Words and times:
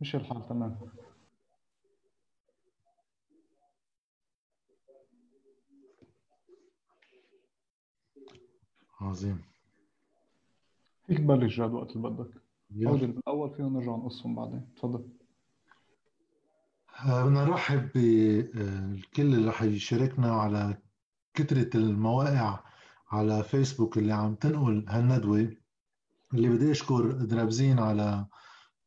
مش 0.00 0.14
الحال 0.14 0.48
تمام. 0.48 0.76
عظيم. 9.00 9.42
فيك 11.06 11.18
تبلش 11.18 11.56
جاد 11.56 11.72
وقت 11.72 11.96
اللي 11.96 12.10
بدك. 12.10 12.30
حاول 12.84 13.06
بالاول 13.06 13.50
فينا 13.54 13.68
نرجع 13.68 13.96
نقصهم 13.96 14.34
بعدين. 14.34 14.68
تفضل. 14.76 15.08
آه، 17.06 17.24
بدنا 17.24 17.44
نرحب 17.44 17.88
بالكل 17.92 19.22
اللي 19.22 19.48
رح 19.48 19.62
يشاركنا 19.62 20.32
على 20.32 20.78
كثرة 21.34 21.76
المواقع 21.76 22.60
على 23.10 23.42
فيسبوك 23.44 23.98
اللي 23.98 24.12
عم 24.12 24.34
تنقل 24.34 24.84
هالندوة. 24.88 25.56
اللي 26.34 26.48
بدي 26.48 26.70
أشكر 26.70 27.12
درابزين 27.12 27.78
على 27.78 28.26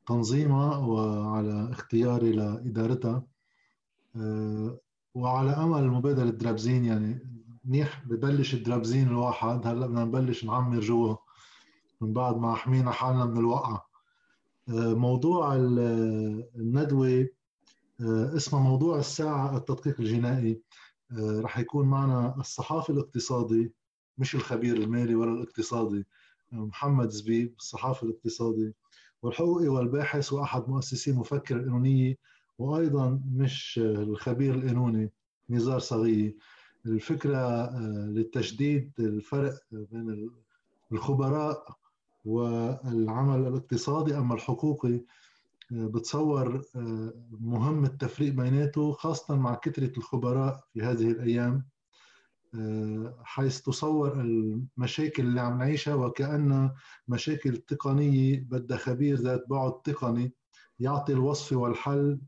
تنظيمها 0.05 0.77
وعلى 0.77 1.71
اختياري 1.71 2.31
لإدارتها. 2.31 3.23
آه، 4.15 4.79
وعلى 5.15 5.51
أمل 5.51 5.87
مبادرة 5.87 6.29
درابزين 6.29 6.85
يعني 6.85 7.19
منيح 7.65 8.03
ببلش 8.05 8.55
درابزين 8.55 9.07
الواحد. 9.07 9.67
هلأ 9.67 9.87
بدنا 9.87 10.05
نبلش 10.05 10.45
نعمر 10.45 10.79
جوا 10.79 11.15
من 12.01 12.13
بعد 12.13 12.37
ما 12.37 12.55
حمينا 12.55 12.91
حالنا 12.91 13.25
من 13.25 13.37
الوقعة. 13.37 13.85
آه، 14.69 14.93
موضوع 14.93 15.55
الندوة 15.55 17.27
آه، 18.01 18.35
اسمه 18.35 18.59
موضوع 18.59 18.99
الساعة 18.99 19.57
التدقيق 19.57 19.99
الجنائي. 19.99 20.61
رح 21.17 21.59
يكون 21.59 21.87
معنا 21.87 22.35
الصحافي 22.39 22.89
الاقتصادي 22.89 23.73
مش 24.17 24.35
الخبير 24.35 24.77
المالي 24.77 25.15
ولا 25.15 25.31
الاقتصادي. 25.31 26.05
محمد 26.51 27.09
زبيب 27.09 27.55
الصحافي 27.57 28.03
الاقتصادي. 28.03 28.73
والحقوقي 29.23 29.67
والباحث 29.67 30.33
وأحد 30.33 30.69
مؤسسي 30.69 31.11
مفكر 31.11 31.55
القانونيه 31.55 32.17
وأيضا 32.59 33.21
مش 33.35 33.79
الخبير 33.83 34.55
القانوني 34.55 35.11
نزار 35.49 35.79
صغيري. 35.79 36.37
الفكرة 36.85 37.37
آه، 37.37 38.07
للتشديد 38.11 38.91
الفرق 38.99 39.53
بين 39.71 40.29
الخبراء 40.91 41.77
والعمل 42.25 43.47
الاقتصادي 43.47 44.17
اما 44.17 44.35
الحقوقي 44.35 44.95
آه، 45.71 45.85
بتصور 45.87 46.63
آه، 46.75 47.13
مهم 47.31 47.85
التفريق 47.85 48.33
بيناته 48.33 48.91
خاصة 48.91 49.35
مع 49.35 49.55
كثرة 49.55 49.97
الخبراء 49.97 50.63
في 50.73 50.81
هذه 50.81 51.11
الأيام. 51.11 51.65
حيث 53.23 53.61
تصور 53.61 54.13
المشاكل 54.21 55.23
اللي 55.23 55.41
عم 55.41 55.57
نعيشها 55.57 55.95
وكأنها 55.95 56.75
مشاكل 57.07 57.57
تقنية 57.57 58.39
بدها 58.39 58.77
خبير 58.77 59.15
ذات 59.15 59.43
بعد 59.49 59.81
تقني 59.81 60.33
يعطي 60.79 61.13
الوصفة 61.13 61.55
والحل 61.55 62.19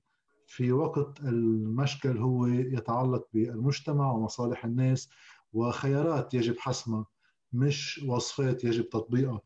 في 0.48 0.72
وقت 0.72 1.20
المشكل 1.20 2.18
هو 2.18 2.46
يتعلق 2.48 3.28
بالمجتمع 3.34 4.12
ومصالح 4.12 4.66
الناس 4.66 5.09
وخيارات 5.53 6.34
يجب 6.34 6.58
حسمها 6.59 7.06
مش 7.53 8.06
وصفات 8.08 8.64
يجب 8.64 8.90
تطبيقها. 8.90 9.42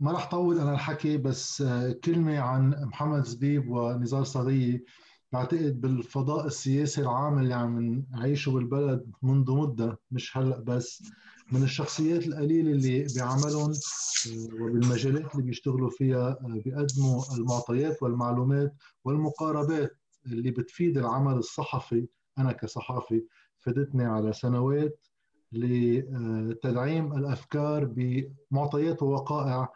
ما 0.00 0.12
راح 0.12 0.30
طول 0.30 0.58
أنا 0.58 0.72
الحكي 0.74 1.16
بس 1.16 1.62
كلمة 2.04 2.38
عن 2.38 2.70
محمد 2.84 3.24
زبيب 3.24 3.70
ونزار 3.70 4.24
صغيري 4.24 4.84
بعتقد 5.32 5.80
بالفضاء 5.80 6.46
السياسي 6.46 7.00
العام 7.00 7.38
اللي 7.38 7.54
عم 7.54 8.04
نعيشه 8.10 8.52
بالبلد 8.52 9.10
منذ 9.22 9.52
مدة 9.52 9.98
مش 10.10 10.36
هلأ 10.36 10.60
بس 10.60 11.02
من 11.52 11.62
الشخصيات 11.62 12.26
القليلة 12.26 12.70
اللي 12.72 13.06
بعملهم 13.16 13.70
آه، 13.70 14.62
وبالمجالات 14.62 15.34
اللي 15.34 15.46
بيشتغلوا 15.46 15.90
فيها 15.90 16.28
آه، 16.28 16.60
بيقدموا 16.64 17.22
المعطيات 17.36 18.02
والمعلومات 18.02 18.74
والمقاربات 19.04 19.98
اللي 20.26 20.50
بتفيد 20.50 20.98
العمل 20.98 21.32
الصحفي. 21.34 22.06
أنا 22.38 22.52
كصحافي 22.52 23.24
فادتني 23.58 24.04
على 24.04 24.32
سنوات 24.32 25.06
لتدعيم 25.52 27.12
الأفكار 27.12 27.84
بمعطيات 27.84 29.02
ووقائع 29.02 29.68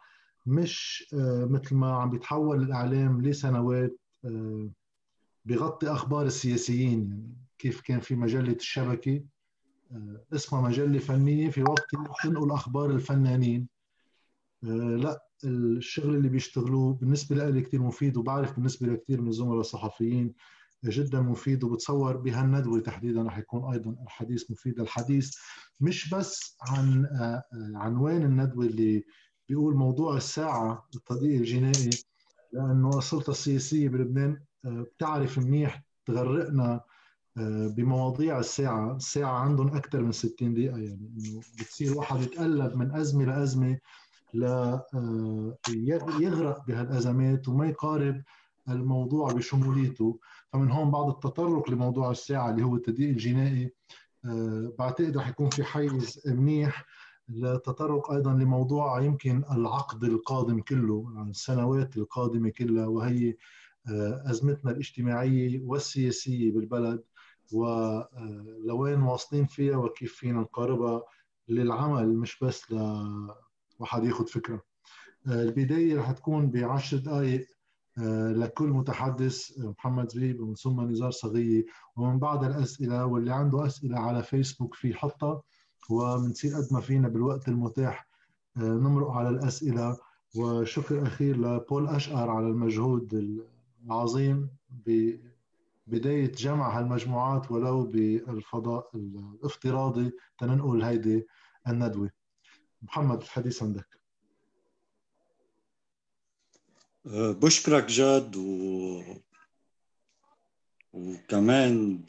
مش 0.47 1.05
آه، 1.15 1.45
مثل 1.45 1.75
ما 1.75 1.93
عم 1.95 2.11
بيتحول 2.11 2.62
الإعلام 2.62 3.22
لسنوات 3.22 3.97
بغطي 5.47 5.89
أخبار 5.89 6.27
السياسيين 6.27 7.11
يعني 7.11 7.37
كيف 7.59 7.81
كان 7.81 8.01
في 8.01 8.15
مجلة 8.15 8.53
الشبكة 8.53 9.25
آه، 9.93 10.25
اسمها 10.34 10.61
مجلة 10.61 10.99
فنية 10.99 11.51
في 11.51 11.62
وقت 11.62 11.84
تنقل 12.23 12.51
أخبار 12.51 12.91
الفنانين. 12.91 13.69
آه، 14.65 14.67
لا 14.97 15.27
الشغل 15.45 16.15
اللي 16.17 16.29
بيشتغلوه 16.29 16.95
بالنسبة 16.95 17.51
لي 17.51 17.61
كثير 17.61 17.83
مفيد 17.83 18.17
وبعرف 18.17 18.55
بالنسبة 18.57 18.87
لكثير 18.87 19.21
من 19.21 19.29
الزملاء 19.29 19.61
الصحفيين 19.61 20.34
جدا 20.84 21.21
مفيد 21.21 21.65
وبتصور 21.65 22.17
بهالندوة 22.17 22.81
تحديدا 22.81 23.23
رح 23.23 23.39
يكون 23.39 23.73
أيضا 23.73 23.97
الحديث 24.03 24.51
مفيد. 24.51 24.81
الحديث 24.81 25.37
مش 25.81 26.15
بس 26.15 26.57
عن 26.63 27.05
آه، 27.05 27.43
عنوان 27.75 28.23
الندوة 28.23 28.67
اللي 28.67 29.05
بيقول 29.49 29.75
موضوع 29.75 30.17
الساعة 30.17 30.89
التضييق 30.97 31.39
الجنائي 31.41 31.91
لأنه 32.53 32.99
السلطة 32.99 33.31
السياسية 33.31 33.89
بلبنان 33.89 34.41
بتعرف 34.66 35.38
منيح 35.38 35.82
تغرقنا 36.06 36.81
آه، 37.38 37.66
بمواضيع 37.66 38.38
الساعة. 38.38 38.97
الساعة 38.97 39.38
عندهم 39.38 39.77
أكثر 39.77 40.03
من 40.03 40.12
60 40.12 40.54
دقيقة 40.54 40.78
يعني 40.78 41.10
إنه 41.19 41.41
بتصير 41.60 41.99
واحد 41.99 42.21
يتقلب 42.21 42.77
من 42.77 42.94
أزمة 42.94 43.25
لأزمة 43.25 43.78
لا 44.34 44.87
آه، 44.94 45.56
يغرق 46.21 46.66
بهالأزمات 46.66 47.49
وما 47.49 47.66
يقارب 47.66 48.22
الموضوع 48.69 49.32
بشموليته. 49.32 50.19
فمن 50.53 50.71
هون 50.71 50.91
بعد 50.91 51.09
التطرق 51.09 51.71
لموضوع 51.71 52.10
الساعة 52.10 52.50
اللي 52.50 52.62
هو 52.62 52.77
التدقيق 52.77 53.09
الجنائي 53.09 53.72
آه، 54.25 54.72
بعتقد 54.78 55.16
رح 55.16 55.28
يكون 55.28 55.50
في 55.50 55.65
حيز 55.65 56.21
منيح 56.27 56.84
للتطرق 57.28 58.10
أيضا 58.10 58.33
لموضوع 58.33 59.03
يمكن 59.03 59.44
العقد 59.53 60.04
القادم 60.04 60.60
كله 60.60 61.27
السنوات 61.31 61.97
القادمة 61.97 62.50
كلها 62.50 62.87
وهي 62.87 63.34
آه، 63.88 64.22
أزمتنا 64.30 64.70
الاجتماعية 64.70 65.60
والسياسية 65.64 66.52
بالبلد 66.52 67.02
ولوين 67.52 69.02
واصلين 69.02 69.47
فيها 69.47 69.76
وكيف 69.76 70.14
فينا 70.14 70.41
نقاربها 70.41 71.02
للعمل 71.48 72.16
مش 72.16 72.38
بس 72.44 72.70
لواحد 72.70 74.04
ياخذ 74.04 74.26
فكرة. 74.26 74.62
آه، 75.28 75.42
البداية 75.42 75.98
رح 75.98 76.10
تكون 76.12 76.50
بعشر 76.50 76.97
دقائق 76.97 77.47
آه، 77.98 78.32
لكل 78.32 78.69
متحدث 78.69 79.58
محمد 79.58 80.12
زبيب 80.12 80.41
ومن 80.41 80.54
ثم 80.54 80.80
نزار 80.80 81.10
صغية 81.10 81.64
ومن 81.97 82.18
بعد 82.18 82.44
الأسئلة 82.44 83.06
واللي 83.06 83.34
عنده 83.34 83.66
أسئلة 83.66 83.98
على 83.98 84.22
فيسبوك 84.22 84.74
في 84.74 84.94
حطها 84.94 85.42
وبنصير 85.91 86.54
قد 86.54 86.68
ما 86.72 86.80
فينا 86.80 87.08
بالوقت 87.08 87.48
المتاح 87.48 88.08
نمرق 88.56 89.10
على 89.10 89.28
الأسئلة. 89.28 89.97
وشكر 90.36 91.03
أخير 91.06 91.36
لبول 91.36 91.88
أشقر 91.88 92.30
على 92.30 92.47
المجهود 92.47 93.14
عظيم 93.91 94.50
ببداية 94.70 96.32
جمع 96.32 96.78
هالمجموعات 96.78 97.50
ولو 97.50 97.82
بالفضاء 97.82 98.91
الافتراضي 98.94 100.12
تننقل 100.38 100.82
هيدي 100.82 101.26
الندوة. 101.69 102.10
محمد 102.82 103.22
الحديث 103.22 103.62
عندك. 103.62 103.86
أه، 107.06 107.32
بشكرك 107.32 107.84
جاد 107.84 108.36
و... 108.36 109.02
وكمان 110.92 112.00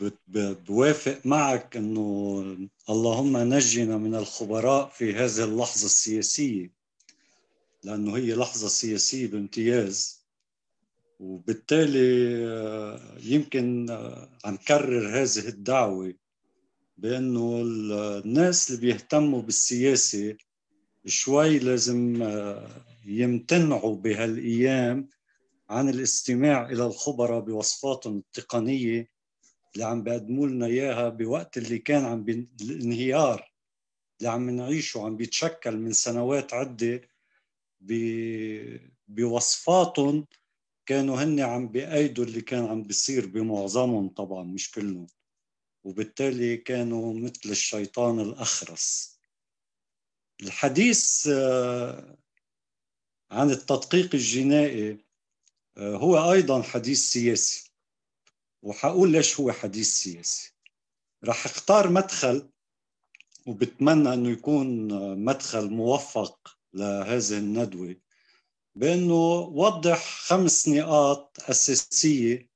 بوافق 0.67 1.25
معك 1.25 1.77
إنه 1.77 2.41
اللهم 2.89 3.37
نجنا 3.37 3.97
من 3.97 4.15
الخبراء 4.15 4.89
في 4.89 5.13
هذه 5.13 5.43
اللحظة 5.43 5.85
السياسية 5.85 6.71
لأنه 7.83 8.17
هي 8.17 8.35
لحظة 8.35 8.67
سياسية 8.67 9.27
بامتياز. 9.27 10.16
وبالتالي 11.19 12.37
آه، 12.47 13.17
يمكن 13.23 13.89
آه، 13.89 14.29
عم 14.45 14.57
كرر 14.57 15.07
هذه 15.07 15.47
الدعوة 15.47 16.13
بأنه 16.97 17.61
الناس 17.61 18.69
اللي 18.69 18.81
بيهتموا 18.81 19.41
بالسياسة 19.41 20.37
شوي 21.05 21.59
لازم 21.59 22.23
آه، 22.23 22.85
يمتنعوا 23.05 23.95
بهالأيام 23.95 25.09
عن 25.69 25.89
الاستماع 25.89 26.69
إلى 26.69 26.85
الخبراء 26.85 27.39
بوصفاتهم 27.39 28.17
التقنية 28.17 29.09
اللي 29.73 29.85
عم 29.85 30.03
بيقدموا 30.03 30.47
لنا 30.47 30.65
إياها 30.65 31.09
بوقت 31.09 31.57
اللي 31.57 31.79
كان 31.79 32.05
عم 32.05 32.25
الانهيار 32.61 33.53
اللي 34.19 34.29
عم 34.31 34.49
نعيشه 34.49 35.01
عم 35.05 35.17
بيتشكل 35.17 35.77
من 35.77 35.91
سنوات 35.91 36.53
عدة 36.53 37.01
بوصفاتهم 39.07 40.25
كانوا 40.87 41.23
هن 41.23 41.39
عم 41.39 41.67
بأيدوا 41.67 42.25
اللي 42.25 42.41
كان 42.41 42.65
عم 42.65 42.83
بيصير 42.83 43.25
بمعظمهم 43.25 44.09
طبعا 44.09 44.43
مش 44.43 44.71
كلهم. 44.71 45.07
وبالتالي 45.83 46.57
كانوا 46.57 47.13
مثل 47.13 47.49
الشيطان 47.49 48.19
الأخرس. 48.19 49.19
الحديث 50.41 51.27
آه، 51.27 52.17
عن 53.31 53.49
التدقيق 53.49 54.15
الجنائي 54.15 55.05
هو 55.77 56.31
أيضا 56.31 56.61
حديث 56.61 56.99
سياسي. 56.99 57.71
وحقول 58.63 59.11
ليش 59.11 59.39
هو 59.39 59.51
حديث 59.51 59.87
سياسي. 59.87 60.53
رح 61.23 61.45
اختار 61.45 61.89
مدخل 61.89 62.49
وبتمنى 63.47 64.13
إنه 64.13 64.29
يكون 64.29 64.87
مدخل 65.25 65.69
موفق 65.69 66.57
لهذه 66.73 67.37
الندوة. 67.37 67.95
بأنه 68.77 69.39
وضح 69.39 70.21
خمس 70.21 70.67
نقاط 70.69 71.37
أساسية 71.39 72.49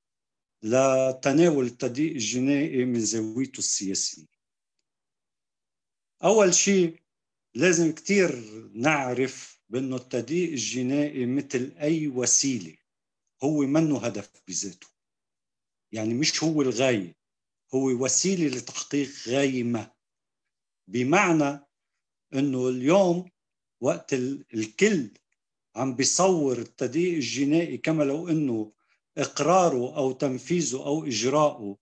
لتناول 0.64 1.66
التضييق 1.66 2.12
الجنائي 2.12 2.86
من 2.86 3.00
زاويته 3.00 3.60
السياسية. 3.60 4.28
أول 6.24 6.54
شيء 6.54 7.00
لازم 7.56 7.92
كثير 7.94 8.32
نعرف 8.74 9.62
بأنه 9.70 9.96
التضييق 9.96 10.50
الجنائي 10.50 11.26
مثل 11.26 11.76
أي 11.78 12.08
وسيلة 12.08 12.78
هو 13.44 13.62
منه 13.62 14.06
هدف 14.06 14.32
بذاته. 14.48 14.88
يعني 15.92 16.14
مش 16.14 16.44
هو 16.44 16.62
الغاية 16.62 17.16
هو 17.74 18.04
وسيلة 18.04 18.58
لتحقيق 18.58 19.10
غايه 19.28 19.64
ما. 19.64 19.92
بمعنى 20.88 21.60
أنه 22.34 22.70
اليوم 22.70 23.32
وقت 23.82 24.14
الكل 24.14 25.21
عم 25.76 25.96
بيصور 25.96 26.58
التضييق 26.58 27.14
الجنائي 27.14 27.78
كما 27.78 28.04
لو 28.04 28.28
إنه 28.30 28.72
إقراره 29.18 29.98
أو 29.98 30.12
تنفيذه 30.12 30.86
أو 30.86 31.06
إجراءه 31.06 31.78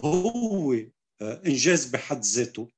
هو 0.00 0.72
آه، 1.20 1.42
إنجاز 1.46 1.86
بحد 1.86 2.24
ذاته. 2.24 2.68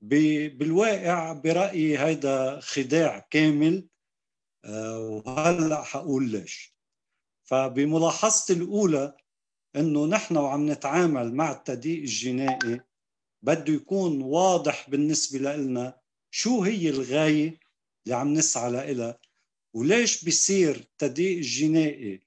بالواقع 0.00 1.32
برأيي 1.32 1.98
هيدا 1.98 2.60
خداع 2.60 3.18
كامل 3.30 3.88
آه، 4.64 4.98
وهلأ 5.26 5.82
حقول 5.82 6.30
ليش. 6.30 6.74
فبملاحظتي 7.44 8.52
الأولى 8.52 9.16
إنه 9.76 10.06
نحن 10.06 10.36
وعم 10.36 10.70
نتعامل 10.70 11.34
مع 11.34 11.52
التضييق 11.52 11.98
الجنائي 11.98 12.80
بده 13.42 13.72
يكون 13.74 14.22
واضح 14.22 14.90
بالنسبة 14.90 15.38
لنا 15.38 16.00
شو 16.30 16.62
هي 16.62 16.88
الغاية 16.90 17.60
اللي 18.04 18.16
عم 18.16 18.32
نسعى 18.34 18.70
لها 18.72 19.18
وليش 19.74 20.24
بيصير 20.24 20.76
التضييق 20.76 21.36
الجنائي 21.36 22.22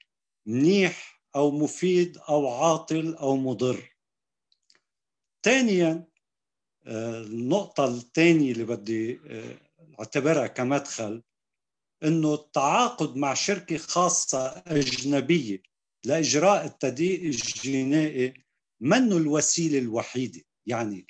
منيح 0.45 1.21
أو 1.35 1.51
مفيد 1.51 2.17
أو 2.17 2.47
عاطل 2.47 3.15
أو 3.15 3.37
مضر. 3.37 3.95
ثانيا 5.43 6.07
آه، 6.85 7.21
النقطة 7.21 7.85
الثانية 7.85 8.51
اللي 8.51 8.63
بدي 8.63 9.19
آه، 9.27 9.59
اعتبرها 9.99 10.47
كمدخل 10.47 11.23
إنه 12.03 12.33
التعاقد 12.33 13.15
مع 13.15 13.33
شركة 13.33 13.77
خاصة 13.77 14.63
أجنبية 14.67 15.61
لإجراء 16.05 16.65
التضييق 16.65 17.21
الجنائي 17.21 18.33
منه 18.79 19.17
الوسيلة 19.17 19.79
الوحيدة. 19.79 20.41
يعني 20.65 21.07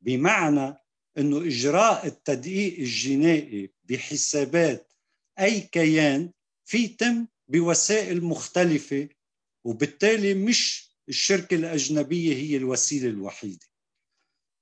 بمعنى 0.00 0.76
إنه 1.18 1.38
إجراء 1.38 2.06
التدقيق 2.06 2.78
الجنائي 2.78 3.72
بحسابات 3.84 4.93
أي 5.40 5.60
كيان 5.60 6.32
في 6.64 6.88
تم 6.88 7.26
بوسائل 7.48 8.24
مختلفة 8.24 9.08
وبالتالي 9.64 10.34
مش 10.34 10.90
الشركة 11.08 11.54
الأجنبية 11.54 12.34
هي 12.36 12.56
الوسيلة 12.56 13.08
الوحيدة. 13.08 13.66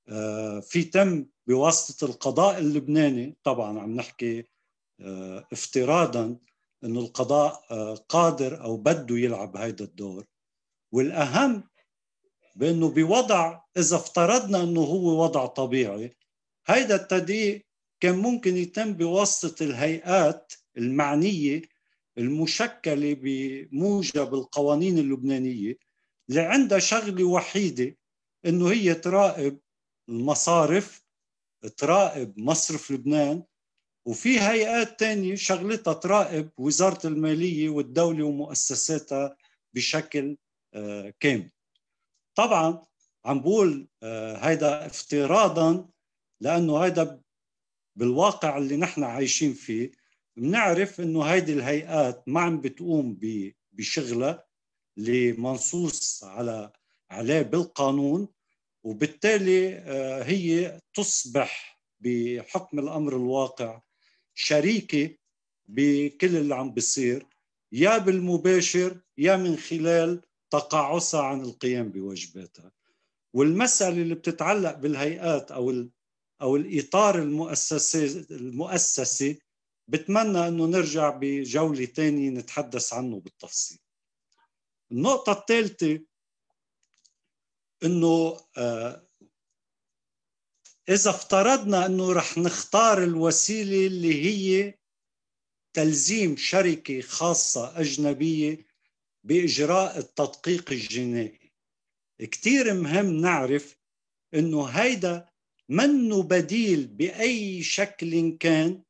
آه، 0.08 0.60
في 0.60 0.84
تم 0.84 1.26
بواسطة 1.46 2.04
القضاء 2.04 2.58
اللبناني 2.58 3.36
طبعا 3.44 3.80
عم 3.80 3.96
نحكي 3.96 4.44
آه، 5.00 5.48
افتراضا 5.52 6.38
إنه 6.84 7.00
القضاء 7.00 7.64
آه، 7.70 7.94
قادر 7.94 8.64
أو 8.64 8.76
بده 8.76 9.18
يلعب 9.18 9.56
هيدا 9.56 9.84
الدور. 9.84 10.26
والأهم 10.92 11.68
بإنه 12.56 12.90
بوضع 12.90 13.60
إذا 13.76 13.96
افترضنا 13.96 14.62
إنه 14.62 14.80
هو 14.80 15.22
وضع 15.22 15.46
طبيعي 15.46 16.16
هيدا 16.66 16.94
التضييق 16.94 17.66
كان 18.02 18.18
ممكن 18.18 18.56
يتم 18.56 18.92
بواسطة 18.92 19.62
الهيئات 19.62 20.52
المعنية 20.78 21.62
المشكلة 22.18 23.14
بموجب 23.14 24.34
القوانين 24.34 24.98
اللبنانية 24.98 25.78
اللي 26.28 26.40
عندها 26.40 26.78
شغلة 26.78 27.24
وحيدة 27.24 27.96
إنه 28.46 28.70
هي 28.70 28.94
تراقب 28.94 29.58
المصارف 30.08 31.04
تراقب 31.76 32.38
مصرف 32.38 32.90
لبنان 32.90 33.42
وفي 34.06 34.40
هيئات 34.40 35.00
تانية 35.00 35.34
شغلتها 35.34 35.94
تراقب 35.94 36.50
وزارة 36.56 37.06
المالية 37.06 37.68
والدولة 37.68 38.24
ومؤسساتها 38.24 39.36
بشكل 39.74 40.36
آه، 40.74 41.14
كامل. 41.20 41.50
طبعا 42.34 42.82
عم 43.24 43.40
بقول 43.40 43.88
آه، 44.02 44.36
هيدا 44.36 44.86
افتراضا 44.86 45.88
لأنه 46.40 46.78
هيدا 46.78 47.22
بالواقع 47.96 48.58
اللي 48.58 48.76
نحن 48.76 49.04
عايشين 49.04 49.54
فيه 49.54 49.92
بنعرف 50.36 51.00
إنه 51.00 51.22
هيدي 51.22 51.52
الهيئات 51.52 52.24
ما 52.26 52.40
عم 52.40 52.60
بتقوم 52.60 53.18
بشغلها 53.72 54.44
اللي 54.98 55.32
منصوص 55.32 56.24
على 56.24 56.72
عليه 57.10 57.42
بالقانون 57.42 58.28
وبالتالي 58.84 59.74
آه، 59.74 60.22
هي 60.22 60.80
تصبح 60.94 61.80
بحكم 62.00 62.78
الأمر 62.78 63.16
الواقع 63.16 63.80
شريكة 64.34 65.16
بكل 65.66 66.36
اللي 66.36 66.54
عم 66.54 66.70
بيصير 66.74 67.26
يا 67.72 67.98
بالمباشر 67.98 69.00
يا 69.18 69.36
من 69.36 69.56
خلال 69.56 70.22
تقاعسها 70.50 71.22
عن 71.22 71.40
القيام 71.40 71.88
بواجباتها 71.88 72.72
والمسألة 73.32 74.02
اللي 74.02 74.14
بتتعلق 74.14 74.74
بالهيئات 74.74 75.50
أو 75.52 75.70
أو 76.42 76.56
الإطار 76.56 77.18
المؤسسي 77.18 78.26
المؤسسي 78.30 79.38
بتمنى 79.88 80.48
أنه 80.48 80.66
نرجع 80.66 81.10
بجولة 81.10 81.84
ثانية 81.84 82.30
نتحدث 82.30 82.92
عنه 82.92 83.20
بالتفصيل. 83.20 83.78
النقطة 84.92 85.32
الثالثة 85.32 86.00
أنه 87.84 88.40
آه، 88.56 89.06
إذا 90.88 91.10
افترضنا 91.10 91.86
أنه 91.86 92.12
رح 92.12 92.38
نختار 92.38 93.04
الوسيلة 93.04 93.86
اللي 93.86 94.24
هي 94.24 94.74
تلزيم 95.72 96.36
شركة 96.36 97.00
خاصة 97.00 97.80
أجنبية 97.80 98.66
بإجراء 99.24 99.98
التدقيق 99.98 100.72
الجنائي. 100.72 101.52
كتير 102.18 102.74
مهم 102.74 103.06
نعرف 103.06 103.76
أنه 104.34 104.64
هيدا 104.64 105.31
منه 105.72 106.22
بديل 106.22 106.86
بأي 106.86 107.62
شكل 107.62 108.36
كان 108.40 108.82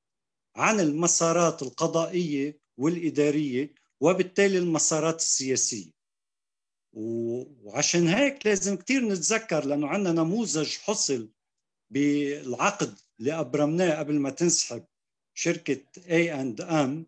عن 0.57 0.81
المسارات 0.81 1.63
القضائية 1.63 2.59
والإدارية 2.77 3.75
وبالتالي 4.01 4.59
المسارات 4.59 5.17
السياسية. 5.17 5.93
وعشان 6.93 8.09
هيك 8.09 8.47
لازم 8.47 8.77
كتير 8.77 9.05
نتذكر 9.05 9.65
لأنه 9.65 9.89
عندنا 9.89 10.23
نموذج 10.23 10.77
حصل 10.77 11.31
بالعقد 11.91 12.99
اللي 13.21 13.33
أبرمناه 13.33 13.99
قبل 13.99 14.19
ما 14.19 14.31
تنسحب 14.31 14.85
شركة 15.35 15.83
A&M 15.97 17.05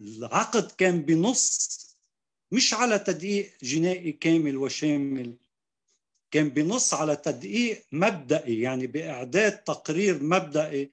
العقد 0.00 0.70
كان 0.70 1.02
بنص 1.02 1.81
مش 2.52 2.74
على 2.74 2.98
تدقيق 2.98 3.52
جنائي 3.62 4.12
كامل 4.12 4.56
وشامل 4.56 5.36
كان 6.30 6.48
بنص 6.48 6.94
على 6.94 7.16
تدقيق 7.16 7.84
مبدئي 7.92 8.60
يعني 8.60 8.86
بإعداد 8.86 9.58
تقرير 9.58 10.22
مبدئي. 10.22 10.92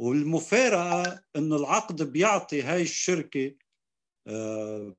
والمفارقة 0.00 1.22
أنه 1.36 1.56
العقد 1.56 2.02
بيعطي 2.02 2.62
هاي 2.62 2.82
الشركة 2.82 3.54
آه، 4.26 4.94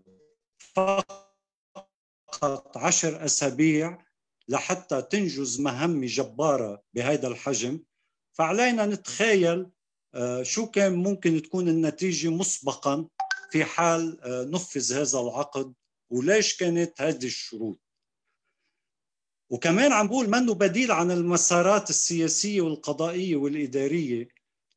فقط 0.58 1.32
عشر 2.78 3.26
أسابيع 3.26 4.06
لحتى 4.48 5.02
تنجز 5.02 5.60
مهمة 5.62 6.08
جبارة 6.08 6.84
بهذا 6.94 7.28
الحجم. 7.28 7.84
فعلينا 8.34 8.86
نتخيل 8.86 9.70
آه، 10.16 10.44
شو 10.44 10.66
كان 10.72 10.94
ممكن 10.94 11.42
تكون 11.42 11.70
النتيجة 11.70 12.30
مسبقا 12.30 13.08
في 13.52 13.66
حال 13.66 14.22
آه، 14.22 14.44
نفذ 14.44 14.94
هذا 14.94 15.20
العقد. 15.20 15.74
وليش 16.10 16.58
كانت 16.58 17.02
هذه 17.02 17.26
الشروط. 17.26 17.80
وكمان 19.50 19.92
عم 19.92 20.08
بقول 20.08 20.30
منه 20.30 20.54
بديل 20.54 20.92
عن 20.92 21.12
المسارات 21.12 21.90
السياسية 21.90 22.62
والقضائية 22.62 23.36
والإدارية 23.36 24.28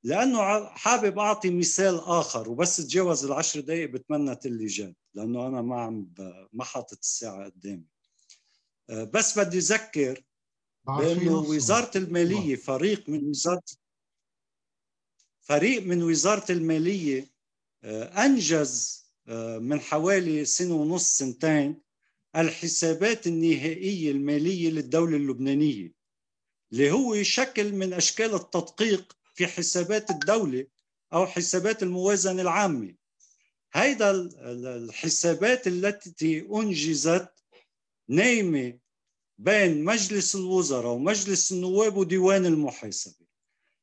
لأنه 0.05 0.67
حابب 0.67 1.19
أعطي 1.19 1.51
مثال 1.51 2.01
آخر 2.01 2.51
وبس 2.51 2.77
تجاوز 2.77 3.25
العشر 3.25 3.61
دقائق 3.61 3.91
بتمنى 3.91 4.39
اللجان 4.47 4.95
لأنه 5.15 5.47
أنا 5.47 5.63
ما 5.63 5.81
عم 5.81 6.13
ما 6.53 6.65
حاطط 6.65 6.99
الساعة 6.99 7.45
قدامي. 7.45 7.87
آه، 8.91 9.05
بس 9.05 9.39
بدي 9.39 9.59
أذكر 9.59 10.25
بأنه 10.85 11.39
وزارة 11.39 11.99
المالية 11.99 12.57
فريق 12.57 13.09
من 13.09 13.29
وزارة 13.29 13.63
فريق 15.41 15.83
من 15.83 16.03
وزارة 16.03 16.53
المالية 16.53 17.33
آه، 17.85 18.25
أنجز 18.25 18.99
آه، 18.99 19.02
من 19.61 19.81
حوالي 19.81 20.45
سنة 20.45 20.75
ونص 20.75 21.19
سنتين 21.19 21.81
الحسابات 22.37 23.27
النهائية 23.27 24.11
المالية 24.11 24.71
للدولة 24.71 25.17
اللبنانية 25.17 25.93
اللي 26.73 26.91
هو 26.91 27.23
شكل 27.23 27.73
من 27.73 27.93
أشكال 27.93 28.35
التدقيق 28.35 29.17
في 29.35 29.47
حسابات 29.47 30.11
الدولة 30.11 30.67
أو 31.13 31.27
حسابات 31.27 31.83
الموازنة 31.83 32.43
العامة. 32.43 32.95
هيدا 33.73 34.11
الحسابات 34.77 35.67
التي 35.67 36.41
أنجزت 36.41 37.29
نايمة 38.09 38.79
بين 39.39 39.85
مجلس 39.85 40.35
الوزراء 40.35 40.93
ومجلس 40.93 41.53
النواب 41.53 41.97
وديوان 41.97 42.47
المحاسبة. 42.47 43.27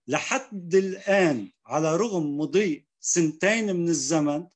لحد 0.08 0.75
الآن 0.75 1.51
على 1.65 1.96
رغم 1.96 2.38
مضي 2.38 2.86
سنتين 3.00 3.75
من 3.75 3.89
الزمن 3.89 4.48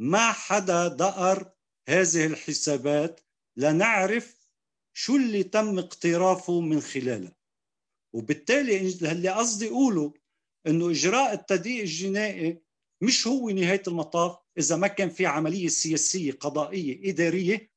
ما 0.00 0.32
حدا 0.32 0.88
دقر 0.88 1.52
هذه 1.88 2.26
الحسابات 2.26 3.20
لنعرف 3.56 4.48
شو 4.96 5.16
اللي 5.16 5.42
تم 5.42 5.78
اقترافه 5.78 6.60
من 6.60 6.80
خلالها 6.80 7.34
وبالتالي 8.14 8.76
اللي 9.12 9.28
قصدي 9.28 9.68
أقوله 9.68 10.14
إنه 10.66 10.90
إجراء 10.90 11.32
التدقيق 11.32 11.80
الجنائي 11.80 12.62
مش 13.02 13.26
هو 13.26 13.50
نهاية 13.50 13.82
المطاف 13.88 14.38
إذا 14.58 14.76
ما 14.76 14.86
كان 14.86 15.10
في 15.10 15.26
عملية 15.26 15.68
سياسية 15.68 16.32
قضائية 16.32 17.10
إدارية 17.10 17.70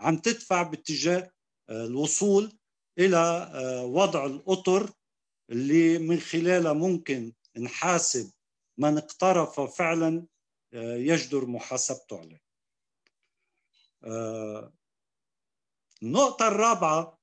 عم 0.00 0.16
تدفع 0.18 0.62
باتجاه 0.62 1.32
آه، 1.68 1.86
الوصول 1.86 2.58
إلى 2.98 3.16
آه، 3.54 3.84
وضع 3.84 4.26
الأطر 4.26 4.92
اللي 5.50 5.98
من 5.98 6.20
خلالها 6.20 6.72
ممكن 6.72 7.32
نحاسب 7.58 8.30
من 8.78 8.98
اقترف 8.98 9.60
فعلا 9.60 10.26
يجدر 10.72 11.46
محاسبته 11.46 12.20
عليه 12.20 12.42
النقطة 16.02 16.48
الرابعة 16.48 17.18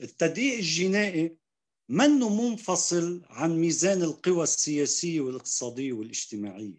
التدقيق 0.00 0.54
الجنائي 0.54 1.36
منه 1.88 2.48
منفصل 2.48 3.22
عن 3.30 3.60
ميزان 3.60 4.02
القوى 4.02 4.42
السياسية 4.42 5.20
والاقتصادية 5.20 5.92
والاجتماعية؟ 5.92 6.78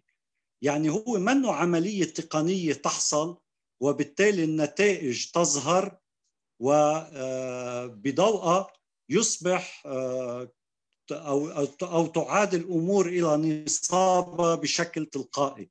يعني 0.62 0.90
هو 0.90 1.18
منه 1.18 1.52
عملية 1.52 2.04
تقنية 2.04 2.72
تحصل 2.72 3.38
وبالتالي 3.80 4.44
النتائج 4.44 5.30
تظهر 5.30 5.98
وبضوءها 6.58 8.58
آه، 8.58 8.72
يصبح 9.08 9.82
أو, 11.12 11.48
أو 11.82 12.06
تعاد 12.06 12.54
الأمور 12.54 13.06
إلى 13.08 13.64
نصابة 13.64 14.54
بشكل 14.54 15.06
تلقائي. 15.06 15.70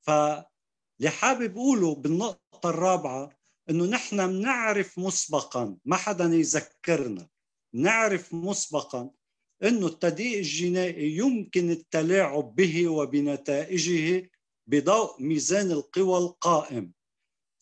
فاللي 0.00 1.10
حابب 1.10 1.56
أقوله 1.56 1.94
بالنقطة 1.94 2.70
الرابعة 2.70 3.30
أنه 3.70 3.84
نحن 3.84 4.26
بنعرف 4.26 4.98
مسبقا 4.98 5.76
ما 5.84 5.96
حدا 5.96 6.24
يذكرنا 6.24 7.28
نعرف 7.74 8.34
مسبقا 8.34 9.10
أنه 9.62 9.86
التدقيق 9.86 10.36
الجنائي 10.38 11.16
يمكن 11.16 11.70
التلاعب 11.70 12.54
به 12.54 12.88
وبنتائجه 12.88 14.30
بضوء 14.66 15.22
ميزان 15.22 15.70
القوى 15.70 16.18
القائم. 16.18 16.92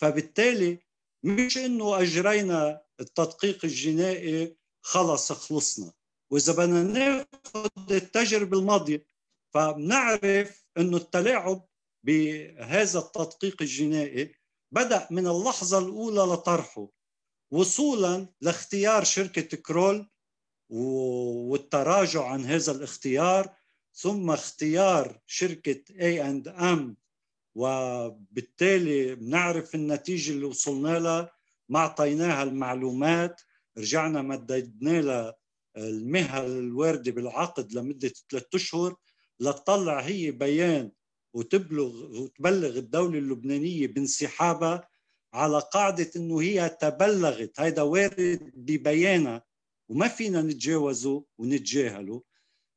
فبالتالي 0.00 0.78
مش 1.22 1.58
إنه 1.58 2.00
أجرينا 2.00 2.82
التدقيق 3.00 3.64
الجنائي 3.64 4.56
خلص 4.82 5.32
خلصنا. 5.32 5.92
وإذا 6.30 6.52
بدنا 6.52 6.82
ناخذ 6.82 7.92
التجربة 7.92 8.58
الماضية 8.58 9.06
فبنعرف 9.54 10.66
إنه 10.78 10.96
التلاعب 10.96 11.66
بهذا 12.04 12.98
التدقيق 12.98 13.62
الجنائي 13.62 14.34
بدأ 14.72 15.08
من 15.10 15.26
اللحظة 15.26 15.78
الأولى 15.78 16.32
لطرحه 16.32 16.88
وصولا 17.50 18.28
لاختيار 18.40 19.04
شركة 19.04 19.56
كرول 19.56 20.10
والتراجع 20.68 22.24
عن 22.26 22.44
هذا 22.44 22.72
الاختيار 22.72 23.56
ثم 23.94 24.30
اختيار 24.30 25.20
شركة 25.26 25.84
اي 26.00 26.28
اند 26.28 26.48
ام 26.48 26.96
وبالتالي 27.54 29.14
بنعرف 29.14 29.74
النتيجة 29.74 30.32
اللي 30.32 30.44
وصلنا 30.44 30.98
لها 30.98 31.32
ما 31.68 31.78
أعطيناها 31.78 32.42
المعلومات 32.42 33.40
رجعنا 33.78 34.22
مددنا 34.22 35.00
لها 35.00 35.34
المهل 35.76 36.58
الوارده 36.58 37.12
بالعقد 37.12 37.72
لمدة 37.72 38.12
ثلاثة 38.30 38.48
أشهر 38.54 38.96
لتطلع 39.40 40.00
هي 40.00 40.30
بيان 40.30 40.90
وتبلغ 41.34 42.20
وتبلغ 42.22 42.78
الدولة 42.78 43.18
اللبنانية 43.18 43.86
بانسحابها 43.86 44.88
على 45.34 45.58
قاعدة 45.58 46.10
إنه 46.16 46.40
هي 46.40 46.68
تبلغت. 46.68 47.60
هيدا 47.60 47.82
وارد 47.82 48.52
ببيانها 48.54 49.44
وما 49.88 50.08
فينا 50.08 50.42
نتجاوزه 50.42 51.24
ونتجاهله. 51.38 52.22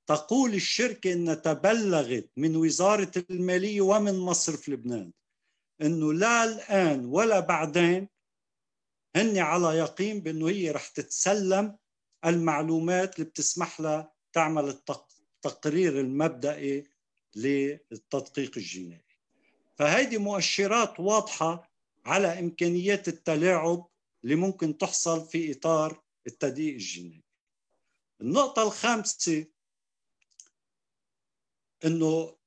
تقول 0.07 0.53
الشركة 0.53 1.13
أنها 1.13 1.33
تبلغت 1.35 2.29
من 2.37 2.55
وزارة 2.55 3.11
المالية 3.29 3.81
ومن 3.81 4.19
مصرف 4.19 4.69
لبنان 4.69 5.11
أنه 5.81 6.13
لا 6.13 6.43
الآن 6.43 7.05
ولا 7.05 7.39
بعدين 7.39 8.07
هن 9.15 9.37
على 9.37 9.67
يقين 9.77 10.19
بأنه 10.21 10.49
هي 10.49 10.71
رح 10.71 10.87
تتسلم 10.87 11.77
المعلومات 12.27 13.15
اللي 13.15 13.29
بتسمح 13.29 13.81
لها 13.81 14.13
تعمل 14.33 14.69
التقرير 15.45 15.99
المبدئي 15.99 16.83
للتدقيق 17.35 18.57
الجنائي 18.57 19.17
فهيدي 19.75 20.17
مؤشرات 20.17 20.99
واضحة 20.99 21.71
على 22.05 22.39
إمكانيات 22.39 23.07
التلاعب 23.07 23.87
اللي 24.23 24.35
ممكن 24.35 24.77
تحصل 24.77 25.27
في 25.27 25.51
إطار 25.51 26.03
التدقيق 26.27 26.73
الجنائي 26.73 27.23
النقطة 28.21 28.63
الخامسة 28.63 29.45
إنه 31.85 32.37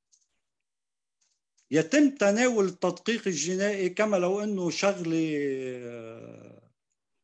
يتم 1.70 2.10
تناول 2.10 2.64
التدقيق 2.64 3.26
الجنائي 3.26 3.88
كما 3.90 4.16
لو 4.16 4.40
إنه 4.40 4.70
شغلة 4.70 5.36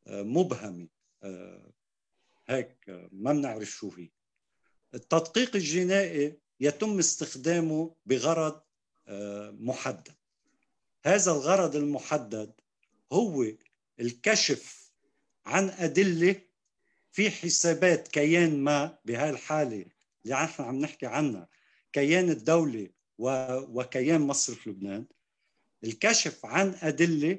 آه، 0.06 0.22
مبهمة 0.22 0.88
آه، 1.22 1.72
هيك 2.48 2.76
ما 3.12 3.32
بنعرف 3.32 3.68
شو 3.70 3.90
هي 3.90 4.08
التدقيق 4.94 5.56
الجنائي 5.56 6.38
يتم 6.60 6.98
استخدامه 6.98 7.94
بغرض 8.06 8.60
محدد. 9.60 10.12
هذا 11.04 11.32
الغرض 11.32 11.76
المحدد 11.76 12.52
هو 13.12 13.46
الكشف 14.00 14.92
عن 15.46 15.68
أدلة 15.68 16.40
في 17.12 17.30
حسابات 17.30 18.08
كيان 18.08 18.64
ما 18.64 18.98
بهاي 19.04 19.30
الحالة 19.30 19.86
اللي 20.24 20.34
نحن 20.34 20.62
عم 20.62 20.80
نحكي 20.80 21.06
عنها 21.06 21.48
كيان 21.92 22.30
الدولة 22.30 22.88
وكيان 23.18 24.20
مصرف 24.20 24.68
لبنان. 24.68 25.06
الكشف 25.84 26.46
عن 26.46 26.74
أدلة 26.82 27.38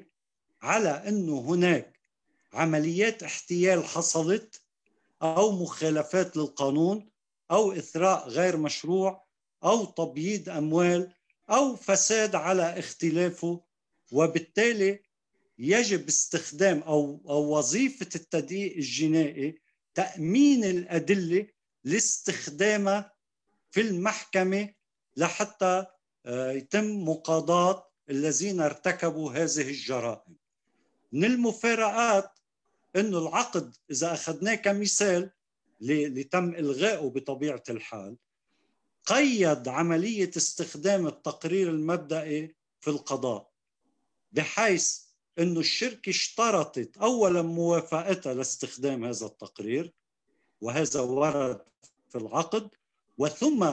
على 0.62 0.88
أنه 0.88 1.40
هناك 1.40 1.98
عمليات 2.52 3.22
احتيال 3.22 3.84
حصلت 3.84 4.60
أو 5.22 5.52
مخالفات 5.52 6.36
للقانون 6.36 7.10
أو 7.50 7.72
إثراء 7.72 8.28
غير 8.28 8.56
مشروع 8.56 9.24
أو 9.64 9.84
تبييض 9.84 10.48
أموال 10.48 11.12
أو 11.50 11.76
فساد 11.76 12.34
على 12.34 12.78
اختلافه. 12.78 13.60
وبالتالي 14.12 15.02
يجب 15.58 16.08
استخدام 16.08 16.78
أو, 16.82 17.22
أو 17.28 17.58
وظيفة 17.58 18.08
التدقيق 18.14 18.76
الجنائي 18.76 19.58
تأمين 19.94 20.64
الأدلة 20.64 21.46
لاستخدامها 21.84 23.12
في 23.70 23.80
المحكمة 23.80 24.74
لحتى 25.16 25.86
آه، 26.26 26.52
يتم 26.52 27.04
مقاضاة 27.08 27.88
الذين 28.10 28.60
ارتكبوا 28.60 29.32
هذه 29.32 29.68
الجرائم. 29.68 30.36
من 31.12 31.24
المفارقات 31.24 32.37
إنه 32.96 33.18
العقد 33.18 33.76
إذا 33.90 34.14
أخذناه 34.14 34.54
كمثال 34.54 35.30
اللي 35.82 36.24
تم 36.24 36.54
إلغائه 36.54 37.10
بطبيعة 37.10 37.62
الحال 37.70 38.16
قيد 39.04 39.68
عملية 39.68 40.30
استخدام 40.36 41.06
التقرير 41.06 41.70
المبدئي 41.70 42.56
في 42.80 42.90
القضاء 42.90 43.50
بحيث 44.32 45.00
إنه 45.38 45.60
الشركة 45.60 46.10
اشترطت 46.10 46.96
اولا 46.96 47.42
موافقتها 47.42 48.34
لاستخدام 48.34 49.04
هذا 49.04 49.26
التقرير 49.26 49.92
وهذا 50.60 51.00
ورد 51.00 51.64
في 52.08 52.18
العقد 52.18 52.70
وثم 53.18 53.72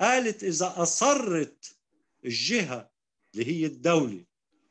قالت 0.00 0.44
إذا 0.44 0.74
أصرت 0.76 1.76
الجهة 2.24 2.90
اللي 3.34 3.46
هي 3.46 3.66
الدولة 3.66 4.24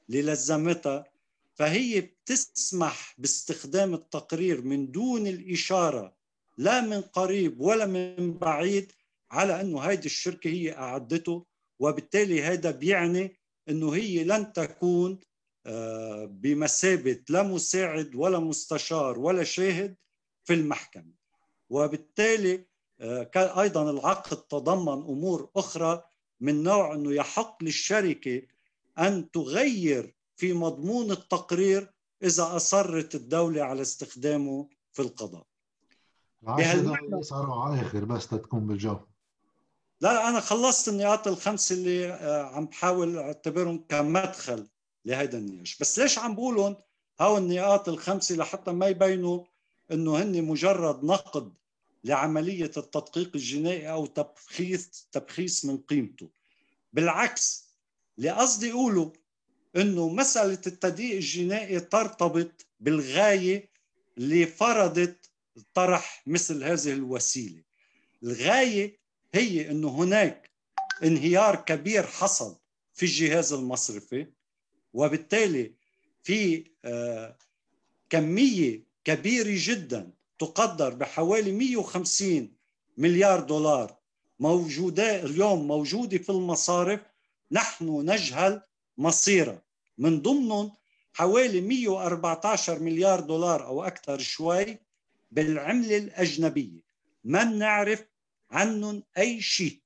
اللي 0.10 0.22
لزمتها 0.22 1.12
فهي 1.56 2.15
بتسمح 2.26 3.16
باستخدام 3.18 3.94
التقرير 3.94 4.62
من 4.62 4.92
دون 4.92 5.28
الإشارة 5.28 6.16
لا 6.58 6.82
من 6.82 7.02
قريب 7.02 7.62
ولا 7.62 7.86
من 7.86 8.34
بعيد 8.34 8.92
على 9.32 9.62
انه 9.62 9.80
هيدي 9.80 10.06
الشركة 10.06 10.50
هي 10.50 10.78
أعدته 10.78 11.46
وبالتالي 11.80 12.44
هذا 12.44 12.72
بيعني 12.72 13.40
أنه 13.70 13.96
هي 13.96 14.24
لن 14.24 14.54
تكون 14.54 15.20
آه، 15.68 16.26
بمثابة 16.26 17.24
لا 17.30 17.44
مساعد 17.44 18.16
ولا 18.16 18.40
مستشار 18.40 19.20
ولا 19.20 19.44
شاهد 19.44 19.96
في 20.44 20.54
المحكمة. 20.54 21.14
وبالتالي 21.70 22.66
آه، 23.00 23.24
كان 23.24 23.60
أيضا 23.60 23.92
العقد 23.92 24.38
تضمن 24.38 24.94
أمور 25.04 25.50
أخرى 25.56 26.04
من 26.40 26.64
نوع 26.64 26.94
أنه 26.96 27.14
يحق 27.14 27.64
للشركة 27.64 28.42
أن 29.00 29.32
تغير 29.32 30.16
في 30.36 30.54
مضمون 30.54 31.12
التقرير 31.12 31.95
إذا 32.24 32.56
أصرت 32.56 33.16
الدولة 33.16 33.64
على 33.64 33.82
استخدامه 33.82 34.70
في 34.92 35.02
القضاء. 35.02 35.46
بهالمعنى 36.42 37.24
صاروا 37.24 37.56
على 37.56 37.82
اخر 37.82 38.06
بس 38.06 38.28
تكون 38.28 38.68
بالجو. 38.68 39.00
لا 40.02 40.30
أنا 40.30 40.40
خلصت 40.40 40.88
النقاط 40.88 41.28
الخمسه 41.28 41.76
اللي 41.76 42.08
آه، 42.08 42.44
عم 42.44 42.66
بحاول 42.66 43.18
أعتبرهم 43.18 43.86
كمدخل 43.90 44.68
لهيدا 45.06 45.38
النقاش 45.38 45.78
بس 45.78 46.00
ليش 46.00 46.20
عم 46.20 46.36
بقولهم 46.36 46.76
هاو 47.20 47.38
النقاط 47.38 47.90
الخمسة 47.90 48.36
لحتى 48.36 48.72
ما 48.72 48.88
يبينوا 48.88 49.44
إنه 49.92 50.22
هن 50.22 50.44
مجرد 50.44 51.04
نقد 51.04 51.54
لعملية 52.04 52.72
التدقيق 52.78 53.32
الجنائي 53.36 53.92
أو 53.92 54.06
تبخيس 54.06 55.08
تبخيس 55.12 55.66
من 55.66 55.78
قيمته؟ 55.78 56.30
بالعكس 56.94 57.66
اللي 58.18 58.30
قصدي 58.30 58.72
أقوله 58.72 59.14
إنه 59.76 60.10
مسألة 60.10 60.54
التدقيق 60.68 61.16
الجنائي 61.16 61.80
ترتبط 61.80 62.66
بالغاية 62.80 63.70
اللي 64.18 64.46
فرضت 64.46 65.30
طرح 65.74 66.24
مثل 66.28 66.64
هذه 66.64 66.92
الوسيلة. 66.94 67.64
الغاية 68.24 69.00
هي 69.34 69.72
إنه 69.72 69.90
هناك 69.90 70.50
انهيار 71.04 71.56
كبير 71.56 72.08
حصل 72.08 72.58
في 72.94 73.04
الجهاز 73.04 73.54
المصرفي 73.54 74.28
وبالتالي 74.94 75.74
في 76.24 76.64
آه، 76.86 77.38
كمية 78.10 78.84
كبيرة 79.04 79.56
جدا 79.58 80.12
تقدر 80.40 80.94
بحوالي 80.94 81.52
150 81.52 82.54
مليار 82.98 83.40
دولار 83.40 83.98
موجودة 84.40 85.24
اليوم 85.24 85.68
موجودة 85.68 86.18
في 86.18 86.30
المصارف 86.30 87.00
نحن 87.52 88.10
نجهل 88.10 88.62
مصيرها. 88.98 89.65
من 89.98 90.22
ضمنهم 90.22 90.72
حوالي 91.14 91.62
114 91.62 92.80
مليار 92.80 93.20
دولار 93.20 93.66
أو 93.66 93.84
أكثر 93.84 94.20
شوي 94.20 94.78
بالعملة 95.32 95.98
الأجنبية. 95.98 96.82
ما 97.24 97.44
بنعرف 97.44 98.06
عنهم 98.52 99.04
أي 99.18 99.42
شيء 99.42 99.82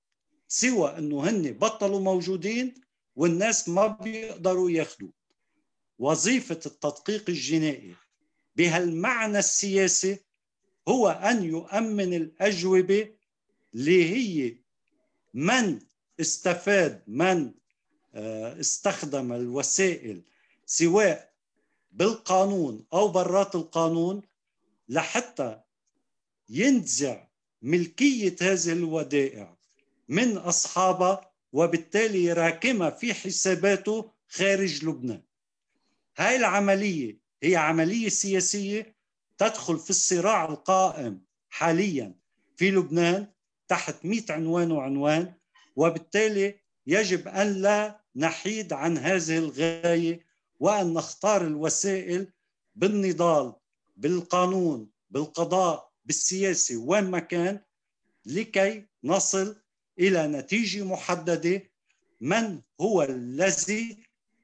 سوى 0.47 0.97
أنه 0.97 1.29
هن 1.29 1.51
بطلوا 1.51 1.99
موجودين 1.99 2.73
والناس 3.15 3.69
ما 3.69 3.87
بيقدروا 3.87 4.71
ياخذوا 4.71 5.09
وظيفة 5.99 6.59
التدقيق 6.65 7.29
الجنائي 7.29 7.95
بهالمعنى 8.55 9.39
السياسي 9.39 10.19
هو 10.87 11.09
أن 11.09 11.43
يؤمن 11.43 12.13
الأجوبة 12.13 13.15
اللي 13.75 14.09
هي 14.09 14.57
من 15.33 15.79
استفاد 16.19 17.03
من 17.07 17.53
استخدم 18.15 19.33
الوسائل 19.33 20.21
سواء 20.65 21.33
بالقانون 21.91 22.85
أو 22.93 23.07
برات 23.07 23.55
القانون 23.55 24.21
لحتى 24.89 25.59
ينزع 26.49 27.27
ملكية 27.61 28.35
هذه 28.41 28.71
الودائع 28.71 29.57
من 30.07 30.37
أصحابها 30.37 31.31
وبالتالي 31.53 32.23
يراكمها 32.23 32.89
في 32.89 33.13
حساباته 33.13 34.11
خارج 34.29 34.85
لبنان. 34.85 35.21
هاي 36.17 36.35
العملية 36.35 37.17
هي 37.43 37.55
عملية 37.55 38.09
سياسية 38.09 38.95
تدخل 39.37 39.79
في 39.79 39.89
الصراع 39.89 40.45
القائم 40.45 41.21
حاليا 41.49 42.15
في 42.57 42.71
لبنان 42.71 43.27
تحت 43.67 44.05
100 44.05 44.21
عنوان 44.29 44.71
وعنوان 44.71 45.33
وبالتالي 45.75 46.55
يجب 46.87 47.27
أن 47.27 47.53
لا 47.53 47.98
نحيد 48.15 48.73
عن 48.73 48.97
هذه 48.97 49.37
الغاية 49.37 50.25
وأن 50.59 50.93
نختار 50.93 51.47
الوسائل 51.47 52.31
بالنضال 52.75 53.53
بالقانون 53.97 54.89
بالقضاء 55.09 55.91
بالسياسة 56.05 56.77
وين 56.77 57.03
ما 57.03 57.19
كان 57.19 57.59
لكي 58.25 58.87
نصل 59.03 59.61
إلى 59.99 60.27
نتيجة 60.27 60.83
محددة 60.83 61.63
من 62.21 62.61
هو 62.81 63.03
الذي 63.03 64.03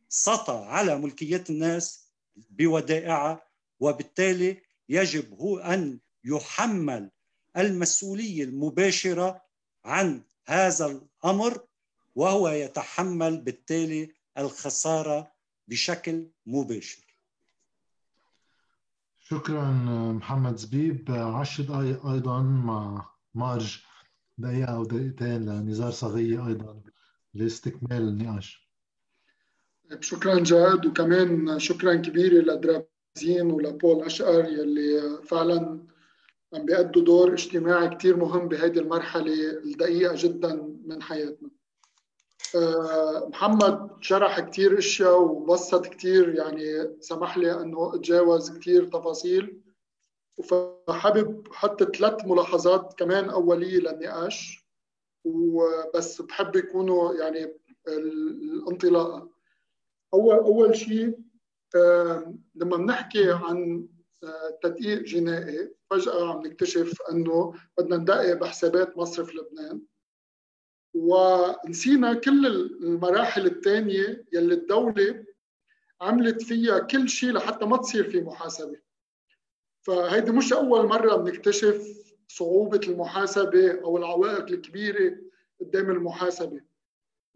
سطى 0.10 0.66
على 0.68 0.98
ملكية 0.98 1.44
الناس 1.50 2.12
بودائعها 2.36 3.48
وبالتالي 3.80 4.62
يجب 4.90 5.34
هو 5.34 5.58
أن 5.58 6.00
يحمل 6.24 7.12
المسؤولية 7.58 8.44
المباشرة 8.44 9.42
عن 9.86 10.24
هذا 10.48 10.86
الأمر 10.86 11.66
وهو 12.16 12.50
يتحمل 12.50 13.42
بالتالي 13.42 14.12
الخسارة 14.38 15.32
بشكل 15.68 16.28
مباشر. 16.46 17.06
شكرا 19.20 19.72
محمد 20.12 20.58
زبيب. 20.58 21.12
عشر 21.12 21.64
دقائق 21.64 22.06
أيضا 22.06 22.42
مع 22.42 23.10
مارج 23.34 23.78
دقيقة 24.38 24.76
أو 24.76 24.86
دقيقتين 24.86 25.46
لنزار 25.46 25.92
صغية 25.92 26.48
أيضا 26.48 26.82
لاستكمال 27.34 28.02
النقاش. 28.02 28.70
شكرا 30.00 30.40
جاد 30.40 30.86
وكمان 30.86 31.60
شكرا 31.60 31.96
كبير 31.96 32.34
لدراب 32.34 32.88
زين 33.18 33.52
ولبول 33.52 34.04
أشقر 34.04 34.46
يلي 34.46 35.22
فعلا 35.24 35.86
عم 36.54 36.66
بيأدوا 36.66 37.04
دور 37.04 37.34
اجتماعي 37.34 37.96
كتير 37.96 38.18
مهم 38.18 38.48
بهذه 38.48 38.80
المرحلة 38.80 39.58
الدقيقة 39.58 40.16
جدا 40.18 40.76
من 40.86 41.02
حياتنا. 41.02 41.50
محمد 43.28 43.90
شرح 44.02 44.40
كتير 44.40 44.78
أشياء 44.78 45.22
وبسط 45.22 45.86
كتير 45.86 46.36
يعني 46.36 46.96
سمح 47.00 47.38
لي 47.38 47.62
إنه 47.62 47.96
أتجاوز 47.96 48.58
كتير 48.58 48.86
تفاصيل. 48.86 49.62
فحابب 50.44 51.48
أحط 51.48 51.84
ثلاث 51.98 52.26
ملاحظات 52.26 52.94
كمان 53.00 53.30
أولية 53.30 53.80
للنقاش. 53.80 54.66
وبس 55.26 56.22
بحب 56.22 56.56
يكونوا 56.56 57.14
يعني 57.14 57.54
الانطلاقه 57.88 59.30
اول 60.14 60.36
أول 60.36 60.76
شيء 60.76 61.20
لما 62.56 62.78
بنحكي 62.78 63.32
عن 63.32 63.88
آه، 64.24 64.60
تدقيق 64.64 65.02
جنائي 65.02 65.76
فجأة 65.90 66.30
عم 66.30 66.46
نكتشف 66.46 67.02
أنه 67.12 67.54
بدنا 67.78 67.98
ندقق 67.98 68.34
بحسابات 68.34 68.98
مصرف 68.98 69.36
لبنان. 69.36 69.82
ونسينا 70.96 72.14
كل 72.14 72.46
المراحل 72.84 73.46
الثانية 73.46 74.26
يلي 74.34 74.54
الدولة 74.54 75.26
عملت 76.02 76.44
فيها 76.44 76.80
كل 76.80 77.10
شيء 77.10 77.32
لحتى 77.32 77.66
ما 77.66 77.78
تصير 77.78 78.10
في 78.10 78.22
محاسبة. 78.22 78.80
فهيدي 79.82 80.32
مش 80.32 80.54
أول 80.54 80.88
مرة 80.88 81.16
بنكتشف 81.16 81.88
صعوبة 82.28 82.82
المحاسبة 82.88 83.82
أو 83.84 83.98
العوائق 83.98 84.46
الكبيرة 84.46 85.18
قدام 85.60 85.92
المحاسبة. 85.92 86.62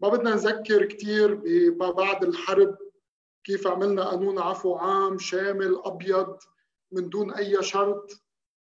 ما 0.00 0.08
بدنا 0.08 0.34
نذكر 0.34 0.84
كثير 0.84 1.34
بعد 1.70 2.24
الحرب 2.24 2.78
كيف 3.44 3.66
عملنا 3.66 4.04
قانون 4.04 4.38
عفو 4.38 4.74
عام 4.74 5.18
شامل 5.18 5.80
أبيض 5.84 6.36
من 6.92 7.08
دون 7.08 7.32
أي 7.32 7.62
شرط. 7.62 8.22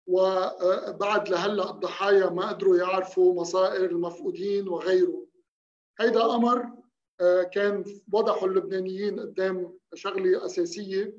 وبعد 0.06 1.28
لهلا 1.28 1.70
الضحايا 1.70 2.30
ما 2.30 2.48
قدروا 2.48 2.76
يعرفوا 2.76 3.34
مصائر 3.40 3.90
المفقودين 3.90 4.68
وغيره. 4.68 5.26
هيدا 6.00 6.34
أمر 6.34 6.66
آه، 7.20 7.42
كان 7.42 7.84
وضحوا 8.12 8.48
اللبنانيين 8.48 9.20
قدام 9.20 9.78
شغلة 9.94 10.46
أساسية. 10.46 11.18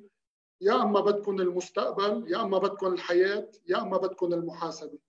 يا 0.61 0.81
أما 0.81 0.99
بدكم 0.99 1.39
المستقبل 1.41 2.31
يا 2.31 2.41
أما 2.41 2.57
بدكم 2.57 2.93
الحياة 2.93 3.51
يا 3.67 3.81
أما 3.81 3.97
بدكم 3.97 4.33
المحاسبة. 4.33 4.99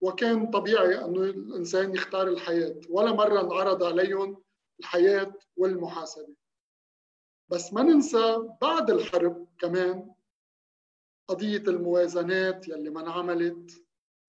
وكان 0.00 0.50
طبيعي 0.50 1.04
أنه 1.04 1.20
الإنسان 1.22 1.94
يختار 1.94 2.28
الحياة. 2.28 2.80
ولا 2.90 3.12
مرة 3.12 3.40
انعرض 3.40 3.82
عليهم 3.82 4.42
الحياة 4.80 5.32
والمحاسبة. 5.56 6.34
بس 7.48 7.72
ما 7.72 7.82
ننسى 7.82 8.48
بعد 8.62 8.90
الحرب 8.90 9.46
كمان 9.58 10.14
قضية 11.28 11.62
الموازنات 11.68 12.68
يلي 12.68 12.90
ما 12.90 13.00
انعملت. 13.00 13.84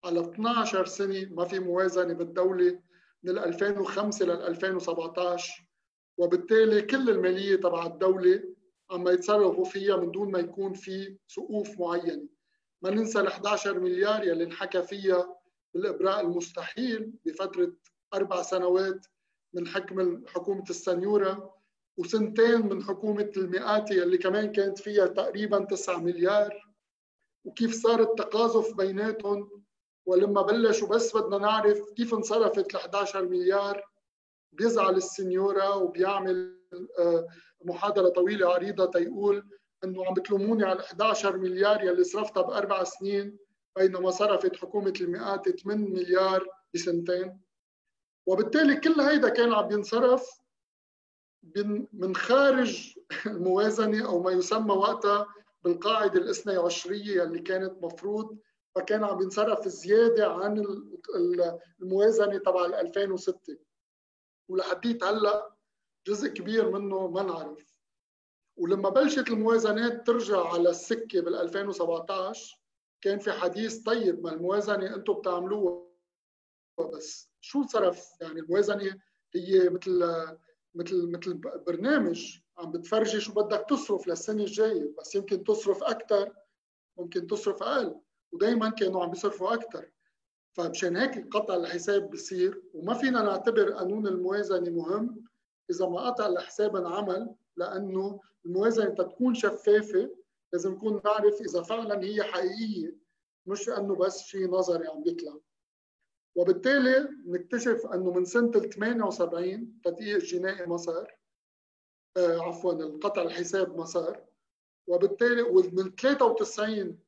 على 0.05 0.19
12 0.19 0.85
سنة 0.85 1.25
ما 1.31 1.45
في 1.45 1.59
موازنة 1.59 2.13
بالدولة 2.13 2.79
من 3.23 3.37
2005 3.37 4.25
لل 4.25 4.41
2017 4.41 5.67
وبالتالي 6.17 6.81
كل 6.81 7.09
المالية 7.09 7.55
تبع 7.55 7.85
الدولة 7.85 8.43
عم 8.91 9.07
يتصرفوا 9.07 9.65
فيها 9.65 9.97
من 9.97 10.11
دون 10.11 10.31
ما 10.31 10.39
يكون 10.39 10.73
في 10.73 11.17
سقوف 11.27 11.79
معينة 11.79 12.27
ما 12.81 12.89
ننسى 12.89 13.19
ال 13.19 13.27
11 13.27 13.79
مليار 13.79 14.23
يلي 14.23 14.43
انحكى 14.43 14.83
فيها 14.83 15.35
بالإبراء 15.73 16.21
المستحيل 16.21 17.13
بفترة 17.25 17.73
أربع 18.13 18.41
سنوات 18.41 19.05
من 19.53 19.67
حكم 19.67 20.27
حكومة 20.27 20.63
السنيورة 20.69 21.53
وسنتين 21.97 22.67
من 22.67 22.83
حكومة 22.83 23.31
المئاتي 23.37 24.03
اللي 24.03 24.17
كمان 24.17 24.51
كانت 24.51 24.79
فيها 24.79 25.07
تقريبا 25.07 25.65
9 25.65 25.97
مليار. 25.97 26.72
وكيف 27.45 27.73
صار 27.83 28.01
التقاذف 28.01 28.77
بيناتهم. 28.77 29.63
ولما 30.05 30.41
بلشوا 30.41 30.87
بس 30.87 31.17
بدنا 31.17 31.37
نعرف 31.37 31.89
كيف 31.97 32.13
انصرفت 32.13 32.75
ال 32.75 32.79
11 32.79 33.25
مليار 33.25 33.83
بيزعل 34.53 34.95
السنيورة 34.95 35.75
وبيعمل 35.75 36.59
آه، 36.99 37.27
محاضرة 37.65 38.09
طويلة 38.09 38.53
عريضة 38.53 38.85
تيقول 38.85 39.49
إنه 39.83 40.05
عم 40.05 40.13
بتلوموني 40.13 40.63
على 40.63 40.79
11 40.79 41.37
مليار 41.37 41.83
يلي 41.83 42.03
صرفتها 42.03 42.41
بأربع 42.41 42.83
سنين 42.83 43.37
بينما 43.77 44.11
صرفت 44.11 44.55
حكومة 44.55 44.93
المئات 45.01 45.49
8 45.49 45.89
مليار 45.89 46.47
بسنتين. 46.73 47.39
وبالتالي 48.25 48.75
كل 48.75 49.01
هيدا 49.01 49.29
كان 49.29 49.53
عم 49.53 49.71
ينصرف 49.71 50.29
من 51.93 52.15
خارج 52.15 52.93
الموازنة 53.25 54.05
أو 54.05 54.23
ما 54.23 54.31
يسمى 54.31 54.73
وقتها 54.75 55.27
بالقاعدة 55.63 56.19
الإثني 56.19 56.55
عشرية 56.55 57.23
اللي 57.23 57.39
كانت 57.39 57.83
مفروض 57.83 58.37
فكان 58.75 59.03
عم 59.03 59.21
ينصرف 59.21 59.67
زيادة 59.67 60.27
عن 60.27 60.65
الموازنة 61.81 62.37
تبع 62.37 62.65
2006 62.65 63.57
ولحديت 64.49 65.03
هلأ 65.03 65.55
جزء 66.07 66.27
كبير 66.27 66.71
منه 66.71 67.07
ما 67.07 67.23
نعرف 67.23 67.73
ولما 68.57 68.89
بلشت 68.89 69.27
الموازنات 69.27 70.07
ترجع 70.07 70.47
على 70.53 70.69
السكة 70.69 71.21
بال 71.21 71.35
2017 71.35 72.59
كان 73.01 73.19
في 73.19 73.31
حديث 73.31 73.83
طيب 73.83 74.23
ما 74.23 74.33
الموازنة 74.33 74.95
أنتم 74.95 75.13
بتعملوها. 75.13 75.87
بس 76.93 77.31
شو 77.41 77.63
صرف 77.63 78.21
يعني 78.21 78.39
الموازنة 78.39 78.99
هي 79.35 79.69
مثل 79.69 80.03
مثل 80.75 81.11
مثل 81.11 81.33
برنامج 81.67 82.39
عم 82.57 82.71
بتفرجي 82.71 83.19
شو 83.19 83.33
بدك 83.33 83.65
تصرف 83.69 84.07
للسنة 84.07 84.43
الجاية. 84.43 84.93
بس 84.99 85.15
يمكن 85.15 85.43
تصرف 85.43 85.83
أكثر 85.83 86.33
ممكن 86.97 87.27
تصرف 87.27 87.63
أقل. 87.63 87.95
ودائما 88.31 88.69
كانوا 88.69 89.03
عم 89.03 89.09
بيصرفوا 89.09 89.53
أكثر 89.53 89.89
فمشان 90.53 90.97
هيك 90.97 91.27
قطع 91.35 91.55
الحساب 91.55 92.09
بصير. 92.09 92.61
وما 92.73 92.93
فينا 92.93 93.21
نعتبر 93.21 93.71
قانون 93.71 94.07
الموازنة 94.07 94.69
مهم. 94.71 95.25
إذا 95.69 95.87
ما 95.87 96.09
قطع 96.09 96.27
الحساب 96.27 96.75
انعمل 96.75 97.35
لأنه 97.57 98.19
الموازنة 98.45 98.89
تكون 98.89 99.33
شفافة 99.35 100.09
لازم 100.53 100.71
نكون 100.71 101.01
نعرف 101.05 101.41
إذا 101.41 101.61
فعلا 101.61 102.03
هي 102.03 102.23
حقيقية. 102.23 102.95
مش 103.45 103.69
أنه 103.69 103.95
بس 103.95 104.21
شيء 104.21 104.49
نظري 104.49 104.87
عم 104.87 105.03
بيطلع. 105.03 105.39
وبالتالي 106.35 107.09
نكتشف 107.25 107.85
أنه 107.85 108.11
من 108.11 108.25
سنة 108.25 108.51
78 108.51 109.81
تدقيق 109.83 110.15
الجنائي 110.15 110.65
ما 110.65 110.77
صار 110.77 111.17
آه 112.17 112.39
عفوا 112.39 112.73
القطع 112.73 113.21
الحساب 113.21 113.77
ما 113.77 113.85
صار 113.85 114.25
وبالتالي 114.87 115.41
ومن 115.41 115.95
93 115.95 116.99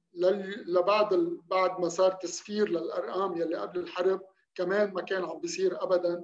لبعد 0.67 1.13
بعد 1.49 1.79
ما 1.79 1.89
صار 1.89 2.11
تسفير 2.11 2.69
للأرقام 2.69 3.41
يلي 3.41 3.55
قبل 3.55 3.79
الحرب 3.79 4.21
كمان 4.55 4.93
ما 4.93 5.01
كان 5.01 5.23
عم 5.23 5.39
بيصير 5.39 5.83
ابدا 5.83 6.23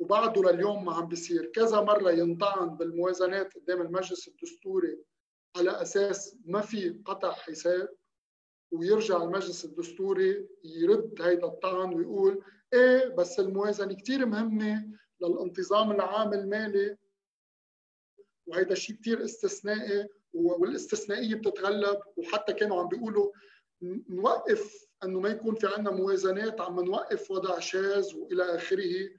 وبعده 0.00 0.42
لليوم 0.42 0.84
ما 0.84 0.94
عم 0.94 1.08
بيصير. 1.08 1.46
كذا 1.54 1.80
مره 1.80 2.10
ينطعن 2.10 2.76
بالموازنات 2.76 3.54
قدام 3.54 3.80
المجلس 3.80 4.28
الدستوري 4.28 4.98
على 5.56 5.82
أساس 5.82 6.36
ما 6.44 6.60
في 6.60 7.02
قطع 7.04 7.32
حساب. 7.32 7.88
ويرجع 8.70 9.22
المجلس 9.22 9.64
الدستوري 9.64 10.48
يرد 10.64 11.22
هيدا 11.22 11.46
الطعن 11.46 11.94
ويقول 11.94 12.42
إيه 12.72 13.08
بس 13.08 13.40
الموازنة 13.40 13.94
كثير 13.94 14.26
مهمة 14.26 14.90
للانتظام 15.20 15.90
العام 15.90 16.32
المالي. 16.32 16.96
وهيدا 18.46 18.72
الشيء 18.72 18.96
كثير 18.96 19.24
استثنائي 19.24 20.08
والاستثنائية 20.32 21.34
بتتغلب. 21.34 21.98
وحتى 22.16 22.52
كانوا 22.52 22.80
عم 22.80 22.88
بيقولوا 22.88 23.32
نوقف 24.08 24.86
إنه 25.04 25.20
ما 25.20 25.28
يكون 25.28 25.54
في 25.54 25.66
عندنا 25.66 25.90
موازنات 25.90 26.60
عم 26.60 26.80
نوقف 26.80 27.30
وضع 27.30 27.58
شاذ 27.58 28.16
وإلى 28.16 28.54
آخره. 28.54 29.10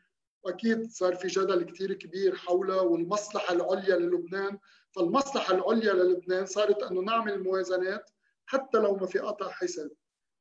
واكيد 0.44 0.92
صار 0.92 1.16
في 1.16 1.28
جدل 1.28 1.64
كثير 1.64 1.94
كبير 1.94 2.36
حولها 2.36 2.82
والمصلحة 2.82 3.54
العليا 3.54 3.98
للبنان. 3.98 4.60
فالمصلحة 4.92 5.54
العليا 5.56 5.94
للبنان 5.94 6.46
صارت 6.46 6.84
إنه 6.84 7.02
نعمل 7.02 7.44
موازنات 7.44 8.10
حتى 8.52 8.78
لو 8.78 8.96
ما 8.96 9.06
في 9.06 9.20
قطع 9.20 9.50
حساب 9.50 9.92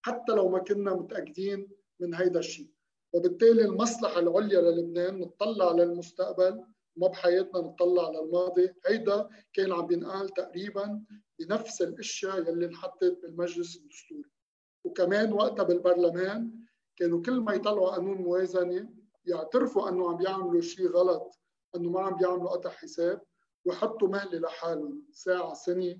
حتى 0.03 0.33
لو 0.33 0.49
ما 0.49 0.59
كنا 0.59 0.95
متأكدين 0.95 1.71
من 2.01 2.15
هيدا 2.15 2.39
الشيء. 2.39 2.71
وبالتالي 3.13 3.65
المصلحة 3.65 4.21
العليا 4.21 4.61
للبنان 4.61 5.19
نطلع 5.21 5.73
للمستقبل 5.73 6.65
ما 6.97 7.09
بحياتنا 7.09 7.61
نطلع 7.61 8.07
على 8.07 8.21
الماضي. 8.21 8.75
هيدا 8.87 9.29
كان 9.53 9.73
عم 9.73 9.87
بينقال 9.87 10.29
تقريبا 10.29 11.05
بنفس 11.39 11.83
الأشياء 11.83 12.39
يلي 12.39 12.67
انحطت 12.67 13.19
بالمجلس 13.23 13.77
الدستوري. 13.77 14.31
وكمان 14.85 15.33
وقتها 15.33 15.63
بالبرلمان 15.63 16.51
كانوا 16.97 17.23
كل 17.23 17.41
ما 17.41 17.55
يطلعوا 17.55 17.91
قانون 17.91 18.19
موازنة 18.19 18.91
يعترفوا 19.25 19.89
أنه 19.89 20.11
عم 20.11 20.17
بيعملوا 20.17 20.61
شيء 20.61 20.89
غلط 20.89 21.39
أنه 21.77 21.91
ما 21.91 22.01
عم 22.01 22.17
بيعملوا 22.17 22.51
قطع 22.51 22.71
حساب 22.71 23.23
وحطوا 23.65 24.09
مهلة 24.09 24.39
لحالهم. 24.39 25.05
ساعة 25.13 25.55
سنة 25.55 25.99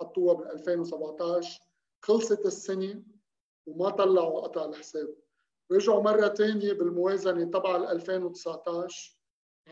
حطوها 0.00 0.34
بال 0.34 0.50
2017 0.50 1.60
خلصت 2.02 2.46
السنة 2.46 3.02
وما 3.66 3.90
طلعوا 3.90 4.40
قطع 4.40 4.64
الحساب. 4.64 5.14
رجعوا 5.72 6.02
مرة 6.02 6.28
ثانية 6.28 6.72
بالموازنة 6.72 7.44
تبع 7.44 7.76
2019 7.76 9.18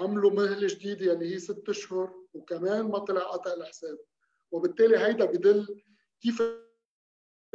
عملوا 0.01 0.31
مهلة 0.31 0.67
جديدة 0.67 1.13
اللي 1.13 1.35
هي 1.35 1.39
ست 1.39 1.69
أشهر 1.69 2.15
وكمان 2.35 2.83
ما 2.91 2.99
طلع 2.99 3.23
قطع 3.23 3.53
الحساب. 3.53 3.99
وبالتالي 4.53 4.99
هيدا 4.99 5.25
بدل 5.25 5.83
كيف 6.21 6.43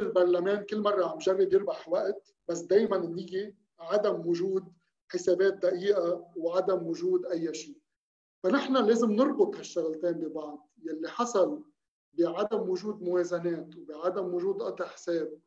البرلمان 0.00 0.64
كل 0.64 0.80
مرة 0.80 1.06
عم 1.06 1.18
جرب 1.18 1.52
يربح 1.52 1.88
وقت 1.88 2.34
بس 2.48 2.60
دائما 2.60 2.96
النيه 2.96 3.56
عدم 3.78 4.26
وجود 4.26 4.64
حسابات 5.08 5.54
دقيقة 5.54 6.32
وعدم 6.36 6.86
وجود 6.86 7.26
أي 7.26 7.54
شيء. 7.54 7.76
فنحن 8.42 8.76
لازم 8.86 9.12
نربط 9.12 9.56
هالشغلتين 9.56 10.12
ببعض 10.12 10.68
يلي 10.82 11.08
حصل 11.08 11.62
بعدم 12.18 12.68
وجود 12.68 13.02
موازنات 13.02 13.76
وبعدم 13.76 14.34
وجود 14.34 14.62
قطع 14.62 14.86
حساب 14.86 15.38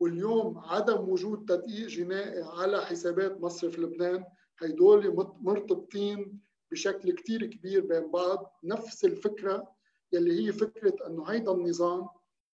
واليوم 0.00 0.58
عدم 0.58 1.08
وجود 1.08 1.44
تدقيق 1.44 1.88
جنائي 1.88 2.42
على 2.42 2.86
حسابات 2.86 3.40
مصرف 3.40 3.78
لبنان 3.78 4.24
هيدول 4.60 5.30
مرتبطين 5.40 6.40
بشكل 6.70 7.12
كتير 7.12 7.46
كبير 7.46 7.86
بين 7.86 8.10
بعض. 8.10 8.52
نفس 8.64 9.04
الفكرة 9.04 9.74
يلي 10.12 10.46
هي 10.46 10.52
فكرة 10.52 11.06
أنه 11.06 11.24
هيدا 11.24 11.52
النظام 11.52 12.08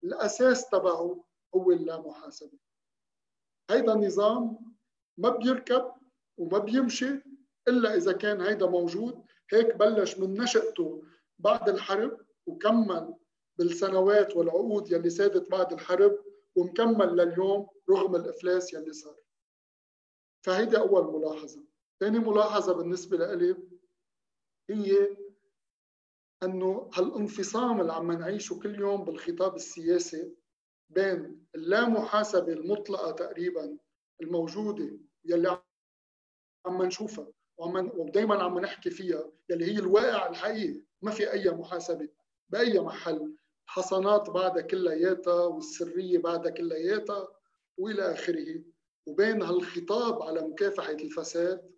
الأساس 0.05 0.69
تبعه 0.69 1.25
هو 1.55 1.71
اللامحاسبة. 1.71 2.59
هيدا 3.71 3.93
النظام 3.93 4.59
ما 5.19 5.29
بيركب 5.31 5.93
وما 6.37 6.59
بيمشي 6.59 7.23
إلا 7.69 7.95
إذا 7.95 8.13
كان 8.13 8.41
هيدا 8.41 8.67
موجود. 8.67 9.23
هيك 9.53 9.77
بلش 9.77 10.19
من 10.19 10.41
نشأته 10.41 11.03
بعد 11.39 11.69
الحرب 11.69 12.21
وكمل 12.47 13.15
بالسنوات 13.59 14.37
والعقود 14.37 14.93
يلي 14.93 15.11
سادت 15.11 15.51
بعد 15.51 15.73
الحرب 15.73 16.19
ومكمل 16.57 17.17
لليوم 17.17 17.67
رغم 17.91 18.17
الإفلاس 18.17 18.73
يلي 18.75 18.93
صار. 18.93 19.17
فهيدي 20.47 20.79
أول 20.79 21.21
ملاحظة. 21.21 21.65
ثاني 22.01 22.19
ملاحظة 22.19 22.73
بالنسبة 22.73 23.35
لي 23.35 23.57
هي 24.71 25.17
إنه 26.43 26.91
هالانفصام 26.95 27.81
اللي 27.81 27.93
عم 27.93 28.13
نعيشه 28.13 28.59
كل 28.63 28.81
يوم 28.81 29.05
بالخطاب 29.05 29.55
السياسي 29.57 30.35
بين 30.91 31.47
اللامحاسبة 31.55 32.53
المطلقة 32.53 33.11
تقريبا 33.11 33.79
الموجودة 34.23 34.99
يلي 35.25 35.63
عم 36.67 36.83
نشوفها 36.83 37.33
وعم 37.59 37.91
ودائما 37.95 38.43
عم 38.43 38.59
نحكي 38.59 38.91
فيها 38.91 39.33
يلي 39.51 39.65
هي 39.65 39.79
الواقع 39.79 40.29
الحقيقي. 40.29 40.83
ما 41.03 41.11
في 41.11 41.33
أي 41.33 41.51
محاسبة 41.51 42.09
بأي 42.49 42.81
محل. 42.81 43.37
حصانات 43.69 44.31
بعدها 44.31 44.63
كلياتها 44.63 45.45
والسرية 45.45 46.19
بعدها 46.19 46.51
كلياتها 46.51 47.29
وإلى 47.79 48.13
آخره. 48.13 48.63
وبين 49.07 49.43
هالخطاب 49.43 50.23
على 50.23 50.41
مكافحة 50.43 50.93
الفساد 50.93 51.71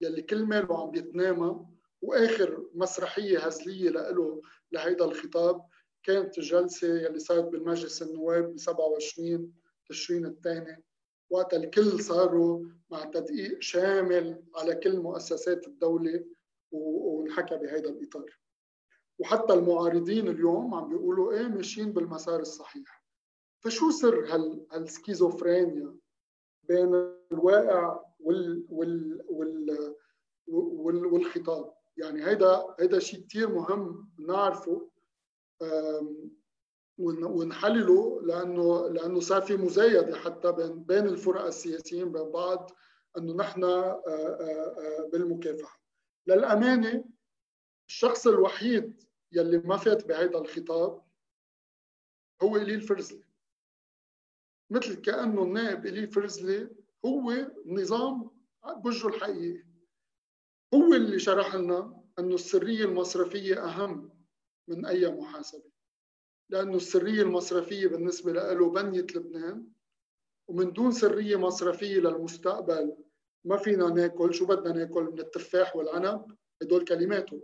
يلي 0.00 0.22
كل 0.22 0.44
ماله 0.44 0.82
عم 0.82 0.90
بيتنامى 0.90 1.66
وآخر 2.02 2.66
مسرحية 2.74 3.38
هزلية 3.38 3.90
له 3.90 4.42
لهيدا 4.72 5.04
الخطاب 5.04 5.64
كانت 6.02 6.38
الجلسه 6.38 6.88
يلي 6.88 7.18
صارت 7.18 7.44
بالمجلس 7.44 8.02
النواب 8.02 8.54
ب 8.54 8.58
27 8.58 9.52
تشرين 9.88 10.26
الثاني. 10.26 10.84
وقت 11.30 11.54
الكل 11.54 12.00
صاروا 12.00 12.66
مع 12.90 13.04
تدقيق 13.04 13.60
شامل 13.60 14.42
على 14.56 14.74
كل 14.74 15.00
مؤسسات 15.00 15.66
الدولة 15.66 16.24
ونحكى 16.72 17.56
بهذا 17.56 17.88
الإطار. 17.88 18.38
وحتى 19.18 19.52
المعارضين 19.54 20.28
اليوم 20.28 20.74
عم 20.74 20.88
بيقولوا 20.88 21.32
إيه 21.32 21.46
ماشيين 21.46 21.92
بالمسار 21.92 22.40
الصحيح. 22.40 23.02
فشو 23.60 23.90
سر 23.90 24.34
هال 24.34 24.66
هالسكيزوفرينيا 24.72 25.94
بين 26.68 26.94
الواقع 27.32 28.00
وال 28.20 28.66
وال 28.68 29.24
وال 29.28 29.94
وال 30.46 31.06
والخطاب؟ 31.06 31.72
يعني 31.96 32.26
هيدا 32.26 32.74
هيدا 32.80 32.98
شيء 32.98 33.20
كثير 33.26 33.48
مهم 33.54 34.10
نعرفه 34.18 34.88
ونحلله 36.98 38.20
لأنه 38.22 38.88
لأنه 38.88 39.20
صار 39.20 39.42
في 39.42 39.56
مزايدة 39.56 40.16
حتى 40.16 40.52
بين 40.52 40.82
بين 40.82 41.06
الفرق 41.06 41.44
السياسيين 41.44 42.12
بين 42.12 42.30
بعض 42.30 42.70
إنه 43.18 43.34
نحن 43.34 43.60
بالمكافحة. 45.12 45.80
للأمانة 46.26 47.04
الشخص 47.88 48.26
الوحيد 48.26 49.02
يلي 49.32 49.58
ما 49.58 49.76
فات 49.76 50.06
بهذا 50.06 50.38
الخطاب 50.38 51.02
هو 52.42 52.56
إليل 52.56 52.80
فرزلي 52.80 53.24
مثل 54.70 54.94
كأنه 54.94 55.42
النائب 55.42 55.86
إليل 55.86 56.08
فرزلي 56.08 56.70
هو 57.04 57.52
نظام 57.66 58.30
بوجهه 58.76 59.08
الحقيقي. 59.08 59.64
هو 60.74 60.94
اللي 60.94 61.18
شرح 61.18 61.54
لنا 61.54 62.04
أنه 62.18 62.34
السرية 62.34 62.84
المصرفية 62.84 63.64
أهم 63.64 64.10
من 64.68 64.86
أي 64.86 65.10
محاسبة. 65.10 65.70
لأنه 66.50 66.76
السرية 66.76 67.22
المصرفية 67.22 67.86
بالنسبة 67.86 68.32
له 68.32 68.70
بنية 68.70 69.06
لبنان 69.14 69.66
ومن 70.48 70.72
دون 70.72 70.92
سرية 70.92 71.36
مصرفية 71.36 72.00
للمستقبل 72.00 72.96
ما 73.44 73.56
فينا 73.56 73.88
ناكل. 73.88 74.34
شو 74.34 74.46
بدنا 74.46 74.72
ناكل؟ 74.72 75.02
من 75.02 75.18
التفاح 75.18 75.76
والعنب؟ 75.76 76.36
هدول 76.62 76.84
كلماته. 76.84 77.42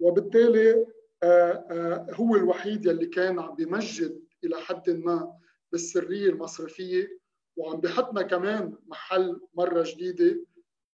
وبالتالي 0.00 0.86
آه، 1.22 1.66
آه، 1.70 2.06
هو 2.14 2.36
الوحيد 2.36 2.86
يلي 2.86 3.06
كان 3.06 3.38
عم 3.38 3.54
بيمجد 3.54 4.24
إلى 4.44 4.56
حد 4.56 4.90
ما 4.90 5.38
بالسرية 5.72 6.30
المصرفية. 6.30 7.18
وعم 7.56 7.80
بحطنا 7.80 8.22
كمان 8.22 8.76
محل 8.86 9.40
مرة 9.54 9.84
جديدة 9.86 10.46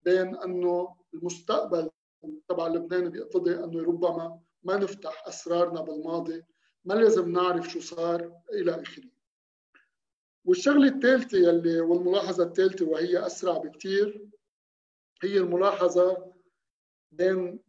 بين 0.03 0.37
إنه 0.37 0.97
المستقبل 1.15 1.91
تبع 2.49 2.69
لبنان 2.69 3.09
بيقتضي 3.09 3.55
إنه 3.55 3.83
ربما 3.83 4.41
ما 4.63 4.77
نفتح 4.77 5.29
أسرارنا 5.29 5.81
بالماضي 5.81 6.43
ما 6.85 6.95
لازم 6.95 7.33
نعرف 7.33 7.69
شو 7.69 7.81
صار 7.81 8.33
إلى 8.53 8.83
آخره. 8.83 9.11
والشغلة 10.45 10.89
الثالثة 10.89 11.39
يلي 11.39 11.81
والملاحظة 11.81 12.45
الثالثة 12.45 12.87
وهي 12.87 13.27
أسرع 13.27 13.59
بكثير 13.59 14.29
هي 15.23 15.39
الملاحظة 15.39 16.33
بين 17.13 17.61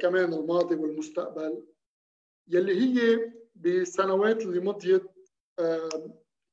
كمان 0.00 0.32
الماضي 0.34 0.74
والمستقبل 0.74 1.62
يلي 2.48 2.80
هي 2.80 3.32
بالسنوات 3.54 4.42
اللي 4.42 4.60
مضيت 4.60 5.02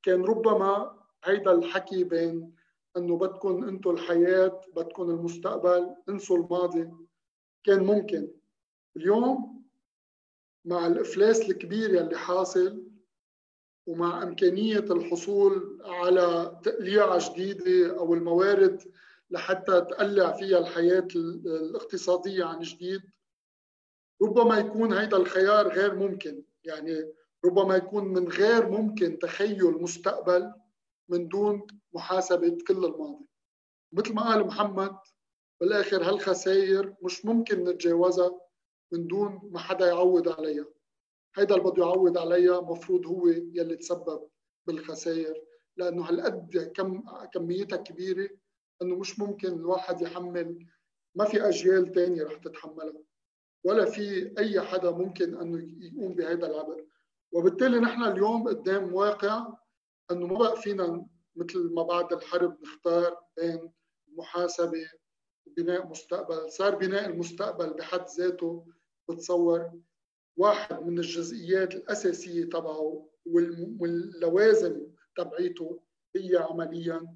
كان 0.04 0.26
ربما 0.26 0.98
هيدا 1.24 1.52
الحكي 1.52 2.04
بين 2.04 2.56
إنه 2.98 3.18
بدكم 3.18 3.64
أنتم 3.64 3.90
الحياة 3.90 4.62
بدكم 4.76 5.10
المستقبل 5.10 5.96
انسوا 6.10 6.38
الماضي. 6.38 6.90
كان 7.64 7.84
ممكن. 7.84 8.28
اليوم 8.98 9.64
مع 10.66 10.88
الإفلاس 10.88 11.42
الكبير 11.42 11.94
يلي 11.94 12.18
حاصل 12.18 12.84
ومع 13.88 14.24
إمكانية 14.24 14.80
الحصول 14.80 15.82
على 15.86 16.60
تقليعه 16.64 17.32
جديدة 17.34 18.00
أو 18.00 18.14
الموارد 18.14 18.84
لحتى 19.32 19.82
تقلع 19.82 20.32
فيها 20.32 20.58
الحياة 20.58 21.08
الاقتصادية 21.16 22.46
عن 22.46 22.60
جديد. 22.60 23.02
ربما 24.22 24.58
يكون 24.60 24.94
هيدا 24.94 25.18
الخيار 25.18 25.68
غير 25.68 25.96
ممكن. 25.96 26.44
يعني 26.63 27.13
ربما 27.46 27.76
يكون 27.76 28.04
من 28.08 28.28
غير 28.28 28.70
ممكن 28.70 29.20
تخيل 29.20 29.72
مستقبل 29.72 30.54
من 31.10 31.28
دون 31.28 31.68
محاسبة 31.94 32.58
كل 32.68 32.86
الماضي. 32.86 33.26
مثل 33.92 34.13
ما 34.13 34.22
قال 34.24 34.48
محمد 34.48 34.96
بالآخر 35.62 36.04
هالخسائر 36.10 36.96
مش 37.02 37.26
ممكن 37.26 37.63
نتجاوزها 37.63 38.40
من 38.92 39.08
دون 39.08 39.40
ما 39.44 39.60
حدا 39.60 39.88
يعوض 39.88 40.30
عليها؟ 40.30 40.66
هيدا 41.36 41.56
اللي 41.56 41.72
بده 41.72 41.84
يعوض 41.84 42.18
عليها 42.18 42.62
مفروض 42.62 43.06
هو 43.06 43.28
يلي 43.28 43.76
تسبب 43.76 44.28
بالخسائر 44.68 45.44
لأنه 45.78 46.10
هالقد 46.10 46.72
كم 46.76 47.04
كميتها 47.34 47.78
كبيرة 47.78 48.30
إنه 48.82 48.96
مش 48.96 49.20
ممكن 49.20 49.48
الواحد 49.48 50.02
يحمل 50.02 50.66
ما 51.16 51.26
في 51.26 51.48
أجيال 51.50 51.92
ثانية 51.94 52.24
رح 52.24 52.36
تتحملها 52.38 53.04
ولا 53.63 53.86
في 53.86 54.34
أي 54.38 54.62
حدا 54.62 54.92
ممكن 54.92 55.38
إنه 55.38 55.68
يقوم 55.80 56.13
بهذا 56.16 56.48
العبء 56.48 56.86
وبالتالي 57.32 57.80
نحن 57.80 58.04
اليوم 58.04 58.48
قدام 58.48 58.94
واقع 58.94 59.48
إنه 60.12 60.28
ما 60.28 60.38
بقى 60.40 60.62
فينا 60.62 61.08
مثل 61.36 61.74
ما 61.74 61.84
بعد 61.84 62.13
الحرب 62.13 62.58
نختار 62.63 63.18
بين 63.38 63.72
المحاسبه 64.12 64.90
وبناء 65.48 65.88
مستقبل. 65.88 66.52
صار 66.52 66.76
بناء 66.76 67.10
المستقبل 67.10 67.74
بحد 67.74 68.06
ذاته 68.18 68.66
بتصور 69.10 69.72
واحد 70.38 70.80
من 70.84 70.98
الجزئيات 71.00 71.76
الأساسية 71.76 72.46
تبعه 72.46 73.10
واللوازم 73.80 74.88
تبعيته 75.18 75.82
هي 76.16 76.38
عمليا 76.38 77.16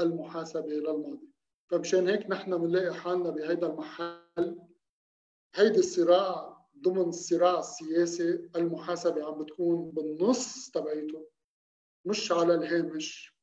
المحاسبة 0.00 0.66
للماضي 0.66 1.28
فمشان 1.70 2.08
هيك 2.08 2.30
نحن 2.30 2.58
بنلاقي 2.58 2.94
حالنا 2.94 3.30
بهيدا 3.30 3.66
المحل. 3.66 4.58
هيدي 5.54 5.78
الصراع 5.78 6.58
ضمن 6.82 7.08
الصراع 7.08 7.58
السياسي 7.58 8.50
المحاسبة 8.56 9.24
عم 9.26 9.42
بتكون 9.42 9.90
بالنص 9.90 10.70
تبعيته 10.70 11.26
مش 12.04 12.32
على 12.32 12.54
الهامش 12.54 13.34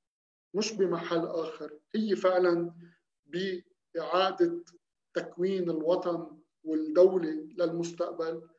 مش 0.53 0.73
بمحل 0.73 1.25
آخر. 1.25 1.79
هي 1.95 2.15
فعلا 2.15 2.73
بإعادة 3.25 4.63
تكوين 5.13 5.69
الوطن 5.69 6.37
والدولة 6.63 7.29
للمستقبل. 7.57 8.49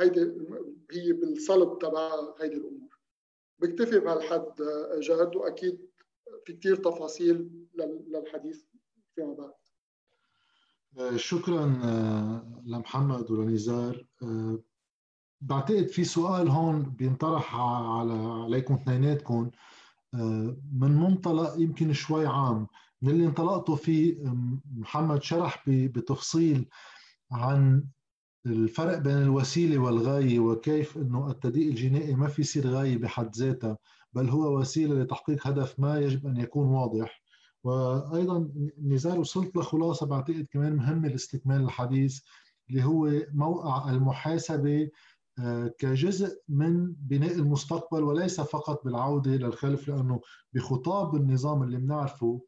هيدي 0.00 0.20
هي 0.90 1.12
بالصلب 1.12 1.78
تبع 1.78 2.34
هيدي 2.40 2.56
الأمور. 2.56 2.98
بكتفي 3.58 3.98
بهالحد 3.98 4.54
جاد 5.00 5.36
وأكيد 5.36 5.89
كثير 6.46 6.76
تفاصيل 6.76 7.50
للحديث 8.08 8.62
فيما 9.14 9.34
بعد. 9.34 9.52
آه، 10.98 11.16
شكرا 11.16 11.80
آه، 11.84 12.62
لمحمد 12.66 13.30
ولنزار. 13.30 14.06
آه، 14.22 14.58
بعتقد 15.40 15.86
في 15.86 16.04
سؤال 16.04 16.48
هون 16.48 16.82
بينطرح 16.82 17.56
على 17.56 18.12
عليكم 18.12 18.74
اثنيناتكم. 18.74 19.50
من 20.72 20.96
منطلق 20.96 21.54
يمكن 21.58 21.92
شوي 21.92 22.26
عام 22.26 22.66
من 23.02 23.10
اللي 23.10 23.26
انطلقتوا 23.26 23.76
فيه 23.76 24.16
محمد 24.76 25.22
شرح 25.22 25.64
بتفصيل 25.68 26.68
عن 27.32 27.84
الفرق 28.46 28.98
بين 28.98 29.16
الوسيلة 29.16 29.78
والغاية 29.78 30.38
وكيف 30.38 30.96
إنه 30.96 31.30
التضييق 31.30 31.68
الجنائي 31.68 32.14
ما 32.14 32.28
في 32.28 32.40
يصير 32.42 32.66
غاية 32.66 32.96
بحد 32.98 33.36
ذاتها. 33.36 33.78
بل 34.12 34.28
هو 34.28 34.58
وسيلة 34.58 34.94
لتحقيق 35.02 35.46
هدف 35.46 35.80
ما 35.80 35.98
يجب 35.98 36.26
أن 36.26 36.36
يكون 36.36 36.66
واضح. 36.66 37.22
وأيضا 37.64 38.50
نزار 38.82 39.20
وصلت 39.20 39.56
لخلاصه 39.56 40.06
بعتقد 40.06 40.46
كمان 40.52 40.76
مهمه 40.76 41.08
لاستكمال 41.08 41.60
الحديث 41.60 42.20
اللي 42.70 42.84
هو 42.84 43.10
موقع 43.34 43.90
المحاسبة 43.90 44.90
آه، 45.38 45.74
كجزء 45.78 46.40
من 46.48 46.92
بناء 46.92 47.34
المستقبل 47.34 48.02
وليس 48.02 48.40
فقط 48.40 48.84
بالعودة 48.84 49.30
للخلف 49.30 49.88
لأنه 49.88 50.20
بخطاب 50.52 51.14
النظام 51.16 51.62
اللي 51.62 51.76
بنعرفه 51.76 52.40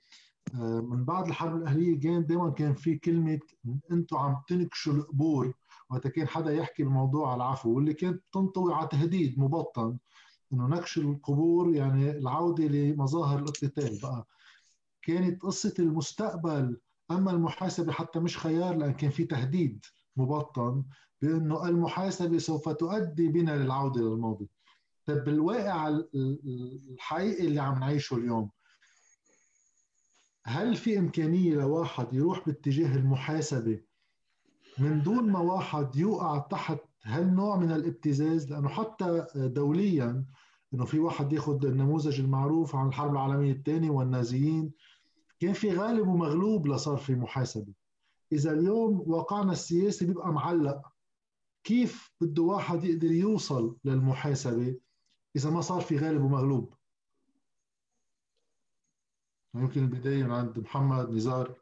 آه، 0.55 0.81
من 0.81 1.05
بعد 1.05 1.27
الحرب 1.29 1.57
الأهلية 1.57 2.01
كان 2.01 2.27
دائما 2.27 2.51
كان 2.51 2.75
في 2.75 2.99
كلمة 2.99 3.41
أنتم 3.93 4.17
عم 4.17 4.37
تنكشوا 4.49 4.93
القبور 4.93 5.55
وقت 5.91 6.07
كان 6.07 6.29
حدا 6.29 6.53
يحكي 6.53 6.83
بموضوع 6.83 7.35
العفو 7.35 7.71
واللي 7.77 7.95
كانت 7.95 8.23
تنطوي 8.33 8.75
على 8.75 8.89
تهديد 8.89 9.39
مبطن. 9.39 9.99
إنه 10.53 10.67
نكش 10.69 10.99
القبور 10.99 11.75
يعني 11.75 12.11
العودة 12.11 12.65
لمظاهر 12.65 13.39
الاقتتال 13.39 13.99
بقى. 14.03 14.27
كانت 15.03 15.43
قصة 15.43 15.75
المستقبل 15.79 16.81
أما 17.11 17.31
المحاسبة 17.31 17.93
حتى 17.93 18.19
مش 18.21 18.39
خيار 18.39 18.77
لأن 18.77 18.93
كان 18.93 19.11
في 19.11 19.25
تهديد 19.25 19.85
مبطن 20.17 20.85
بأنه 21.23 21.69
المحاسبة 21.69 22.39
سوف 22.39 22.69
تؤدي 22.69 23.29
بنا 23.29 23.57
للعودة 23.57 24.01
للماضي. 24.01 24.49
طيب 25.07 25.25
بالواقع 25.25 25.89
الحقيقي 26.15 27.47
اللي 27.47 27.61
عم 27.61 27.81
نعيشه 27.81 28.17
اليوم 28.17 28.51
هل 30.45 30.77
في 30.77 30.99
إمكانية 30.99 31.55
لواحد 31.55 32.13
يروح 32.15 32.47
باتجاه 32.47 32.97
المحاسبة 32.97 33.81
من 34.79 35.03
دون 35.03 35.31
ما 35.31 35.39
واحد 35.39 35.97
يوقع 35.97 36.39
تحت 36.39 36.79
هالنوع 37.05 37.57
من 37.57 37.73
الابتزاز؟ 37.73 38.53
لأنه 38.53 38.69
حتى 38.69 39.27
دوليا 39.35 40.25
إنه 40.75 40.85
في 40.85 40.99
واحد 40.99 41.33
ياخذ 41.33 41.67
النموذج 41.67 42.21
المعروف 42.21 42.77
عن 42.77 42.89
الحرب 42.89 43.13
العالمية 43.13 43.53
الثانية 43.53 43.91
والنازيين. 43.91 44.73
كان 45.41 45.53
في 45.53 45.73
غالب 45.73 46.09
ومغلوب 46.09 46.67
لصار 46.67 46.97
في 46.97 47.15
محاسبة. 47.15 47.73
إذا 48.33 48.53
اليوم 48.53 49.03
واقعنا 49.07 49.53
السياسي 49.53 50.07
بيبقى 50.07 50.33
معلق. 50.33 50.93
كيف 51.65 52.11
بده 52.21 52.43
واحد 52.43 52.85
يقدر 52.85 53.13
يوصل 53.13 53.77
للمحاسبة 53.85 54.77
إذا 55.37 55.51
ما 55.51 55.61
صار 55.61 55.81
في 55.81 55.99
غالب 55.99 56.23
ومغلوب؟ 56.25 56.75
يمكن 59.55 59.83
البداية 59.83 60.25
من 60.25 60.31
عند 60.31 60.59
محمد 60.59 61.11
نزار. 61.11 61.55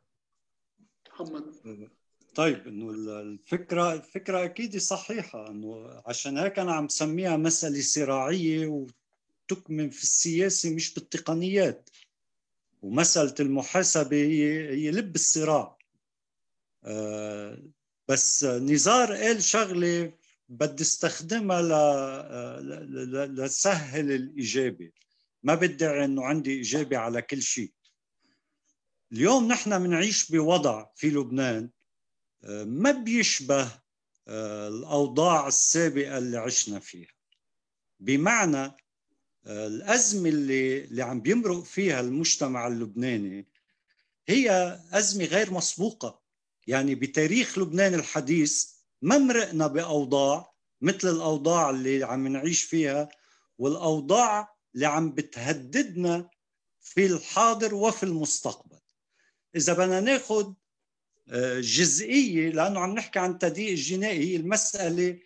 محمد. 1.12 1.54
طيب 2.34 2.66
إنه 2.66 2.90
الفكرة 3.20 3.92
الفكرة 3.92 4.44
أكيد 4.44 4.76
صحيحة 4.76 5.50
إنه 5.50 6.02
عشان 6.06 6.38
هيك 6.38 6.58
أنا 6.58 6.72
عم 6.72 6.88
سميها 6.88 7.36
مسألة 7.36 7.80
صراعية 7.80 8.86
وتكمن 9.52 9.90
في 9.90 10.02
السياسة 10.02 10.74
مش 10.74 10.94
بالتقنيات. 10.94 11.90
ومسألة 12.82 13.34
المحاسبة 13.40 14.16
هي 14.16 14.68
هي 14.70 14.90
لب 14.90 15.14
الصراع. 15.14 15.78
آه، 16.84 17.62
بس 18.08 18.44
نزار 18.44 19.14
قال 19.14 19.42
شغلة 19.42 20.12
بدي 20.48 20.82
استخدمها 20.82 21.62
لسهل 23.26 24.12
الإجابة. 24.12 24.90
ما 25.42 25.54
بدعي 25.54 26.04
إنه 26.04 26.24
عندي 26.24 26.60
إجابة 26.60 26.98
على 26.98 27.22
كل 27.22 27.42
شيء. 27.42 27.72
اليوم 29.12 29.48
نحن 29.48 29.82
بنعيش 29.82 30.30
بوضع 30.30 30.86
في 30.96 31.10
لبنان 31.10 31.70
آه، 32.44 32.64
ما 32.64 32.90
بيشبه 32.90 33.80
آه، 34.28 34.68
الأوضاع 34.68 35.48
السابقة 35.48 36.18
اللي 36.18 36.36
عشنا 36.36 36.80
فيها. 36.80 37.10
بمعنى 38.00 38.72
الأزمة 39.46 40.28
اللي 40.28 40.84
اللي 40.84 41.02
عم 41.02 41.20
بيمرق 41.20 41.62
فيها 41.62 42.00
المجتمع 42.00 42.66
اللبناني 42.66 43.46
هي 44.28 44.78
أزمة 44.92 45.24
غير 45.24 45.52
مسبوقة. 45.52 46.20
يعني 46.66 46.94
بتاريخ 46.94 47.58
لبنان 47.58 47.94
الحديث 47.94 48.66
ما 49.02 49.18
مرقنا 49.18 49.66
بأوضاع 49.66 50.52
مثل 50.80 51.08
الأوضاع 51.08 51.70
اللي 51.70 52.04
عم 52.04 52.28
نعيش 52.28 52.62
فيها 52.62 53.08
والأوضاع 53.58 54.54
اللي 54.74 54.86
عم 54.86 55.12
بتهددنا 55.12 56.30
في 56.80 57.06
الحاضر 57.06 57.74
وفي 57.74 58.02
المستقبل. 58.02 58.78
إذا 59.56 59.72
بدنا 59.72 60.00
ناخذ 60.00 60.52
آه، 61.28 61.60
جزئية 61.60 62.50
لأنه 62.50 62.80
عم 62.80 62.94
نحكي 62.94 63.18
عن 63.18 63.30
التضييق 63.30 63.70
الجنائي 63.70 64.36
المسألة 64.36 65.18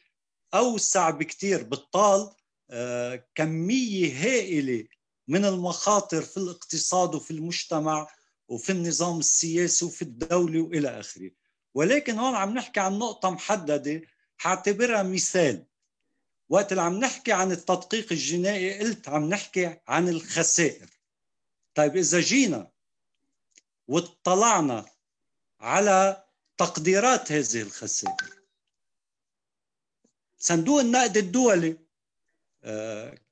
أوسع 0.55 1.11
بكثير 1.11 1.63
بتطال 1.63 2.31
كمية 3.35 4.13
هائلة 4.13 4.87
من 5.29 5.45
المخاطر 5.45 6.23
في 6.23 6.37
الاقتصاد 6.37 7.15
وفي 7.15 7.31
المجتمع 7.31 8.09
وفي 8.49 8.73
النظام 8.73 9.19
السياسي 9.19 9.85
وفي 9.85 10.03
الدولة 10.03 10.61
وإلى 10.61 11.01
آخره. 11.01 11.31
ولكن 11.75 12.19
هون 12.19 12.35
عم 12.35 12.55
نحكي 12.55 12.81
عن 12.81 12.99
نقطة 12.99 13.31
محددة 13.31 14.03
حاعتبرها 14.37 15.03
مثال. 15.03 15.67
وقت 16.49 16.73
اللي 16.73 16.83
عم 16.83 16.99
نحكي 16.99 17.33
عن 17.33 17.53
التدقيق 17.53 18.13
الجنائي 18.13 18.79
قلت 18.79 19.09
عم 19.09 19.29
نحكي 19.29 19.77
عن 19.89 20.09
الخسائر. 20.09 20.91
طيب 21.75 21.97
إذا 21.97 22.21
جينا 22.21 22.71
واطلعنا 23.89 24.87
على 25.61 26.25
تقديرات 26.57 27.33
هذه 27.33 27.63
الخسائر. 27.63 28.35
صندوق 30.39 30.81
النقد 30.81 31.17
الدولي 31.17 31.84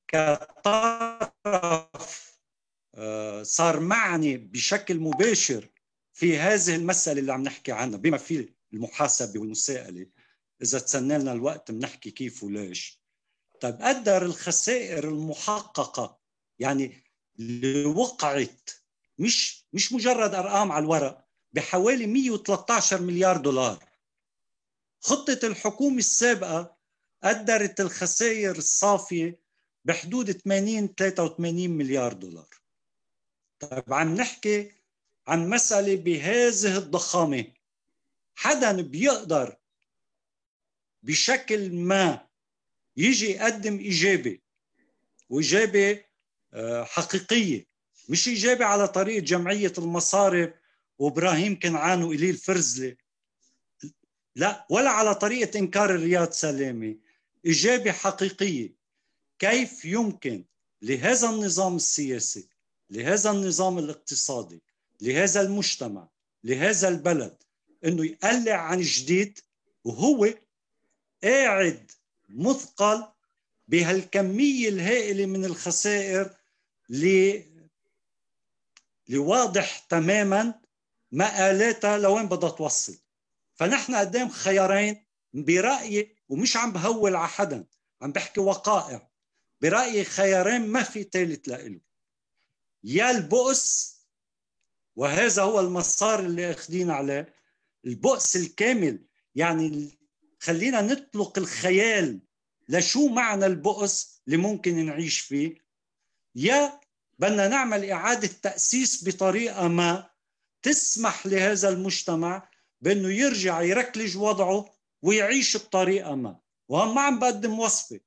كطرف 0.09 2.33
آه، 2.95 3.43
صار 3.43 3.81
معني 3.81 4.37
بشكل 4.37 5.01
مباشر 5.01 5.69
في 6.13 6.39
هذه 6.39 6.77
المسألة 6.77 7.21
اللي 7.21 7.33
عم 7.33 7.43
نحكي 7.43 7.73
عنها 7.73 7.99
بما 7.99 8.19
في 8.19 8.49
المحاسبة 8.73 9.41
والمساءلة. 9.41 10.07
إذا 10.63 10.79
تسنى 10.79 11.19
لنا 11.19 11.33
الوقت 11.33 11.71
بنحكي 11.71 12.11
كيف 12.11 12.43
وليش. 12.43 13.03
طيب 13.61 13.83
قدر 13.83 14.23
الخسائر 14.23 15.09
المحققة 15.09 16.21
يعني 16.59 17.05
اللي 17.39 17.85
وقعت 17.85 18.71
مش 19.19 19.67
مش 19.73 19.93
مجرد 19.93 20.35
أرقام 20.35 20.73
على 20.73 20.83
الورق 20.83 21.25
بحوالي 21.53 22.07
113 22.07 23.03
مليار 23.03 23.37
دولار. 23.37 23.85
خطة 25.01 25.47
الحكومة 25.47 25.99
السابقة 25.99 26.77
قدرت 27.25 27.81
الخسائر 27.81 28.57
الصافية 28.57 29.39
بحدود 29.85 30.31
80 30.31 30.95
83 30.99 31.71
مليار 31.71 32.13
دولار. 32.13 32.49
طيب 33.61 33.93
عم 33.95 34.15
نحكي 34.15 34.73
عن 35.27 35.49
مسألة 35.49 35.97
بهذه 35.97 36.79
الضخامة. 36.79 37.45
حدا 38.35 38.83
بيقدر 38.83 39.57
بشكل 41.03 41.73
ما 41.73 42.27
يجي 42.97 43.31
يقدم 43.31 43.81
إجابة 43.81 44.39
وإجابة 45.29 46.05
آه، 46.55 46.85
حقيقية. 46.85 47.67
مش 48.09 48.29
إجابة 48.29 48.65
على 48.65 48.89
طريقة 48.89 49.25
جمعية 49.25 49.73
المصارف 49.79 50.55
وإبراهيم 50.99 51.59
كنعان 51.59 52.03
وإليل 52.03 52.35
فرزلة. 52.35 52.97
لا 54.37 54.67
ولا 54.71 54.91
على 54.91 55.15
طريقة 55.15 55.59
إنكار 55.59 55.91
الرياض 55.91 56.31
سلامة. 56.31 56.97
إجابة 57.47 57.93
حقيقية 57.93 58.75
كيف 59.39 59.85
يمكن 59.85 60.45
لهذا 60.83 61.31
النظام 61.31 61.77
السياسي 61.77 62.49
لهذا 62.91 63.31
النظام 63.31 63.79
الاقتصادي 63.79 64.63
لهذا 65.01 65.41
المجتمع 65.41 66.09
لهذا 66.45 66.89
البلد 66.89 67.37
إنه 67.85 68.07
يقلع 68.07 68.55
عن 68.55 68.81
جديد 68.81 69.39
وهو 69.85 70.35
قاعد 71.25 71.93
مثقل 72.29 73.07
بهالكمية 73.69 74.69
الهائلة 74.69 75.27
من 75.27 75.45
الخسائر 75.45 76.31
اللي 76.91 77.47
لواضح 79.09 79.79
تماما 79.79 80.55
مآلاتها 81.13 81.99
لوين 81.99 82.27
بدها 82.27 82.51
توصل. 82.51 82.99
فنحن 83.55 83.95
قدام 83.95 84.29
خيارين 84.29 85.05
برأيي 85.35 86.17
ومش 86.33 86.57
عم 86.57 86.73
بهول 86.73 87.17
على 87.17 87.29
حدا 87.29 87.65
عم 88.03 88.13
بحكي 88.13 88.41
وقائع. 88.41 89.11
برأيي 89.61 90.05
خيارين 90.05 90.67
ما 90.67 90.83
في 90.83 91.03
ثالث 91.03 91.49
لإله 91.49 91.81
يا 92.85 93.11
البؤس 93.11 93.97
وهذا 94.97 95.43
هو 95.43 95.61
المسار 95.61 96.21
اللي 96.21 96.51
أخذين 96.51 96.91
عليه. 96.91 97.35
البؤس 97.85 98.37
الكامل 98.37 99.05
يعني 99.35 99.99
خلينا 100.41 100.81
نطلق 100.81 101.39
الخيال 101.39 102.21
لشو 102.69 103.09
معنى 103.09 103.47
البؤس 103.47 104.23
اللي 104.27 104.37
ممكن 104.37 104.87
نعيش 104.87 105.21
فيه. 105.21 105.55
يا 106.35 106.81
بدنا 107.19 107.49
نعمل 107.49 107.91
إعادة 107.91 108.31
تأسيس 108.43 109.09
بطريقة 109.09 109.69
ما 109.69 110.11
تسمح 110.63 111.27
لهذا 111.27 111.69
المجتمع 111.69 112.49
بأنه 112.81 113.09
يرجع 113.09 113.63
يركلج 113.63 114.17
وضعه 114.17 114.82
ويعيش 115.03 115.57
بطريقة 115.57 116.15
ما. 116.15 116.41
وهم 116.69 116.95
ما 116.95 117.01
عم 117.01 117.19
بقدم 117.19 117.59
وصفة. 117.59 118.01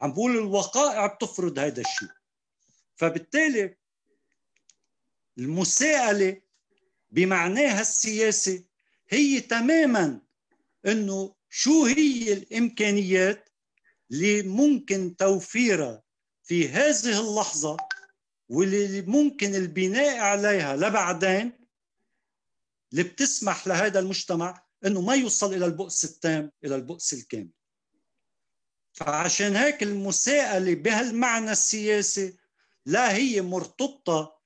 عم 0.00 0.12
بقول 0.12 0.36
الوقائع 0.38 1.06
بتفرض 1.06 1.58
هذا 1.58 1.80
الشيء. 1.80 2.08
فبالتالي 2.96 3.76
المساءلة 5.38 6.40
بمعناها 7.10 7.80
السياسي 7.80 8.64
هي 9.08 9.40
تماما 9.40 10.20
إنه 10.86 11.34
شو 11.50 11.84
هي 11.84 12.32
الإمكانيات 12.32 13.48
اللي 14.10 14.42
ممكن 14.42 15.16
توفيرها 15.16 16.02
في 16.42 16.68
هذه 16.68 17.20
اللحظة 17.20 17.76
واللي 18.48 19.02
ممكن 19.02 19.54
البناء 19.54 20.18
عليها 20.18 20.76
لبعدين 20.76 21.52
اللي 22.92 23.02
بتسمح 23.02 23.66
لهذا 23.66 23.98
المجتمع 24.00 24.67
إنه 24.86 25.00
ما 25.00 25.14
يوصل 25.14 25.54
إلى 25.54 25.66
البؤس 25.66 26.04
التام 26.04 26.52
إلى 26.64 26.74
البؤس 26.74 27.12
الكامل. 27.12 27.50
فعشان 28.92 29.56
هيك 29.56 29.82
المساءلة 29.82 30.74
بهالمعنى 30.74 31.50
السياسي 31.50 32.36
لا 32.86 33.12
هي 33.12 33.42
مرتبطة 33.42 34.38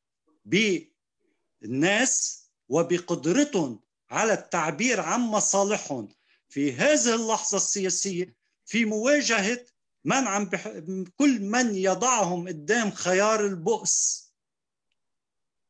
بالناس 0.45 2.43
وبقدرتهم 2.68 3.80
على 4.11 4.33
التعبير 4.33 5.01
عن 5.01 5.20
مصالحهم. 5.20 6.09
في 6.49 6.72
هذه 6.72 7.14
اللحظة 7.14 7.57
السياسية 7.57 8.37
في 8.66 8.85
مواجهة 8.85 9.66
من 10.05 10.26
عم 10.26 10.45
بح... 10.45 10.68
كل 11.16 11.41
من 11.41 11.74
يضعهم 11.74 12.49
قدام 12.49 12.91
خيار 12.91 13.47
البؤس. 13.47 14.22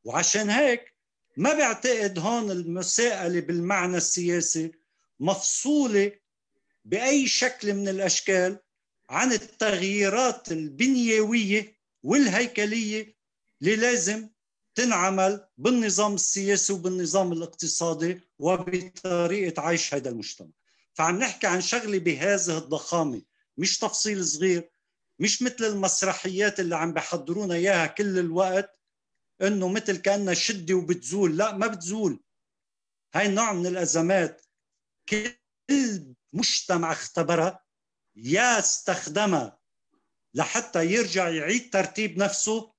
وعشان 0.04 0.50
هيك 0.50 0.91
ما 1.36 1.52
بعتقد 1.54 2.18
هون 2.18 2.50
المساءلة 2.50 3.40
بالمعنى 3.40 3.96
السياسي 3.96 4.72
مفصولة 5.20 6.12
بأي 6.84 7.26
شكل 7.26 7.74
من 7.74 7.88
الأشكال 7.88 8.58
عن 9.10 9.32
التغييرات 9.32 10.52
البنيوية 10.52 11.76
والهيكلية 12.02 13.16
اللي 13.62 13.76
لازم 13.76 14.28
تنعمل 14.74 15.46
بالنظام 15.58 16.14
السياسي 16.14 16.72
وبالنظام 16.72 17.32
الاقتصادي 17.32 18.20
وبطريقة 18.38 19.62
عيش 19.62 19.94
هذا 19.94 20.08
المجتمع. 20.10 20.48
فعم 20.94 21.18
نحكي 21.18 21.46
عن 21.46 21.60
شغلة 21.60 21.98
بهذه 21.98 22.58
الضخامة 22.58 23.22
مش 23.58 23.78
تفصيل 23.78 24.24
صغير 24.24 24.70
مش 25.18 25.42
مثل 25.42 25.64
المسرحيات 25.64 26.60
اللي 26.60 26.76
عم 26.76 26.92
بحضرونا 26.92 27.54
إياها 27.54 27.86
كل 27.86 28.18
الوقت 28.18 28.80
انه 29.42 29.68
مثل 29.68 29.96
كانها 29.96 30.34
شدة 30.34 30.74
وبتزول. 30.74 31.36
لا 31.36 31.56
ما 31.56 31.66
بتزول. 31.66 32.20
هاي 33.14 33.26
النوع 33.26 33.52
من 33.52 33.66
الأزمات 33.66 34.46
كل 35.08 35.34
مجتمع 36.32 36.92
اختبرها 36.92 37.64
يا 38.16 38.58
استخدمها 38.58 39.58
لحتى 40.34 40.86
يرجع 40.86 41.28
يعيد 41.28 41.70
ترتيب 41.70 42.18
نفسه 42.18 42.72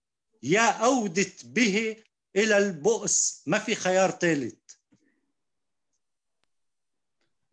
يا 0.43 0.69
أودت 0.85 1.45
به 1.45 2.03
إلى 2.35 2.57
البؤس. 2.57 3.43
ما 3.47 3.59
في 3.59 3.75
خيار 3.75 4.11
ثالث. 4.11 4.63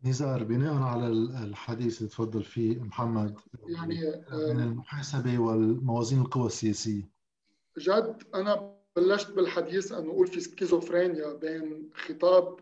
نزار 0.03 0.43
بناء 0.43 0.73
على 0.73 1.07
الحديث 1.43 1.97
اللي 1.97 2.09
تفضل 2.09 2.43
فيه 2.43 2.79
محمد 2.79 3.39
يعني 3.67 4.01
من 4.31 4.59
آه، 4.59 4.63
المحاسبة 4.63 5.39
والموازين 5.39 6.21
القوى 6.21 6.45
السياسية. 6.45 7.09
جد 7.77 8.23
أنا 8.35 8.80
بلشت 8.95 9.31
بالحديث 9.31 9.91
انه 9.91 10.11
أقول 10.11 10.27
في 10.27 10.39
سكيزوفرينيا 10.39 11.33
بين 11.33 11.89
خطاب 11.95 12.59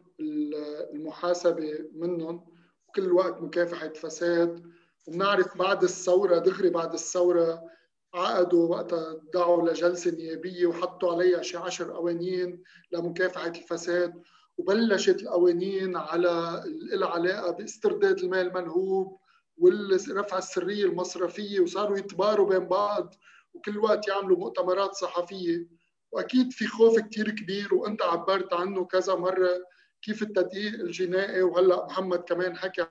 المحاسبة 0.93 1.79
منهم 1.93 2.45
وكل 2.89 3.03
الوقت 3.03 3.41
مكافحة 3.41 3.89
فساد 3.89 4.63
وبنعرف 5.07 5.57
بعد 5.57 5.83
الثورة 5.83 6.37
دغري 6.37 6.69
بعد 6.69 6.93
الثورة 6.93 7.63
عقدوا 8.13 8.67
وقتها 8.69 9.21
دعوا 9.33 9.69
لجلسة 9.69 10.11
نيابية 10.11 10.65
وحطوا 10.67 11.13
عليها 11.13 11.41
شي 11.41 11.57
عشر 11.57 11.91
قوانين 11.91 12.63
لمكافحة 12.91 13.47
الفساد 13.47 14.21
وبلشت 14.57 15.21
القوانين 15.21 15.95
على 15.95 16.63
العلاقه 16.93 17.51
باسترداد 17.51 18.19
المال 18.19 18.47
المنهوب 18.47 19.19
ورفع 19.57 20.37
السرية 20.37 20.85
المصرفية 20.85 21.59
وصاروا 21.59 21.97
يتباروا 21.97 22.49
بين 22.49 22.67
بعض 22.67 23.15
وكل 23.53 23.77
وقت 23.77 24.07
يعملوا 24.07 24.37
مؤتمرات 24.37 24.93
صحفية. 24.93 25.78
وأكيد 26.11 26.51
في 26.51 26.67
خوف 26.67 26.99
كثير 26.99 27.29
كبير 27.29 27.73
وأنت 27.73 28.01
عبرت 28.01 28.53
عنه 28.53 28.85
كذا 28.85 29.15
مرة 29.15 29.49
كيف 30.01 30.21
التدقيق 30.21 30.73
الجنائي 30.73 31.41
وهلأ 31.41 31.85
محمد 31.85 32.19
كمان 32.19 32.57
حكى 32.57 32.87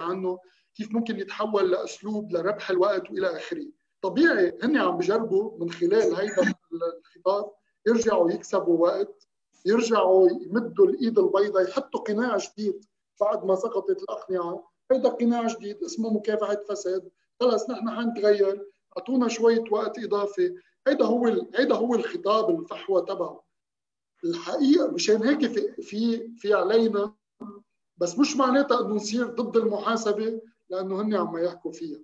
عنه 0.00 0.38
كيف 0.74 0.92
ممكن 0.92 1.18
يتحول 1.18 1.70
لأسلوب 1.70 2.32
لربح 2.32 2.70
الوقت 2.70 3.10
وإلى 3.10 3.36
آخره. 3.36 3.66
طبيعي 4.02 4.58
هن 4.62 4.76
عم 4.76 4.96
بجربوا 4.98 5.58
من 5.58 5.70
خلال 5.70 6.14
هيدا 6.14 6.54
الخطاب 6.72 7.52
يرجعوا 7.86 8.30
يكسبوا 8.30 8.78
وقت 8.78 9.28
يرجعوا 9.66 10.28
يمدوا 10.30 10.86
الإيد 10.86 11.18
البيضاء 11.18 11.62
يحطوا 11.62 12.00
قناع 12.00 12.36
جديد 12.36 12.84
بعد 13.20 13.44
ما 13.44 13.54
سقطت 13.54 14.02
الأقنعة. 14.02 14.70
هيدا 14.90 15.08
قناع 15.08 15.46
جديد 15.46 15.84
اسمه 15.84 16.14
مكافحة 16.14 16.60
فساد. 16.68 17.10
خلص 17.40 17.70
نحن 17.70 17.90
حنتغير 17.90 18.66
أعطونا 18.98 19.28
شوية 19.28 19.64
وقت 19.70 19.98
إضافي. 19.98 20.54
هيدا 20.88 21.04
هو 21.04 21.26
هيدا 21.54 21.74
هو 21.74 21.94
الخطاب 21.94 22.60
الفحوى 22.60 23.02
تبعه. 23.02 23.44
الحقيقة 24.24 24.90
مشان 24.90 25.22
هيك 25.22 25.46
في 25.46 25.82
في 25.82 26.28
في 26.36 26.54
علينا 26.54 27.14
بس 27.96 28.18
مش 28.18 28.36
معناتها 28.36 28.80
إنه 28.80 28.94
نصير 28.94 29.26
ضد 29.26 29.56
المحاسبة 29.56 30.40
لأنه 30.70 31.00
هن 31.02 31.14
عم 31.14 31.38
يحكوا 31.38 31.72
فيها. 31.72 32.00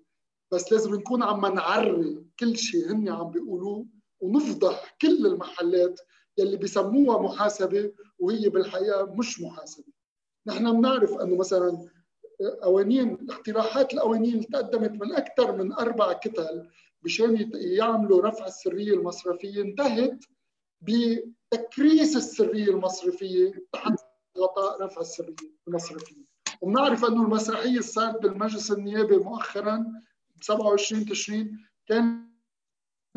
بس 0.52 0.72
لازم 0.72 0.94
نكون 0.94 1.22
عم 1.22 1.54
نعري 1.54 2.24
كل 2.40 2.56
شيء 2.56 2.92
هن 2.92 3.08
عم 3.08 3.30
بيقولوه 3.30 3.86
ونفضح 4.20 4.96
كل 5.02 5.26
المحلات 5.26 6.00
يلي 6.38 6.56
بيسموها 6.56 7.22
محاسبة 7.22 7.92
وهي 8.18 8.48
بالحقيقة 8.48 9.04
مش 9.04 9.40
محاسبة. 9.40 9.92
نحن 10.46 10.72
بنعرف 10.72 11.14
إنه 11.18 11.36
مثلا 11.36 11.88
قوانين 12.62 13.26
اقتراحات 13.30 13.94
القوانين 13.94 14.46
تقدمت 14.46 14.90
من 14.90 15.12
أكثر 15.14 15.56
من 15.56 15.72
أربع 15.72 16.12
كتل 16.12 16.68
بشان 17.02 17.50
يعملوا 17.54 18.22
رفع 18.22 18.46
السرية 18.46 18.92
المصرفية 18.94 19.62
انتهت 19.62 20.24
بتكريس 20.80 22.16
السرية 22.16 22.70
المصرفية 22.70 23.52
تحت 23.72 23.92
غطاء 24.38 24.82
رفع 24.82 25.00
السرية 25.00 25.34
المصرفية. 25.68 26.24
وبنعرف 26.60 27.04
أنه 27.04 27.22
المسرحية 27.22 27.68
اللي 27.68 27.82
صارت 27.82 28.22
بالمجلس 28.22 28.72
النيابي 28.72 29.16
مؤخرا 29.16 29.76
ب 30.36 30.42
27 30.44 31.04
تشرين 31.06 31.66
كان 31.86 32.30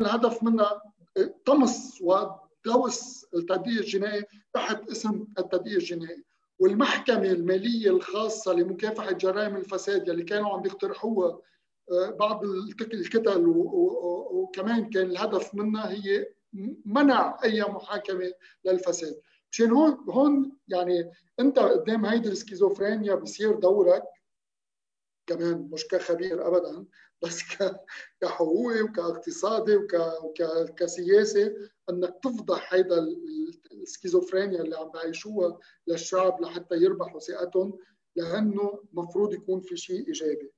الهدف 0.00 0.42
منها 0.42 0.82
طمس 1.46 2.02
ودوس 2.02 3.26
التدقيق 3.34 3.78
الجنائي 3.78 4.24
تحت 4.52 4.90
اسم 4.90 5.26
التدقيق 5.38 5.74
الجنائي 5.74 6.24
والمحكمة 6.58 7.30
المالية 7.30 7.90
الخاصة 7.90 8.52
لمكافحة 8.52 9.12
جرائم 9.12 9.56
الفساد 9.56 10.08
يلي 10.08 10.22
كانوا 10.22 10.50
عم 10.50 10.66
يقترحوها 10.66 11.38
بعض 11.90 12.44
الكتل 12.44 13.48
وكمان 14.32 14.90
كان 14.90 15.10
الهدف 15.10 15.54
منها 15.54 15.90
هي 15.90 16.26
منع 16.84 17.38
أي 17.44 17.62
محاكمة 17.62 18.32
للفساد. 18.64 19.20
مشان 19.52 19.70
هون 19.70 20.04
هون 20.10 20.56
يعني 20.68 21.12
أنت 21.40 21.58
قدام 21.58 22.06
هيدي 22.06 22.28
السكيزوفرينيا 22.28 23.14
بصير 23.14 23.54
دورك 23.54 24.02
كمان 25.26 25.68
مش 25.72 25.86
كخبير 25.86 26.48
ابدا 26.48 26.84
بس 27.22 27.42
كحقوقي 28.20 28.82
وكاقتصادي 28.82 29.76
وكسياسي 29.76 31.56
إنك 31.90 32.18
تفضح 32.22 32.74
هيدا 32.74 33.06
السكيزوفرينيا 33.72 34.60
اللي 34.60 34.76
عم 34.76 34.88
بعيشوها 34.88 35.58
للشعب 35.86 36.40
لحتى 36.40 36.74
يربحوا 36.74 37.20
ثقتهم 37.20 37.78
لأنه 38.16 38.82
مفروض 38.92 39.34
يكون 39.34 39.60
في 39.60 39.76
شيء 39.76 40.06
إيجابي. 40.06 40.52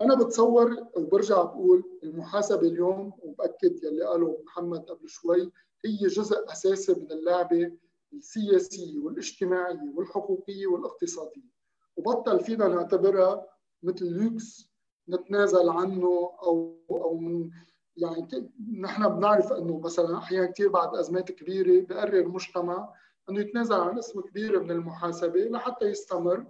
أنا 0.00 0.14
بتصور 0.14 0.76
وبرجع 0.96 1.42
بقول 1.42 1.84
المحاسبة 2.02 2.60
اليوم 2.68 3.12
وبأكد 3.22 3.82
يلي 3.84 4.04
قاله 4.04 4.42
محمد 4.44 4.80
قبل 4.80 5.08
شوي 5.08 5.52
هي 5.84 6.06
جزء 6.06 6.52
أساسي 6.52 6.94
من 6.94 7.12
اللعبة 7.12 7.72
السياسية 8.12 8.98
والاجتماعية 8.98 9.92
والحقوقية 9.94 10.66
والاقتصادية. 10.66 11.58
وبطل 11.96 12.40
فينا 12.40 12.68
نعتبرها 12.68 13.46
مثل 13.82 14.06
لوكس 14.06 14.70
نتنازل 15.08 15.68
عنه 15.68 16.06
أو 16.42 16.76
أو 16.90 17.16
من 17.18 17.50
يعني 17.96 18.50
نحن 18.80 19.08
بنعرف 19.08 19.52
إنه 19.52 19.78
مثلا 19.78 20.18
أحيانا 20.18 20.46
كثير 20.46 20.68
بعد 20.68 20.96
أزمات 20.96 21.32
كبيرة 21.32 21.86
بقرر 21.86 22.18
المجتمع 22.20 22.94
إنه 23.30 23.40
يتنازل 23.40 23.74
عن 23.74 23.96
قسم 23.98 24.20
كبير 24.20 24.62
من 24.62 24.70
المحاسبة 24.70 25.40
لحتى 25.40 25.84
يستمر. 25.84 26.46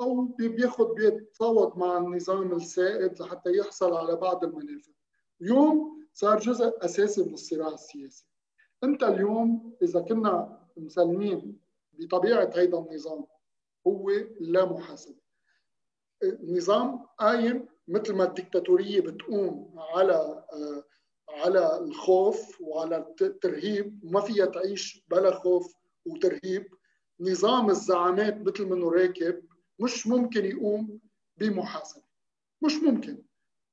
أو 0.00 0.24
بياخذ 0.24 0.94
بيتفاوض 0.94 1.78
مع 1.78 1.98
النظام 1.98 2.52
السائد 2.52 3.22
لحتى 3.22 3.56
يحصل 3.56 3.94
على 3.96 4.16
بعض 4.16 4.44
المنافع 4.44 4.92
اليوم 5.40 6.04
صار 6.12 6.38
جزء 6.38 6.84
أساسي 6.84 7.22
من 7.22 7.34
الصراع 7.34 7.68
السياسي. 7.68 8.26
أنت 8.84 9.02
اليوم 9.02 9.76
إذا 9.82 10.00
كنا 10.00 10.60
مسلمين 10.76 11.58
بطبيعة 11.92 12.50
هذا 12.56 12.78
النظام 12.78 13.26
هو 13.86 14.10
لا 14.40 14.64
محاسبه 14.64 15.24
النظام 16.22 17.06
قايم 17.18 17.68
مثل 17.88 18.14
ما 18.14 18.24
الدكتاتورية 18.24 19.00
بتقوم 19.00 19.74
على 19.78 20.44
على 21.28 21.78
الخوف 21.78 22.60
وعلى 22.60 23.14
الترهيب. 23.20 24.00
وما 24.04 24.20
فيها 24.20 24.46
تعيش 24.46 25.04
بلا 25.08 25.34
خوف 25.34 25.74
وترهيب. 26.06 26.66
نظام 27.20 27.70
الزعامات 27.70 28.40
مثل 28.40 28.66
منه 28.66 28.90
راكب 28.90 29.42
مش 29.78 30.06
ممكن 30.06 30.44
يقوم 30.44 31.00
بمحاسبة. 31.36 32.02
مش 32.62 32.74
ممكن. 32.74 33.22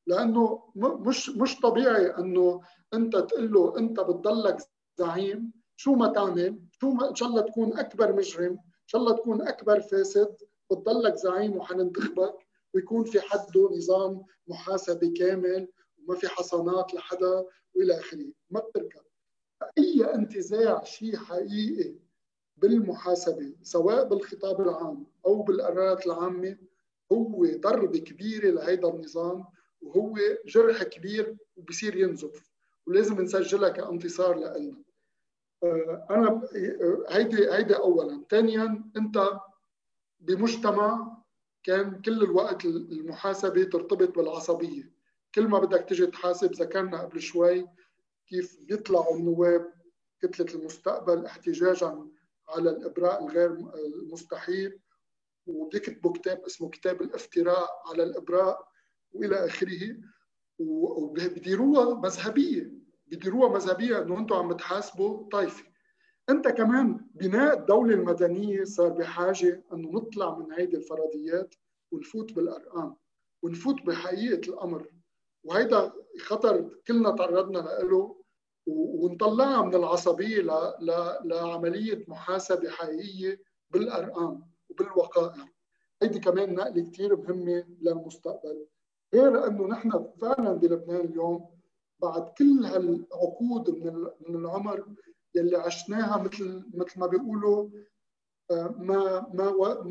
لأنه 0.08 0.64
مش 0.76 1.30
مش 1.30 1.60
طبيعي 1.60 2.18
إنه 2.18 2.62
أنت 2.94 3.18
تقول 3.18 3.54
له 3.54 3.78
أنت 3.78 4.00
بتضلك 4.00 4.58
زعيم 5.00 5.52
شو 5.76 5.94
ما 5.96 6.08
تعمل 6.08 6.60
شو 6.72 6.90
ما 6.92 7.10
إن 7.10 7.16
شاء 7.16 7.30
الله 7.30 7.42
تكون 7.42 7.80
أكبر 7.80 8.16
مجرم 8.16 8.52
إن 8.52 8.88
شاء 8.88 9.02
الله 9.02 9.16
تكون 9.16 9.48
أكبر 9.48 9.82
فاسد 9.82 10.36
بتضلك 10.72 11.16
زعيم 11.16 11.58
وحننتخبك 11.58 12.36
ويكون 12.74 13.04
في 13.04 13.22
حده 13.22 13.70
نظام 13.72 14.24
محاسبه 14.48 15.14
كامل 15.18 15.68
وما 15.98 16.16
في 16.16 16.28
حصانات 16.28 16.94
لحدا 16.94 17.46
وإلى 17.76 18.00
آخره. 18.00 18.32
ما 18.50 18.60
بتركب. 18.60 19.02
أي 19.78 20.14
انتزاع 20.16 20.84
شيء 20.84 21.16
حقيقي 21.18 21.96
بالمحاسبة 22.62 23.54
سواء 23.64 24.08
بالخطاب 24.08 24.62
العام 24.62 25.06
أو 25.26 25.42
بالقرارات 25.42 26.06
العامة 26.06 26.58
هو 27.12 27.46
ضربة 27.56 28.00
كبيرة 28.00 28.50
لهيدا 28.52 28.90
النظام 28.90 29.46
وهو 29.82 30.18
جرح 30.46 30.84
كبير 30.84 31.38
وبصير 31.56 31.96
ينزف 31.96 32.52
ولازم 32.88 33.22
نسجلها 33.22 33.70
كانتصار 33.70 34.38
لنا 34.38 34.84
آه، 35.64 36.08
أنا 36.10 36.28
آه، 36.56 37.06
هيدي 37.10 37.52
هيدي 37.52 37.76
اولا. 37.76 38.24
ثانيا 38.30 38.84
أنت 38.98 39.30
بمجتمع 40.20 41.18
كان 41.64 42.02
كل 42.02 42.24
الوقت 42.24 42.66
المحاسبة 42.66 43.64
ترتبط 43.64 44.16
بالعصبية. 44.16 44.92
كل 45.36 45.48
ما 45.48 45.60
بدك 45.60 45.86
تجي 45.90 46.06
تحاسب 46.08 46.54
ذكرنا 46.54 47.02
قبل 47.02 47.22
شوي 47.22 47.68
كيف 48.28 48.60
بيطلعوا 48.62 49.18
النواب 49.18 49.74
كتلة 50.22 50.62
المستقبل 50.62 51.26
احتجاجا 51.26 52.08
على 52.50 52.70
الإبراء 52.70 53.24
الغير 53.26 53.52
المستحيل 54.02 54.80
وبيكتبوا 55.48 56.12
كتاب 56.14 56.40
اسمه 56.46 56.70
كتاب 56.70 57.02
الافتراء 57.02 57.70
على 57.86 58.04
الإبراء 58.04 58.68
وإلى 59.12 59.46
آخره. 59.46 59.98
وبديروها 60.60 62.00
مذهبية 62.00 62.72
بيديروها 63.08 63.50
مذهبية 63.50 64.02
إنه 64.02 64.20
أنتم 64.20 64.36
عم 64.36 64.54
تحاسبوا 64.54 65.30
طائفه 65.30 65.64
أنت 66.30 66.48
كمان 66.48 67.08
بناء 67.14 67.60
الدولة 67.60 67.94
المدنية 67.96 68.64
صار 68.64 68.90
بحاجة 68.90 69.64
إنه 69.74 69.90
نطلع 69.92 70.38
من 70.38 70.52
هيدي 70.54 70.78
الفرضيات 70.78 71.56
ونفوت 71.92 72.34
بالارقام 72.34 72.96
ونفوت 73.44 73.82
بحقيقة 73.82 74.50
الأمر. 74.54 74.92
وهيدا 75.44 75.94
خطر 76.20 76.80
كلنا 76.88 77.12
تعرضنا 77.12 77.60
له 77.60 78.21
ونطلعها 78.68 79.62
من 79.62 79.76
العصبية 79.76 80.42
لعملية 81.26 82.06
محاسبة 82.08 82.70
حقيقية 82.70 83.42
بالأرقام 83.70 84.48
وبالوقائع. 84.70 85.46
هيدي 86.02 86.20
كمان 86.20 86.56
نقلة 86.56 86.90
كثير 86.92 87.16
مهمة 87.18 87.66
للمستقبل. 87.82 88.68
غير 89.14 89.48
إنه 89.48 89.68
نحن 89.68 90.08
فعلا 90.22 90.54
بلبنان 90.54 91.00
اليوم 91.06 91.50
بعد 92.00 92.30
كل 92.38 92.66
هالعقود 92.66 93.70
من 93.70 94.08
من 94.28 94.36
العمر 94.36 94.86
يلي 95.36 95.58
عشناها 95.58 96.18
مثل 96.24 96.64
مثل 96.74 97.00
ما 97.00 97.08
بيقولوا 97.08 97.70
آه، 98.52 98.68
ما 98.80 99.28
ما 99.34 99.84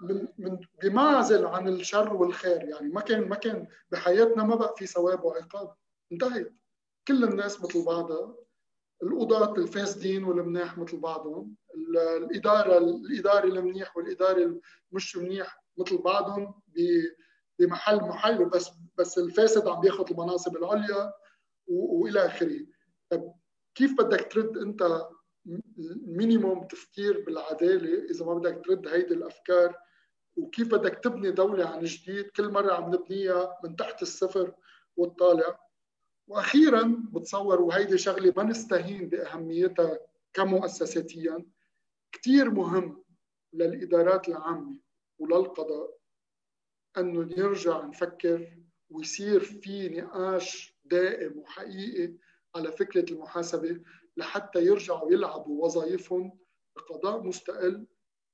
من 0.00 0.28
من 0.38 0.58
بمعزل 0.82 1.46
عن 1.46 1.68
الشر 1.68 2.14
والخير 2.14 2.64
يعني. 2.68 2.88
ما 2.88 3.00
كان 3.00 3.28
ما 3.28 3.36
كان 3.36 3.66
بحياتنا 3.90 4.44
ما 4.44 4.54
بقى 4.56 4.74
في 4.76 4.86
ثواب 4.86 5.24
وعقاب. 5.24 5.74
انتهت. 6.12 6.52
كل 7.08 7.24
الناس 7.24 7.64
مثل 7.64 7.84
بعضها 7.84 8.36
القضاة 9.02 9.54
الفاسدين 9.58 10.24
والمناح 10.24 10.78
مثل 10.78 10.96
بعضهم 11.00 11.56
الإدارة 11.96 12.78
الإداري 12.78 13.48
المنيح 13.48 13.96
والإداري 13.96 14.60
المش 14.92 15.16
منيح 15.16 15.64
مثل 15.78 15.98
بعضهم 15.98 16.60
بمحل 17.58 17.96
محل 17.96 18.44
بس 18.44 18.70
بس 18.98 19.18
الفاسد 19.18 19.68
عم 19.68 19.80
بياخذ 19.80 20.10
المناصب 20.10 20.56
العليا 20.56 21.12
وإلى 21.66 22.26
آخره. 22.26 22.66
كيف 23.74 23.94
بدك 23.98 24.32
ترد 24.32 24.58
أنت 24.58 25.08
مينيموم 26.06 26.66
تفكير 26.66 27.24
بالعدالة 27.26 28.04
إذا 28.10 28.24
ما 28.26 28.34
بدك 28.34 28.62
ترد 28.64 28.88
هيدي 28.88 29.14
الأفكار؟ 29.14 29.78
وكيف 30.36 30.74
بدك 30.74 31.00
تبني 31.04 31.30
دولة 31.30 31.66
عن 31.66 31.84
جديد؟ 31.84 32.26
كل 32.30 32.52
مرة 32.52 32.72
عم 32.72 32.94
نبنيها 32.94 33.58
من 33.64 33.76
تحت 33.76 34.02
الصفر 34.02 34.54
والطالع. 34.96 35.63
وأخيرا 36.28 37.02
بتصور 37.12 37.60
وهيدي 37.60 37.98
شغلة 37.98 38.32
ما 38.36 38.42
نستهين 38.42 39.08
بأهميتها 39.08 39.98
كمؤسساتيا 40.32 41.46
كثير 42.12 42.50
مهم 42.50 43.04
للإدارات 43.52 44.28
العامة 44.28 44.80
وللقضاء 45.18 45.98
إنه 46.98 47.20
نرجع 47.20 47.84
نفكر 47.86 48.56
ويصير 48.90 49.40
في 49.40 49.88
نقاش 49.88 50.76
دائم 50.84 51.38
وحقيقي 51.38 52.14
على 52.56 52.72
فكرة 52.72 53.12
المحاسبة 53.12 53.80
لحتى 54.16 54.64
يرجعوا 54.66 55.12
يلعبوا 55.12 55.64
وظائفهم 55.64 56.38
بقضاء 56.76 57.22
مستقل 57.22 57.86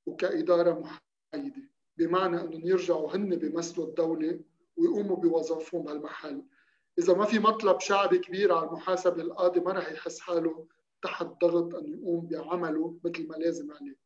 وكإدارة 0.06 0.78
محايدة 0.80 1.70
بمعنى 1.96 2.40
انه 2.40 2.68
يرجعوا 2.68 3.16
هن 3.16 3.36
بيمثلوا 3.36 3.86
الدولة 3.86 4.40
ويقوموا 4.76 5.16
بوظائفهم 5.16 5.82
بهالمحل. 5.82 6.42
إذا 6.98 7.14
ما 7.14 7.24
في 7.24 7.38
مطلب 7.38 7.80
شعبي 7.80 8.18
كبير 8.18 8.52
على 8.54 8.68
المحاسبه 8.68 9.22
القاضي 9.22 9.60
ما 9.60 9.72
راح 9.72 9.92
يحس 9.92 10.20
حاله 10.20 10.66
تحت 11.02 11.26
ضغط 11.26 11.74
انه 11.74 11.96
يقوم 11.96 12.26
بعمله 12.26 12.98
مثل 13.04 13.28
ما 13.28 13.34
لازم 13.34 13.72
عليه. 13.72 13.96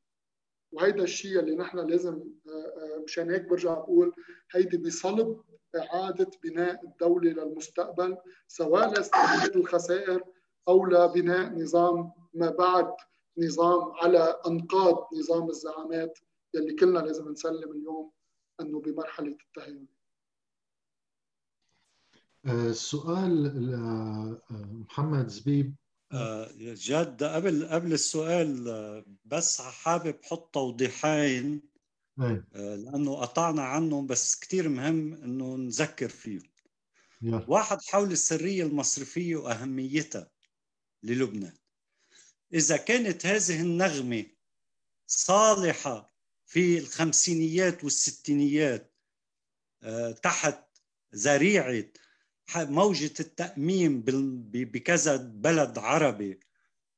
وهيدا 0.73 1.03
الشيء 1.03 1.41
اللي 1.41 1.57
نحن 1.57 1.79
لازم 1.79 2.25
آه، 2.47 2.51
آه، 2.51 3.03
مشان 3.05 3.31
هيك 3.31 3.43
برجع 3.43 3.75
بقول 3.75 4.15
هيدي 4.53 4.77
بصلب 4.77 5.41
إعادة 5.77 6.31
بناء 6.45 6.85
الدولة 6.85 7.31
للمستقبل 7.31 8.17
سواء 8.49 8.91
لاستعاده 8.91 9.55
الخسائر 9.55 10.25
أو 10.69 10.87
لبناء 10.87 11.53
نظام 11.55 12.13
ما 12.35 12.51
بعد 12.51 12.93
نظام 13.39 13.93
على 13.93 14.41
أنقاض 14.47 15.09
نظام 15.15 15.49
الزعامات 15.49 16.19
يلي 16.55 16.75
كلنا 16.75 16.99
لازم 16.99 17.29
نسلم 17.29 17.73
اليوم 17.73 18.11
أنه 18.61 18.81
بمرحلة 18.81 19.37
التهيئه 19.47 19.94
السؤال 22.47 24.41
محمد 24.51 25.29
زبيب. 25.29 25.75
آه، 26.13 26.51
جد 26.59 27.23
قبل 27.23 27.69
قبل 27.69 27.93
السؤال 27.93 28.69
آه، 28.69 29.05
بس 29.25 29.61
حابب 29.61 30.19
حط 30.25 30.55
توضيحين 30.55 31.63
آه، 32.21 32.45
لأنه 32.55 33.17
قطعنا 33.17 33.63
عنهم 33.63 34.07
بس 34.07 34.41
كثير 34.41 34.69
مهم 34.69 35.15
إنه 35.15 35.57
نذكر 35.57 36.09
فيهم. 36.09 36.51
واحد 37.23 37.83
حول 37.83 38.13
السرية 38.13 38.65
المصرفية 38.65 39.37
وأهميتها 39.37 40.31
للبنان. 41.03 41.57
إذا 42.55 42.77
كانت 42.77 43.27
هذه 43.27 43.61
النغمة 43.61 44.27
صالحة 45.07 46.15
في 46.47 46.79
الخمسينيات 46.79 47.85
والستينيات 47.85 48.95
تحت 50.23 50.65
ذريعة 51.15 51.85
موجة 52.57 53.15
التأميم 53.21 54.03
بكذا 54.53 55.17
بلد 55.17 55.79
عربي 55.79 56.41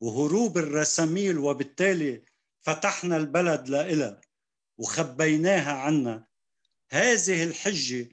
وهروب 0.01 0.59
الرساميل 0.59 1.39
وبالتالي 1.39 2.23
فتحنا 2.63 3.17
البلد 3.17 3.69
لإلها 3.69 4.21
وخبيناها 4.79 5.73
عنا. 5.73 6.27
هذه 6.91 7.45
الحجة 7.45 8.09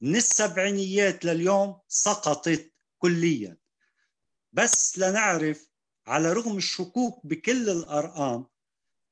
من 0.00 0.16
السبعينيات 0.16 1.24
لليوم 1.24 1.78
سقطت 1.88 2.72
كليا. 2.98 3.56
بس 4.52 4.98
لنعرف 4.98 5.68
على 6.06 6.32
رغم 6.32 6.56
الشكوك 6.56 7.26
بكل 7.26 7.70
الأرقام 7.70 8.46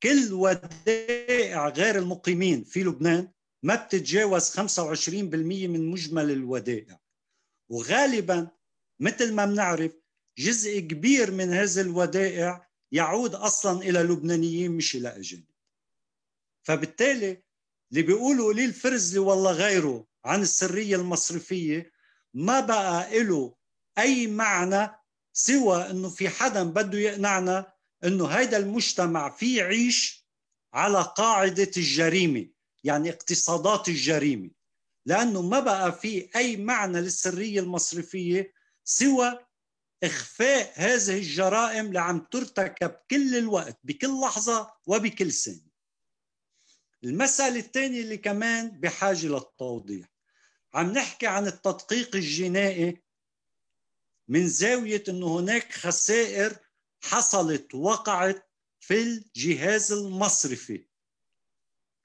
كل 0.03 0.33
ودائع 0.33 1.69
غير 1.69 1.99
المقيمين 1.99 2.65
في 2.65 2.83
لبنان 2.83 3.29
ما 3.63 3.75
بتتجاوز 3.75 4.51
25% 4.51 4.55
من 5.35 5.91
مجمل 5.91 6.31
الودائع. 6.31 7.01
وغالبا 7.71 8.49
مثل 9.01 9.35
ما 9.35 9.45
بنعرف 9.45 9.93
جزء 10.39 10.81
كبير 10.81 11.31
من 11.31 11.53
هذه 11.53 11.81
الودائع 11.81 12.69
يعود 12.93 13.35
أصلا 13.35 13.83
إلى 13.83 13.99
لبنانيين 14.03 14.71
مش 14.71 14.97
إلى 14.97 15.09
اجانب 15.17 15.45
فبالتالي 16.63 17.43
اللي 17.93 18.03
بيقولوا 18.03 18.53
لي 18.53 18.65
الفرزلي 18.65 19.19
والله 19.19 19.53
غيره 19.53 20.07
عن 20.25 20.43
السرية 20.43 20.97
المصرفية 20.97 21.93
ما 22.35 22.61
بقى 22.61 23.23
له 23.23 23.55
أي 23.99 24.27
معنى 24.27 24.91
سوى 25.33 25.91
إنه 25.91 26.09
في 26.11 26.29
حدا 26.29 26.63
بده 26.63 26.99
يقنعنا 26.99 27.73
إنه 28.05 28.27
هيدا 28.27 28.57
المجتمع 28.57 29.31
فيه 29.31 29.59
يعيش 29.63 30.27
على 30.73 31.03
قاعدة 31.17 31.71
الجريمة 31.77 32.47
يعني 32.85 33.11
اقتصادات 33.11 33.89
الجريمة. 33.89 34.51
لأنه 35.07 35.43
ما 35.43 35.61
بقى 35.61 35.93
في 36.01 36.31
أي 36.37 36.57
معنى 36.57 37.01
للسرية 37.01 37.61
المصرفية 37.61 38.53
سوى 38.85 39.39
إخفاء 40.03 40.73
هذه 40.75 41.19
الجرائم 41.19 41.87
اللي 41.87 42.01
عم 42.01 42.19
ترتكب 42.31 42.91
كل 43.11 43.37
الوقت 43.37 43.79
بكل 43.85 44.21
لحظة 44.21 44.73
وبكل 44.87 45.33
سنه 45.33 45.71
المسألة 47.05 47.59
الثانية 47.59 48.01
اللي 48.01 48.17
كمان 48.17 48.69
بحاجة 48.81 49.27
للتوضيح. 49.27 50.09
عم 50.75 50.93
نحكي 50.93 51.27
عن 51.27 51.47
التدقيق 51.47 52.17
الجنائي 52.17 53.03
من 54.29 54.49
زاوية 54.49 55.03
أنه 55.09 55.39
هناك 55.39 55.73
خسائر 55.73 56.57
حصلت 57.01 57.75
وقعت 57.75 58.51
في 58.81 59.03
الجهاز 59.03 59.93
المصرفي. 59.93 60.87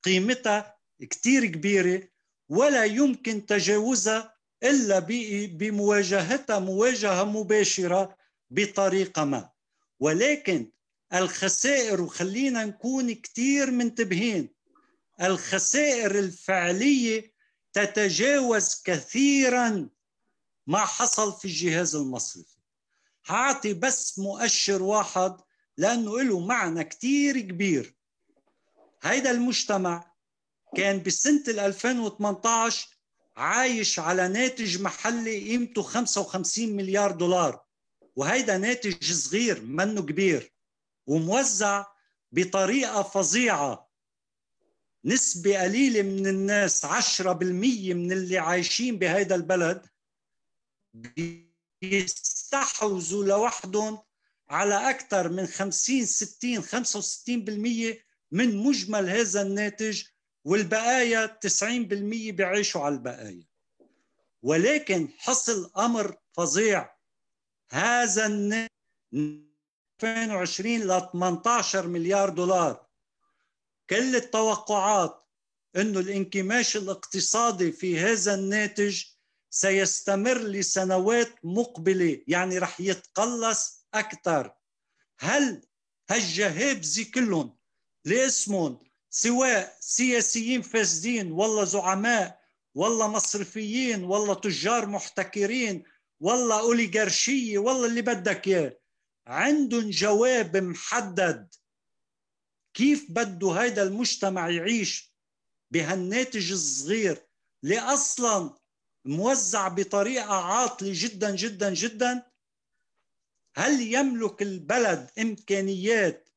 قيمتها 0.04 0.78
كتير 1.02 1.46
كبيرة 1.46 2.08
ولا 2.50 2.86
يمكن 2.86 3.46
تجاوزها 3.46 4.36
إلا 4.64 5.00
بمواجهتها 5.58 6.60
مواجهة 6.60 7.24
مباشرة 7.24 8.18
بطريقة 8.50 9.24
ما. 9.24 9.50
ولكن 10.00 10.72
الخسائر 11.14 12.02
وخلينا 12.02 12.66
نكون 12.66 13.14
كثير 13.14 13.72
منتبهين 13.72 14.56
الخسائر 15.22 16.20
الفعلية 16.20 17.34
تتجاوز 17.74 18.82
كثيرا 18.86 19.90
ما 20.68 20.80
حصل 20.80 21.40
في 21.40 21.46
الجهاز 21.46 21.96
المصرفي. 21.96 22.58
هعطي 23.28 23.74
بس 23.74 24.20
مؤشر 24.20 24.84
واحد 24.84 25.38
لأنه 25.78 26.22
له 26.22 26.40
معنى 26.40 26.84
كثير 26.84 27.40
كبير. 27.40 27.96
هيدا 29.02 29.32
المجتمع 29.32 30.15
كان 30.78 31.04
بسنة 31.04 31.44
2018 31.48 32.88
عايش 33.36 34.00
على 34.00 34.28
ناتج 34.28 34.82
محلي 34.82 35.40
قيمته 35.40 35.82
55 35.82 36.70
مليار 36.70 37.12
دولار. 37.12 37.66
وهيدا 38.16 38.58
ناتج 38.58 39.12
صغير 39.14 39.62
منه 39.62 40.02
كبير. 40.02 40.54
وموزع 41.08 41.86
بطريقة 42.32 43.04
فظيعة. 43.04 43.90
نسبة 45.06 45.62
قليلة 45.64 46.02
من 46.02 46.28
الناس 46.28 46.86
10% 46.86 47.22
من 47.94 48.12
اللي 48.12 48.38
عايشين 48.38 49.00
بهيدا 49.00 49.36
البلد 49.36 49.86
بيست 50.94 52.36
بيستحوذوا 52.46 53.26
لوحدهم 53.26 54.00
على 54.50 54.90
أكثر 54.90 55.30
من 55.30 55.48
50 55.48 56.06
60 56.06 56.64
65% 56.64 57.98
من 58.32 58.58
مجمل 58.58 59.10
هذا 59.10 59.42
الناتج 59.42 60.04
والبقايا 60.46 61.26
90% 61.26 62.32
بيعيشوا 62.32 62.82
على 62.82 62.96
البقايا. 62.96 63.48
ولكن 64.42 65.10
حصل 65.18 65.72
أمر 65.78 66.18
فظيع. 66.34 66.96
هذا 67.72 68.26
الناتج 68.26 68.70
2020 70.04 70.80
ل 70.80 71.10
18 71.12 71.88
مليار 71.88 72.30
دولار. 72.30 72.86
كل 73.90 74.16
التوقعات 74.16 75.26
إنه 75.76 76.00
الانكماش 76.00 76.78
الاقتصادي 76.78 77.72
في 77.72 78.00
هذا 78.00 78.36
الناتج 78.36 79.04
سيستمر 79.50 80.38
لسنوات 80.38 81.46
مقبلة 81.46 82.24
يعني 82.28 82.58
رح 82.58 82.82
يتقلص 82.82 83.88
أكثر. 83.94 84.54
هل 85.20 85.62
هالجهابزه 86.10 87.12
كلهم 87.14 87.58
لإسمهم 88.06 88.80
سواء 89.16 89.78
سياسيين 89.80 90.62
فاسدين 90.62 91.32
والله 91.32 91.64
زعماء 91.64 92.42
والله 92.74 93.08
مصرفيين 93.08 94.04
والله 94.04 94.34
تجار 94.34 94.86
محتكرين 94.86 95.84
والله 96.20 96.60
أوليغارشية 96.60 97.58
والله 97.58 97.86
اللي 97.86 98.02
بدك 98.02 98.48
إياه. 98.48 98.80
عندهم 99.28 99.90
جواب 99.90 100.58
محدد. 100.58 101.56
كيف 102.74 103.12
بده 103.12 103.52
هيدا 103.52 103.84
المجتمع 103.84 104.50
يعيش 104.50 105.14
بهالناتج 105.72 106.52
الصغير 106.52 107.28
اللي 107.64 107.80
أصلا 107.80 108.58
موزع 109.06 109.68
بطريقة 109.68 110.34
عاطلة 110.34 110.92
جدا 110.94 111.36
جدا 111.36 111.74
جدا؟ 111.74 112.32
هل 113.58 113.82
يملك 113.82 114.42
البلد 114.42 115.12
إمكانيات 115.20 116.30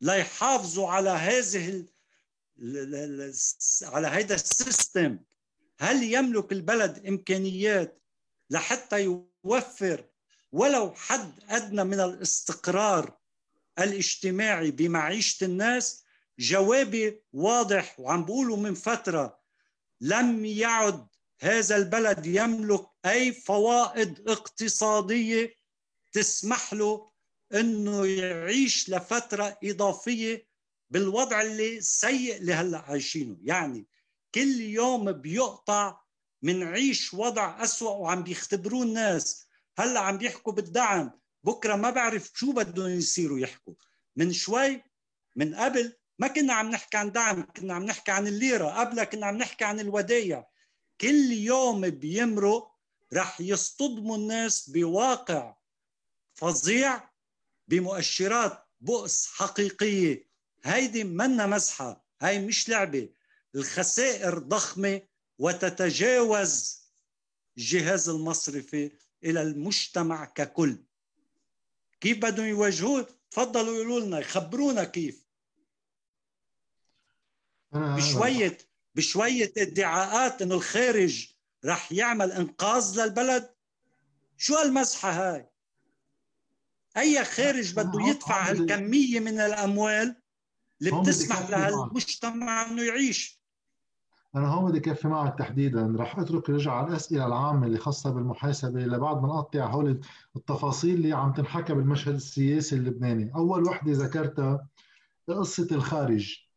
ليحافظوا 0.00 0.88
على 0.88 1.10
هذه 1.10 1.88
على 3.82 4.06
هذا 4.06 4.34
السيستم 4.34 5.18
هل 5.80 6.02
يملك 6.02 6.52
البلد 6.52 7.06
إمكانيات 7.06 8.02
لحتى 8.50 9.02
يوفر 9.44 10.04
ولو 10.52 10.92
حد 10.92 11.32
أدنى 11.48 11.84
من 11.84 12.00
الاستقرار 12.00 13.18
الاجتماعي 13.78 14.70
بمعيشة 14.70 15.44
الناس؟ 15.44 16.04
جوابي 16.38 17.22
واضح 17.32 18.00
وعم 18.00 18.24
بقوله 18.24 18.56
من 18.56 18.74
فترة 18.74 19.38
لم 20.00 20.44
يعد 20.44 21.06
هذا 21.40 21.76
البلد 21.76 22.26
يملك 22.26 22.86
أي 23.06 23.32
فوائد 23.32 24.28
اقتصادية 24.28 25.54
تسمح 26.12 26.72
له 26.74 27.10
إنه 27.54 28.06
يعيش 28.06 28.90
لفترة 28.90 29.58
إضافية 29.64 30.47
بالوضع 30.90 31.42
اللي 31.42 31.80
سيء 31.80 32.36
اللي 32.36 32.52
هلا 32.54 32.78
عايشينه. 32.78 33.36
يعني 33.42 33.86
كل 34.34 34.60
يوم 34.60 35.12
بيقطع 35.12 36.00
منعيش 36.42 37.14
وضع 37.14 37.64
أسوأ 37.64 37.90
وعم 37.90 38.22
بيختبروه 38.22 38.82
الناس. 38.82 39.46
هلا 39.78 40.00
عم 40.00 40.18
بيحكوا 40.18 40.52
بالدعم. 40.52 41.10
بكرة 41.44 41.76
ما 41.76 41.90
بعرف 41.90 42.30
شو 42.34 42.52
بدهم 42.52 42.88
يصيروا 42.90 43.38
يحكوا. 43.38 43.74
من 44.16 44.32
شوي 44.32 44.82
من 45.36 45.54
قبل 45.54 45.96
ما 46.18 46.28
كنا 46.28 46.52
عم 46.52 46.70
نحكي 46.70 46.96
عن 46.96 47.12
دعم 47.12 47.46
كنا 47.56 47.74
عم 47.74 47.84
نحكي 47.84 48.10
عن 48.10 48.26
الليرة. 48.26 48.68
قبلها 48.68 49.04
كنا 49.04 49.26
عم 49.26 49.36
نحكي 49.36 49.64
عن 49.64 49.80
الودايع 49.80 50.46
كل 51.00 51.32
يوم 51.32 51.90
بيمرق 51.90 52.78
رح 53.12 53.40
يصطدموا 53.40 54.16
الناس 54.16 54.70
بواقع 54.70 55.56
فظيع 56.34 57.10
بمؤشرات 57.68 58.68
بؤس 58.80 59.26
حقيقية. 59.26 60.28
هيدي 60.64 61.04
منا 61.04 61.46
مزحه 61.46 62.04
هاي 62.22 62.46
مش 62.46 62.68
لعبة. 62.68 63.08
الخسائر 63.54 64.38
ضخمة 64.38 65.02
وتتجاوز 65.38 66.82
الجهاز 67.58 68.08
المصرفي 68.08 68.90
إلى 69.24 69.42
المجتمع 69.42 70.24
ككل. 70.24 70.84
كيف 72.00 72.18
بدهم 72.18 72.46
يواجهوه؟ 72.46 73.08
تفضلوا 73.30 73.74
يقولوا 73.74 74.00
لنا 74.00 74.18
يخبرونا 74.18 74.84
كيف. 74.84 75.24
بشويه 77.72 78.58
بشوية 78.94 79.52
ادعاءات 79.58 80.42
إنه 80.42 80.54
الخارج 80.54 81.32
رح 81.64 81.92
يعمل 81.92 82.32
إنقاذ 82.32 83.00
للبلد. 83.00 83.54
شو 84.36 84.54
هالمزحه 84.54 85.10
هاي؟ 85.10 85.50
أي 86.96 87.24
خارج 87.24 87.74
بده 87.74 88.08
يدفع 88.08 88.50
هالكميه 88.50 89.20
من 89.20 89.40
الأموال 89.40 90.22
اللي 90.80 91.00
بتسمح 91.00 91.50
لهالمجتمع 91.50 92.66
إنه 92.66 92.82
يعيش. 92.82 93.38
أنا 94.36 94.48
هون 94.48 94.70
بدي 94.70 94.80
كفي 94.80 95.08
معك 95.08 95.38
تحديدا. 95.38 95.94
رح 95.98 96.18
أترك 96.18 96.50
رجع 96.50 96.72
على 96.72 96.88
الأسئلة 96.88 97.26
العامة 97.26 97.66
اللي 97.66 97.78
خاصة 97.78 98.10
بالمحاسبة 98.10 98.80
لبعد 98.80 99.22
ما 99.22 99.28
نقطع 99.28 99.66
هول 99.66 100.00
التفاصيل 100.36 100.94
اللي 100.94 101.12
عم 101.12 101.32
تنحكى 101.32 101.74
بالمشهد 101.74 102.14
السياسي 102.14 102.76
اللبناني. 102.76 103.34
أول 103.34 103.64
وحدة 103.64 103.92
ذكرتها 103.92 104.66
قصة 105.28 105.68
الخارج. 105.72 106.48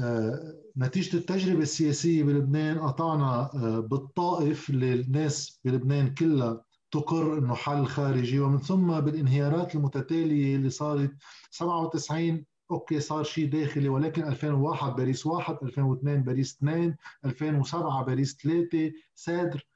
آه، 0.00 0.54
نتيجة 0.76 1.16
التجربة 1.16 1.62
السياسية 1.62 2.22
بلبنان 2.22 2.78
قطعنا 2.78 3.50
آه، 3.54 3.80
بالطائف 3.80 4.70
اللي 4.70 4.94
الناس 4.94 5.60
بلبنان 5.64 6.14
كلها 6.14 6.64
تقر 6.90 7.38
إنه 7.38 7.54
حل 7.54 7.86
خارجي. 7.86 8.40
ومن 8.40 8.58
ثم 8.58 9.00
بالانهيارات 9.00 9.74
المتتالية 9.74 10.56
اللي 10.56 10.70
صارت 10.70 11.12
97 11.50 12.44
okay 12.70 13.00
صار 13.00 13.24
شيء 13.24 13.48
داخلي 13.48 13.88
ولكن 13.88 14.22
2001 14.22 14.96
باريس 14.96 15.26
1 15.26 15.58
2002 15.62 16.22
باريس 16.22 16.56
2 16.56 16.96
2007 17.24 18.04
باريس 18.04 18.36
3 18.42 18.92
c'est-à-dire 19.14 19.66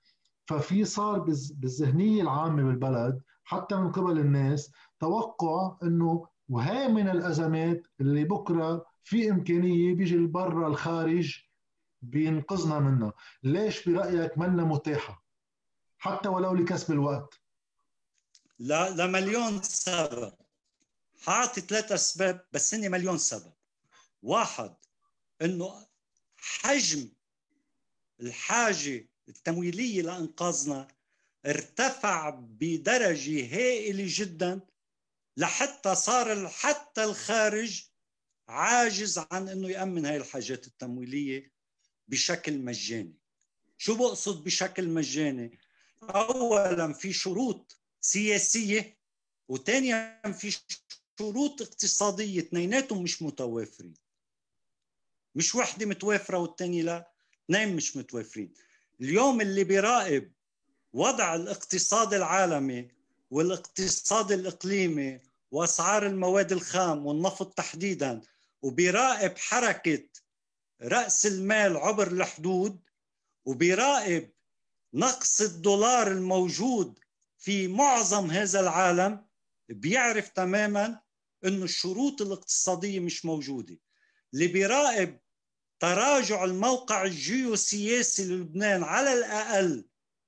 ففي 0.47 0.85
صار 0.85 1.19
بالذهنية 1.55 2.23
العامة 2.23 2.63
بالبلد 2.63 3.23
حتى 3.45 3.77
من 3.77 3.93
قبل 3.93 4.19
الناس 4.19 4.73
توقع 5.01 5.77
إنه 5.83 6.27
وهي 6.49 6.89
من 6.89 7.09
الأزمات 7.09 7.87
اللي 8.01 8.25
بكرة 8.25 8.87
في 9.03 9.31
إمكانية 9.31 9.95
بيجي 9.95 10.15
البرا 10.15 10.69
الخارج 10.69 11.45
بينقذنا 12.03 12.79
منها. 12.79 13.13
ليش 13.43 13.89
برأيك 13.89 14.39
منا 14.39 14.65
متاحة؟ 14.65 15.25
حتى 15.99 16.29
ولو 16.29 16.55
لكسب 16.55 16.93
الوقت. 16.93 17.41
لا 18.59 18.91
لمليون 18.91 19.63
سبب. 19.63 20.33
حاعطي 21.21 21.61
ثلاث 21.61 21.93
أسباب 21.93 22.47
بس 22.53 22.75
هن 22.75 22.91
مليون 22.91 23.19
سبب. 23.19 23.53
واحد 24.23 24.75
إنه 25.43 25.87
حجم 26.37 27.09
الحاجة 28.21 29.09
التمويلية 29.29 30.03
لإنقاذنا 30.03 30.89
ارتفع 31.47 32.31
بدرجة 32.31 33.57
هائلة 33.57 34.05
جدا 34.07 34.61
لحتى 35.37 35.95
صار 35.95 36.49
حتى 36.49 37.05
الخارج 37.05 37.85
عاجز 38.49 39.19
عن 39.31 39.49
إنه 39.49 39.69
يأمن 39.69 40.07
هاي 40.07 40.17
الحاجات 40.17 40.67
التمويلية 40.67 41.53
بشكل 42.09 42.59
مجاني. 42.59 43.15
شو 43.79 43.95
بقصد 43.95 44.45
بشكل 44.45 44.89
مجاني؟ 44.89 45.59
اولا 46.03 46.93
في 46.93 47.13
شروط 47.13 47.81
سياسية 48.01 48.99
وثانيا 49.49 50.23
في 50.33 50.59
شروط 51.21 51.63
اقتصادية 51.63 52.41
اثنيناتهم 52.41 53.03
مش 53.03 53.23
متوافرين. 53.23 53.95
مش 55.35 55.55
وحدة 55.55 55.87
متوافرة 55.87 56.39
والثانية 56.39 56.83
لا 56.83 57.13
اثنين 57.45 57.77
مش 57.77 57.97
متوافرين. 57.97 58.55
اليوم 59.01 59.41
اللي 59.41 59.65
بيراقب 59.65 60.33
وضع 60.93 61.35
الاقتصاد 61.35 62.15
العالمي 62.15 62.89
والاقتصاد 63.31 64.33
الإقليمي 64.33 65.21
وأسعار 65.51 66.07
المواد 66.07 66.53
الخام 66.53 67.07
والنفط 67.07 67.53
تحديدا 67.53 68.21
وبيراقب 68.63 69.39
حركة 69.39 70.09
رأس 70.83 71.27
المال 71.27 71.77
عبر 71.77 72.07
الحدود 72.07 72.81
وبيراقب 73.45 74.31
نقص 74.95 75.41
الدولار 75.41 76.13
الموجود 76.13 76.99
في 77.39 77.69
معظم 77.69 78.31
هذا 78.31 78.61
العالم 78.61 79.27
بيعرف 79.69 80.29
تماما 80.29 81.01
إنه 81.45 81.65
الشروط 81.65 82.23
الاقتصادية 82.23 83.01
مش 83.01 83.25
موجودة. 83.25 83.79
اللي 84.35 84.47
بيراقب 84.47 85.19
تراجع 85.81 86.45
الموقع 86.45 87.05
الجيوسياسي 87.05 88.25
للبنان 88.25 88.83
على 88.83 89.13
الأقل 89.13 89.85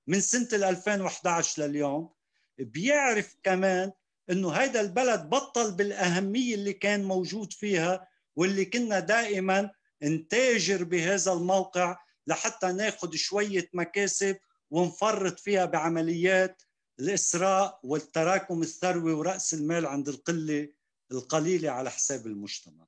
من 0.06 0.20
سنة 0.20 0.48
2011 0.68 1.62
لليوم 1.62 2.10
بيعرف 2.58 3.36
كمان 3.42 3.92
إنه 4.30 4.50
هيدا 4.50 4.80
البلد 4.80 5.20
بطل 5.20 5.72
بالأهمية 5.72 6.54
اللي 6.54 6.72
كان 6.72 7.04
موجود 7.04 7.52
فيها 7.52 8.08
واللي 8.36 8.64
كنا 8.64 9.00
دائما 9.00 9.70
نتاجر 10.02 10.84
بهذا 10.84 11.32
الموقع 11.32 11.96
لحتى 12.26 12.72
ناخذ 12.72 13.14
شوية 13.14 13.68
مكاسب 13.72 14.36
ونفرط 14.70 15.40
فيها 15.40 15.64
بعمليات 15.64 16.62
الإسراء 17.00 17.80
والتراكم 17.82 18.62
الثروي 18.62 19.12
ورأس 19.12 19.54
المال 19.54 19.86
عند 19.86 20.08
القلة 20.08 20.68
القليلة 21.12 21.70
على 21.70 21.90
حساب 21.90 22.26
المجتمع. 22.26 22.86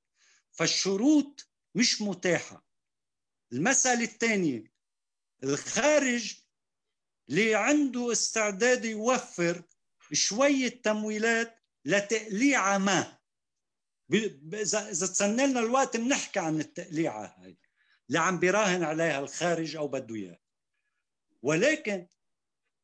فالشروط 0.51 1.49
مش 1.75 2.03
متاحة. 2.03 2.67
المسألة 3.53 4.05
الثانية 4.05 4.73
الخارج 5.45 6.35
اللي 7.29 7.55
عنده 7.55 8.13
استعداد 8.13 8.85
يوفر 8.85 9.63
شوية 10.13 10.83
تمويلات 10.83 11.59
لتقليعة 11.85 12.79
ما. 12.79 13.19
إذا 14.13 14.91
إذا 14.91 15.07
تسنى 15.07 15.47
لنا 15.47 15.61
الوقت 15.61 15.97
بنحكي 15.97 16.39
عن 16.39 16.61
التقليعة 16.61 17.37
هاي. 17.39 17.59
اللي 18.09 18.19
عم 18.19 18.39
بيراهن 18.39 18.83
عليها 18.83 19.21
الخارج 19.21 19.77
أو 19.77 19.89
بده 19.89 20.15
إياه. 20.15 20.41
ولكن 21.43 22.07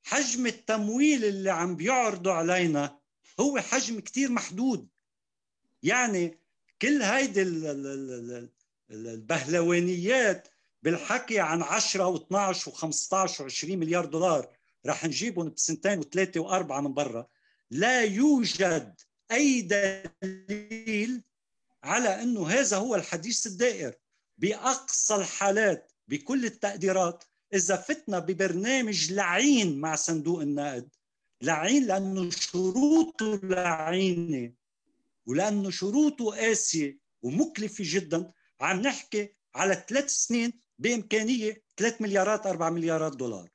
حجم 0.02 0.46
التمويل 0.46 1.24
اللي 1.24 1.50
عم 1.50 1.76
بيعرضوا 1.76 2.32
علينا 2.32 3.00
هو 3.40 3.60
حجم 3.60 4.00
كتير 4.00 4.30
محدود. 4.30 4.88
يعني 5.82 6.38
كل 6.82 7.02
هيدي 7.02 7.42
البهلوانيات 8.90 10.48
بالحكي 10.82 11.40
عن 11.40 11.62
10 11.62 12.16
و12 12.16 12.56
و15 12.56 13.30
و20 13.30 13.64
مليار 13.64 14.04
دولار 14.04 14.48
رح 14.86 15.04
نجيبهم 15.04 15.48
بسنتين 15.48 15.98
وثلاثة 15.98 16.40
وأربعة 16.40 16.80
من 16.80 16.94
برا. 16.94 17.26
لا 17.70 18.04
يوجد 18.04 19.00
أي 19.32 19.60
دليل 19.60 21.22
على 21.84 22.22
إنه 22.22 22.48
هذا 22.48 22.76
هو 22.76 22.94
الحديث 22.94 23.46
الدائر. 23.46 23.94
بأقصى 24.38 25.14
الحالات 25.14 25.92
بكل 26.08 26.44
التقديرات 26.44 27.24
إذا 27.54 27.76
فتنا 27.76 28.18
ببرنامج 28.18 29.12
لعين 29.12 29.80
مع 29.80 29.94
صندوق 29.94 30.40
النقد 30.40 30.88
لعين 31.42 31.86
لأنه 31.86 32.30
شروطه 32.30 33.40
لعينة. 33.42 34.59
ولأنه 35.26 35.70
شروطه 35.70 36.24
قاسية 36.24 36.98
ومكلفة 37.22 37.84
جدا. 37.86 38.32
عم 38.60 38.80
نحكي 38.80 39.34
على 39.54 39.84
ثلاث 39.88 40.10
سنين 40.10 40.52
بإمكانية 40.78 41.62
3 41.76 41.96
مليارات 42.02 42.46
4 42.46 42.70
مليارات 42.70 43.16
دولار. 43.16 43.48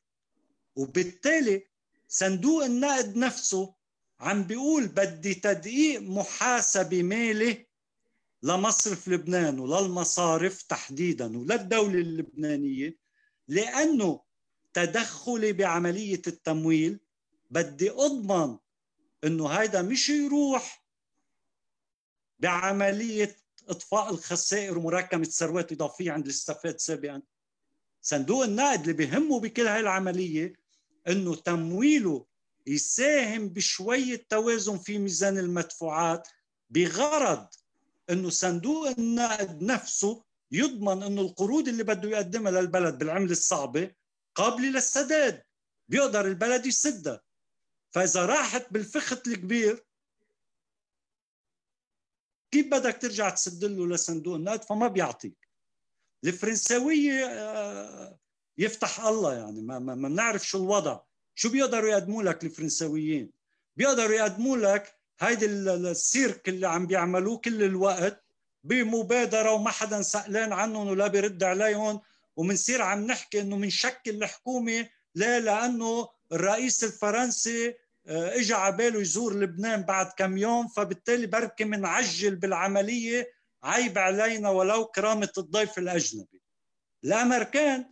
وبالتالي 0.76 1.68
صندوق 2.08 2.64
النقد 2.64 3.18
نفسه 3.18 3.74
عم 4.20 4.44
بيقول 4.44 4.88
بدي 4.88 5.34
تدقيق 5.34 6.02
محاسبة 6.02 7.04
مالي 7.04 7.68
لمصرف 8.44 9.08
لبنان 9.08 9.60
وللمصارف 9.60 10.62
تحديدا 10.62 11.38
وللدولة 11.38 12.00
اللبنانية 12.00 12.98
لأنه 13.48 14.22
تدخلي 14.74 15.54
بعملية 15.54 16.22
التمويل 16.28 17.00
بدي 17.50 17.92
أضمن 17.92 18.58
إنه 19.24 19.48
هيدا 19.48 19.82
مش 19.82 20.10
يروح 20.10 20.85
بعملية 22.40 23.36
إطفاء 23.70 24.10
الخسائر 24.10 24.78
ومراكمه 24.78 25.24
ثروات 25.24 25.72
إضافية 25.72 26.12
عند 26.12 26.26
الاستفاد 26.26 26.80
سابقا. 26.80 27.22
صندوق 28.02 28.44
النقد 28.44 28.80
اللي 28.80 28.94
بيهمه 28.94 29.40
بكل 29.40 29.68
هاي 29.68 29.80
العملية 29.80 30.54
إنه 31.08 31.36
تمويله 31.36 32.26
يساهم 32.68 33.50
بشوية 33.50 34.26
توازن 34.30 34.78
في 34.78 34.98
ميزان 34.98 35.38
المدفوعات 35.38 36.28
بغرض 36.70 37.48
إنه 38.10 38.30
صندوق 38.30 38.88
النقد 38.88 39.64
نفسه 39.64 40.24
يضمن 40.52 41.04
إنه 41.04 41.22
القروض 41.22 41.68
اللي 41.68 41.84
بده 41.84 42.10
يقدمها 42.10 42.52
للبلد 42.52 42.98
بالعملة 42.98 43.32
الصعبة 43.32 43.92
قابلة 44.36 44.70
للسداد 44.70 45.44
بيقدر 45.90 46.26
البلد 46.28 46.66
يسدها. 46.66 47.22
فإذا 47.92 48.26
راحت 48.26 48.74
بالفخت 48.74 49.28
الكبير 49.28 49.85
كيف 52.52 52.68
بدك 52.68 52.98
ترجع 53.02 53.30
تسد 53.30 53.66
له 53.66 53.88
لصندوق 53.88 54.36
النقد 54.36 54.64
فما 54.64 54.88
بيعطيك. 54.88 55.48
الفرنساويه 56.26 57.26
آه، 57.26 58.18
يفتح 58.58 59.06
الله 59.06 59.34
يعني 59.34 59.62
ما 59.62 59.80
ما 59.80 59.96
بنعرف 59.96 60.48
شو 60.48 60.58
الوضع. 60.58 61.00
شو 61.36 61.50
بيقدروا 61.50 61.90
يقدموا 61.90 62.24
لك 62.24 62.44
الفرنساويين؟ 62.44 63.32
بيقدروا 63.78 64.16
يقدموا 64.16 64.58
لك 64.58 64.96
هيدي 65.20 65.46
السيرك 65.46 66.50
اللي 66.50 66.68
عم 66.68 66.88
بيعملوه 66.88 67.38
كل 67.38 67.64
الوقت 67.64 68.24
بمبادرة 68.64 69.52
وما 69.52 69.72
حدا 69.72 70.02
سألان 70.02 70.54
عنهم 70.54 70.88
ولا 70.88 71.08
بيرد 71.08 71.44
عليهم 71.44 72.02
ومنصير 72.36 72.82
عم 72.82 73.08
نحكي 73.08 73.42
إنه 73.42 73.58
منشكل 73.58 74.24
الحكومة 74.24 74.90
لا 75.16 75.40
لأنه 75.40 76.08
الرئيس 76.32 76.84
الفرنسي 76.84 77.76
اجى 78.08 78.54
على 78.54 78.76
باله 78.76 79.02
يزور 79.02 79.40
لبنان 79.40 79.82
بعد 79.82 80.12
كم 80.18 80.38
يوم 80.38 80.68
فبالتالي 80.68 81.28
بركي 81.28 81.64
منعجل 81.64 82.36
بالعملية 82.36 83.32
عيب 83.64 83.98
علينا 83.98 84.50
ولو 84.50 84.86
كرامة 84.86 85.32
الضيف 85.38 85.78
الأجنبي. 85.78 86.42
الأمريكان 87.04 87.86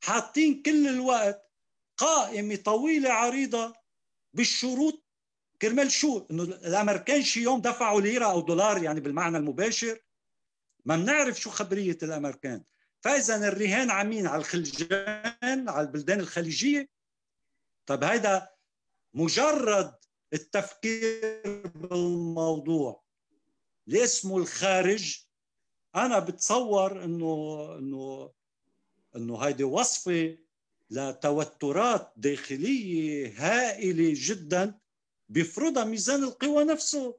حاطين 0.00 0.62
كل 0.62 0.88
الوقت 0.88 1.50
قائمة 1.96 2.56
طويلة 2.56 3.10
عريضة 3.10 3.74
بالشروط. 4.34 5.04
كرمال 5.62 5.92
شو؟ 5.92 6.26
إنه 6.30 6.42
الأمريكان 6.42 7.22
شي 7.22 7.42
يوم 7.42 7.60
دفعوا 7.60 8.00
ليرة 8.00 8.26
أو 8.26 8.40
دولار 8.40 8.82
يعني 8.82 9.00
بالمعنى 9.00 9.36
المباشر. 9.36 9.98
ما 10.84 10.96
بنعرف 10.96 11.40
شو 11.40 11.50
خبرية 11.50 11.98
الأمريكان. 12.02 12.62
فإذا 13.00 13.48
الرهان 13.48 13.90
عمين 13.90 14.26
على 14.26 14.40
الخلجان 14.40 15.68
على 15.68 15.80
البلدان 15.80 16.20
الخليجية. 16.20 16.88
طيب 17.86 18.04
هيدا 18.04 18.48
مجرد 19.14 19.94
التفكير 20.32 21.66
بالموضوع. 21.74 23.02
اللي 23.88 24.04
اسمه 24.04 24.36
الخارج 24.38 25.18
أنا 25.96 26.18
بتصور 26.18 27.04
إنه 27.04 27.64
إنه 27.78 28.30
إنه 29.16 29.38
هيدي 29.38 29.64
وصفة 29.64 30.38
لتوترات 30.90 32.12
داخلية 32.16 33.32
هائلة 33.36 34.12
جدا 34.16 34.78
بيفرضها 35.28 35.84
ميزان 35.84 36.24
القوى 36.24 36.64
نفسه. 36.64 37.18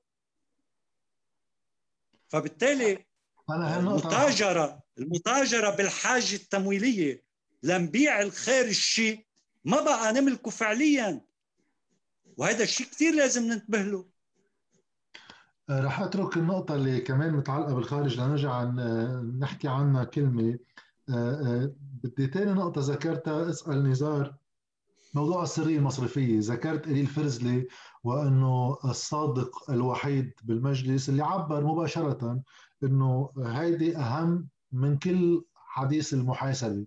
فبالتالي 2.27 3.05
المتاجرة 3.79 4.83
المتاجرة 4.97 5.69
بالحاجة 5.69 6.35
التمويلية 6.35 7.23
لنبيع 7.63 8.21
الخارج 8.21 8.71
شيء 8.71 9.25
ما 9.65 9.81
بقى 9.81 10.13
نملكه 10.13 10.51
فعليا. 10.51 11.21
وهذا 12.39 12.63
الشيء 12.63 12.87
كثير 12.87 13.13
لازم 13.15 13.43
ننتبه 13.43 13.81
له. 13.81 14.05
آه، 15.69 15.81
رح 15.81 16.01
أترك 16.01 16.37
النقطة 16.37 16.75
اللي 16.75 17.01
كمان 17.01 17.33
متعلقة 17.33 17.73
بالخارج 17.73 18.19
لنرجع 18.19 18.51
عن 18.51 18.75
نحكي 19.39 19.67
عنها 19.67 20.03
كلمة. 20.03 20.59
آه، 21.09 21.13
آه، 21.13 21.71
بدي 22.03 22.27
تاني 22.27 22.51
نقطة 22.51 22.81
ذكرتها. 22.81 23.49
اسأل 23.49 23.83
نزار. 23.83 24.35
موضوع 25.13 25.43
السرية 25.43 25.77
المصرفية. 25.77 26.39
ذكرت 26.39 26.87
إلي 26.87 27.01
الفرزلي 27.01 27.67
وأنه 28.03 28.77
الصادق 28.85 29.71
الوحيد 29.71 30.31
بالمجلس 30.43 31.09
اللي 31.09 31.23
عبر 31.23 31.63
مباشرة 31.63 32.41
أنه 32.83 33.29
هيدي 33.37 33.97
أهم 33.97 34.47
من 34.71 34.97
كل 34.97 35.43
حديث 35.55 36.13
المحاسبة. 36.13 36.85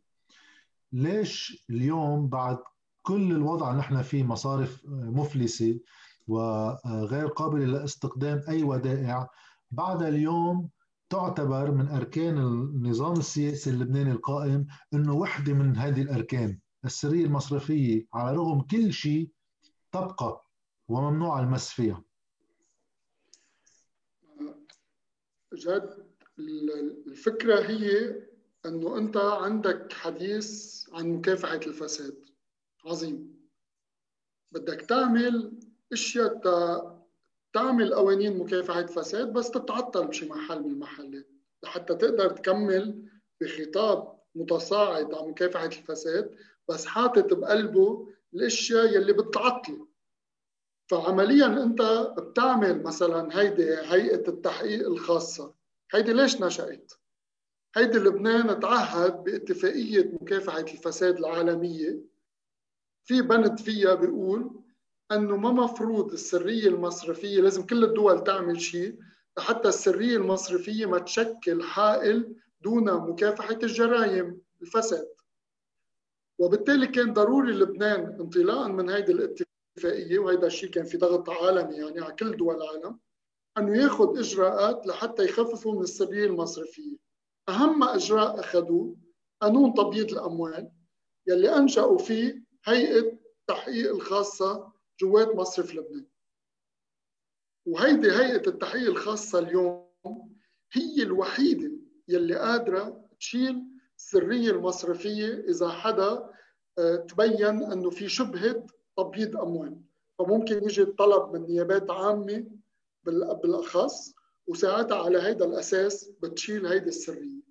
ليش 0.92 1.64
اليوم 1.70 2.28
بعد 2.28 2.58
كل 3.02 3.32
الوضع 3.32 3.72
نحن 3.72 4.02
فيه 4.02 4.22
مصارف 4.22 4.82
مفلسة 4.86 5.80
وغير 6.28 7.26
قابلة 7.26 7.64
لاستقدام 7.64 8.42
أي 8.48 8.62
ودائع 8.62 9.28
بعد 9.70 10.02
اليوم 10.02 10.68
تعتبر 11.10 11.70
من 11.70 11.88
أركان 11.88 12.38
النظام 12.38 13.12
السياسي 13.12 13.70
اللبناني 13.70 14.10
القائم 14.10 14.66
أنه 14.94 15.14
وحدة 15.14 15.52
من 15.52 15.76
هذه 15.76 16.02
الأركان. 16.02 16.58
السرية 16.84 17.24
المصرفية 17.24 18.06
على 18.14 18.36
رغم 18.36 18.60
كل 18.60 18.92
شيء 18.92 19.30
تبقى 19.92 20.44
وممنوع 20.88 21.40
المس 21.40 21.68
فيها. 21.68 22.02
جد 25.54 26.06
الفكرة 27.06 27.60
هي 27.60 28.16
أنه 28.66 28.98
أنت 28.98 29.16
عندك 29.16 29.92
حديث 29.92 30.82
عن 30.92 31.08
مكافحة 31.08 31.60
الفساد. 31.66 32.31
عظيم. 32.84 33.42
بدك 34.52 34.80
تعمل 34.80 35.52
أشياء 35.92 36.40
تعمل 37.54 37.94
قوانين 37.94 38.38
مكافحة 38.38 38.86
فساد 38.86 39.32
بس 39.32 39.50
تتعطل 39.50 40.06
بشي 40.06 40.28
محل 40.28 40.62
من 40.62 40.70
المحلات 40.70 41.28
لحتى 41.62 41.94
تقدر 41.94 42.30
تكمل 42.30 43.08
بخطاب 43.40 44.18
متصاعد 44.34 45.14
عن 45.14 45.28
مكافحة 45.28 45.66
الفساد 45.66 46.36
بس 46.68 46.86
حاطط 46.86 47.34
بقلبه 47.34 48.08
الأشياء 48.34 48.86
يلي 48.86 49.12
بتعطله 49.12 49.88
فعمليا 50.90 51.46
أنت 51.62 51.82
بتعمل 52.18 52.82
مثلا 52.82 53.40
هيدي 53.40 53.74
هيئة 53.74 54.28
التحقيق 54.28 54.86
الخاصة. 54.86 55.54
هيدي 55.92 56.12
ليش 56.12 56.40
نشأت؟ 56.40 56.92
هيدي 57.76 57.98
لبنان 57.98 58.60
تعهد 58.60 59.24
باتفاقية 59.24 60.12
مكافحة 60.20 60.60
الفساد 60.60 61.16
العالمية 61.18 62.11
في 63.04 63.22
بند 63.22 63.58
فيها 63.58 63.94
بيقول 63.94 64.62
أنه 65.12 65.36
ما 65.36 65.50
مفروض 65.52 66.12
السرية 66.12 66.68
المصرفية 66.68 67.40
لازم 67.40 67.66
كل 67.66 67.84
الدول 67.84 68.24
تعمل 68.24 68.60
شيء 68.60 68.98
حتى 69.38 69.68
السرية 69.68 70.16
المصرفية 70.16 70.86
ما 70.86 70.98
تشكل 70.98 71.62
حائل 71.62 72.34
دون 72.60 72.84
مكافحة 72.94 73.58
الجرائم 73.62 74.40
الفساد. 74.62 75.08
وبالتالي 76.38 76.86
كان 76.86 77.12
ضروري 77.12 77.52
لبنان 77.52 78.00
انطلاقا 78.20 78.68
من 78.68 78.90
هذه 78.90 79.10
الاتفاقية 79.10 80.18
وهذا 80.18 80.46
الشيء 80.46 80.70
كان 80.70 80.84
في 80.84 80.96
ضغط 80.96 81.30
عالمي 81.30 81.74
يعني 81.74 82.00
على 82.00 82.12
كل 82.12 82.36
دول 82.36 82.54
العالم 82.56 82.98
أنه 83.58 83.76
ياخذ 83.82 84.18
إجراءات 84.18 84.86
لحتى 84.86 85.24
يخففوا 85.24 85.74
من 85.74 85.82
السرية 85.82 86.26
المصرفية. 86.26 86.96
أهم 87.48 87.82
إجراء 87.82 88.40
أخذوه 88.40 88.96
قانون 89.42 89.74
تبييض 89.74 90.12
الأموال 90.12 90.70
يلي 91.26 91.56
أنشأوا 91.56 91.98
فيه 91.98 92.41
هيئة 92.64 93.18
التحقيق 93.40 93.94
الخاصة 93.94 94.72
جوات 95.00 95.28
مصرف 95.36 95.74
لبنان. 95.74 96.06
وهيدي 97.66 98.10
هيئة 98.12 98.48
التحقيق 98.48 98.88
الخاصة 98.88 99.38
اليوم 99.38 100.36
هي 100.72 101.02
الوحيدة 101.02 101.72
يلي 102.08 102.34
قادرة 102.34 103.08
تشيل 103.18 103.62
السريه 103.98 104.50
المصرفية 104.50 105.34
إذا 105.48 105.68
حدا 105.68 106.30
آه، 106.78 106.96
تبين 106.96 107.62
إنه 107.62 107.90
في 107.90 108.08
شبهة 108.08 108.66
تبييض 108.96 109.36
أموال. 109.36 109.80
فممكن 110.18 110.64
يجي 110.64 110.82
الطلب 110.82 111.32
من 111.36 111.46
نيابات 111.46 111.90
عامة 111.90 112.46
بالأخص 113.04 114.14
وساعتها 114.46 115.04
على 115.04 115.18
هذا 115.18 115.44
الأساس 115.44 116.10
بتشيل 116.22 116.66
هيدي 116.66 116.88
السرية. 116.88 117.42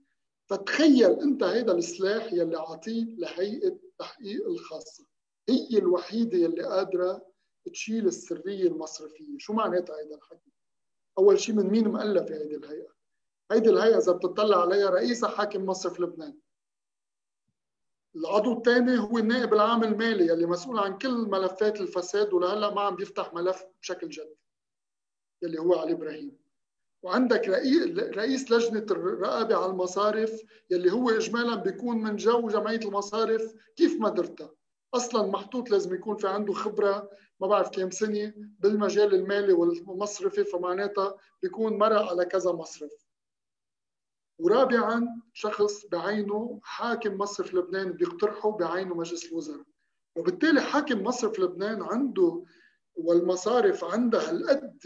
فتخيل 0.49 1.20
أنت 1.22 1.43
هيدا 1.43 1.74
السلاح 1.74 2.34
يلي 2.34 2.57
عطيه 2.57 3.05
لهيئة 3.05 3.80
التحقيق 4.02 4.47
الخاصه 4.47 5.06
هي 5.49 5.78
الوحيدة 5.78 6.38
يلي 6.38 6.64
قادرة 6.64 7.32
تشيل 7.66 8.08
السرية 8.08 8.68
المصرفية. 8.68 9.38
شو 9.38 9.54
معناتها 9.54 9.99
هيدا؟ 9.99 10.16
الحكي. 10.16 10.52
أول 11.18 11.39
شيء 11.39 11.56
من 11.56 11.66
مين 11.66 11.88
مؤلف 11.88 12.32
هيدي 12.32 12.56
الهيئة؟ 12.56 12.93
هيدي 13.52 13.70
الهيئة 13.70 13.97
إذا 13.97 14.12
بتطلع 14.12 14.62
عليها 14.62 14.89
رئيسها 14.89 15.30
حاكم 15.30 15.66
مصرف 15.66 15.99
لبنان. 15.99 16.39
العضو 18.16 18.58
الثاني 18.58 18.99
هو 18.99 19.18
النائب 19.18 19.54
العام 19.54 19.84
المالي 19.84 20.28
يلي 20.28 20.45
مسؤول 20.45 20.80
عن 20.80 20.97
كل 20.97 21.12
ملفات 21.12 21.82
الفساد 21.82 22.34
ولهلأ 22.34 22.74
ما 22.74 22.82
عم 22.82 22.95
بيفتح 22.95 23.34
ملف 23.34 23.66
بشكل 23.82 24.10
جدي 24.10 24.38
يلي 25.41 25.60
هو 25.60 25.76
علي 25.76 25.91
إبراهيم. 25.91 26.38
وعندك 27.04 27.47
رئيس 28.18 28.52
لجنة 28.52 28.86
الرقابة 28.91 29.56
على 29.56 29.66
المصارف 29.66 30.41
يلي 30.70 30.91
هو 30.91 31.10
اجمالا 31.10 31.56
بيكون 31.56 31.97
من 32.04 32.16
جو 32.16 32.47
جمعية 32.47 32.80
المصارف 32.80 33.54
كيف 33.76 33.99
ما 33.99 34.10
درتها. 34.10 34.54
أصلا 34.93 35.28
محطوط 35.28 35.70
لازم 35.70 35.95
يكون 35.95 36.18
في 36.18 36.28
عنده 36.28 36.54
خبرة 36.54 37.10
ما 37.39 37.47
بعرف 37.47 37.70
كم 37.70 37.91
سنة 37.91 38.34
بالمجال 38.60 39.16
المالي 39.16 39.54
والمصرفي 39.54 40.43
فمعناتها 40.43 41.18
بيكون 41.43 41.78
مرق 41.78 42.10
على 42.10 42.26
كذا 42.26 42.52
مصرف. 42.52 42.91
ورابعا 44.39 45.22
شخص 45.34 45.86
بعينه 45.86 46.60
حاكم 46.64 47.18
مصرف 47.18 47.54
لبنان 47.54 47.93
بيقترحه 47.93 48.52
بعينه 48.52 48.95
مجلس 48.95 49.26
الوزراء. 49.32 49.64
وبالتالي 50.16 50.62
حاكم 50.62 51.04
مصرف 51.04 51.39
لبنان 51.39 51.82
عنده 51.82 52.43
والمصارف 52.95 53.84
عندها 53.84 54.30
هالقد 54.30 54.78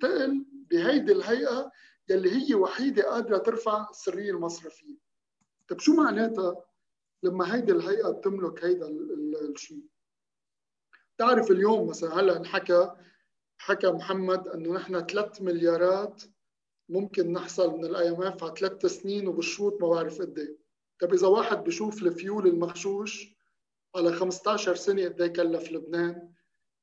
تقل 0.00 0.44
بهيدي 0.70 1.12
الهيئة 1.12 1.70
يلي 2.08 2.30
هي 2.30 2.54
وحيدة 2.54 3.02
قادرة 3.10 3.38
ترفع 3.38 3.90
السريه 3.90 4.30
المصرفية. 4.30 4.96
طيب 5.68 5.80
شو 5.80 5.94
معناتها 5.94 6.64
لما 7.22 7.54
هيدي 7.54 7.72
الهيئة 7.72 8.10
بتملك 8.10 8.64
هيدا 8.64 8.88
الشيء؟ 9.54 9.84
تعرف 11.18 11.50
اليوم 11.50 11.88
مثلا 11.88 12.20
هلأ 12.20 12.36
انحكى 12.36 12.92
حكى 13.58 13.86
محمد 13.86 14.48
إنه 14.48 14.72
نحن 14.72 15.06
3 15.06 15.44
مليارات 15.44 16.22
ممكن 16.88 17.32
نحصل 17.32 17.76
من 17.76 17.84
ال 17.84 18.08
IMF 18.08 18.44
على 18.44 18.54
ثلاث 18.56 18.86
سنين 18.86 19.28
وبالشروط 19.28 19.82
ما 19.82 19.88
بعرف 19.88 20.20
قد 20.20 20.38
إيه. 20.38 20.56
طيب 21.00 21.14
إذا 21.14 21.26
واحد 21.26 21.64
بشوف 21.64 22.02
الفيول 22.02 22.46
المغشوش 22.46 23.36
على 23.96 24.12
15 24.12 24.74
سنة 24.74 25.04
قد 25.04 25.20
إيه 25.20 25.32
كلف 25.32 25.72
لبنان 25.72 26.32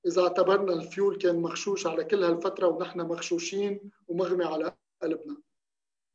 إذا 0.06 0.22
اعتبرنا 0.22 0.74
الفيول 0.74 1.18
كان 1.18 1.42
مغشوش 1.42 1.88
على 1.88 2.04
كل 2.04 2.24
هالفترة 2.24 2.68
ونحن 2.68 3.02
مغشوشين 3.02 3.92
ومغمي 4.08 4.46
على 4.46 4.76
قلبنا. 5.02 5.38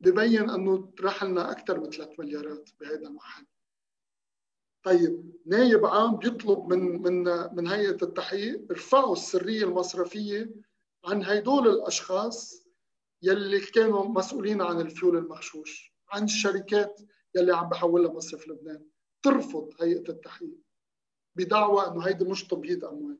ببين 0.00 0.50
أنه 0.50 0.92
راح 1.00 1.24
لنا 1.24 1.50
أكثر 1.50 1.80
من 1.80 1.90
3 1.90 2.14
مليارات 2.18 2.70
بهذا 2.80 3.08
المحل. 3.08 3.46
طيب 4.82 5.32
نايب 5.46 5.86
عام 5.86 6.16
بيطلب 6.16 6.72
من 6.72 7.02
من 7.02 7.24
من 7.56 7.66
هيئة 7.68 7.98
التحقيق 8.02 8.66
ارفعوا 8.70 9.12
السرية 9.12 9.64
المصرفية 9.64 10.50
عن 11.04 11.24
هدول 11.24 11.68
الأشخاص 11.68 12.66
يلي 13.22 13.60
كانوا 13.60 14.04
مسؤولين 14.04 14.62
عن 14.62 14.80
الفيول 14.80 15.16
المغشوش 15.16 15.92
عن 16.08 16.24
الشركات 16.24 17.00
يلي 17.34 17.56
عم 17.56 17.68
بحولها 17.68 18.12
مصرف 18.12 18.48
لبنان. 18.48 18.84
ترفض 19.22 19.72
هيئة 19.80 20.08
التحقيق 20.08 20.58
بدعوى 21.36 21.86
إنه 21.86 22.06
هيدي 22.06 22.24
مش 22.24 22.44
تبييض 22.46 22.84
أموال. 22.84 23.18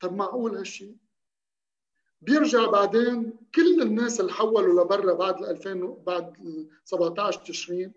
طب 0.00 0.12
معقول 0.12 0.56
هالشيء 0.56 0.96
بيرجع 2.20 2.66
بعدين 2.70 3.38
كل 3.54 3.82
الناس 3.82 4.20
اللي 4.20 4.32
حولوا 4.32 4.84
لبرا 4.84 5.12
بعد 5.14 5.44
2000 5.44 5.74
بعد 6.06 6.36
17 6.84 7.40
تشرين 7.40 7.92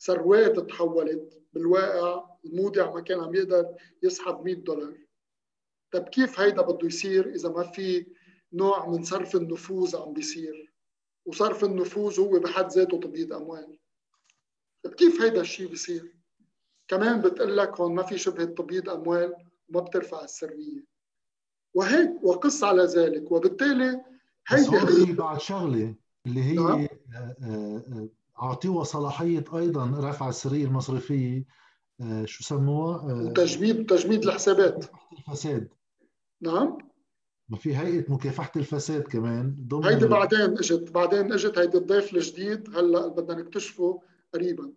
ثروات 0.00 0.58
تحولت 0.58 1.42
بالواقع. 1.52 2.30
المودع 2.44 2.94
ما 2.94 3.00
كان 3.00 3.20
عم 3.20 3.34
يقدر 3.34 3.74
يسحب 4.02 4.44
100 4.44 4.54
دولار. 4.54 4.98
طب 5.92 6.08
كيف 6.08 6.40
هيدا 6.40 6.62
بده 6.62 6.86
يصير 6.86 7.34
إذا 7.34 7.48
ما 7.48 7.62
في 7.62 8.06
نوع 8.52 8.88
من 8.88 9.02
صرف 9.02 9.36
النفوذ 9.36 9.96
عم 9.96 10.12
بيصير؟ 10.12 10.72
وصرف 11.26 11.64
النفوذ 11.64 12.20
هو 12.20 12.38
بحد 12.40 12.68
ذاته 12.72 13.00
تبييض 13.00 13.32
أموال. 13.32 13.78
طب 14.82 14.94
كيف 14.94 15.22
هيدا 15.22 15.40
الشيء 15.40 15.68
بيصير؟ 15.68 16.14
كمان 16.88 17.20
بتقول 17.20 17.56
لك 17.56 17.80
هون 17.80 17.94
ما 17.94 18.02
في 18.02 18.18
شبهه 18.18 18.44
تبييض 18.44 18.88
أموال 18.88 19.34
وما 19.68 19.80
بترفع 19.80 20.24
السرية. 20.24 20.89
وهيك 21.74 22.10
وقص 22.22 22.64
على 22.64 22.84
ذلك. 22.84 23.32
وبالتالي 23.32 24.00
هيدي 24.48 25.12
بعد 25.12 25.40
شغله 25.40 25.94
اللي 26.26 26.42
هي 26.42 26.54
نعم. 26.54 26.70
آه، 26.70 26.88
آه، 27.16 27.82
آه، 27.92 28.08
اعطيوها 28.42 28.84
صلاحية 28.84 29.44
أيضا 29.54 30.10
رفع 30.10 30.28
السريه 30.28 30.64
المصرفيه 30.64 31.44
شو 32.24 32.44
سموها؟ 32.44 33.14
وتجميد 33.14 33.86
تجميد 33.86 34.24
الحسابات. 34.24 34.84
الفساد. 35.18 35.68
نعم. 36.40 36.78
ما 37.48 37.56
في 37.56 37.76
هيئة 37.76 38.12
مكافحة 38.12 38.52
الفساد 38.56 39.02
كمان 39.02 39.56
ضمن 39.68 39.84
هيدي 39.84 40.06
بعدين 40.06 40.40
اجت 40.40 40.90
بعدين 40.90 41.32
إجت 41.32 41.58
هيدي 41.58 41.78
الضيف 41.78 42.14
الجديد 42.14 42.76
هلأ 42.76 43.06
بدنا 43.06 43.42
نكتشفه 43.42 44.02
قريبا. 44.34 44.72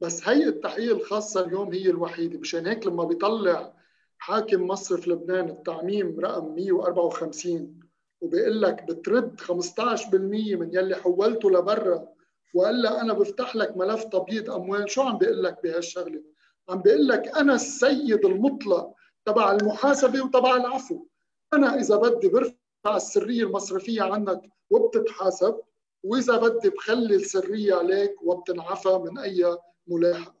بس 0.00 0.28
هيئة 0.28 0.48
التحقيق 0.48 0.96
الخاصة 0.96 1.46
اليوم 1.46 1.72
هي 1.72 1.90
الوحيدة 1.90 2.38
مشان 2.38 2.66
هيك 2.66 2.86
لما 2.86 3.04
بيطلع 3.04 3.75
حاكم 4.18 4.66
مصرف 4.66 5.08
لبنان 5.08 5.48
التعميم 5.48 6.20
رقم 6.20 6.54
154 6.54 7.80
وبيقول 8.20 8.62
لك 8.62 8.82
بترد 8.82 9.40
15% 9.40 10.14
من 10.14 10.74
يلي 10.74 10.96
حولته 10.96 11.50
لبرا 11.50 12.08
والا 12.54 13.00
أنا 13.00 13.12
بفتح 13.12 13.56
لك 13.56 13.76
ملف 13.76 14.04
تبييض 14.04 14.50
أموال. 14.50 14.90
شو 14.90 15.02
عم 15.02 15.18
بيقول 15.18 15.42
لك 15.42 15.62
بهالشغلة؟ 15.62 16.22
عم 16.68 16.82
بيقول 16.82 17.08
لك 17.08 17.36
أنا 17.36 17.54
السيد 17.54 18.24
المطلق 18.24 18.94
تبع 19.24 19.52
المحاسبة 19.52 20.22
وتبع 20.24 20.56
العفو. 20.56 21.06
أنا 21.54 21.74
إذا 21.80 21.96
بدي 21.96 22.28
برفع 22.28 22.96
السرية 22.96 23.42
المصرفية 23.42 24.02
عنك 24.02 24.40
وبتتحاسب 24.70 25.60
وإذا 26.02 26.36
بدي 26.36 26.70
بخلي 26.70 27.16
السرية 27.16 27.74
عليك 27.74 28.22
وبتنعفى 28.22 28.98
من 29.04 29.18
أي 29.18 29.56
ملاحقة. 29.86 30.34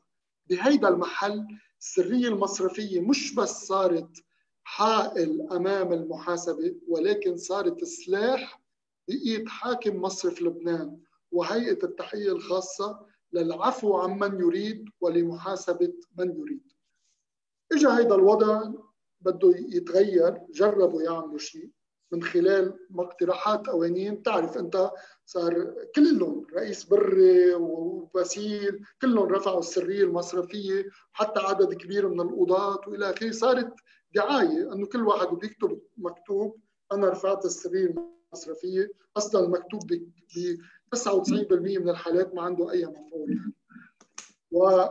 بهيدا 0.46 0.88
المحل 0.88 1.46
السرية 1.86 2.28
المصرفية 2.28 3.00
مش 3.00 3.34
بس 3.34 3.50
صارت 3.66 4.24
حائل 4.64 5.48
أمام 5.52 5.92
المحاسبة 5.92 6.74
ولكن 6.88 7.36
صارت 7.36 7.84
سلاح 7.84 8.62
بإيد 9.08 9.48
حاكم 9.48 10.02
مصرف 10.02 10.42
لبنان. 10.42 11.00
وهيئة 11.32 11.84
التحية 11.84 12.32
الخاصة 12.32 13.06
للعفو 13.32 13.96
عمن 13.96 14.40
يريد 14.40 14.84
ولمحاسبة 15.00 15.92
من 16.18 16.30
يريد. 16.40 16.72
إجا 17.72 17.98
هيدا 17.98 18.14
الوضع 18.14 18.72
بده 19.20 19.54
يتغير 19.56 20.38
جربوا 20.50 21.02
يعملوا 21.02 21.38
شيء. 21.38 21.70
من 22.12 22.22
خلال 22.22 22.78
مقترحات 22.90 23.66
قوانين 23.66 24.22
تعرف 24.22 24.58
انت 24.58 24.90
صار 25.26 25.74
كلهم 25.96 26.46
رئيس 26.54 26.84
بري 26.84 27.54
وبسيل 27.54 28.84
كلهم 29.02 29.28
رفعوا 29.28 29.58
السرية 29.58 30.04
المصرفية 30.04 30.86
حتى 31.12 31.40
عدد 31.40 31.74
كبير 31.74 32.08
من 32.08 32.20
القضاة 32.20 32.80
وإلى 32.86 33.10
آخره. 33.10 33.30
صارت 33.30 33.74
دعاية 34.14 34.72
إنه 34.72 34.86
كل 34.86 35.06
واحد 35.06 35.28
بيكتب 35.28 35.80
مكتوب 35.96 36.56
أنا 36.92 37.08
رفعت 37.08 37.44
السرية 37.44 37.94
المصرفية. 38.32 38.90
أصلا 39.16 39.44
المكتوب 39.44 39.86
ب 39.86 40.56
99% 40.94 41.52
من 41.52 41.88
الحالات 41.88 42.34
ما 42.34 42.42
عنده 42.42 42.70
أي 42.70 42.86
مفعول. 42.86 43.30
يعني 43.30 44.90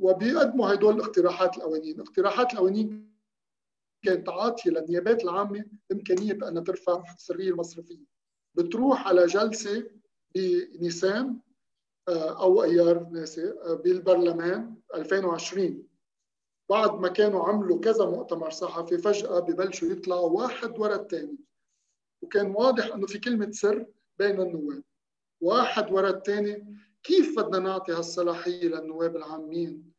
وبيقدموا 0.00 0.74
هدول 0.74 0.94
الاقتراحات 0.94 1.56
القوانين. 1.56 2.00
اقتراحات 2.00 2.52
القوانين 2.52 3.09
كانت 4.02 4.28
عاطية 4.28 4.70
للنيابات 4.70 5.24
العامة 5.24 5.64
امكانيه 5.92 6.32
ان 6.32 6.64
ترفع 6.64 7.04
السريه 7.14 7.50
المصرفية. 7.50 8.04
بتروح 8.54 9.08
على 9.08 9.26
جلسة 9.26 9.90
بنيسان 10.34 11.40
آه، 12.08 12.42
أو 12.42 12.62
أيار 12.62 13.08
ناسي 13.08 13.50
آه، 13.50 13.74
بالبرلمان 13.74 14.74
2020 14.94 15.86
بعد 16.70 16.94
ما 16.94 17.08
كانوا 17.08 17.48
عملوا 17.48 17.80
كذا 17.80 18.04
مؤتمر 18.04 18.50
صحفي 18.50 18.98
فجأة 18.98 19.38
ببلشوا 19.38 19.88
يطلعوا 19.88 20.30
واحد 20.30 20.78
ورا 20.78 20.94
الثاني. 20.94 21.38
وكان 22.22 22.50
واضح 22.50 22.94
إنه 22.94 23.06
في 23.06 23.18
كلمة 23.18 23.50
سر 23.50 23.86
بين 24.18 24.40
النواب. 24.40 24.82
واحد 25.40 25.92
ورا 25.92 26.10
الثاني 26.10 26.76
كيف 27.02 27.38
بدنا 27.38 27.58
نعطي 27.58 27.92
هالصلاحية 27.92 28.68
للنواب 28.68 29.16
العامين؟ 29.16 29.92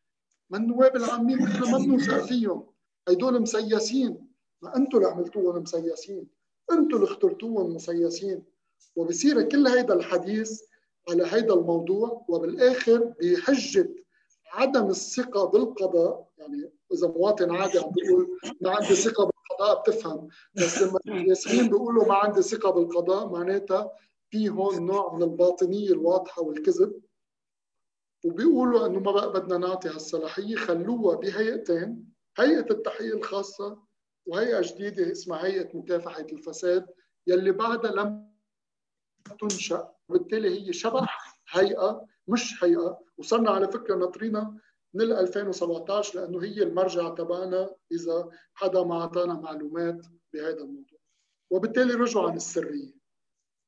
ما 0.50 0.58
النواب 0.58 0.96
العامين 0.96 1.38
نحن 1.38 1.72
ما 1.72 1.78
بنوثق 1.78 2.26
فيهم. 2.26 2.71
هدول 3.10 3.42
مسيسين. 3.42 4.28
ما 4.62 4.76
أنتم 4.76 4.98
اللي 4.98 5.10
عملتوهم 5.10 5.62
مسيسين. 5.62 6.28
أنتم 6.72 6.96
اللي 6.96 7.08
اخترتوهم 7.08 7.76
مسيسين. 7.76 8.44
وبصير 8.96 9.42
كل 9.42 9.68
هيدا 9.68 9.94
الحديث 9.94 10.62
على 11.10 11.24
هيدا 11.28 11.54
الموضوع 11.54 12.26
وبالآخر 12.28 13.14
بحجه 13.22 13.90
عدم 14.54 14.90
الثقة 14.90 15.46
بالقضاء. 15.46 16.28
يعني 16.38 16.72
إذا 16.94 17.08
مواطن 17.08 17.52
عادي 17.52 17.80
عم 17.80 17.92
بيقول 17.92 18.38
ما 18.62 18.72
عندي 18.72 18.96
ثقة 18.96 19.30
بالقضاء 19.32 19.82
بتفهم. 19.82 20.28
بس 20.56 20.82
لما 20.82 21.00
الياسرين 21.08 21.70
بيقولوا 21.70 22.06
ما 22.08 22.14
عندي 22.16 22.42
ثقة 22.42 22.72
بالقضاء 22.72 23.30
معناتها 23.30 23.92
في 24.30 24.50
هون 24.50 24.86
نوع 24.86 25.16
من 25.16 25.24
الباطنية 25.24 25.90
الواضحة 25.90 26.42
والكذب. 26.42 27.02
وبيقولوا 28.26 28.86
إنه 28.86 29.00
ما 29.00 29.12
بقى 29.12 29.34
بدنا 29.34 29.58
نعطي 29.58 29.90
هالصلاحية 29.90 30.56
خلوها 30.56 31.16
بهيئتين. 31.16 32.11
هيئة 32.38 32.72
التحقيق 32.72 33.16
الخاصة 33.16 33.78
وهيئة 34.26 34.62
جديدة 34.62 35.12
اسمها 35.12 35.46
هيئة 35.46 35.78
مكافحة 35.78 36.28
الفساد 36.32 36.88
يلي 37.28 37.52
بعدها 37.52 37.92
لم 37.92 38.32
تنشأ 39.40 39.92
وبالتالي 40.10 40.50
هي 40.50 40.74
شبه 40.74 41.08
هيئة 41.50 42.06
مش 42.28 42.64
هيئة. 42.64 43.00
وصرنا 43.18 43.52
على 43.52 43.72
فكرة 43.72 43.96
ناطرينا 43.96 44.58
من 44.94 45.12
2017 45.12 46.20
لأنه 46.20 46.44
هي 46.44 46.64
المرجع 46.64 47.10
تبعنا 47.10 47.76
إذا 47.92 48.30
حدا 48.54 48.84
ما 48.84 49.02
أعطانا 49.02 49.34
معلومات 49.34 50.06
بهذا 50.34 50.62
الموضوع. 50.62 51.00
وبالتالي 51.50 51.94
رجعوا 51.94 52.30
عن 52.30 52.36
السرية. 52.36 52.94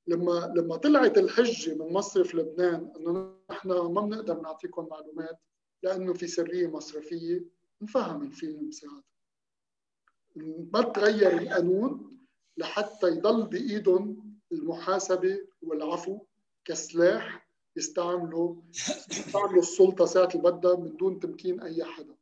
لما 0.08 0.54
لما 0.56 0.76
طلعت 0.76 1.18
الحجة 1.18 1.76
من 1.76 1.94
مصرف 1.94 2.36
لبنان 2.36 2.92
إنه 2.98 3.36
نحن 3.52 3.70
ما 3.70 4.02
بنقدر 4.02 4.42
نعطيكم 4.42 4.88
معلومات 4.92 5.40
لأنه 5.84 6.14
في 6.14 6.28
سرية 6.28 6.68
مصرفية 6.68 7.46
نفهم 7.84 8.22
الفيلم 8.24 8.72
ساعتها 8.72 9.04
ما 10.74 10.82
تغير 10.82 11.38
القانون 11.42 12.18
لحتى 12.58 13.08
يضل 13.08 13.48
بإيدهم 13.48 14.34
المحاسبة 14.52 15.40
والعفو 15.62 16.20
كسلاح 16.66 17.48
يستعملوا 17.76 18.56
يستعملوا 19.12 19.60
السلطة 19.62 20.06
ساعة 20.06 20.30
اللي 20.36 20.52
بدها 20.52 20.76
من 20.76 20.98
دون 20.98 21.20
تمكين 21.20 21.62
أي 21.62 21.84
حدا. 21.84 22.16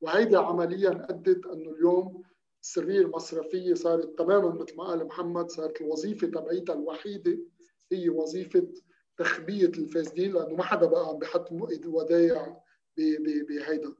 وهيدا 0.00 0.38
عمليا 0.38 1.06
أدت 1.10 1.46
أنه 1.46 1.70
اليوم 1.70 2.22
السرية 2.62 3.00
المصرفية 3.00 3.74
صارت 3.74 4.18
تماما 4.18 4.54
مثل 4.62 4.76
ما 4.76 4.84
قال 4.84 5.04
محمد 5.06 5.50
صارت 5.50 5.80
الوظيفة 5.80 6.26
تبعيتها 6.26 6.74
الوحيدة 6.74 7.38
هي 7.92 8.08
وظيفة 8.08 8.68
تخبية 9.16 9.66
الفاسدين 9.66 10.32
لأنه 10.32 10.56
ما 10.56 10.62
حدا 10.64 10.86
بقى 10.86 11.08
عم 11.08 11.18
بحط 11.18 11.52
ودايع 11.86 12.56
بهيدا. 13.48 13.94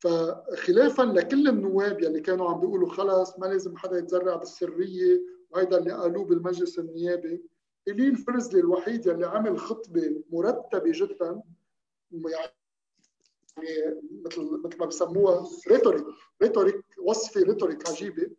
فخلافا 0.00 1.02
لكل 1.02 1.48
النواب 1.48 2.02
يلي 2.02 2.20
كانوا 2.20 2.50
عم 2.50 2.60
بيقولوا 2.60 2.88
خلص 2.88 3.38
ما 3.38 3.46
لازم 3.46 3.76
حدا 3.76 3.98
يتزرع 3.98 4.36
بالسرية 4.36 5.20
وهيدا 5.50 5.78
اللي 5.78 5.92
قالوه 5.92 6.24
بالمجلس 6.24 6.78
النيابي. 6.78 7.42
إلين 7.88 8.14
فرزلي 8.14 8.60
الوحيد 8.60 9.06
يلي 9.06 9.26
عمل 9.26 9.58
خطبة 9.58 10.22
مرتبة 10.30 10.82
جدا 10.94 11.42
يعني 12.12 12.52
مثل 14.24 14.60
مثل 14.64 14.78
ما 14.78 14.86
بسموها 14.86 15.48
rhetoric 15.68 16.04
rhetoric 16.42 16.84
وصفة 16.98 17.42
rhetoric 17.42 17.88
عجيبة. 17.88 18.30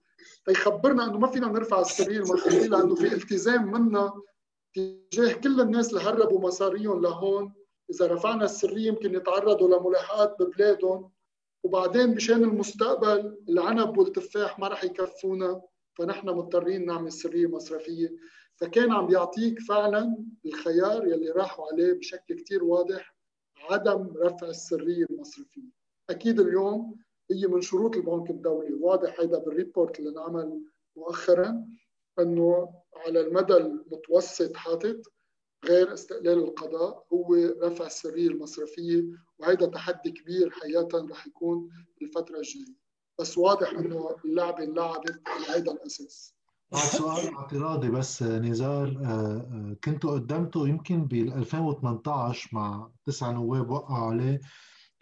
تيخبرنا 0.46 1.06
إنه 1.06 1.20
ما 1.20 1.28
فينا 1.28 1.48
نرفع 1.48 1.82
السريه 1.82 2.18
المصرفية 2.18 2.68
لأنه 2.68 2.96
في 2.96 3.14
التزام 3.14 3.72
منا 3.72 4.22
تجاه 4.74 5.34
كل 5.34 5.62
الناس 5.62 5.90
اللي 5.90 6.02
هربوا 6.02 6.40
مصاريهم 6.40 7.02
لهون. 7.02 7.54
إذا 7.90 8.08
رفعنا 8.08 8.46
السرية 8.46 8.88
يمكن 8.88 9.16
يتعرضوا 9.16 9.80
لملاحقات 9.80 10.36
ببلادهم. 10.40 11.12
وبعدين 11.64 12.16
مشان 12.16 12.44
المستقبل 12.44 13.38
العنب 13.50 13.98
والتفاح 13.98 14.60
ما 14.60 14.68
راح 14.68 14.84
يكفونا 14.84 15.62
فنحن 15.98 16.30
مضطرين 16.30 16.86
نعمل 16.86 17.12
سرية 17.12 17.48
مصرفية. 17.48 18.16
فكان 18.56 18.92
عم 18.92 19.08
بيعطيك 19.08 19.60
فعلا 19.60 20.18
الخيار 20.46 21.08
يلي 21.08 21.30
راحوا 21.30 21.66
عليه 21.72 21.94
بشكل 21.94 22.36
كثير 22.36 22.64
واضح 22.64 23.16
عدم 23.70 24.14
رفع 24.18 24.48
السرية 24.48 25.06
المصرفية. 25.10 25.70
أكيد 26.10 26.40
اليوم 26.40 26.96
هي 27.32 27.48
من 27.48 27.62
شروط 27.62 27.96
البنك 27.96 28.30
الدولي. 28.30 28.74
واضح 28.74 29.20
هيدا 29.20 29.38
بالريبورت 29.40 30.00
اللي 30.00 30.10
انعمل 30.10 30.62
مؤخرا 30.96 31.66
إنه 32.20 32.74
على 32.96 33.20
المدى 33.20 33.54
المتوسط 33.58 34.56
حاطط 34.56 34.96
غير 35.66 35.94
استقلال 35.94 36.40
القضاء 36.44 37.06
هو 37.14 37.36
رفع 37.64 37.86
السريه 37.86 38.28
المصرفية 38.28 39.04
وهذا 39.40 39.66
تحدي 39.66 40.12
كبير 40.12 40.50
حقيقه 40.52 41.08
رح 41.12 41.28
يكون 41.28 41.70
بالفترة 42.00 42.38
الجاية. 42.38 42.76
بس 43.20 43.38
واضح 43.38 43.70
إنه 43.70 44.16
اللعبة 44.26 44.64
انلعبت 44.64 45.22
على 45.28 45.46
هذا 45.46 45.72
الاساس 45.72 46.36
سؤال 46.74 47.36
اعتراضي 47.36 47.90
بس 47.90 48.24
نزار 48.24 48.88
آه، 48.88 49.06
آه، 49.06 49.76
كنتوا 49.84 50.12
قدمتوا 50.12 50.68
يمكن 50.68 51.06
بال 51.06 51.34
2018 51.34 52.50
مع 52.54 52.90
تسع 53.06 53.32
نواب 53.32 53.70
وقعوا 53.70 54.12
عليه 54.12 54.42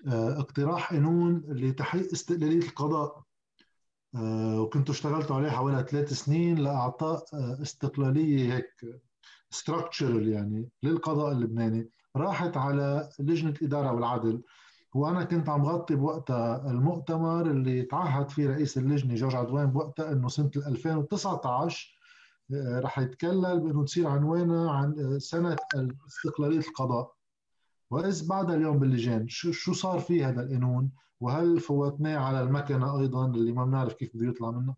آه، 0.07 0.39
اقتراح 0.39 0.93
قانون 0.93 1.43
لتحقيق 1.47 2.12
استقلالية 2.12 2.68
القضاء. 2.68 3.24
وكنتوا 4.57 4.93
اشتغلتوا 4.93 5.36
عليه 5.36 5.49
حوالي 5.49 5.86
ثلاث 5.89 6.14
سنين 6.14 6.57
لإعطاء 6.57 7.24
استقلالية 7.62 8.53
هيك. 8.53 8.74
ستراكتشرال 9.52 10.28
يعني 10.28 10.70
للقضاء 10.84 11.32
اللبناني 11.32 11.89
راحت 12.16 12.58
على 12.58 13.10
لجنة 13.20 13.54
الاداره 13.62 13.91
والعدل 13.91 14.41
وأنا 14.93 15.24
كنت 15.24 15.50
عم 15.50 15.66
غطي 15.66 15.95
بوقتها 15.95 16.72
المؤتمر 16.72 17.52
اللي 17.52 17.82
تعهد 17.82 18.30
فيه 18.30 18.47
رئيس 18.47 18.78
اللجنة 18.78 19.16
جورج 19.16 19.36
عدوان 19.36 19.72
بوقتها 19.72 20.12
إنه 20.12 20.28
سنة 20.28 20.52
2019 20.56 22.00
آه، 22.54 22.80
رح 22.80 23.00
يتكلل 23.00 23.60
بإنه 23.60 23.86
تصير 23.86 24.08
عنوانها 24.08 24.72
عن 24.72 25.00
آه، 25.00 25.18
سنة 25.18 25.56
استقلالية 26.08 26.60
القضاء. 26.60 27.14
وإذ 27.91 28.28
بعد 28.28 28.52
اليوم 28.52 28.80
باللجان 28.80 29.28
شو 29.28 29.74
صار 29.74 30.00
فيه 30.00 30.30
هذا 30.30 30.41
القانون؟ 30.41 30.91
وهل 31.20 31.60
فوتناه 31.60 32.18
على 32.18 32.41
المكنة 32.41 33.00
أيضا 33.00 33.28
اللي 33.28 33.52
ما 33.52 33.66
بنعرف 33.66 33.93
كيف 33.93 34.12
بده 34.14 34.28
يطلع 34.28 34.52
منه؟ 34.52 34.76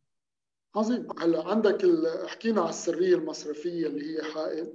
عظيم 0.75 1.07
هلا 1.19 1.47
عندك 1.47 1.85
حكينا 2.27 2.61
على 2.61 2.69
السرية 2.69 3.15
المصرفية 3.15 3.87
اللي 3.87 4.17
هي 4.17 4.23
حائل. 4.23 4.73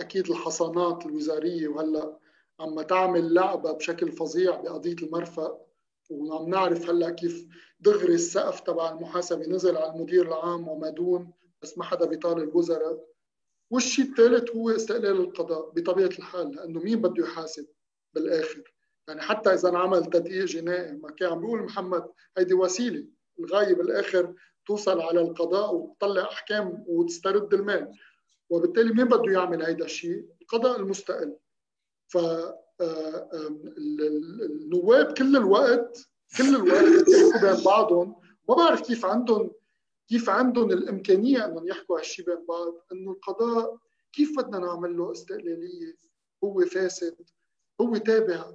أكيد 0.00 0.30
الحصانات 0.30 1.06
الوزارية 1.06 1.68
وهلا 1.68 2.18
عم 2.60 2.82
تعمل 2.82 3.34
لعبة 3.34 3.72
بشكل 3.72 4.12
فظيع 4.12 4.60
بقضية 4.60 4.96
المرفق 5.02 5.66
وعم 6.10 6.48
نعرف 6.48 6.90
هلا 6.90 7.10
كيف 7.10 7.46
دغري 7.80 8.14
السقف 8.14 8.60
تبع 8.60 8.92
المحاسبة 8.92 9.46
نزل 9.46 9.76
على 9.76 9.92
المدير 9.92 10.28
العام 10.28 10.68
وما 10.68 10.90
دون 10.90 11.32
بس 11.62 11.78
ما 11.78 11.84
حدا 11.84 12.06
بيطالب 12.06 12.48
الوزراء. 12.48 13.04
والشيء 13.70 14.04
الثالث 14.04 14.50
هو 14.50 14.70
استقلال 14.70 15.20
القضاء 15.20 15.70
بطبيعة 15.70 16.06
الحال 16.18 16.56
لأنه 16.56 16.80
مين 16.80 17.02
بده 17.02 17.24
يحاسب 17.24 17.66
بالآخر؟ 18.14 18.74
يعني 19.08 19.20
حتى 19.20 19.54
إذا 19.54 19.68
انعمل 19.68 20.04
تدقيق 20.04 20.44
جنائي 20.44 20.92
ما 20.92 21.10
كان 21.10 21.28
عم 21.32 21.40
بيقول 21.40 21.62
محمد 21.62 22.06
هيدي 22.38 22.54
وسيلة 22.54 23.06
الغايه 23.38 23.74
بالاخر 23.74 24.34
توصل 24.66 25.00
على 25.00 25.20
القضاء 25.20 25.74
وتطلع 25.74 26.22
أحكام 26.22 26.84
وتسترد 26.86 27.54
المال. 27.54 27.92
وبالتالي 28.50 28.94
مين 28.94 29.04
بده 29.04 29.32
يعمل 29.32 29.62
هيدا 29.62 29.84
الشيء؟ 29.84 30.26
القضاء 30.42 30.80
المستقل. 30.80 31.36
ف 32.08 32.16
آه، 32.80 33.28
النواب 33.78 35.12
كل 35.12 35.36
الوقت 35.36 36.08
كل 36.38 36.56
الوقت 36.56 37.08
يحكوا 37.08 37.52
بين 37.52 37.64
بعضهم. 37.64 38.16
ما 38.48 38.54
بعرف 38.54 38.80
كيف 38.80 39.04
عندهم 39.04 39.50
كيف 40.08 40.30
عندهم 40.30 40.70
الإمكانية 40.70 41.44
إنهم 41.44 41.68
يحكوا 41.68 41.98
هالشيء 41.98 42.26
بين 42.26 42.46
بعض. 42.48 42.74
إنه 42.92 43.12
القضاء 43.12 43.78
كيف 44.12 44.38
بدنا 44.38 44.58
نعمل 44.58 44.96
له 44.96 45.12
استقلالية؟ 45.12 45.98
هو 46.44 46.60
فاسد 46.60 47.16
هو 47.80 47.96
تابع. 47.96 48.52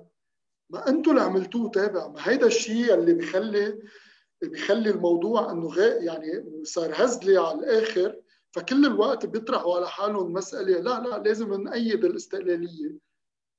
ما 0.70 0.90
أنتم 0.90 1.12
اللي 1.12 1.22
عملتوه 1.22 1.70
تابع. 1.70 2.08
ما 2.08 2.30
هيدا 2.30 2.48
الشيء 2.48 2.94
اللي 2.94 3.14
بيخلي 3.14 3.80
بيخلي 4.42 4.90
الموضوع 4.90 5.52
إنه 5.52 5.68
غير 5.68 6.02
يعني 6.02 6.46
صار 6.64 6.92
هزلي 6.96 7.38
على 7.38 7.60
الآخر 7.60 8.16
فكل 8.52 8.86
الوقت 8.86 9.26
بيطرحوا 9.26 9.76
على 9.76 9.90
حالهم 9.90 10.34
مسألة 10.34 10.80
لا 10.80 11.00
لا 11.00 11.18
لازم 11.18 11.64
نأيد 11.64 12.06
الاستقلالية. 12.06 13.10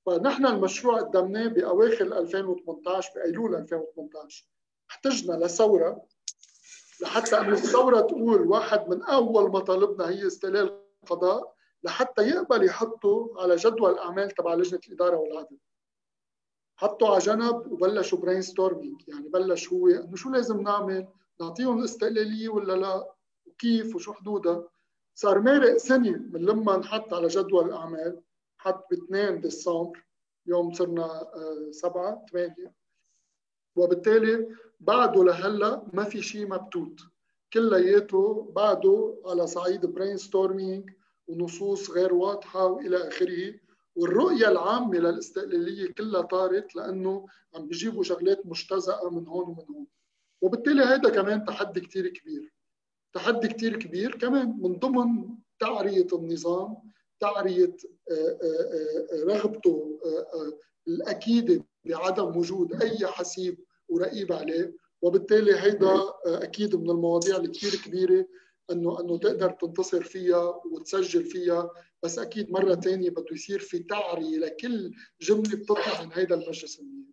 فنحن 0.07 0.47
المشروع 0.47 1.01
قدمناه 1.01 1.47
بأواخر 1.49 2.19
2018 2.19 3.11
بأيلول 3.15 3.55
2018 3.55 4.47
احتجنا 4.91 5.45
لثورة 5.45 6.03
لحتى 7.03 7.39
انه 7.39 7.53
الثورة 7.53 8.01
تقول 8.01 8.47
واحد 8.47 8.89
من 8.89 9.03
أول 9.03 9.51
مطالبنا 9.51 10.09
هي 10.09 10.27
استقلال 10.27 10.81
القضاء 11.05 11.55
لحتى 11.85 12.23
يقبل 12.23 12.65
يحطوا 12.65 13.43
على 13.43 13.57
جدول 13.57 13.91
الأعمال 13.93 14.31
تبع 14.31 14.55
لجنة 14.55 14.81
الإدارة 14.89 15.17
والعدل. 15.17 15.57
حطوا 16.81 17.09
على 17.09 17.19
جنب 17.19 17.73
وبلشوا 17.73 18.19
brainstorming 18.19 19.09
يعني 19.09 19.29
بلش 19.29 19.73
هو 19.73 19.89
إنه 19.89 20.17
شو 20.17 20.31
لازم 20.31 20.61
نعمل؟ 20.61 21.09
نعطيهم 21.41 21.79
الاستقلاليه 21.79 22.49
ولا 22.49 22.73
لا؟ 22.73 23.13
وكيف؟ 23.47 23.95
وشو 23.97 24.13
حدودها؟ 24.13 24.69
صار 25.15 25.41
مارق 25.41 25.77
سنة 25.77 26.11
من 26.11 26.41
لما 26.41 26.77
نحط 26.77 27.15
على 27.15 27.29
جدول 27.29 27.65
الأعمال. 27.69 28.21
حط 28.59 28.87
ب 28.91 28.93
2 28.93 29.41
ديسمبر 29.41 30.05
يوم 30.47 30.73
صرنا 30.73 31.31
7 31.71 32.09
آه، 32.09 32.27
8 32.33 32.75
وبالتالي 33.77 34.49
بعده 34.81 35.25
لهلأ 35.25 35.87
ما 35.93 36.05
في 36.05 36.23
شيء 36.23 36.47
مبتوت. 36.49 37.01
كلياته 37.53 38.53
بعده 38.57 39.23
على 39.27 39.47
صعيد 39.47 39.87
brainstorming 39.87 40.91
ونصوص 41.29 41.91
غير 41.91 42.15
واضحة 42.15 42.67
وإلى 42.67 43.09
آخره. 43.09 43.55
والرؤية 44.01 44.49
العامة 44.49 44.99
للاستقلالية 44.99 45.93
كلها 45.93 46.23
طارت 46.23 46.77
لأنه 46.77 47.27
عم 47.55 47.67
بيجيبوا 47.67 48.03
شغلات 48.03 48.47
مجتزأة 48.47 49.11
من 49.11 49.27
هون 49.27 49.45
ومن 49.45 49.65
هون. 49.75 49.87
وبالتالي 50.41 50.83
هذا 50.83 51.11
كمان 51.11 51.45
تحدي 51.45 51.81
كثير 51.81 52.09
كبير. 52.09 52.53
تحدي 53.15 53.49
كثير 53.49 53.77
كبير 53.77 54.19
كمان 54.19 54.57
من 54.61 54.79
ضمن 54.79 55.29
تعرية 55.59 56.07
النظام 56.13 56.77
تعرية 57.21 57.77
آه، 58.11 58.39
آه، 58.43 59.13
آه، 59.13 59.25
رغبته 59.25 60.01
الأكيدة 60.89 61.65
بعدم 61.85 62.37
وجود 62.37 62.83
أي 62.83 63.07
حسيب 63.07 63.59
ورقيب 63.89 64.33
عليه. 64.33 64.77
وبالتالي 65.03 65.55
هيدا 65.61 65.97
أكيد 66.27 66.77
من 66.77 66.91
المواضيع 66.91 67.37
الكثير 67.37 67.81
كبيرة 67.85 68.27
إنه 68.71 69.01
إنه 69.01 69.19
تقدر 69.19 69.51
تنتصر 69.51 70.03
فيها 70.03 70.61
وتسجل 70.73 71.25
فيها 71.25 71.71
بس 72.03 72.19
أكيد 72.19 72.51
مرة 72.51 72.75
ثانية 72.75 73.11
بده 73.11 73.27
يصير 73.33 73.59
في 73.59 73.79
تعريه 73.79 74.39
لكل 74.39 74.95
جملة 75.21 75.57
بتطلع 75.57 76.03
من 76.03 76.13
هيدا 76.13 76.35
المجلس 76.35 76.81
النيابي. 76.81 77.11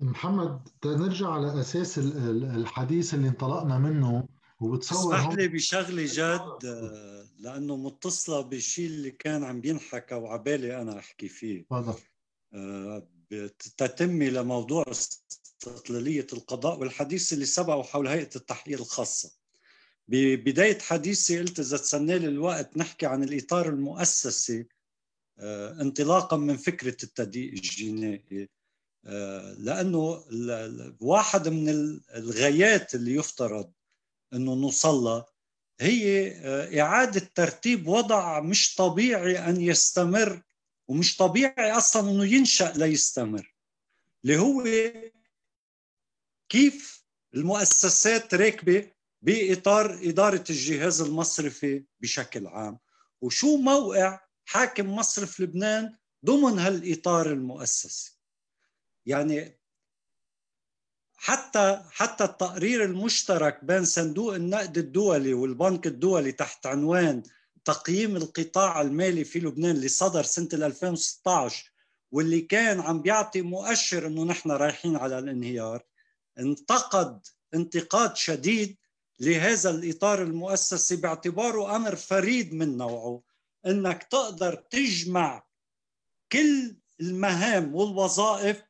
محمد 0.00 0.68
نرجع 0.84 1.28
على 1.28 1.60
أساس 1.60 1.98
الحديث 1.98 3.14
اللي 3.14 3.28
انطلقنا 3.28 3.78
منه 3.78 4.28
وبتصور 4.60 5.14
اسمح 5.14 5.34
لي 5.34 5.48
بشغلة 5.48 6.04
جد 6.06 6.64
لأنه 7.38 7.76
متصلة 7.76 8.40
بالشيء 8.40 8.86
اللي 8.86 9.10
كان 9.10 9.44
عم 9.44 9.60
بينحكى 9.60 10.14
وعبالي 10.14 10.82
أنا 10.82 10.98
أحكي 10.98 11.28
فيه. 11.28 11.62
تفضل. 11.62 11.94
آه، 12.54 13.08
تتمي 13.76 14.30
لموضوع 14.30 14.84
استقلالية 14.90 16.26
القضاء 16.32 16.78
والحديث 16.78 17.32
اللي 17.32 17.44
سبقه 17.44 17.82
حول 17.82 18.08
هيئة 18.08 18.30
التحقيق 18.36 18.80
الخاصة. 18.80 19.43
ببداية 20.08 20.78
حديثي 20.78 21.38
قلت 21.38 21.58
إذا 21.60 21.76
تسنى 21.76 22.16
الوقت 22.16 22.76
نحكي 22.76 23.06
عن 23.06 23.22
الإطار 23.24 23.68
المؤسسي 23.68 24.66
آه، 25.38 25.80
انطلاقا 25.80 26.36
من 26.36 26.56
فكرة 26.56 26.96
التدقيق 27.04 27.52
الجنائي 27.52 28.48
آه، 29.06 29.52
لأنه 29.52 30.24
واحد 31.00 31.48
من 31.48 31.68
الغايات 32.14 32.94
اللي 32.94 33.14
يفترض 33.14 33.72
إنه 34.32 34.54
نوصل 34.54 35.24
هي 35.80 36.30
آه، 36.30 36.80
إعادة 36.80 37.30
ترتيب 37.34 37.88
وضع 37.88 38.40
مش 38.40 38.74
طبيعي 38.74 39.38
أن 39.38 39.60
يستمر 39.60 40.42
ومش 40.88 41.16
طبيعي 41.16 41.72
أصلا 41.72 42.10
إنه 42.10 42.24
ينشأ 42.24 42.72
ليستمر. 42.76 43.54
اللي 44.24 44.36
هو 44.36 44.64
كيف 46.48 47.04
المؤسسات 47.34 48.34
راكبة 48.34 48.92
باطار 49.24 49.98
إدارة 50.02 50.44
الجهاز 50.50 51.00
المصرفي 51.00 51.84
بشكل 52.00 52.46
عام. 52.46 52.78
وشو 53.20 53.56
موقع 53.56 54.20
حاكم 54.44 54.96
مصرف 54.96 55.40
لبنان 55.40 55.96
ضمن 56.24 56.58
هالإطار 56.58 57.32
المؤسسي؟ 57.32 58.18
يعني 59.06 59.58
حتى 61.16 61.82
حتى 61.90 62.24
التقرير 62.24 62.84
المشترك 62.84 63.64
بين 63.64 63.84
صندوق 63.84 64.34
النقد 64.34 64.78
الدولي 64.78 65.34
والبنك 65.34 65.86
الدولي 65.86 66.32
تحت 66.32 66.66
عنوان 66.66 67.22
تقييم 67.64 68.16
القطاع 68.16 68.80
المالي 68.80 69.24
في 69.24 69.40
لبنان 69.40 69.76
اللي 69.76 69.88
صدر 69.88 70.22
سنه 70.22 70.48
2016 70.52 71.72
واللي 72.12 72.40
كان 72.40 72.80
عم 72.80 73.02
بيعطي 73.02 73.42
مؤشر 73.42 74.06
إنه 74.06 74.24
نحن 74.24 74.50
رايحين 74.50 74.96
على 74.96 75.18
الانهيار 75.18 75.84
انتقد 76.38 77.26
انتقاد 77.54 78.16
شديد 78.16 78.76
لهذا 79.20 79.70
الإطار 79.70 80.22
المؤسسي 80.22 80.96
باعتباره 80.96 81.76
أمر 81.76 81.96
فريد 81.96 82.54
من 82.54 82.76
نوعه 82.76 83.22
إنك 83.66 84.02
تقدر 84.02 84.54
تجمع 84.54 85.46
كل 86.32 86.76
المهام 87.00 87.74
والوظائف 87.74 88.62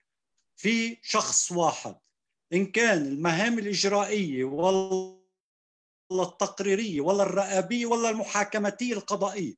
في 0.57 0.99
شخص 1.03 1.53
واحد. 1.53 1.97
إن 2.53 2.67
كان 2.67 3.07
المهام 3.07 3.59
الإجرائية 3.59 4.45
ولا 4.45 5.13
التقريرية 6.13 7.01
ولا 7.01 7.23
الرقابية 7.23 7.87
ولا 7.87 8.11
المحاكماتية 8.11 8.93
القضائية. 8.95 9.55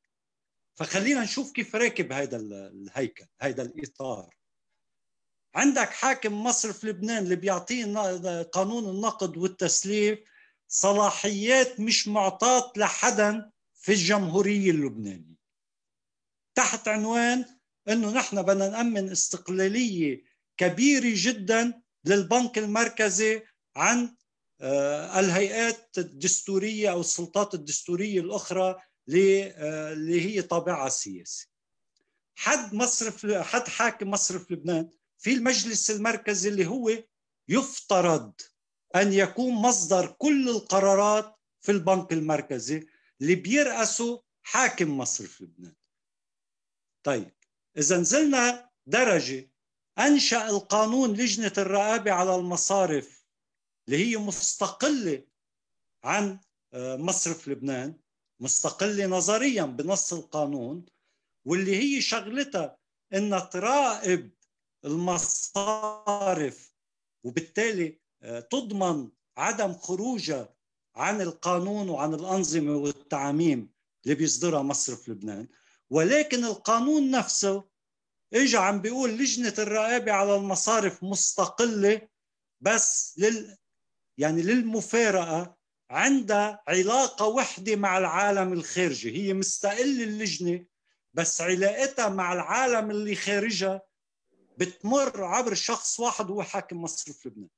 فخلينا 0.74 1.22
نشوف 1.22 1.53
كيف 1.53 1.76
راكب 1.76 2.12
هذا 2.12 2.37
الهيكل 2.37 3.26
هذا 3.41 3.62
الإطار. 3.62 4.37
عندك 5.55 5.89
حاكم 5.89 6.45
مصرف 6.45 6.84
لبنان 6.84 7.22
اللي 7.24 7.37
بيعطيه 7.37 7.84
قانون 8.43 8.89
النقد 8.89 9.37
والتسليف 9.37 10.18
صلاحيات 10.68 11.80
مش 11.80 12.08
معطاة 12.08 12.72
لحدا 12.76 13.50
في 13.74 13.92
الجمهورية 13.92 14.70
اللبنانية. 14.70 15.36
تحت 16.54 16.88
عنوان 16.88 17.44
إنه 17.88 18.10
نحن 18.10 18.42
بدنا 18.42 18.68
نأمن 18.68 19.10
استقلالية 19.10 20.22
كبيرة 20.56 21.12
جدا 21.14 21.82
للبنك 22.04 22.58
المركزي 22.58 23.42
عن 23.76 24.16
آه، 24.60 25.20
الهيئات 25.20 25.98
الدستورية 25.98 26.92
أو 26.92 27.00
السلطات 27.00 27.54
الدستورية 27.54 28.20
الأخرى 28.20 28.76
آه، 29.14 29.92
اللي 29.92 30.20
هي 30.20 30.42
طابعها 30.42 30.88
سياسي 30.88 31.48
حد 32.34 32.74
مصرف 32.74 33.26
حد 33.26 33.68
حاكم 33.68 34.11
مصرف 34.11 34.50
لبنان 34.50 34.91
في 35.18 35.32
المجلس 35.32 35.91
المركزي 35.91 36.49
اللي 36.49 36.66
هو 36.66 36.91
يفترض 37.49 38.32
أن 38.96 39.12
يكون 39.12 39.54
مصدر 39.54 40.06
كل 40.06 40.48
القرارات 40.48 41.36
في 41.60 41.72
البنك 41.72 42.12
المركزي 42.12 42.86
اللي 43.20 43.34
بيرأسه 43.34 44.22
حاكم 44.42 44.98
مصرف 44.98 45.40
لبنان. 45.40 45.74
طيب 47.02 47.32
إذا 47.76 47.98
نزلنا 47.98 48.70
درجة 48.86 49.50
أنشأ 49.98 50.48
القانون 50.48 51.12
لجنة 51.12 51.52
الرقابة 51.58 52.12
على 52.12 52.36
المصارف 52.36 53.26
اللي 53.88 54.06
هي 54.06 54.16
مستقلة 54.16 55.26
عن 56.04 56.40
آه، 56.72 56.96
مصرف 56.96 57.48
لبنان 57.48 57.94
مستقلة 58.40 59.06
نظريا 59.06 59.62
بنص 59.62 60.12
القانون 60.12 60.86
واللي 61.44 61.76
هي 61.76 62.00
شغلتها 62.00 62.78
إنها 63.14 63.40
تراقب 63.40 64.30
المصارف 64.84 66.72
وبالتالي 67.24 68.00
تضمن 68.50 69.08
عدم 69.36 69.72
خروجها 69.72 70.48
عن 70.96 71.20
القانون 71.20 71.88
وعن 71.88 72.14
الأنظمة 72.14 72.76
والتعاميم 72.76 73.70
اللي 74.04 74.14
بيصدرها 74.14 74.62
مصرف 74.62 75.08
لبنان. 75.08 75.48
ولكن 75.90 76.44
القانون 76.44 77.11
نفسه 77.11 77.64
اجى 78.34 78.57
عم 78.57 78.80
بيقول 78.80 79.11
لجنة 79.11 79.54
الرقابة 79.58 80.12
على 80.12 80.36
المصارف 80.36 81.04
مستقلة 81.04 82.08
بس 82.61 83.14
لل 83.18 83.57
يعني 84.18 84.42
للمفارقة 84.42 85.57
عندها 85.90 86.62
علاقة 86.68 87.26
وحدة 87.26 87.76
مع 87.76 87.98
العالم 87.98 88.53
الخارجي. 88.53 89.16
هي 89.16 89.34
مستقلة 89.34 90.04
اللجنة 90.04 90.64
بس 91.14 91.40
علاقتها 91.40 92.08
مع 92.08 92.32
العالم 92.32 92.90
اللي 92.90 93.14
خارجها 93.14 93.82
بتمر 94.58 95.24
عبر 95.24 95.54
شخص 95.54 96.00
واحد 96.00 96.30
هو 96.30 96.42
حاكم 96.42 96.82
مصرف 96.82 97.26
لبنان. 97.26 97.48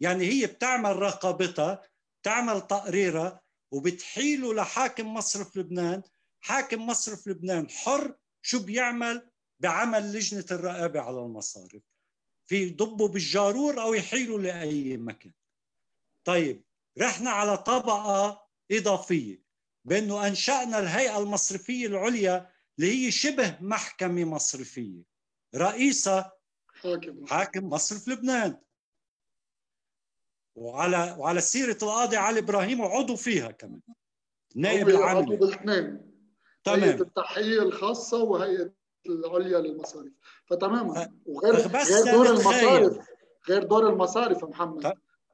يعني 0.00 0.24
هي 0.24 0.46
بتعمل 0.46 0.96
رقابتها 0.96 1.82
بتعمل 2.22 2.66
تقريرها 2.66 3.40
وبتحيله 3.70 4.54
لحاكم 4.54 5.14
مصرف 5.14 5.56
لبنان. 5.56 6.02
حاكم 6.40 6.86
مصرف 6.86 7.28
لبنان 7.28 7.70
حر 7.70 8.14
شو 8.42 8.62
بيعمل؟ 8.62 9.30
بعمل 9.60 10.12
لجنة 10.12 10.44
الرقابة 10.50 11.00
على 11.00 11.18
المصارف. 11.18 11.82
في 12.46 12.62
يضبه 12.62 13.08
بالجارور 13.08 13.82
أو 13.82 13.94
يحيله 13.94 14.38
لأي 14.38 14.96
مكان. 14.96 15.32
طيب 16.24 16.64
رحنا 16.98 17.30
على 17.30 17.58
طبقة 17.58 18.48
إضافية 18.72 19.42
بأنه 19.84 20.26
أنشأنا 20.26 20.78
الهيئة 20.78 21.18
المصرفية 21.18 21.86
العليا 21.86 22.50
اللي 22.78 23.06
هي 23.06 23.10
شبه 23.10 23.58
محكمة 23.60 24.24
مصرفية. 24.24 25.02
رئيسها 25.54 26.32
حاكم 26.82 27.26
حاكم 27.26 27.68
مصرف 27.68 28.08
لبنان. 28.08 28.58
وعلى 30.58 31.16
وعلى 31.18 31.40
سيرة 31.40 31.78
القاضي 31.82 32.16
علي 32.16 32.38
إبراهيم 32.38 32.80
وعضو 32.80 33.16
فيها 33.16 33.50
كمان. 33.50 33.80
نائب 34.56 34.88
العام 34.88 35.16
عضو 35.16 35.36
بالاثنين. 35.36 36.00
تمام. 36.64 36.82
هيئة 36.82 37.00
التحقيق 37.00 37.62
الخاصة 37.62 38.22
وهيئة 38.22 38.70
العليا 39.06 39.58
للمصارف 39.58 40.12
فتماما. 40.46 41.12
وغير 41.26 41.54
غير 41.54 42.12
دور 42.12 42.26
المصارف 42.26 42.98
غير 43.48 43.62
دور 43.62 43.88
المصارف 43.88 44.44
محمد. 44.44 44.92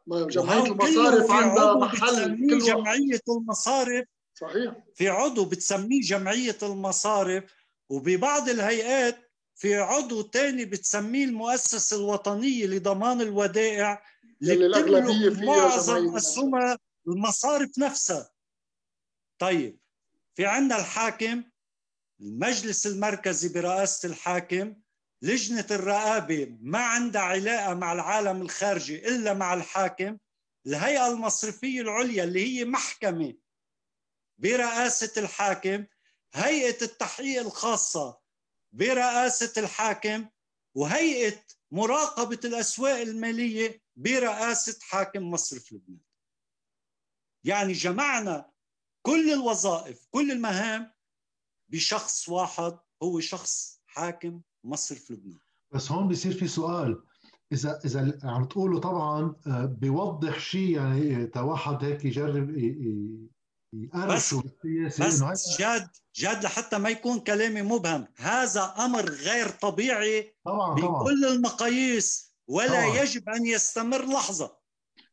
جمعية 0.09 0.67
المصارف 0.67 1.31
عندها 1.31 1.75
محل 1.75 2.37
كل 2.51 2.59
جمعية 2.59 3.21
المصارف 3.29 4.05
صحيح. 4.35 4.75
في 4.95 5.09
عضو 5.09 5.45
بتسميه 5.45 6.01
جمعية 6.01 6.59
المصارف 6.63 7.45
وببعض 7.89 8.49
الهيئات 8.49 9.31
في 9.55 9.77
عضو 9.77 10.23
تاني 10.23 10.65
بتسميه 10.65 11.25
المؤسسة 11.25 11.97
الوطنية 11.97 12.67
لضمان 12.67 13.21
الودائع؟ 13.21 14.03
اللي 14.53 14.67
الأغلبية 14.67 15.31
فيها 15.31 15.45
معظم 15.45 16.17
أسهمها 16.17 16.79
المصارف 17.09 17.79
نفسها. 17.79 18.31
طيب 19.39 19.79
في 20.35 20.47
عندنا 20.47 20.79
الحاكم 20.81 21.45
المجلس 22.21 22.87
المركزي 22.87 23.49
برئاسة 23.49 24.09
الحاكم 24.09 24.75
لجنة 25.23 25.67
الرقابة 25.71 26.57
ما 26.61 26.79
عندها 26.79 27.23
علاقة 27.23 27.75
مع 27.75 27.93
العالم 27.93 28.43
الخارجي 28.43 29.09
إلا 29.09 29.35
مع 29.35 29.55
الحاكم. 29.55 30.19
الهيئة 30.67 31.07
المصرفية 31.07 31.81
العليا 31.81 32.25
اللي 32.25 32.45
هي 32.59 32.65
محكمة 32.65 33.35
برئاسة 34.39 35.23
الحاكم 35.23 35.85
هيئة 36.35 36.83
التحقيق 36.83 37.41
الخاصة 37.43 38.19
برئاسة 38.73 39.53
الحاكم 39.63 40.29
وهيئة 40.75 41.43
مراقبة 41.71 42.41
الأسواق 42.45 42.99
المالية 43.01 43.84
برئاسة 43.97 44.79
حاكم 44.83 45.31
مصرف 45.31 45.73
لبنان. 45.73 46.01
يعني 47.45 47.73
جمعنا 47.73 48.51
كل 49.03 49.33
الوظائف 49.33 50.07
كل 50.11 50.31
المهام 50.31 50.93
بشخص 51.69 52.29
واحد 52.29 52.79
هو 53.03 53.21
شخص 53.21 53.81
حاكم 53.87 54.41
مصرف 54.65 55.11
لبنان. 55.11 55.41
بس 55.75 55.93
هون 55.93 56.09
بيصير 56.09 56.33
في 56.33 56.49
سؤال. 56.49 57.03
إذا 57.53 57.81
إذا 57.85 58.19
عم 58.25 58.45
تقولوا 58.45 58.81
طبعا 58.81 59.37
آه، 59.47 59.65
بيوضح 59.65 60.39
شيء 60.39 60.77
يعني 60.77 61.31
واحد 61.37 61.85
هيك 61.85 62.05
يجرب 62.05 62.51
بس 63.93 64.35
بس 65.01 65.59
جاد 65.59 65.89
جاد 66.15 66.45
لحتى 66.45 66.79
ما 66.79 66.89
يكون 66.89 67.21
كلامي 67.21 67.63
مبهم. 67.63 68.07
هذا 68.17 68.75
أمر 68.79 69.11
غير 69.11 69.49
طبيعي 69.49 70.37
طبعا 70.45 70.75
بكل 70.75 70.83
طبعا. 70.83 71.33
المقاييس. 71.35 72.34
ولا 72.49 72.69
طبعا. 72.69 73.03
يجب 73.03 73.29
أن 73.29 73.47
يستمر 73.47 74.05
لحظة 74.05 74.57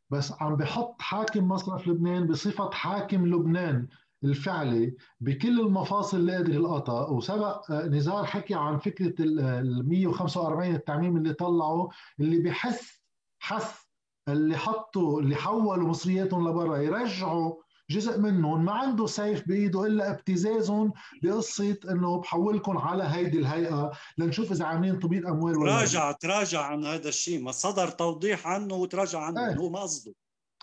بس 0.10 0.34
عم 0.40 0.56
بحط 0.56 1.02
حاكم 1.02 1.48
مصرف 1.48 1.88
لبنان 1.88 2.28
بصفة 2.28 2.72
حاكم 2.72 3.26
لبنان 3.26 3.88
الفعلي 4.24 4.96
بكل 5.20 5.60
المفاصل 5.60 6.18
اللي 6.18 6.36
قادر 6.36 6.54
يلقطها 6.54 7.08
وسبق 7.10 7.72
آه، 7.72 7.88
نزار 7.88 8.26
حكي 8.26 8.54
عن 8.54 8.78
فكرة 8.78 9.14
ال 9.20 9.90
145 9.90 10.76
التعميم 10.76 11.18
اللي 11.18 11.34
طلعوا 11.34 11.90
اللي 12.20 12.40
بحث 12.40 12.92
حث 13.40 13.82
اللي 14.28 14.58
حطوا 14.58 15.22
اللي 15.22 15.36
حولوا 15.36 15.88
مصرياتهم 15.88 16.50
لبرا 16.50 16.78
يرجعوا 16.78 17.56
جزء 17.90 18.20
منهم 18.20 18.66
ما 18.66 18.72
عنده 18.72 19.08
سيف 19.08 19.48
بإيده 19.48 19.86
إلا 19.86 20.12
ابتزازهم 20.12 20.94
بقصة 21.24 21.78
إنه 21.90 22.20
بحولكم 22.20 22.78
على 22.78 23.04
هيدي 23.04 23.40
الهيئة 23.40 23.92
لنشوف 24.18 24.52
إذا 24.52 24.66
عاملين 24.66 25.00
تبييض 25.00 25.28
أموال 25.28 25.58
ولا 25.58 25.72
تراجع 25.72 26.12
تراجع 26.12 26.62
عن 26.62 26.86
هذا 26.86 27.10
الشيء 27.10 27.42
ما 27.42 27.52
صدر 27.52 27.88
توضيح 27.88 28.48
عنه 28.48 28.76
وتراجع 28.76 29.20
عنه 29.20 29.50
إيه. 29.50 29.56
هو 29.56 29.70
ما 29.70 29.80
قصده. 29.80 30.14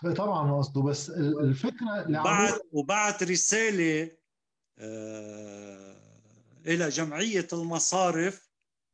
إيه 0.05 0.13
طبعا 0.13 0.43
ما 0.47 0.57
قصده 0.57 0.81
بس 0.81 1.09
الفكرة 1.09 2.01
اللي 2.05 2.19
وبعت 2.19 2.61
وبعت 2.71 3.23
رسالة 3.23 4.11
آه 4.79 5.95
إلى 6.65 6.89
جمعية 6.89 7.47
المصارف 7.53 8.49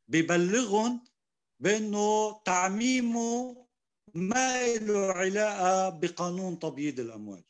ببلغهم 0.08 1.00
بأنه 1.60 2.40
تعميمه 2.44 3.66
ما 4.14 4.74
له 4.76 5.12
علاقة 5.12 5.88
بقانون 5.88 6.58
تبييض 6.58 7.00
الأموال. 7.00 7.44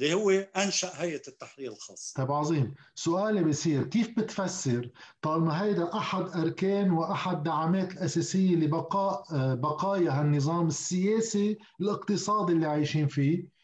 اللي 0.00 0.14
هو 0.14 0.30
أنشأ 0.30 0.90
هيئة 0.94 1.22
التحرير 1.28 1.72
الخاص 1.72 2.12
طيب 2.16 2.32
عظيم. 2.32 2.74
سؤالي 2.94 3.44
بصير 3.44 3.84
كيف 3.84 4.10
بتفسر 4.18 4.90
طالما 5.22 5.62
هيدا 5.62 5.96
أحد 5.96 6.28
أركان 6.28 6.90
وأحد 6.90 7.42
دعامات 7.42 7.92
الأساسية 7.92 8.56
لبقاء 8.56 9.24
آه، 9.32 9.54
بقايا 9.54 10.10
هالنظام 10.20 10.66
السياسي 10.66 11.58
الاقتصادي 11.80 12.52
اللي 12.52 12.66
عايشين 12.66 13.06
فيه؟ 13.06 13.58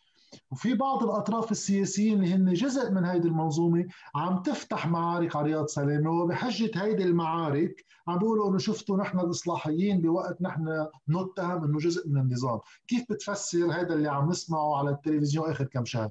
وفي 0.50 0.74
بعض 0.74 1.02
الأطراف 1.02 1.50
السياسيين 1.50 2.14
اللي 2.24 2.34
هن 2.34 2.52
جزء 2.52 2.90
من 2.90 3.04
هيدي 3.04 3.28
المنظومة 3.28 3.86
عم 4.14 4.42
تفتح 4.42 4.86
معارك 4.86 5.36
على 5.36 5.46
رياض 5.46 5.66
سلامة 5.66 6.10
وبحجة 6.10 6.70
هيدي 6.74 7.02
المعارك 7.04 7.84
عم 8.08 8.18
بيقولوا 8.18 8.50
إنه 8.50 8.58
شفتوا 8.58 8.96
نحن 8.96 9.20
الإصلاحيين 9.20 10.00
بوقت 10.00 10.42
نحن 10.42 10.86
نتهم 11.08 11.64
إنه 11.64 11.78
جزء 11.78 12.08
من 12.08 12.20
النظام، 12.20 12.60
كيف 12.88 13.04
بتفسر 13.10 13.72
هذا 13.72 13.94
اللي 13.94 14.08
عم 14.08 14.28
نسمعه 14.30 14.76
على 14.76 14.90
التلفزيون 14.90 15.50
آخر 15.50 15.64
كم 15.64 15.84
شهر؟ 15.84 16.10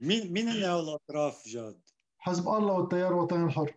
مين 0.00 0.32
مين 0.32 0.48
اللي 0.48 0.66
هول 0.66 0.84
الأطراف 0.84 1.48
جاد؟ 1.48 1.80
حزب 2.18 2.48
الله 2.48 2.72
والتيار 2.72 3.08
الوطني 3.08 3.44
الحر. 3.44 3.76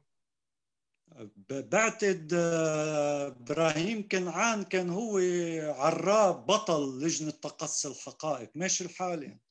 بعتقد 1.49 2.33
آه، 2.33 3.27
إبراهيم 3.27 4.07
كنعان 4.07 4.63
كان 4.63 4.89
هو 4.89 5.17
عراب 5.75 6.45
بطل 6.45 6.99
لجنة 6.99 7.31
تقصي 7.31 7.87
الحقائق. 7.87 8.51
ماشي 8.55 8.83
الحال 8.83 9.23
يعني. 9.23 9.41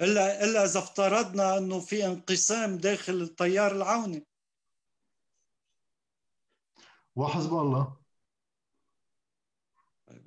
الا 0.00 0.44
إلا 0.44 0.64
إذا 0.64 0.78
افترضنا 0.78 1.58
إنه 1.58 1.80
في 1.80 2.06
انقسام 2.06 2.78
داخل 2.78 3.12
التيار 3.12 3.72
العوني. 3.72 4.26
وحزب 7.16 7.52
الله. 7.52 7.96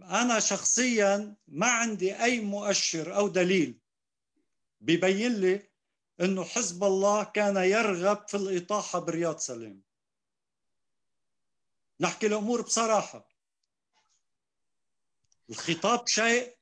أنا 0.04 0.40
شخصيا 0.40 1.36
ما 1.48 1.68
عندي 1.68 2.24
أي 2.24 2.40
مؤشر 2.40 3.16
أو 3.16 3.28
دليل 3.28 3.81
ببين 4.82 5.42
لي 5.42 5.70
إنه 6.22 6.44
حزب 6.44 6.84
الله 6.84 7.24
كان 7.24 7.58
يرغب 7.58 8.28
في 8.28 8.38
الإطاحة 8.38 9.00
برياض 9.00 9.38
سلام 9.38 9.82
نحكي 12.00 12.28
الأمور 12.28 12.62
بصراحة. 12.62 13.30
الخطاب 15.50 16.08
شيء 16.08 16.58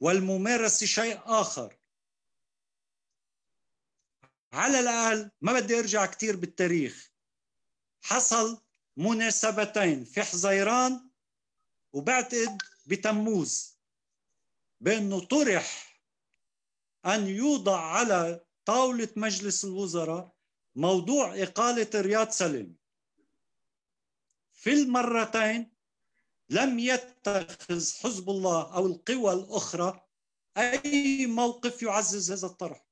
والممارسة 0.00 0.86
شيء 0.86 1.20
آخر. 1.24 1.78
على 4.52 4.80
الأقل 4.80 5.30
ما 5.40 5.52
بدي 5.52 5.78
أرجع 5.78 6.06
كثير 6.06 6.36
بالتاريخ. 6.36 7.12
حصل 8.02 8.62
مناسبتين 8.96 10.04
في 10.04 10.22
حزيران 10.22 11.10
وبعتقد 11.92 12.58
بتموز. 12.86 13.78
بأنه 14.80 15.24
طرح 15.24 15.91
أن 17.06 17.26
يوضع 17.26 17.80
على 17.80 18.44
طاولة 18.64 19.08
مجلس 19.16 19.64
الوزراء 19.64 20.32
موضوع 20.76 21.42
إقالة 21.42 21.90
رياض 21.94 22.28
سليم. 22.28 22.76
في 24.52 24.72
المرتين 24.72 25.72
لم 26.50 26.78
يتخذ 26.78 27.92
حزب 28.02 28.30
الله 28.30 28.74
أو 28.74 28.86
القوى 28.86 29.32
الأخرى 29.32 30.00
أي 30.56 31.26
موقف 31.26 31.82
يعزز 31.82 32.32
هذا 32.32 32.46
الطرح. 32.46 32.86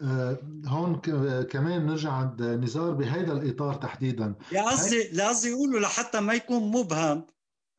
أه 0.00 0.38
هون 0.66 1.00
كمان 1.42 1.86
نرجع 1.86 2.12
عند 2.12 2.42
نزار 2.42 2.90
بهذا 2.90 3.32
الإطار 3.32 3.74
تحديدا. 3.74 4.34
قصدي 4.66 5.22
قصدي 5.22 5.52
اقوله 5.52 5.80
لحتى 5.80 6.20
ما 6.20 6.34
يكون 6.34 6.70
مبهم 6.70 7.26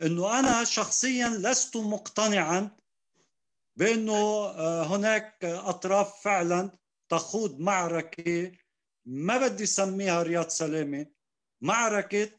إنه 0.02 0.40
أنا 0.40 0.64
شخصيا 0.64 1.30
لست 1.30 1.78
مقتنعا 1.78 2.78
بأنه 3.76 4.14
آه، 4.14 4.84
هناك 4.84 5.46
أطراف 5.46 6.22
فعلا 6.24 6.72
تخوض 7.10 7.60
معركة 7.60 8.52
ما 9.06 9.38
بدي 9.38 9.64
أسميها 9.64 10.24
رياض 10.24 10.48
سلامة 10.48 11.06
معركة 11.62 12.30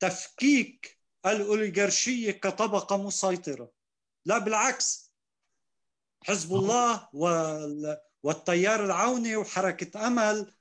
تفكيك 0.00 0.98
الأوليغارشية 1.26 2.30
كطبقة 2.30 2.96
مسيطرة. 2.96 3.72
لا 4.24 4.38
بالعكس. 4.38 5.12
حزب 6.24 6.54
الله 6.54 7.08
والتيار 8.22 8.84
العوني 8.84 9.36
وحركة 9.36 10.06
أمل 10.06 10.54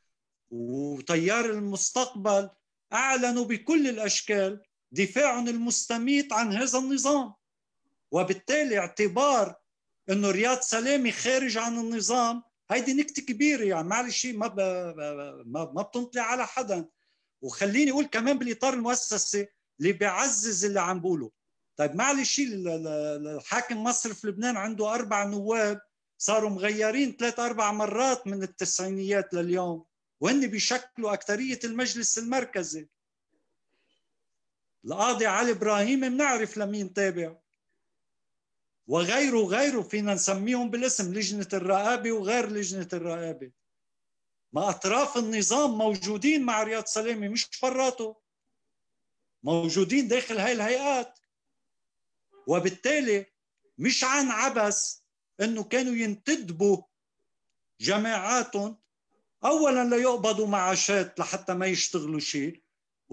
وتيار 0.50 1.46
المستقبل 1.46 2.50
أعلنوا 2.94 3.46
بكل 3.46 3.88
الأشكال 3.88 4.65
دفاع 4.92 5.40
المستميت 5.40 6.34
عن 6.34 6.54
هذا 6.54 6.80
النظام. 6.80 7.34
وبالتالي 8.12 8.80
اعتبار 8.80 9.56
إنه 10.10 10.32
رياض 10.32 10.60
سلامي 10.60 11.12
خارج 11.12 11.58
عن 11.58 11.80
النظام 11.80 12.44
هيدي 12.72 12.94
نكتة 12.94 13.22
كبيرة 13.22 13.64
يعني 13.64 13.88
معلش 13.88 14.26
ما 14.26 14.48
ب... 14.48 14.60
ما 15.46 15.72
ما 15.76 15.82
بتنطلع 15.82 16.22
على 16.22 16.48
حدا. 16.48 16.86
وخليني 17.42 17.92
أقول 17.92 18.06
كمان 18.06 18.38
بالإطار 18.38 18.74
المؤسسي 18.74 19.48
اللي 19.80 19.92
بيعزز 19.92 20.66
اللي 20.66 20.82
عم 20.82 21.00
بقوله. 21.00 21.32
طيب 21.78 21.96
معلش 21.96 22.42
الحاكم 22.46 23.84
مصرف 23.84 24.26
لبنان 24.26 24.58
عنده 24.58 24.94
أربع 24.94 25.24
نواب 25.24 25.82
صاروا 26.18 26.50
مغيرين 26.50 27.16
ثلاث 27.20 27.40
أربع 27.40 27.72
مرات 27.72 28.28
من 28.28 28.44
التسعينيات 28.44 29.34
لليوم. 29.34 29.86
وهن 30.22 30.48
بيشكلوا 30.48 31.14
اكثريه 31.14 31.60
المجلس 31.64 32.18
المركزي. 32.18 32.88
القاضي 34.86 35.26
علي 35.26 35.52
إبراهيم 35.52 36.00
بنعرف 36.00 36.58
لمين 36.58 36.94
تابع 36.94 37.36
وغيره 38.88 39.38
غيره 39.46 39.82
فينا 39.82 40.14
نسميهم 40.14 40.70
بالاسم 40.70 41.14
لجنة 41.14 41.48
الرقابة 41.54 42.12
وغير 42.12 42.50
لجنة 42.50 42.90
الرقابة. 42.94 43.52
ما 44.54 44.70
أطراف 44.70 45.18
النظام 45.18 45.78
موجودين 45.78 46.46
مع 46.46 46.64
رياض 46.64 46.86
سلامه 46.86 47.28
مش 47.28 47.50
براته 47.62 48.22
موجودين 49.44 50.08
داخل 50.08 50.38
هاي 50.38 50.52
الهيئات. 50.52 51.20
وبالتالي 52.48 53.26
مش 53.78 54.04
عن 54.04 54.28
عبث 54.28 55.00
إنه 55.42 55.64
كانوا 55.64 55.94
ينتدبوا 55.94 56.84
جماعاتهم. 57.82 58.82
اولا 59.46 59.96
ليقبضوا 59.96 60.48
معاشات 60.48 61.20
لحتى 61.20 61.54
ما 61.54 61.66
يشتغلوا 61.66 62.20
شيء. 62.20 62.65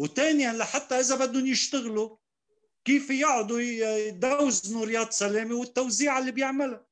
وثانيا 0.02 0.52
لحتى 0.52 0.94
إذا 0.94 1.26
بدهم 1.26 1.46
يشتغلوا 1.46 2.16
كيف 2.84 3.10
يقعدوا 3.10 3.60
يدوزنوا 3.60 4.84
رياض 4.84 5.10
سلامة 5.10 5.54
والتوزيع 5.54 6.18
اللي 6.18 6.32
بيعملها؟ 6.32 6.86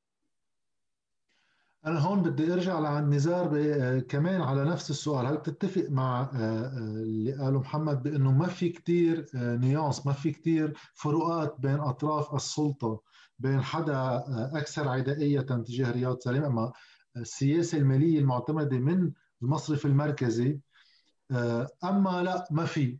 أنا 1.85 1.99
هون 1.99 2.23
بدي 2.23 2.53
أرجع 2.53 2.79
لعند 2.79 3.13
نزار 3.13 3.51
آه، 3.57 3.99
كمان 3.99 4.41
على 4.41 4.65
نفس 4.65 4.89
السؤال. 4.89 5.25
هل 5.25 5.41
تتفق 5.41 5.85
مع 5.89 6.21
آه، 6.21 6.27
آه، 6.35 6.67
اللي 6.77 7.33
قاله 7.33 7.59
محمد 7.59 8.03
بأنه 8.03 8.31
ما 8.31 8.47
في 8.47 8.69
كتير 8.69 9.25
نيانس 9.33 10.05
ما 10.05 10.13
في 10.13 10.31
كتير 10.31 10.77
فروقات 10.93 11.55
بين 11.59 11.79
أطراف 11.79 12.35
السلطة 12.35 13.01
بين 13.39 13.61
حدا 13.61 14.23
أكثر 14.53 14.87
عدائية 14.87 15.41
تجاه 15.41 15.91
رياض 15.91 16.19
سليم؟ 16.19 16.43
أما 16.43 16.71
السياسة 17.17 17.77
المالية 17.77 18.19
المعتمدة 18.19 18.79
من 18.79 19.11
المصرف 19.41 19.85
المركزي 19.85 20.59
أما 21.83 22.23
لا 22.23 22.47
ما 22.51 22.65
في. 22.65 22.97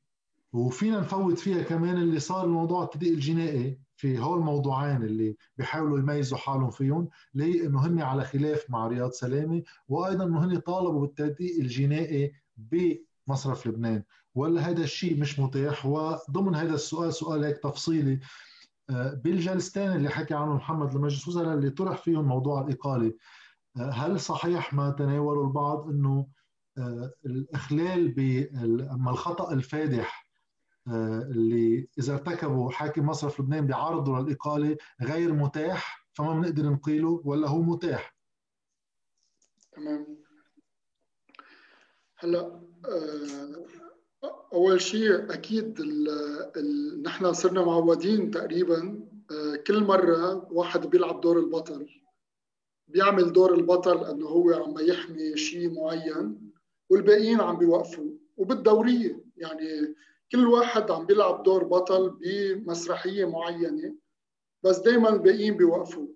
وفينا 0.54 1.00
نفوت 1.00 1.40
فيها 1.40 1.64
كمان 1.64 1.98
اللي 1.98 2.20
صار 2.20 2.46
الموضوع 2.46 2.84
التدقيق 2.84 3.14
الجنائي 3.14 3.80
في 3.96 4.20
هول 4.20 4.40
الموضوعين 4.40 5.04
اللي 5.04 5.36
بيحاولوا 5.58 6.00
يميزوا 6.00 6.38
حالهم 6.38 6.70
فيهم 6.70 7.10
اللي 7.36 7.46
هي 7.46 7.66
إنه 7.66 7.86
هن 7.86 8.02
على 8.02 8.24
خلاف 8.24 8.66
مع 8.70 8.88
رياض 8.88 9.12
سلامة 9.12 9.64
وأيضا 9.88 10.24
إنه 10.24 10.46
هن 10.46 10.60
طالبوا 10.60 11.02
بالتدقيق 11.02 11.60
الجنائي 11.60 12.34
بمصرف 12.58 13.68
لبنان. 13.68 14.04
ولا 14.36 14.62
هذا 14.62 14.84
الشيء 14.84 15.20
مش 15.20 15.40
متاح. 15.40 15.86
وضمن 15.86 16.56
هذا 16.56 16.74
السؤال 16.74 17.14
سؤال 17.14 17.44
هيك 17.44 17.58
تفصيلي 17.58 18.20
آه، 18.90 19.14
بالجلستين 19.14 19.92
اللي 19.92 20.10
حكى 20.10 20.34
عنهم 20.34 20.56
محمد 20.56 20.96
المجلس 20.96 21.28
وزراء 21.28 21.54
اللي 21.54 21.70
طرح 21.70 21.98
فيهم 21.98 22.26
موضوع 22.26 22.62
الإقالة 22.62 23.14
آه، 23.78 23.90
هل 23.92 24.20
صحيح 24.20 24.74
ما 24.74 24.90
تناولوا 24.92 25.48
البعض 25.48 25.90
إنه 25.90 26.20
آه، 26.20 26.26
الإخلال 27.26 28.08
أما 28.92 29.12
الخطأ 29.12 29.54
الفادح 29.54 30.32
آه، 30.88 31.22
اللي 31.22 31.88
إذا 32.00 32.14
ارتكبوا 32.14 32.72
حاكم 32.72 33.06
مصرف 33.06 33.40
لبنان 33.40 33.68
بعرضه 33.68 34.20
للإقالة 34.20 34.78
غير 35.02 35.34
متاح 35.34 36.08
فما 36.14 36.34
بنقدر 36.34 36.70
نقيله 36.70 37.22
ولا 37.26 37.48
هو 37.48 37.62
متاح. 37.62 38.16
تمام. 39.72 40.18
هلأ 42.18 42.62
آه، 42.86 43.66
أول 44.54 44.82
شيء 44.82 45.34
أكيد 45.34 45.82
نحن 47.04 47.34
صرنا 47.34 47.66
معودين 47.66 48.32
تقريبا 48.32 49.08
آه، 49.32 49.56
كل 49.56 49.84
مرة 49.84 50.54
واحد 50.54 50.88
بيلعب 50.88 51.22
دور 51.22 51.40
البطل 51.40 52.02
بيعمل 52.88 53.34
دور 53.34 53.54
البطل 53.54 54.06
إنه 54.06 54.28
هو 54.28 54.54
عم 54.54 54.76
يحمي 54.80 55.38
شيء 55.38 55.74
معين. 55.74 56.41
والباقيين 56.92 57.42
عم 57.42 57.58
بيوقفوا. 57.58 58.12
وبالدورية 58.38 59.24
يعني 59.38 59.96
كل 60.32 60.48
واحد 60.48 60.92
عم 60.92 61.06
بيلعب 61.06 61.44
دور 61.44 61.64
بطل 61.64 62.10
بمسرحية 62.10 63.26
معينة 63.26 63.96
بس 64.64 64.78
دايما 64.78 65.10
الباقيين 65.10 65.58
بيوقفوا. 65.58 66.08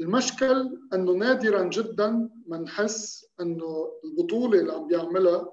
المشكل 0.00 0.78
إنه 0.94 1.12
نادرا 1.12 1.62
جدا 1.62 2.30
ما 2.46 2.58
نحس 2.58 3.26
إنه 3.40 3.92
البطولة 4.04 4.60
اللي 4.60 4.72
عم 4.72 4.86
بيعملها 4.86 5.52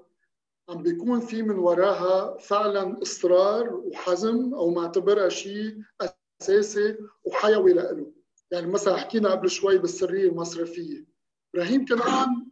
عم 0.68 0.82
بيكون 0.82 1.20
في 1.20 1.42
من 1.42 1.58
وراها 1.58 2.38
فعلا 2.38 3.02
إصرار 3.02 3.74
وحزم 3.74 4.54
أو 4.54 4.70
معتبرها 4.70 5.28
شيء 5.28 5.82
أساسي 6.42 6.96
وحيوي 7.24 7.72
لإله. 7.72 8.12
يعني 8.50 8.66
مثلا 8.66 8.96
حكينا 8.96 9.30
قبل 9.30 9.50
شوي 9.50 9.78
بالسرية 9.78 10.28
المصرفية. 10.28 11.06
إبراهيم 11.54 11.84
كنعان 11.84 12.46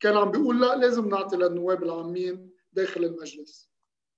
كان 0.00 0.16
عم 0.16 0.30
بيقول 0.30 0.60
لا 0.60 0.76
لازم 0.76 1.08
نعطي 1.08 1.36
للنواب 1.36 1.82
العامين 1.82 2.50
داخل 2.72 3.04
المجلس. 3.04 3.70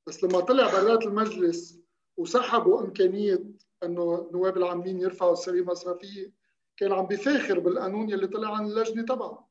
بس 0.07 0.25
لما 0.25 0.41
طلع 0.41 0.73
برات 0.73 1.07
المجلس 1.07 1.79
وسحبوا 2.17 2.81
إمكانية 2.81 3.45
إنه 3.83 4.27
النواب 4.29 4.57
العامين 4.57 5.01
يرفعوا 5.01 5.33
السريه 5.33 5.61
المصرفيه 5.61 6.33
كان 6.77 6.93
عم 6.93 7.07
بيفاخر 7.07 7.59
بالقانون 7.59 8.13
اللي 8.13 8.27
طلع 8.27 8.57
عن 8.57 8.67
اللجنة 8.67 9.03
تبعه. 9.03 9.49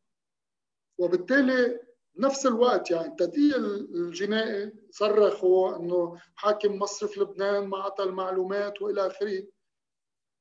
وبالتالي 0.98 1.80
بنفس 2.16 2.46
الوقت 2.46 2.92
يعني 2.92 3.08
التدقيق 3.08 3.56
الجنائي 3.56 4.74
صرخوا 4.92 5.76
إنه 5.76 6.18
حاكم 6.36 6.80
مصرف 6.80 7.18
لبنان 7.18 7.68
ما 7.68 7.78
اعطى 7.78 8.04
المعلومات 8.04 8.82
وإلى 8.82 9.08
آخره. 9.08 9.48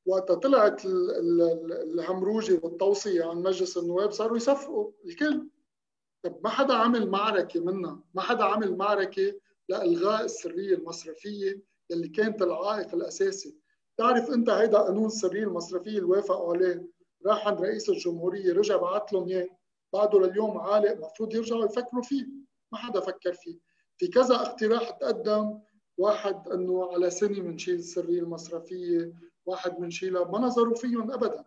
وقت 0.06 0.32
طلعت 0.32 0.82
الهمروجه 0.84 2.60
والتوصية 2.62 3.24
عن 3.24 3.36
مجلس 3.42 3.78
النواب 3.78 4.10
صاروا 4.10 4.36
يصفقوا 4.36 4.92
الكل 5.04 5.48
طب 6.22 6.40
ما 6.44 6.50
حدا 6.50 6.74
عمل 6.74 7.10
معركة 7.10 7.60
منها 7.60 8.00
ما 8.14 8.22
حدا 8.22 8.44
عمل 8.44 8.76
معركة 8.76 9.34
لإلغاء 9.68 10.24
السرية 10.24 10.74
المصرفية 10.74 11.62
اللي 11.90 12.08
كانت 12.08 12.42
العائق 12.42 12.94
الأساسي. 12.94 13.56
تعرف 13.96 14.30
أنت 14.30 14.50
هيدا 14.50 14.78
قانون 14.78 15.06
السريه 15.06 15.42
المصرفية 15.44 15.90
اللي 15.90 16.02
وافقوا 16.02 16.54
عليه؟ 16.54 16.88
راح 17.26 17.48
عند 17.48 17.60
رئيس 17.60 17.88
الجمهورية 17.88 18.52
رجع 18.52 18.76
بعث 18.76 19.12
لهم 19.12 19.28
إياه. 19.28 19.48
بعده 19.92 20.20
لليوم 20.20 20.58
عالق 20.58 20.90
المفروض 20.90 21.34
يرجعوا 21.34 21.64
يفكروا 21.64 22.02
فيه. 22.02 22.26
ما 22.72 22.78
حدا 22.78 23.00
فكر 23.00 23.32
فيه. 23.32 23.58
في 23.96 24.08
كذا 24.08 24.34
اقتراح 24.34 24.90
تقدم. 24.90 25.58
واحد 25.98 26.48
إنه 26.48 26.92
على 26.92 27.10
سنة 27.10 27.40
بنشيل 27.40 27.74
السرية 27.74 28.20
المصرفية 28.20 29.12
واحد 29.46 29.76
بنشيلها 29.76 30.24
ما 30.24 30.38
نظروا 30.38 30.74
فيهم 30.74 31.10
ابدا. 31.12 31.44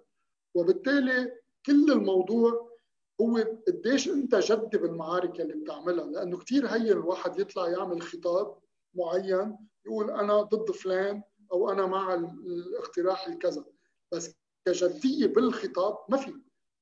وبالتالي 0.56 1.32
كل 1.66 1.92
الموضوع 1.92 2.73
هو 3.22 3.38
قديش 3.68 4.10
انت 4.10 4.36
جد 4.36 4.78
بالمعارك 4.78 5.42
اللي 5.42 5.54
بتعملها؟ 5.54 6.06
لأنه 6.06 6.38
كثير 6.38 6.68
هين 6.68 6.88
الواحد 6.88 7.40
يطلع 7.40 7.70
يعمل 7.70 8.02
خطاب 8.02 8.58
معين 8.96 9.58
يقول 9.86 10.12
أنا 10.12 10.42
ضد 10.42 10.72
فلان 10.72 11.24
أو 11.52 11.72
أنا 11.72 11.86
مع 11.86 12.14
الاقتراح 12.14 13.28
الكذا. 13.28 13.66
بس 14.12 14.36
كجدية 14.66 15.28
بالخطاب 15.28 15.98
ما 16.10 16.18
في. 16.18 16.34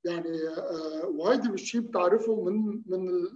يعني 0.06 0.48
آه، 0.48 1.06
وهيدي 1.06 1.50
الشيء 1.50 1.82
بتعرفه 1.82 2.42
من 2.42 2.84
من 2.86 3.28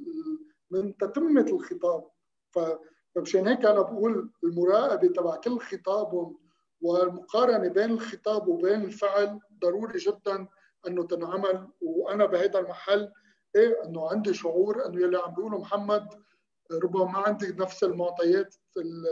من 0.72 0.98
تتمة 0.98 1.42
الخطاب. 1.42 2.08
فمشان 2.52 3.48
هيك 3.48 3.66
أنا 3.66 3.82
بقول 3.82 4.32
المراقبة 4.44 5.08
تبع 5.08 5.36
كل 5.36 5.60
خطابهم 5.60 6.38
والمقارنة 6.82 7.68
بين 7.68 7.92
الخطاب 7.92 8.48
وبين 8.48 8.84
الفعل 8.84 9.40
ضروري 9.62 10.00
جدا 10.00 10.48
إنه 10.88 11.08
تنعمل 11.08 11.68
وأنا 11.82 12.26
بهذا 12.26 12.60
المحل 12.60 13.12
إيه 13.56 13.84
إنه 13.84 14.10
عندي 14.10 14.34
شعور 14.34 14.86
إنه 14.86 15.02
يلي 15.02 15.18
عم 15.18 15.34
بيقوله 15.34 15.58
محمد 15.58 16.08
ربما 16.72 17.06
ما 17.06 17.20
عندي 17.20 17.48
نفس 17.48 17.84
المعطيات 17.84 18.56
اللي 18.78 19.10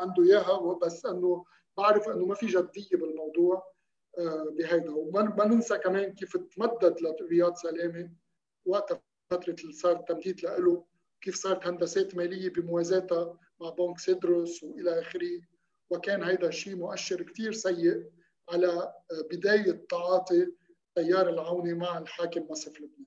عنده 0.00 0.22
إياها 0.22 0.78
بس 0.82 1.06
إنه 1.06 1.44
بعرف 1.76 2.08
إنه 2.08 2.24
ما 2.24 2.34
في 2.34 2.46
جدية 2.46 2.96
بالموضوع 2.96 3.76
آه، 4.18 4.54
بهيدا. 4.58 4.90
وما 4.90 5.44
ننسى 5.44 5.78
كمان 5.78 6.14
كيف 6.14 6.36
تمدد 6.36 6.96
لرياض 7.00 7.54
سلامة 7.54 8.10
وقت 8.66 9.02
فترة 9.30 9.56
اللي 9.60 9.72
صار 9.72 9.96
تمديد 9.96 10.40
له 10.40 10.84
كيف 11.20 11.34
صارت 11.34 11.66
هندسات 11.66 12.14
مالية 12.14 12.50
بموازاتها 12.50 13.38
مع 13.60 13.70
بنك 13.70 13.98
سيدروس 13.98 14.62
وإلى 14.62 15.00
آخره. 15.00 15.40
وكان 15.90 16.22
هيدا 16.22 16.48
الشيء 16.48 16.76
مؤشر 16.76 17.22
كثير 17.22 17.52
سيء 17.52 18.10
على 18.50 18.68
آه، 18.68 18.92
بداية 19.30 19.86
تعاطي 19.90 20.52
التيار 20.98 21.28
العوني 21.28 21.74
مع 21.74 21.98
الحاكم 21.98 22.46
مصرف 22.50 22.80
لبنان. 22.80 23.06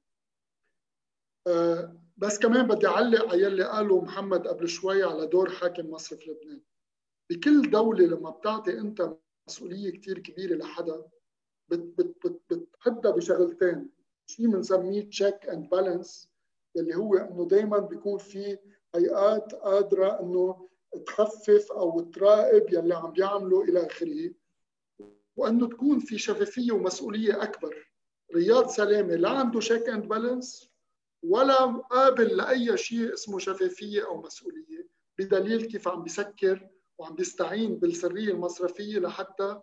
آه، 1.48 1.96
بس 2.18 2.40
كمان 2.40 2.68
بدي 2.68 2.88
أعلق 2.88 3.30
على 3.30 3.44
يلي 3.44 3.64
قاله 3.64 4.02
محمد 4.02 4.48
قبل 4.48 4.68
شوي 4.68 5.04
على 5.04 5.28
دور 5.28 5.50
حاكم 5.50 5.90
مصرف 5.92 6.28
لبنان. 6.28 6.62
بكل 7.30 7.72
دولة 7.72 8.06
لما 8.06 8.30
بتعطي 8.30 8.80
أنت 8.80 9.14
مسؤولية 9.48 9.92
كتير 9.92 10.20
كبيرة 10.20 10.56
لحدا 10.56 11.06
بتحدها 11.70 13.12
بشغلتين. 13.12 13.90
شيء 14.28 14.48
بنسميه 14.48 15.10
check 15.10 15.50
and 15.50 15.70
balance 15.70 16.30
اللي 16.78 16.96
هو 16.96 17.16
إنه 17.16 17.48
دائما 17.48 17.78
بيكون 17.80 18.18
في 18.18 18.58
هيئات 18.96 19.56
قادرة 19.56 20.20
إنه 20.20 20.70
تخفف 21.06 21.72
أو 21.72 22.00
تراقب 22.00 22.74
يلي 22.74 22.96
عم 22.96 23.12
بيعملوا 23.12 23.64
إلى 23.64 23.86
آخره. 23.86 24.32
وانه 25.40 25.68
تكون 25.68 26.00
في 26.00 26.18
شفافية 26.18 26.72
ومسؤولية 26.72 27.44
أكبر. 27.44 27.90
رياض 28.36 28.70
سلامة 28.70 29.16
لا 29.16 29.30
عنده 29.30 29.60
شيك 29.60 29.90
اند 29.90 30.08
بالانس 30.08 30.70
ولا 31.24 31.66
قابل 31.66 32.38
لأي 32.38 32.78
شيء 32.78 33.14
اسمه 33.14 33.40
شفافية 33.40 34.06
أو 34.06 34.22
مسؤولية 34.22 34.88
بدليل 35.20 35.66
كيف 35.66 35.88
عم 35.88 36.04
بيسكر 36.04 36.70
وعم 36.98 37.16
بيستعين 37.16 37.76
بالسرية 37.76 38.32
المصرفية 38.32 39.00
لحتى 39.00 39.60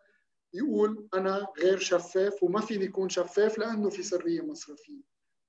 يقول 0.54 1.08
أنا 1.14 1.46
غير 1.58 1.78
شفاف 1.78 2.42
وما 2.42 2.60
فيني 2.60 2.84
يكون 2.84 3.08
شفاف 3.08 3.58
لأنه 3.58 3.90
في 3.90 4.02
سرية 4.02 4.40
مصرفية. 4.40 5.02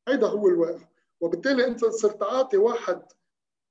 هيدا 0.08 0.28
هو 0.28 0.48
الواقع. 0.48 0.88
وبالتالي 1.22 1.68
أنت 1.68 1.86
صرت 1.86 2.20
تعاطي 2.20 2.58
واحد 2.58 3.02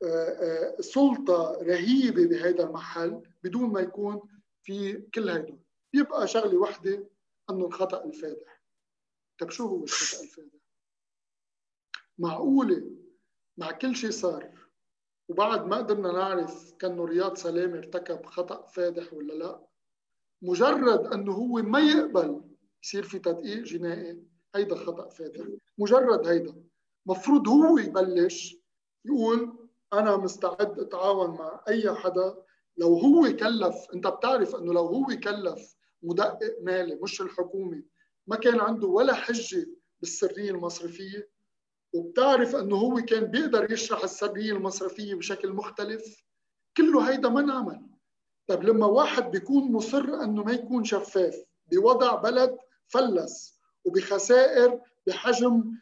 آه، 0.03 0.07
آه، 0.07 0.81
سلطة 0.81 1.59
رهيبة 1.62 2.27
بهذا 2.27 2.65
المحل 2.65 3.23
بدون 3.45 3.70
ما 3.70 3.81
يكون 3.81 4.20
في 4.62 4.93
كل 5.15 5.28
هيدا 5.31 5.66
بيبقى 5.97 6.28
شغله 6.28 6.59
وحده 6.59 7.09
انه 7.51 7.66
الخطأ 7.66 8.05
الفادح. 8.05 8.62
طيب 9.39 9.51
شو 9.51 9.66
هو 9.66 9.85
الخطأ 9.85 10.23
الفادح؟ 10.24 10.60
معقولة؟ 12.18 12.90
مع 13.56 13.70
كل 13.70 13.97
شيء 13.97 14.10
صار. 14.10 14.66
وبعد 15.28 15.66
ما 15.66 15.77
قدرنا 15.77 16.12
نعرف 16.12 16.73
كأنه 16.73 17.05
رياض 17.05 17.36
سلامة 17.36 17.78
ارتكب 17.78 18.27
خطأ 18.27 18.66
فادح 18.66 19.12
ولا 19.12 19.32
لا 19.32 19.66
مجرد 20.43 21.06
أنه 21.06 21.32
هو 21.32 21.55
ما 21.55 21.81
يقبل 21.81 22.43
يصير 22.85 23.02
في 23.02 23.18
تدقيق 23.18 23.62
جنائي 23.62 24.23
هيدا 24.55 24.77
خطأ 24.77 25.09
فادح. 25.09 25.47
مجرد 25.78 26.27
هيدا. 26.27 26.64
مفروض 27.06 27.48
هو 27.48 27.78
يبلش 27.78 28.56
يقول 29.05 29.68
أنا 29.93 30.16
مستعد 30.16 30.81
أتعاون 30.81 31.31
مع 31.31 31.64
أي 31.68 31.94
حدا. 31.94 32.43
لو 32.77 32.94
هو 32.98 33.23
كلف 33.36 33.77
أنت 33.94 34.06
بتعرف 34.06 34.55
أنه 34.55 34.73
لو 34.74 34.86
هو 34.86 35.06
كلف 35.24 35.76
مدقق 36.02 36.56
مالي 36.62 36.94
مش 36.94 37.20
الحكومة 37.20 37.82
ما 38.27 38.36
كان 38.36 38.60
عنده 38.60 38.89
ولا 38.89 39.14
حجة 39.14 39.66
بالسرية 40.01 40.51
المصرفية. 40.51 41.31
وبتعرف 41.93 42.56
إنه 42.56 42.77
هو 42.77 43.01
كان 43.01 43.24
بيقدر 43.24 43.73
يشرح 43.73 44.02
السرية 44.02 44.52
المصرفية 44.52 45.14
بشكل 45.14 45.52
مختلف. 45.52 46.24
كله 46.77 47.10
هيدا 47.10 47.28
ما 47.28 47.40
انعمل 47.40 47.86
طيب 48.48 48.62
لما 48.62 48.86
واحد 48.86 49.31
بيكون 49.31 49.73
مصر 49.73 50.05
إنه 50.23 50.44
ما 50.44 50.52
يكون 50.52 50.85
شفاف 50.85 51.44
بوضع 51.73 52.14
بلد 52.14 52.59
فلس 52.86 53.60
وبخسائر 53.85 54.81
بحجم 55.06 55.78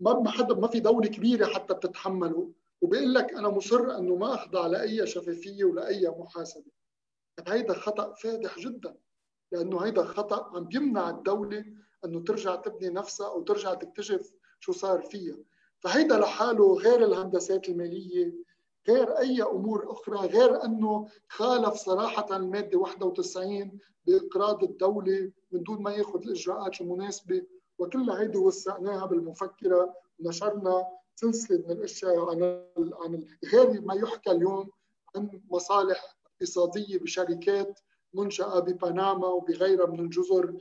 ما 0.00 0.30
حدا 0.30 0.54
ما 0.54 0.68
في 0.68 0.80
دولة 0.80 1.08
كبيرة 1.08 1.46
حتى 1.46 1.74
بتتحمله. 1.74 2.52
وبيقول 2.80 3.14
لك 3.14 3.32
أنا 3.32 3.48
مصر 3.48 3.98
إنه 3.98 4.16
ما 4.16 4.34
أخضع 4.34 4.66
لأي 4.66 5.06
شفافية 5.06 5.64
ولأي 5.64 6.08
محاسبة. 6.08 6.70
طيب 7.36 7.48
هيدا 7.48 7.74
خطأ 7.74 8.14
فادح 8.14 8.58
جدا. 8.58 8.96
لأنه 9.52 9.80
هيدا 9.80 10.04
خطأ 10.04 10.56
عم 10.56 10.64
بيمنع 10.64 11.10
الدولة 11.10 11.64
أنه 12.04 12.20
ترجع 12.24 12.56
تبني 12.56 12.88
نفسها 12.88 13.26
أو 13.28 13.42
ترجع 13.42 13.74
تكتشف 13.74 14.32
شو 14.60 14.72
صار 14.72 15.02
فيها. 15.02 15.36
فهيدا 15.78 16.18
لحاله 16.18 16.74
غير 16.74 17.04
الهندسات 17.04 17.68
المالية 17.68 18.34
غير 18.88 19.18
أي 19.18 19.42
أمور 19.42 19.92
أخرى 19.92 20.16
غير 20.16 20.64
أنه 20.64 21.08
خالف 21.28 21.74
صراحة 21.74 22.36
المادة 22.36 22.78
91 22.78 23.78
بإقراض 24.06 24.64
الدولة 24.64 25.32
من 25.52 25.62
دون 25.62 25.82
ما 25.82 25.90
يأخذ 25.90 26.22
الإجراءات 26.22 26.80
المناسبة. 26.80 27.46
وكل 27.78 28.10
هيدي 28.10 28.38
وسعناها 28.38 29.06
بالمفكرة 29.06 29.94
ونشرنا 30.18 30.86
سلسلة 31.14 31.58
من 31.58 31.70
الأشياء 31.70 32.30
عن 32.30 32.64
عن 32.92 33.26
غير 33.52 33.80
ما 33.80 33.94
يحكى 33.94 34.30
اليوم 34.30 34.70
عن 35.16 35.40
مصالح 35.50 36.16
اقتصادية 36.26 36.98
بشركات 36.98 37.80
منشأة 38.14 38.58
ببنما 38.58 39.26
وبغيرها 39.26 39.86
من 39.86 40.00
الجزر 40.00 40.54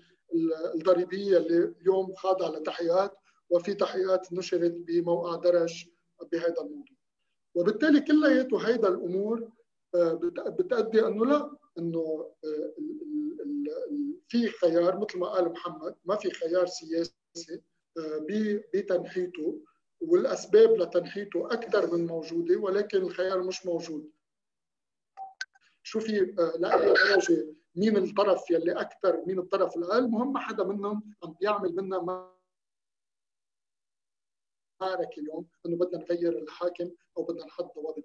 الضريبية 0.75 1.37
اللي 1.37 1.73
اليوم 1.81 2.15
خاضعة 2.15 2.49
لتحقيقات 2.49 3.17
وفي 3.49 3.73
تحقيقات 3.73 4.33
نشرت 4.33 4.71
بموقع 4.71 5.35
درج 5.35 5.85
بهذا 6.31 6.61
الموضوع. 6.61 6.97
وبالتالي 7.55 8.01
كلياته 8.01 8.67
هيدا 8.67 8.87
الأمور 8.87 9.51
آه، 9.95 10.13
بتأدي 10.47 11.07
أنه 11.07 11.25
لا 11.25 11.57
أنه 11.77 12.31
آه، 12.45 12.73
في 14.27 14.47
خيار 14.47 14.99
مثل 14.99 15.19
ما 15.19 15.27
قال 15.27 15.51
محمد 15.51 15.95
ما 16.05 16.15
في 16.15 16.31
خيار 16.31 16.67
سياسي 16.67 17.61
آه، 17.97 18.25
بتنحيته 18.73 19.59
والأسباب 20.01 20.77
لتنحيته 20.77 21.53
أكثر 21.53 21.95
من 21.95 22.05
موجودة 22.07 22.57
ولكن 22.57 22.97
الخيار 22.97 23.43
مش 23.43 23.65
موجود. 23.65 24.11
شو 25.87 25.99
في 25.99 26.35
لاي 26.59 26.93
درجه 26.93 27.55
مين 27.75 27.97
الطرف 27.97 28.51
يلي 28.51 28.71
أكثر 28.81 29.23
مين 29.25 29.39
الطرف 29.39 29.77
الأقل. 29.77 30.07
مهم 30.09 30.33
ما 30.33 30.39
حدا 30.39 30.63
منهم 30.63 31.13
عم 31.23 31.33
بيعمل 31.41 31.75
منا 31.75 31.99
معركه 34.81 35.19
اليوم 35.19 35.47
إنه 35.65 35.77
بدنا 35.77 35.97
نغير 36.03 36.37
الحاكم 36.41 36.91
أو 37.17 37.23
بدنا 37.23 37.45
نحط 37.45 37.75
ضوابط 37.75 38.03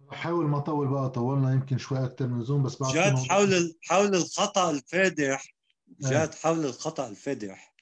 بحاول 0.00 0.44
ما 0.44 0.58
اطول 0.58 0.88
بقى 0.88 1.10
طولنا 1.10 1.52
يمكن 1.52 1.78
شوي 1.78 2.04
أكثر 2.04 2.26
من 2.26 2.42
زوم 2.44 2.62
بس 2.62 2.82
بعد 2.82 2.94
جاد 2.94 3.14
حول 3.16 3.78
حول 3.82 4.14
الخطأ 4.14 4.70
الفادح. 4.70 5.54
جاد 5.88 6.34
حول 6.34 6.64
الخطأ 6.64 7.08
الفادح. 7.08 7.74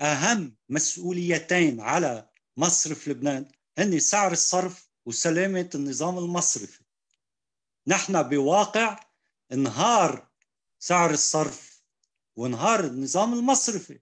أهم 0.00 0.56
مسؤوليتين 0.68 1.80
على 1.80 2.28
مصرف 2.56 3.08
لبنان 3.08 3.48
هن 3.78 3.98
سعر 3.98 4.32
الصرف 4.32 4.88
وسلامة 5.06 5.70
النظام 5.74 6.18
المصرفي. 6.18 6.87
نحن 7.88 8.22
بواقع 8.22 9.00
انهار 9.52 10.28
سعر 10.78 11.10
الصرف 11.10 11.82
وانهار 12.36 12.80
النظام 12.84 13.34
المصرفي. 13.34 14.00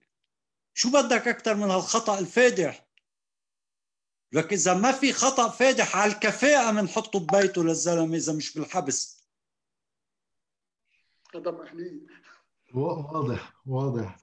شو 0.73 0.91
بدك 0.91 1.27
أكثر 1.27 1.55
من 1.55 1.71
هالخطأ 1.71 2.19
الفادح؟ 2.19 2.87
لك 4.31 4.53
إذا 4.53 4.73
ما 4.73 4.91
في 4.91 5.13
خطأ 5.13 5.49
فادح 5.49 5.95
على 5.95 6.11
الكفاءه 6.11 6.71
بنحطه 6.71 7.19
ببيته 7.19 7.63
للزلمة 7.63 8.15
إذا 8.15 8.33
مش 8.33 8.53
بالحبس. 8.53 9.27
هذا 11.35 11.51
محلي 11.51 12.07
واضح 12.73 13.53
واضح. 13.65 14.19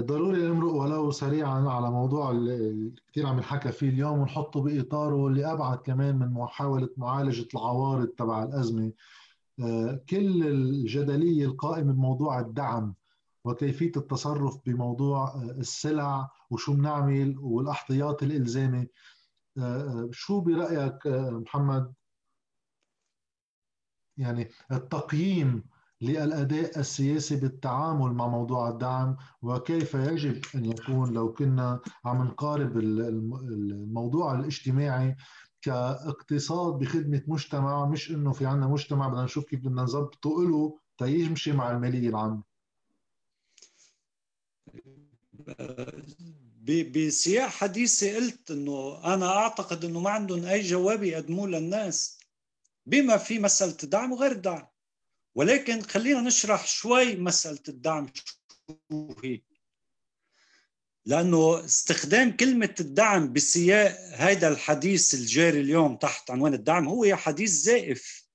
ضروري 0.00 0.48
نمرق 0.48 0.72
ولو 0.72 1.10
سريعا 1.10 1.68
على 1.68 1.90
موضوع 1.90 2.30
اللي 2.30 2.92
كثير 3.08 3.26
عم 3.26 3.36
ينحكى 3.36 3.72
فيه 3.72 3.88
اليوم 3.88 4.18
ونحطه 4.18 4.62
بإطاره 4.62 5.26
اللي 5.26 5.52
أبعد 5.52 5.78
كمان 5.78 6.18
من 6.18 6.28
محاولة 6.32 6.88
معالجة 6.96 7.48
العوارض 7.54 8.06
تبع 8.08 8.42
الأزمة. 8.42 8.92
آه، 9.60 10.00
كل 10.10 10.46
الجدلية 10.46 11.44
القائمة 11.44 11.92
بموضوع 11.92 12.40
الدعم 12.40 12.94
وكيفية 13.44 13.92
التصرف 13.96 14.58
بموضوع 14.66 15.42
السلع 15.42 16.30
وشو 16.50 16.74
بنعمل 16.74 17.38
والأحتياط 17.38 18.22
الإلزامي. 18.22 18.88
شو 20.10 20.40
برأيك 20.40 21.06
محمد؟ 21.06 21.92
يعني 24.16 24.48
التقييم 24.72 25.64
للأداء 26.00 26.78
السياسي 26.78 27.36
بالتعامل 27.36 28.12
مع 28.12 28.28
موضوع 28.28 28.68
الدعم 28.68 29.16
وكيف 29.42 29.94
يجب 29.94 30.44
أن 30.54 30.64
يكون 30.64 31.12
لو 31.12 31.32
كنا 31.32 31.80
عم 32.04 32.22
نقارب 32.22 32.78
الموضوع 32.78 34.34
الاجتماعي 34.34 35.16
كاقتصاد 35.62 36.78
بخدمة 36.78 37.22
مجتمع 37.26 37.86
مش 37.86 38.10
إنه 38.10 38.32
في 38.32 38.46
عندنا 38.46 38.68
مجتمع 38.68 39.08
بدنا 39.08 39.24
نشوف 39.24 39.44
كيف 39.44 39.60
بدنا 39.60 39.82
نظبطه 39.82 40.42
له 40.44 40.78
تيمشي 40.98 41.52
مع 41.52 41.70
المالية 41.70 42.08
العامة. 42.08 42.42
بسياق 46.94 47.48
حديثي 47.48 48.16
قلت 48.16 48.50
إنه 48.50 49.04
أنا 49.14 49.26
أعتقد 49.36 49.84
إنه 49.84 50.00
ما 50.00 50.10
عندهم 50.10 50.44
أي 50.44 50.60
جواب 50.62 51.02
يقدموه 51.02 51.48
للناس 51.48 52.18
بما 52.86 53.16
في 53.16 53.38
مسألة 53.38 53.76
الدعم 53.82 54.12
وغير 54.12 54.32
الدعم. 54.32 54.69
ولكن 55.34 55.82
خلينا 55.82 56.20
نشرح 56.20 56.66
شوي 56.66 57.16
مسألة 57.16 57.62
الدعم 57.68 58.12
شو 58.14 59.14
هي 59.24 59.40
لأنه 61.04 61.64
استخدام 61.64 62.36
كلمة 62.36 62.74
الدعم 62.80 63.32
بسياق 63.32 63.98
هذا 64.14 64.48
الحديث 64.48 65.14
الجاري 65.14 65.60
اليوم 65.60 65.96
تحت 65.96 66.30
عنوان 66.30 66.54
الدعم 66.54 66.88
هو 66.88 67.16
حديث 67.16 67.50
زائف. 67.50 68.26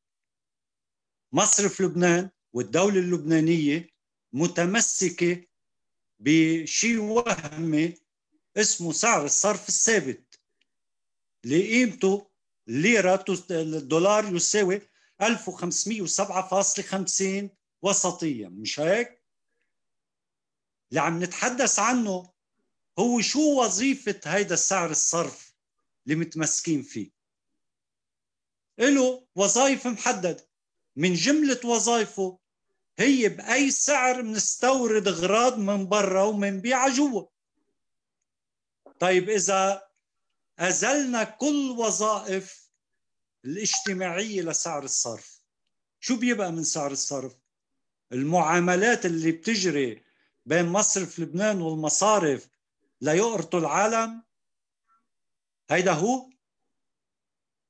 مصرف 1.32 1.82
لبنان 1.82 2.30
والدولة 2.54 3.00
اللبنانية 3.00 3.90
متمسكة 4.34 5.44
بشيء 6.20 7.00
وهمي 7.00 7.94
اسمه 8.58 8.92
سعر 8.92 9.26
الصرف 9.26 9.70
الثابت. 9.70 10.40
اللي 11.46 11.68
قيمته 11.68 12.30
ليرة 12.68 13.26
الدولار 13.52 14.36
يساوي 14.36 14.82
1507.50 15.24 17.50
وسطيا 17.82 18.50
مش 18.50 18.80
هيك؟ 18.80 19.24
اللي 20.90 21.02
عم 21.02 21.24
نتحدث 21.24 21.80
عنه 21.80 22.34
هو 23.00 23.22
شو 23.22 23.64
وظيفة 23.64 24.20
هيدا 24.26 24.54
السعر 24.54 24.92
الصرف 24.92 25.56
اللي 26.06 26.16
متمسكين 26.16 26.82
فيه؟ 26.82 27.12
له 28.80 29.28
وظائف 29.36 29.88
محددة 29.88 30.50
من 30.96 31.14
جملة 31.14 31.60
وظائفه 31.66 32.40
هي 33.00 33.30
بأي 33.30 33.72
سعر 33.72 34.22
بنستورد 34.22 35.08
أغراض 35.08 35.58
من 35.58 35.90
برا 35.90 36.24
ومنبيعها 36.24 36.90
جوا. 36.90 37.26
طيب 39.00 39.30
إذا 39.30 39.90
أزلنا 40.60 41.24
كل 41.24 41.76
وظائف 41.78 42.65
الاجتماعية 43.46 44.42
لسعر 44.42 44.84
الصرف. 44.84 45.42
شو 46.00 46.16
بيبقى 46.16 46.52
من 46.52 46.64
سعر 46.64 46.92
الصرف؟ 46.92 47.36
المعاملات 48.12 49.06
اللي 49.06 49.32
بتجري 49.32 50.04
بين 50.46 50.66
مصرف 50.66 51.20
لبنان 51.20 51.62
والمصارف 51.62 52.50
ليقرطوا 53.02 53.60
العالم؟ 53.60 54.24
هيدا 55.70 55.92
هو. 55.92 56.30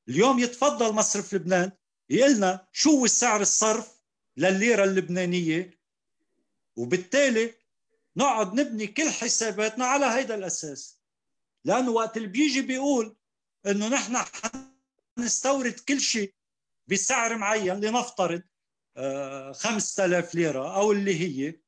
اليوم 0.09 0.39
يتفضل 0.39 0.93
مصرف 0.93 1.33
لبنان 1.33 1.71
يقلنا 2.09 2.67
شو 2.71 2.89
هو 2.89 3.07
سعر 3.07 3.41
الصرف 3.41 4.01
للليرة 4.37 4.83
اللبنانية؟ 4.83 5.79
وبالتالي 6.75 7.53
نقعد 8.17 8.53
نبني 8.53 8.87
كل 8.87 9.09
حساباتنا 9.09 9.85
على 9.85 10.05
هيدا 10.05 10.35
الأساس. 10.35 10.99
لأنه 11.65 11.91
وقت 11.91 12.17
اللي 12.17 12.27
بيجي 12.27 12.61
بيقول 12.61 13.15
إنه 13.65 13.87
نحن 13.87 14.15
نستورد 15.17 15.79
كل 15.79 15.99
شيء 15.99 16.33
بسعر 16.87 17.37
معين 17.37 17.79
لنفترض 17.79 18.41
5000 19.51 20.25
آه، 20.25 20.35
ليرة 20.35 20.75
أو 20.75 20.91
اللي 20.91 21.19
هي. 21.19 21.59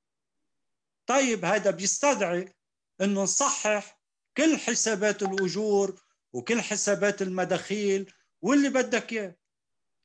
طيب 1.06 1.46
هذا 1.46 1.72
بيستدعي 1.72 2.54
إنه 3.02 3.24
نصحح 3.24 4.02
كل 4.38 4.58
حسابات 4.58 5.24
الأجور 5.24 6.02
وكل 6.34 6.62
حسابات 6.62 7.22
المداخيل 7.22 8.14
واللي 8.42 8.70
بدك 8.70 9.14
إياه. 9.14 9.36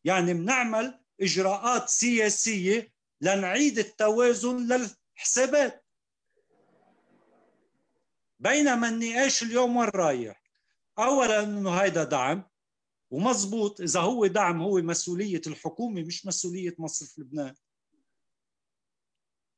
يعني 0.04 0.34
بنعمل 0.34 1.00
إجراءات 1.20 1.88
سياسية 1.88 2.92
لنعيد 3.20 3.78
التوازن 3.78 4.56
للحسابات. 4.56 5.86
بينما 8.38 8.88
النقاش 8.88 9.42
اليوم 9.42 9.76
وين 9.76 9.88
رايح؟ 9.88 10.42
اولا 10.98 11.42
إنه 11.42 11.70
هيدا 11.70 12.04
دعم. 12.04 12.51
ومزبوط 13.12 13.80
إذا 13.80 14.00
هو 14.00 14.26
دعم 14.26 14.62
هو 14.62 14.82
مسؤولية 14.82 15.40
الحكومة 15.46 16.02
مش 16.02 16.26
مسؤولية 16.26 16.74
مصرف 16.78 17.18
لبنان. 17.18 17.54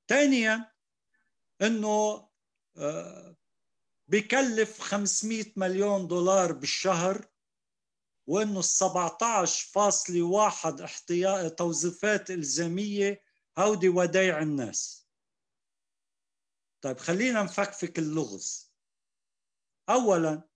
ثانيا 0.08 0.72
إنه 1.62 2.28
آه، 2.76 3.36
بكلف 4.08 4.80
500 4.80 5.44
مليون 5.56 6.08
دولار 6.08 6.52
بالشهر 6.52 7.28
وإنه 8.26 8.58
ال 8.58 8.64
17.1 8.64 10.80
احتياط 10.80 11.52
توظيفات 11.52 12.30
إلزامية 12.30 13.22
هودي 13.58 13.88
ودايع 13.88 14.42
الناس. 14.42 15.08
طيب 16.80 16.98
خلينا 16.98 17.42
نفكفك 17.42 17.98
اللغز. 17.98 18.74
اولا 19.88 20.53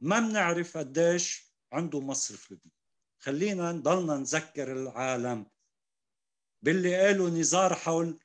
ما 0.00 0.20
بنعرف 0.20 0.76
قديش 0.76 1.52
عنده 1.72 2.00
مصرف 2.00 2.52
لبنان 2.52 2.78
خلينا 3.18 3.72
نضلنا 3.72 4.16
نذكر 4.16 4.72
العالم. 4.72 5.46
باللي 6.62 6.96
قالوا 6.96 7.30
نزار 7.30 7.74
حول 7.74 8.18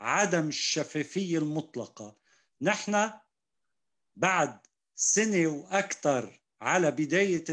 عدم 0.00 0.48
الشفافية 0.48 1.38
المطلقة. 1.38 2.16
نحن 2.62 3.10
بعد 4.16 4.66
سنة 4.94 5.46
وأكثر 5.46 6.40
على 6.60 6.90
بداية 6.90 7.44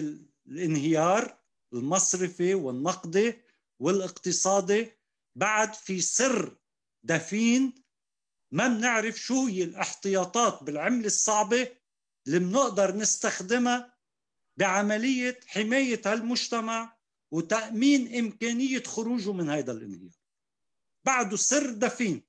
الانهيار 0.48 1.38
المصرفي 1.74 2.54
والنقدي 2.54 3.42
والاقتصادي 3.80 4.92
بعد 5.36 5.74
في 5.74 6.02
سر 6.02 6.58
دفين 7.04 7.84
ما 8.52 8.68
بنعرف 8.68 9.16
شو 9.18 9.46
هي 9.46 9.64
الاحتياطات 9.64 10.64
بالعملة 10.64 11.06
الصعبة 11.06 11.70
اللي 12.28 12.40
بنقدر 12.40 12.96
نستخدمها 12.96 13.96
بعملية 14.58 15.40
حماية 15.48 16.02
هالمجتمع 16.06 16.98
وتأمين 17.32 18.16
إمكانية 18.16 18.84
خروجه 18.84 19.34
من 19.34 19.50
هذا 19.50 19.72
الانهيار. 19.72 20.12
بعده 21.06 21.38
سر 21.38 21.72
دفين 21.72 22.24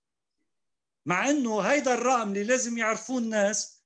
مع 1.06 1.30
إنه 1.30 1.60
هيدا 1.60 1.94
الرقم 1.94 2.28
اللي 2.28 2.44
لازم 2.44 2.78
يعرفوه 2.78 3.18
الناس 3.18 3.82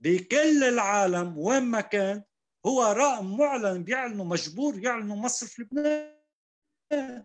بكل 0.00 0.64
العالم 0.64 1.38
وين 1.38 1.62
ما 1.62 1.80
كان 1.80 2.22
هو 2.66 2.82
رقم 2.92 3.36
معلن 3.36 3.84
بيعلنوا 3.84 4.24
مجبور 4.24 4.78
يعلنوا 4.84 5.16
مصرف 5.16 5.60
لبنان. 5.60 7.24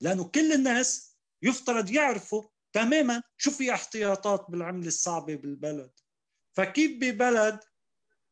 لأنه 0.00 0.24
كل 0.24 0.52
الناس 0.52 1.16
يفترض 1.42 1.90
يعرفوا 1.90 2.42
تماما 2.72 3.22
شو 3.36 3.50
في 3.50 3.74
احتياطات 3.74 4.50
بالعملة 4.50 4.86
الصعبة 4.86 5.34
بالبلد. 5.34 5.90
فكيف 6.56 6.90
ببلد 7.00 7.60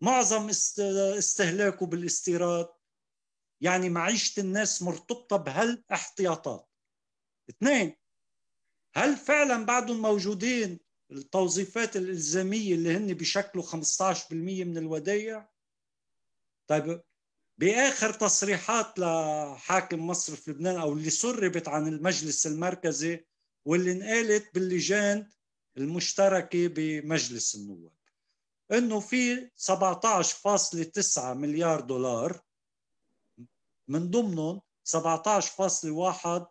معظم 0.00 0.48
استهلاكه 1.18 1.86
بالاستيراد؟ 1.86 2.68
يعني 3.60 3.90
معيشة 3.90 4.40
الناس 4.40 4.82
مرتبطة 4.82 5.36
بهالاحتياطات 5.36 6.68
اثنين 7.50 7.96
هل 8.94 9.16
فعلا 9.16 9.64
بعدهم 9.64 10.02
موجودين 10.02 10.80
التوظيفات 11.10 11.96
الإلزامية 11.96 12.74
اللي 12.74 12.96
هن 12.96 13.14
بيشكلوا 13.14 13.64
15% 13.64 14.32
من 14.32 14.78
الودائع؟ 14.78 15.50
طيب 16.70 17.02
بآخر 17.58 18.12
تصريحات 18.12 18.98
لحاكم 18.98 20.06
مصرف 20.06 20.48
لبنان 20.48 20.76
أو 20.76 20.92
اللي 20.92 21.10
سربت 21.10 21.68
عن 21.68 21.88
المجلس 21.88 22.46
المركزي 22.46 23.26
واللي 23.64 23.92
انقالت 23.92 24.54
باللجان 24.54 25.30
المشتركة 25.76 26.66
بمجلس 26.68 27.54
النواب. 27.54 27.99
إنه 28.72 29.00
في 29.00 29.50
17.9 29.56 31.18
مليار 31.18 31.80
دولار 31.80 32.40
من 33.88 34.10
ضمنهم 34.10 34.60
17.1 34.84 36.46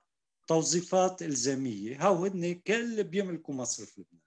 توظيفات 0.48 1.22
إلزامية. 1.22 2.06
هاو 2.08 2.26
هن 2.26 2.54
كل 2.54 3.04
بيملكوا 3.04 3.56
مصرف 3.56 4.00
لبنان. 4.00 4.22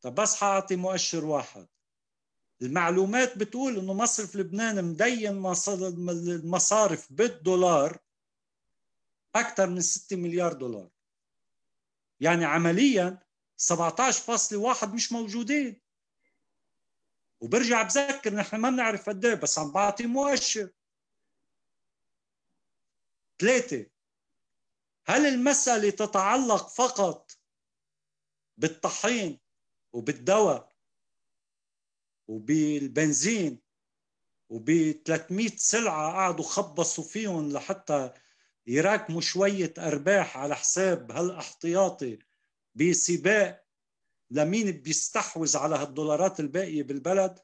طب 0.00 0.14
بس 0.14 0.34
حأعطي 0.34 0.76
مؤشر 0.76 1.24
واحد. 1.24 1.68
المعلومات 2.62 3.38
بتقول 3.38 3.78
إنه 3.78 3.94
مصرف 3.94 4.36
لبنان 4.36 4.84
مدين 4.84 5.28
المصارف 6.08 7.12
بالدولار 7.12 7.98
أكثر 9.34 9.66
من 9.66 9.80
6 9.80 10.16
مليار 10.16 10.52
دولار. 10.52 10.90
يعني 12.20 12.44
عمليا 12.44 13.18
17.1 13.58 14.84
مش 14.84 15.12
موجودين. 15.12 15.80
وبرجع 17.40 17.82
بذكر 17.82 18.34
نحن 18.34 18.56
ما 18.56 18.70
بنعرف 18.70 19.08
قد 19.08 19.24
إيه 19.24 19.34
بس 19.34 19.58
عم 19.58 19.72
بعطي 19.72 20.06
مؤشر. 20.06 20.70
ثلاثة. 23.40 23.86
هل 25.06 25.26
المسألة 25.26 25.90
تتعلق 25.90 26.68
فقط 26.68 27.30
بالطحين 28.56 29.40
وبالدواء 29.92 30.72
وبالبنزين 32.28 33.60
وب 34.48 34.70
300 35.04 35.48
سلعة 35.56 36.12
قعدوا 36.12 36.44
خبصوا 36.44 37.04
فيهم 37.04 37.52
لحتى 37.52 38.12
يراكموا 38.66 39.20
شوية 39.20 39.74
أرباح 39.78 40.38
على 40.38 40.54
حساب 40.56 41.12
هالأحتياطي 41.12 42.18
بسباق 42.74 43.59
لمين 44.30 44.70
بيستحوذ 44.70 45.56
على 45.56 45.76
هالدولارات 45.76 46.40
الباقية 46.40 46.82
بالبلد 46.82 47.38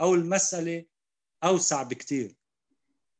أو 0.00 0.14
المسألة 0.14 0.86
أوسع 1.44 1.82
بكتير. 1.82 2.36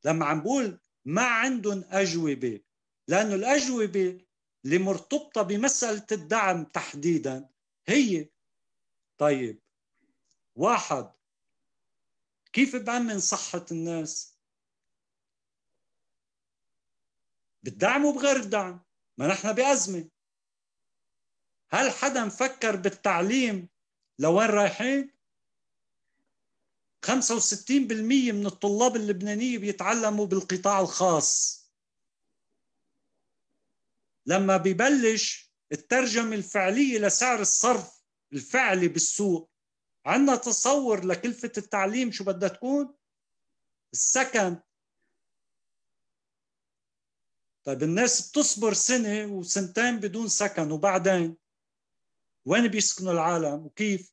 لما 0.05 0.27
عم 0.27 0.41
بقول 0.41 0.81
ما 1.05 1.23
عندهم 1.23 1.85
أجوبة 1.89 2.61
لأنه 3.09 3.35
الأجوبة 3.35 4.27
اللي 4.65 4.79
مرتبطة 4.79 5.43
بمسألة 5.43 6.07
الدعم 6.13 6.65
تحديدا 6.65 7.49
هي 7.87 8.29
طيب 9.19 9.63
واحد 10.55 11.13
كيف 12.53 12.77
بأمن 12.77 13.21
صحة 13.21 13.67
الناس؟ 13.71 14.39
بالدعم 17.63 18.05
وبغير 18.05 18.37
الدعم. 18.37 18.85
ما 19.19 19.27
نحن 19.27 19.53
بأزمة. 19.53 20.09
هل 21.73 21.91
حدا 21.91 22.25
مفكر 22.25 22.77
بالتعليم 22.77 23.69
لوين 24.19 24.51
رايحين؟ 24.51 25.13
65% 27.07 27.13
من 28.33 28.47
الطلاب 28.47 28.97
اللبنانية 28.97 29.59
بيتعلموا 29.59 30.27
بالقطاع 30.27 30.81
الخاص. 30.81 31.63
لما 34.27 34.57
ببلش 34.57 35.53
الترجمة 35.73 36.35
الفعلية 36.37 36.99
لسعر 36.99 37.41
الصرف 37.41 38.03
الفعلي 38.33 38.89
بالسوق 38.89 39.51
عندنا 40.07 40.37
تصور 40.37 41.07
لكلفة 41.07 41.53
التعليم 41.59 42.13
شو 42.13 42.25
بدها 42.25 42.49
تكون؟ 42.49 42.95
السكن. 43.93 44.61
طيب 47.65 47.83
الناس 47.83 48.29
بتصبر 48.29 48.73
سنة 48.73 49.27
وسنتين 49.27 49.97
بدون 49.97 50.29
سكن 50.29 50.71
وبعدين؟ 50.73 51.42
وين 52.45 52.69
بيسكنوا 52.69 53.13
العالم 53.13 53.67
وكيف؟ 53.67 54.13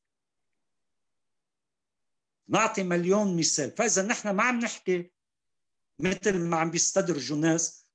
نعطي 2.47 2.83
مليون 2.83 3.37
مثال. 3.37 3.71
فإذا 3.71 4.01
نحن 4.01 4.29
ما 4.29 4.43
عم 4.43 4.59
نحكي 4.59 5.11
مثل 5.99 6.37
ما 6.37 6.57
عم 6.57 6.71
بيستدرجوا 6.71 7.35
الناس 7.35 7.85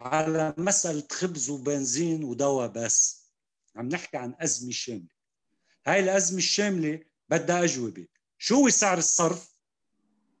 على 0.00 0.54
مسألة 0.58 1.06
خبز 1.12 1.50
وبنزين 1.50 2.24
ودواء 2.24 2.68
بس. 2.68 3.26
عم 3.76 3.88
نحكي 3.88 4.16
عن 4.16 4.34
أزمة 4.40 4.70
شاملة. 4.70 5.16
هاي 5.86 6.00
الأزمة 6.00 6.38
الشاملة 6.38 7.00
بدها 7.28 7.64
أجوبة. 7.64 8.06
شو 8.38 8.54
هو 8.54 8.68
سعر 8.68 8.98
الصرف؟ 8.98 9.56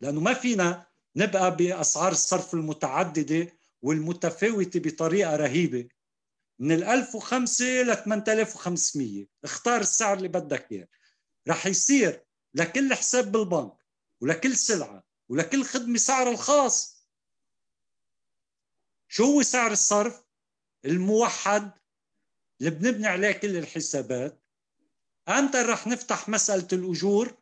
لأنه 0.00 0.20
ما 0.20 0.34
فينا 0.34 0.86
نبقى 1.16 1.56
بأسعار 1.56 2.12
الصرف 2.12 2.54
المتعددة 2.54 3.52
والمتفاوتة 3.82 4.80
بطريقة 4.80 5.36
رهيبة. 5.36 5.88
من 6.58 6.72
ال 6.72 6.84
1005 6.84 7.64
ل 7.82 7.96
8500 7.96 9.26
اختار 9.44 9.80
السعر 9.80 10.16
اللي 10.16 10.28
بدك 10.28 10.72
إياه. 10.72 10.88
رح 11.48 11.66
يصير 11.66 12.24
لكل 12.54 12.94
حساب 12.94 13.32
بالبنك 13.32 13.76
ولكل 14.20 14.56
سلعة 14.56 15.04
ولكل 15.28 15.64
خدمة 15.64 15.98
سعر 15.98 16.30
الخاص. 16.30 17.06
شو 19.08 19.24
هو 19.24 19.42
سعر 19.42 19.72
الصرف؟ 19.72 20.22
الموحد 20.84 21.70
اللي 22.60 22.70
بنبني 22.70 23.06
عليه 23.06 23.32
كل 23.32 23.56
الحسابات. 23.56 24.42
إمتى 25.28 25.58
رح 25.58 25.86
نفتح 25.86 26.28
مسألة 26.28 26.68
الأجور 26.72 27.38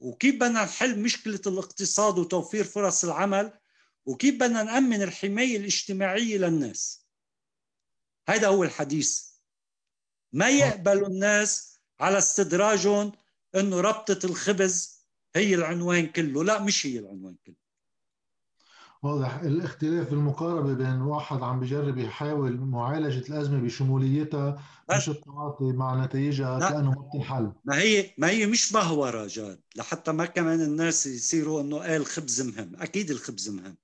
وكيف 0.00 0.34
بدنا 0.34 0.64
نحل 0.64 0.98
مشكلة 0.98 1.40
الاقتصاد 1.46 2.18
وتوفير 2.18 2.64
فرص 2.64 3.04
العمل 3.04 3.58
وكيف 4.06 4.34
بدنا 4.34 4.62
نأمن 4.62 5.02
الحماية 5.02 5.56
الاجتماعية 5.56 6.38
للناس. 6.38 7.01
هذا 8.28 8.48
هو 8.48 8.64
الحديث. 8.64 9.32
ما 10.32 10.48
يقبل 10.48 11.04
الناس 11.04 11.80
على 12.00 12.18
استدراجهم 12.18 13.12
إنه 13.54 13.80
ربطة 13.80 14.26
الخبز 14.26 15.06
هي 15.36 15.54
العنوان 15.54 16.06
كله. 16.06 16.44
لا 16.44 16.62
مش 16.62 16.86
هي 16.86 16.98
العنوان 16.98 17.36
كله. 17.46 17.54
واضح. 19.02 19.34
الاختلاف 19.34 20.10
بالمقاربة 20.10 20.74
بين 20.74 21.00
واحد 21.02 21.42
عم 21.42 21.60
بجرب 21.60 21.98
يحاول 21.98 22.56
معالجة 22.56 23.28
الأزمة 23.28 23.60
بشموليتها 23.60 24.62
مش 24.90 25.08
التعاطي 25.08 25.64
مع 25.64 26.04
نتائجها 26.04 26.58
لا. 26.58 26.70
كأنه 26.70 26.90
ما 26.90 27.08
بتنحل. 27.08 27.52
ما 27.64 27.78
هي 27.78 28.14
ما 28.18 28.30
هي 28.30 28.46
مش 28.46 28.72
بهورة 28.72 29.26
جاد 29.26 29.60
لحتى 29.76 30.12
ما 30.12 30.26
كمان 30.26 30.60
الناس 30.60 31.06
يصيروا 31.06 31.60
إنه 31.60 31.78
قال 31.78 32.00
الخبز 32.00 32.40
مهم. 32.42 32.76
أكيد 32.76 33.10
الخبز 33.10 33.48
مهم. 33.48 33.76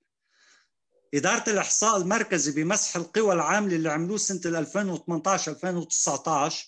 إدارة 1.13 1.49
الإحصاء 1.49 1.97
المركزي 1.97 2.51
بمسح 2.51 2.95
القوى 2.95 3.33
العاملة 3.33 3.75
اللي 3.75 3.89
عملوه 3.89 4.17
سنة 4.17 4.59
2018 4.59 5.51
2019 5.51 6.67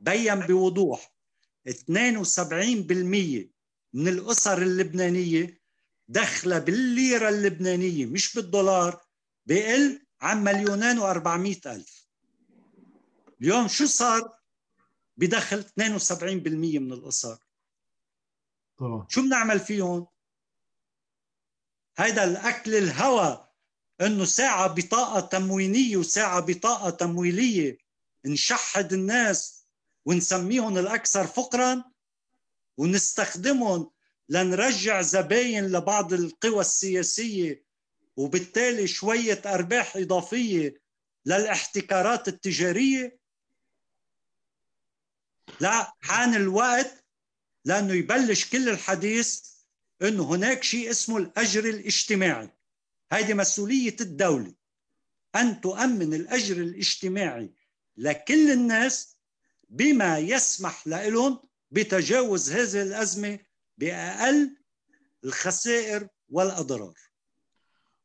بين 0.00 0.40
بوضوح 0.40 1.14
72% 1.68 1.72
من 3.92 4.08
الأسر 4.08 4.62
اللبنانية 4.62 5.60
دخلها 6.08 6.58
بالليرة 6.58 7.28
اللبنانية 7.28 8.06
مش 8.06 8.34
بالدولار 8.34 9.04
بقل 9.46 10.06
عن 10.20 10.44
مليونين 10.44 11.00
و400 11.00 11.66
ألف. 11.66 12.08
اليوم 13.40 13.68
شو 13.68 13.86
صار؟ 13.86 14.38
بدخل 15.16 15.64
72% 15.64 16.22
من 16.78 16.92
الأسر. 16.92 17.38
طبعا. 18.78 19.06
شو 19.08 19.22
بنعمل 19.22 19.60
فيهم؟ 19.60 20.06
هيدا 21.96 22.24
الأكل 22.24 22.74
الهوى 22.74 23.48
إنه 24.00 24.24
ساعة 24.24 24.66
بطاقة 24.74 25.20
تموينية 25.20 25.96
وساعة 25.96 26.40
بطاقة 26.40 26.90
تمويلية 26.90 27.78
نشحد 28.26 28.92
الناس 28.92 29.66
ونسميهم 30.06 30.78
الأكثر 30.78 31.26
فقرا 31.26 31.84
ونستخدمهم 32.78 33.90
لنرجع 34.28 35.00
زباين 35.00 35.66
لبعض 35.66 36.12
القوى 36.12 36.60
السياسية 36.60 37.64
وبالتالي 38.16 38.86
شوية 38.86 39.42
أرباح 39.46 39.96
إضافية 39.96 40.82
للاحتكارات 41.26 42.28
التجارية. 42.28 43.18
لا 45.60 45.92
حان 46.00 46.34
الوقت 46.34 47.04
لأنه 47.64 47.94
يبلش 47.94 48.50
كل 48.50 48.68
الحديث 48.68 49.40
أنه 50.02 50.22
هناك 50.22 50.62
شيء 50.62 50.90
اسمه 50.90 51.16
الأجر 51.16 51.64
الاجتماعي. 51.64 52.53
هذه 53.14 53.34
مسؤولية 53.34 53.96
الدولة 54.00 54.54
أن 55.36 55.60
تؤمن 55.60 56.14
الأجر 56.14 56.56
الاجتماعي 56.56 57.54
لكل 57.96 58.50
الناس 58.50 59.16
بما 59.68 60.18
يسمح 60.18 60.86
لهم 60.86 61.40
بتجاوز 61.70 62.50
هذه 62.50 62.82
الأزمة 62.82 63.38
بأقل 63.78 64.56
الخسائر 65.24 66.08
والأضرار. 66.28 66.94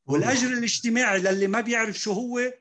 والأجر 0.05 0.47
الاجتماعي 0.47 1.19
للي 1.19 1.47
ما 1.47 1.61
بيعرف 1.61 1.97
شو 1.99 2.11
هو 2.11 2.53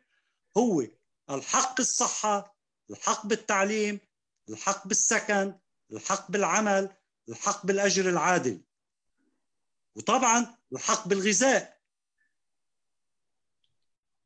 هو 0.56 0.86
الحق 1.30 1.80
الصحة 1.80 2.56
الحق 2.90 3.26
بالتعليم 3.26 4.00
الحق 4.48 4.86
بالسكن 4.86 5.54
الحق 5.92 6.30
بالعمل 6.30 6.90
الحق 7.28 7.66
بالأجر 7.66 8.08
العادل. 8.08 8.60
وطبعا 9.94 10.56
الحق 10.72 11.08
بالغذاء. 11.08 11.77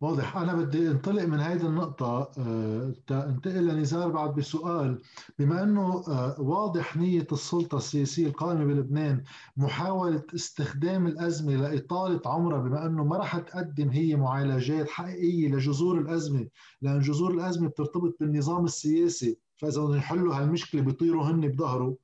واضح. 0.02 0.36
أنا 0.36 0.54
بدي 0.54 0.90
انطلق 0.90 1.22
من 1.24 1.40
هذه 1.40 1.66
النقطة 1.66 2.30
آه، 2.38 2.92
انتقل 3.10 3.66
لنزار 3.66 4.08
بعد 4.08 4.34
بسؤال. 4.34 5.02
بما 5.38 5.62
أنه 5.62 6.04
آه، 6.08 6.40
واضح 6.40 6.96
نية 6.96 7.26
السلطة 7.32 7.76
السياسية 7.76 8.26
القائمة 8.26 8.64
بلبنان 8.64 9.24
محاولة 9.56 10.22
استخدام 10.34 11.06
الأزمة 11.06 11.56
لإطالة 11.56 12.20
عمرها 12.26 12.58
بما 12.58 12.86
أنه 12.86 13.04
ما 13.04 13.18
رح 13.18 13.38
تقدم 13.38 13.88
هي 13.88 14.16
معالجات 14.16 14.88
حقيقية 14.88 15.48
لجذور 15.48 15.98
الأزمة 15.98 16.48
لأن 16.82 17.00
جذور 17.00 17.30
الأزمة 17.30 17.68
بترتبط 17.68 18.16
بالنظام 18.20 18.64
السياسي. 18.64 19.38
فإذا 19.56 19.80
بدهم 19.80 19.96
يحلوا 19.96 20.34
هالمشكلة 20.34 20.82
بيطيروا 20.82 21.24
هن 21.24 21.48
بظهره. 21.48 21.96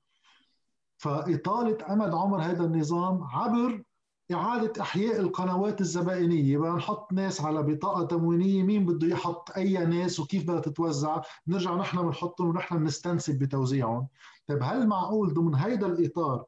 فإطالة 0.99 1.93
أمد 1.93 2.15
عمر 2.15 2.43
هذا 2.43 2.65
النظام 2.65 3.25
عبر 3.25 3.83
إعادة 4.33 4.83
إحياء 4.83 5.21
القنوات 5.21 5.81
الزبائنية. 5.81 6.59
بدنا 6.59 6.75
نحط 6.75 7.13
ناس 7.13 7.41
على 7.41 7.63
بطاقة 7.63 8.05
تموينية. 8.05 8.63
مين 8.63 8.87
بده 8.87 9.07
يحط 9.07 9.51
أي 9.57 9.87
ناس 9.87 10.21
وكيف 10.21 10.43
بدها 10.43 10.61
تتوزع؟ 10.61 11.23
نرجع 11.47 11.75
نحن 11.75 12.03
بنحطهم 12.03 12.49
ونحن 12.49 12.79
بنستنسب 12.79 13.39
بتوزيعهم. 13.39 14.07
طيب 14.47 14.63
هل 14.63 14.87
معقول 14.87 15.35
ضمن 15.35 15.55
هيدا 15.55 15.87
الإطار 15.87 16.45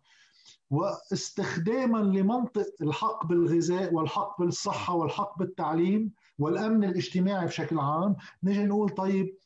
واستخداما 0.70 1.98
لمنطق 1.98 2.66
الحق 2.82 3.26
بالغذاء 3.26 3.94
والحق 3.94 4.40
بالصحة 4.40 4.94
والحق 4.94 5.38
بالتعليم 5.38 6.12
والأمن 6.38 6.84
الاجتماعي 6.84 7.46
بشكل 7.46 7.78
عام 7.78 8.16
نجي 8.42 8.64
نقول 8.66 8.88
طيب 8.90 9.36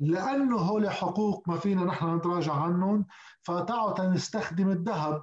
لأنه 0.00 0.56
هول 0.56 0.90
حقوق 0.90 1.48
ما 1.48 1.56
فينا 1.56 1.84
نحن 1.84 2.16
نتراجع 2.16 2.52
عنهم 2.52 3.06
فتعوا 3.42 4.06
نستخدم 4.06 4.70
الذهب 4.70 5.22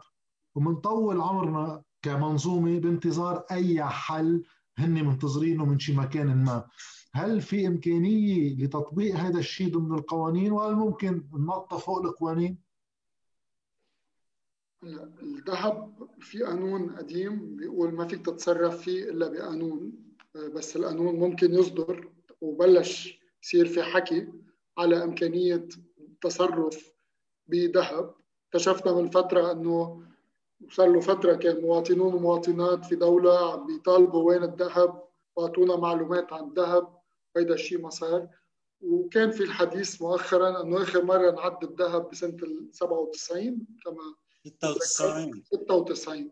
ومنطول 0.55 1.21
عمرنا 1.21 1.81
كمنظومة 2.01 2.79
بانتظار 2.79 3.45
أي 3.51 3.83
حل 3.83 4.43
هن 4.77 5.05
منتظرينه 5.05 5.65
من 5.65 5.79
شي 5.79 5.93
مكان 5.93 6.43
ما. 6.43 6.67
هل 7.13 7.41
في 7.41 7.67
إمكانية 7.67 8.55
لتطبيق 8.55 9.15
هذا 9.15 9.39
الشيء 9.39 9.73
ضمن 9.73 9.97
القوانين؟ 9.97 10.51
وهل 10.51 10.75
ممكن 10.75 11.29
ننط 11.33 11.73
فوق 11.73 12.05
القوانين؟ 12.05 12.57
الذهب 14.83 16.09
في 16.19 16.43
قانون 16.43 16.95
قديم 16.95 17.55
بيقول 17.55 17.93
ما 17.93 18.07
فيك 18.07 18.25
تتصرف 18.25 18.81
فيه 18.81 19.09
إلا 19.09 19.27
بقانون. 19.27 19.91
بس 20.55 20.75
القانون 20.75 21.15
ممكن 21.15 21.53
يصدر 21.53 22.09
وبلش 22.41 23.19
يصير 23.43 23.65
في 23.65 23.83
حكي 23.83 24.27
على 24.77 25.03
إمكانية 25.03 25.67
التصرف 25.99 26.91
بذهب. 27.47 28.15
اكتشفنا 28.47 28.93
من 28.93 29.09
فترة 29.09 29.51
إنه 29.51 30.08
وصار 30.67 30.87
له 30.87 30.99
فترة 30.99 31.35
كان 31.35 31.61
مواطنون 31.61 32.13
ومواطنات 32.13 32.85
في 32.85 32.95
دولة 32.95 33.53
عم 33.53 33.67
بيطالبوا 33.67 34.23
وين 34.23 34.43
الذهب 34.43 35.03
واعطونا 35.35 35.75
معلومات 35.75 36.33
عن 36.33 36.47
الذهب 36.49 36.99
وهيدا 37.35 37.53
الشيء 37.53 37.81
ما 37.81 37.89
صار. 37.89 38.27
وكان 38.81 39.31
في 39.31 39.43
الحديث 39.43 40.01
مؤخرا 40.01 40.61
إنه 40.61 40.83
آخر 40.83 41.03
مرة 41.03 41.31
نعد 41.31 41.63
الذهب 41.63 42.09
بسنة 42.09 42.37
ال 42.43 42.69
97 42.71 43.67
كما 43.85 44.15
96 44.45 45.43
96 45.43 46.31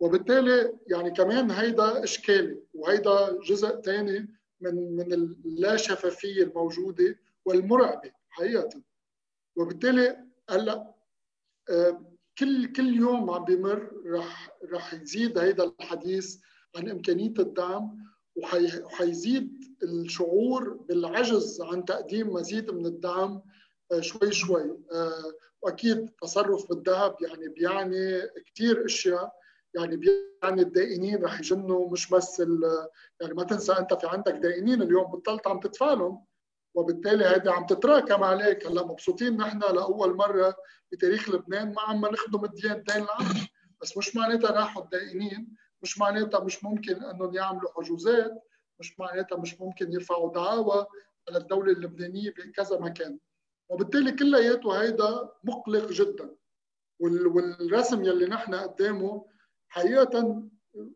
وبالتالي 0.00 0.78
يعني 0.86 1.10
كمان 1.10 1.50
هيدا 1.50 2.04
اشكالي 2.04 2.62
وهيدا 2.74 3.38
جزء 3.42 3.80
ثاني 3.80 4.28
من 4.60 4.96
من 4.96 5.12
اللا 5.12 5.76
شفافيه 5.76 6.42
الموجودة 6.42 7.18
والمرعبة 7.44 8.12
حقيقة. 8.30 8.82
وبالتالي 9.56 10.26
هلأ 10.50 10.94
آه، 11.70 12.15
كل 12.38 12.72
كل 12.72 12.96
يوم 12.96 13.30
عم 13.30 13.44
بيمر 13.44 13.92
رح 14.06 14.50
رح 14.72 14.94
يزيد 14.94 15.38
هيدا 15.38 15.64
الحديث 15.64 16.36
عن 16.76 16.90
إمكانية 16.90 17.34
الدعم 17.38 17.96
وحيزيد 18.36 19.76
الشعور 19.82 20.70
بالعجز 20.88 21.60
عن 21.60 21.84
تقديم 21.84 22.32
مزيد 22.32 22.70
من 22.70 22.86
الدعم 22.86 23.42
آه، 23.92 24.00
شوي 24.00 24.32
شوي. 24.32 24.78
آه، 24.92 25.32
وأكيد 25.62 26.08
تصرف 26.22 26.68
بالذهب 26.68 27.16
يعني 27.20 27.48
بيعني 27.48 28.22
كثير 28.46 28.84
أشياء 28.84 29.32
يعني 29.74 29.96
بيعني 29.96 30.62
الدائنين 30.62 31.24
رح 31.24 31.40
يجنوا 31.40 31.90
مش 31.90 32.10
بس 32.10 32.40
يعني 33.20 33.34
ما 33.34 33.44
تنسى 33.44 33.72
أنت 33.72 33.94
في 33.94 34.06
عندك 34.06 34.32
دائنين 34.32 34.82
اليوم 34.82 35.04
بطلت 35.04 35.46
عم 35.46 35.60
تدفع 35.60 36.18
وبالتالي 36.76 37.24
هيدي 37.24 37.50
عم 37.50 37.66
تتراكم 37.66 38.24
عليك 38.24 38.66
هلا 38.66 38.86
مبسوطين 38.86 39.36
نحن 39.36 39.58
لاول 39.58 40.16
مرة 40.16 40.56
بتاريخ 40.92 41.28
لبنان. 41.28 41.72
ما 41.72 41.80
عم 41.80 42.06
نخدم 42.06 42.44
الدين 42.44 42.72
الدين 42.72 43.02
العام 43.02 43.46
بس 43.82 43.98
مش 43.98 44.16
معناتها 44.16 44.50
راحوا 44.50 44.82
الدائنين 44.82 45.56
مش 45.82 45.98
معناتها 45.98 46.40
مش 46.40 46.64
ممكن 46.64 47.04
إنهم 47.04 47.34
يعملوا 47.34 47.70
حجوزات. 47.76 48.42
مش 48.80 49.00
معناتها 49.00 49.38
مش 49.38 49.60
ممكن 49.60 49.92
يرفعوا 49.92 50.32
دعاوى 50.32 50.86
على 51.28 51.38
الدولة 51.38 51.72
اللبنانية 51.72 52.30
بكذا 52.30 52.78
مكان. 52.78 53.18
وبالتالي 53.68 54.12
كلياته 54.12 54.82
هيدا 54.82 55.28
مقلق 55.44 55.90
جدا. 55.92 56.36
والرسم 57.00 58.04
يلي 58.04 58.26
نحن 58.26 58.54
قدامه 58.54 59.26
حقيقه 59.68 60.42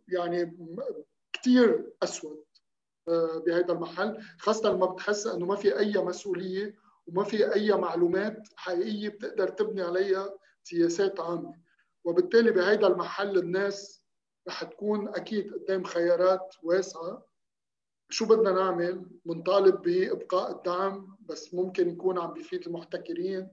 يعني 0.08 0.58
كثير 1.32 1.92
أسود. 2.02 2.44
بهذا 3.46 3.72
المحل. 3.72 4.18
خاصة 4.38 4.72
لما 4.72 4.86
بتحس 4.86 5.26
إنه 5.26 5.46
ما 5.46 5.56
في 5.56 5.78
أي 5.78 5.92
مسؤولية 5.98 6.74
وما 7.06 7.24
في 7.24 7.54
أي 7.54 7.72
معلومات 7.72 8.48
حقيقية 8.56 9.08
بتقدر 9.08 9.48
تبني 9.48 9.82
عليها 9.82 10.34
سياسات 10.62 11.20
عامة. 11.20 11.54
وبالتالي 12.04 12.50
بهذا 12.50 12.86
المحل 12.86 13.38
الناس 13.38 14.02
رح 14.48 14.64
تكون 14.64 15.08
أكيد 15.08 15.54
قدام 15.54 15.84
خيارات 15.84 16.54
واسعة. 16.62 17.26
شو 18.10 18.26
بدنا 18.26 18.50
نعمل؟ 18.50 19.06
بنطالب 19.24 19.82
بإبقاء 19.82 20.50
الدعم 20.50 21.16
بس 21.20 21.54
ممكن 21.54 21.88
يكون 21.90 22.18
عم 22.18 22.32
بيفيد 22.32 22.66
المحتكرين. 22.66 23.48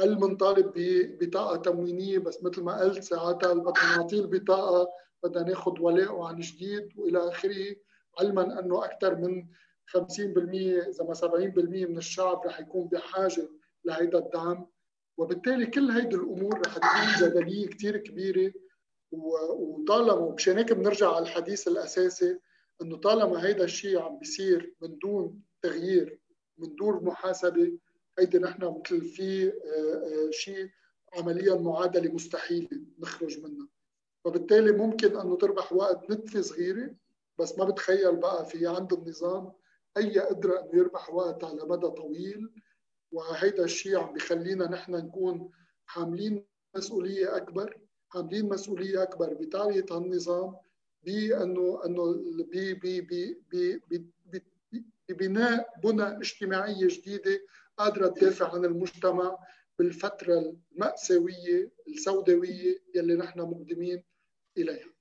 هل 0.00 0.14
بنطالب 0.14 0.72
ببطاقه 0.74 1.56
تموينية؟ 1.56 2.18
بس 2.18 2.42
مثل 2.42 2.62
ما 2.62 2.80
قلت 2.80 3.02
ساعتها 3.02 3.54
بدنا 3.54 3.96
نعطيه 3.96 4.20
البطاقه 4.20 4.88
بدنا 5.22 5.44
ناخذ 5.44 5.80
ولاءه 5.80 6.28
عن 6.28 6.40
جديد 6.40 6.88
وإلى 6.96 7.28
آخره. 7.28 7.76
علما 8.18 8.60
أنه 8.60 8.84
أكثر 8.84 9.14
من 9.16 9.46
50% 9.86 9.98
إذا 10.88 11.04
ما 11.04 11.14
70% 11.14 11.88
من 11.88 11.98
الشعب 11.98 12.46
رح 12.46 12.60
يكون 12.60 12.88
بحاجة 12.88 13.48
لهيدا 13.84 14.18
الدعم. 14.18 14.66
وبالتالي 15.18 15.66
كل 15.66 15.90
هيدي 15.90 16.16
الأمور 16.16 16.60
رح 16.66 16.78
تكون 16.78 17.28
جدلية 17.28 17.66
كثير 17.66 17.96
كبيرة. 17.96 18.52
وطالما 19.12 20.12
ومشان 20.12 20.56
هيك 20.58 20.72
بنرجع 20.72 21.14
على 21.14 21.22
الحديث 21.22 21.68
الأساسي 21.68 22.38
إنه 22.82 22.96
طالما 22.96 23.46
هيدا 23.46 23.64
الشيء 23.64 23.98
عم 23.98 24.18
بيصير 24.18 24.74
من 24.82 24.98
دون 24.98 25.42
تغيير 25.62 26.20
من 26.58 26.74
دون 26.74 27.04
محاسبة 27.04 27.78
هيدي 28.18 28.38
نحن 28.38 28.64
مثل 28.64 29.00
في 29.04 29.48
آه، 29.48 29.50
آه، 29.50 30.30
شيء 30.30 30.68
عمليا 31.14 31.54
معادلة 31.54 32.12
مستحيلة 32.12 32.68
نخرج 32.98 33.38
منها. 33.38 33.68
فبالتالي 34.24 34.72
ممكن 34.72 35.16
إنه 35.16 35.36
تربح 35.36 35.72
وقت 35.72 36.10
نتفة 36.10 36.40
صغيرة 36.40 36.94
بس 37.38 37.58
ما 37.58 37.64
بتخيل 37.64 38.16
بقى 38.16 38.46
في 38.46 38.66
عند 38.66 38.92
النظام 38.92 39.52
أي 39.96 40.18
قدره 40.18 40.60
أنه 40.60 40.70
يربح 40.74 41.10
وقت 41.14 41.44
على 41.44 41.64
مدى 41.64 41.88
طويل 41.88 42.50
وهيدا 43.12 43.64
الشيء 43.64 43.96
عم 43.98 44.12
بخلينا 44.14 44.70
نحن 44.70 44.92
نكون 44.92 45.50
حاملين 45.86 46.46
مسؤولية 46.76 47.36
أكبر 47.36 47.78
حاملين 48.08 48.48
مسؤولية 48.48 49.02
أكبر 49.02 49.34
بتعليه 49.34 49.84
هالنظام 49.90 50.56
بأنه 51.02 51.80
أنه 51.84 52.14
ببناء 55.08 55.68
بنى 55.84 56.02
اجتماعية 56.02 56.86
جديدة 56.88 57.40
قادرة 57.76 58.08
تدافع 58.08 58.54
عن 58.54 58.64
المجتمع 58.64 59.38
بالفترة 59.78 60.56
المأساوية 60.72 61.70
السوداوية 61.88 62.82
يلي 62.94 63.14
نحن 63.14 63.40
مقدمين 63.40 64.04
إليها. 64.58 64.92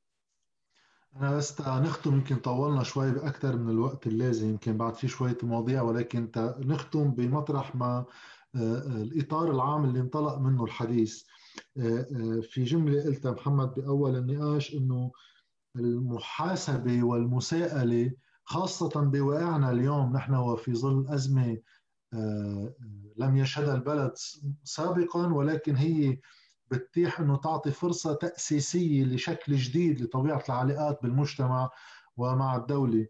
أنا 1.22 1.38
بس 1.38 1.62
نختم 1.62 2.14
يمكن 2.14 2.36
طولنا 2.36 2.84
شوي 2.84 3.12
باكثر 3.12 3.58
من 3.58 3.70
الوقت 3.70 4.08
اللازم 4.08 4.50
يمكن 4.50 4.78
بعد 4.78 4.96
في 4.96 5.08
شوية 5.08 5.38
مواضيع 5.44 5.82
ولكن 5.82 6.32
نختم 6.60 7.12
بمطرح 7.12 7.76
ما 7.76 8.06
آه، 8.56 8.60
آه، 8.60 9.02
الإطار 9.02 9.52
العام 9.52 9.86
اللي 9.86 10.00
انطلق 10.00 10.38
منه 10.38 10.64
الحديث. 10.64 11.24
آه، 11.78 12.42
في 12.42 12.64
جملة 12.64 13.04
قلتها 13.04 13.32
محمد 13.32 13.74
بأول 13.74 14.16
النقاش 14.16 14.74
إنه 14.74 15.12
المحاسبة 15.76 17.04
والمساءلة 17.04 18.12
خاصة 18.44 19.02
بواقعنا 19.02 19.72
اليوم 19.72 20.14
نحن 20.14 20.36
وفي 20.36 20.76
ظل 20.76 21.08
أزمة 21.10 21.58
لم 23.18 23.38
يشهدها 23.38 23.76
البلد 23.76 24.14
سابقا 24.64 25.34
ولكن 25.34 25.76
هي 25.76 26.20
بتتيح 26.72 27.20
إنه 27.20 27.38
تعطي 27.38 27.72
فرصة 27.72 28.14
تأسيسية 28.14 29.04
لشكل 29.04 29.56
جديد 29.56 30.02
لطبيعة 30.02 30.44
العلاقات 30.50 31.00
بالمجتمع 31.04 31.70
ومع 32.18 32.56
الدولة. 32.56 33.08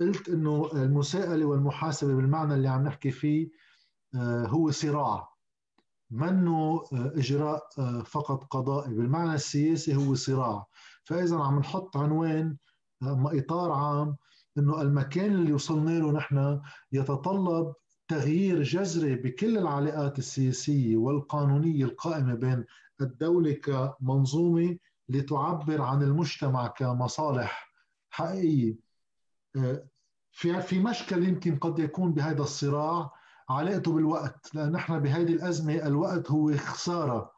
قلت 0.00 0.28
إنه 0.28 0.70
المساءلة 0.72 1.44
والمحاسبة 1.44 2.14
بالمعنى 2.14 2.54
اللي 2.54 2.68
عم 2.68 2.84
نحكي 2.84 3.10
فيه 3.10 3.50
آه، 4.14 4.46
هو 4.46 4.70
صراع. 4.70 5.28
منه 6.10 6.82
آه، 6.92 7.12
إجراء 7.16 7.68
آه، 7.78 8.02
فقط 8.02 8.44
قضائي. 8.44 8.94
بالمعنى 8.94 9.34
السياسي 9.34 9.96
هو 9.96 10.14
صراع. 10.14 10.66
فإذا 11.04 11.36
عم 11.36 11.58
نحط 11.58 11.96
عنوان 11.96 12.56
إطار 13.02 13.72
عام 13.72 14.16
إنه 14.58 14.82
المكان 14.82 15.34
اللي 15.34 15.52
وصلنا 15.52 15.90
له 15.90 16.12
نحن 16.12 16.60
يتطلب 16.92 17.72
تغيير 18.08 18.62
جذري 18.62 19.14
بكل 19.14 19.58
العلاقات 19.58 20.18
السياسية 20.18 20.96
والقانونية 20.96 21.84
القائمة 21.84 22.34
بين 22.34 22.64
الدولة 23.00 23.52
كمنظومة 23.52 24.78
لتعبر 25.08 25.82
عن 25.82 26.02
المجتمع 26.02 26.66
كمصالح 26.66 27.72
حقيقية. 28.10 28.76
آه، 29.56 29.88
في 30.32 30.60
في 30.60 30.78
مشكل 30.78 31.28
يمكن 31.28 31.56
قد 31.56 31.78
يكون 31.78 32.12
بهذا 32.12 32.42
الصراع 32.42 33.12
علاقته 33.48 33.92
بالوقت 33.92 34.54
لأن 34.54 34.72
نحن 34.72 34.98
بهذه 34.98 35.32
الأزمة 35.32 35.74
الوقت 35.74 36.30
هو 36.30 36.56
خسارة 36.56 37.32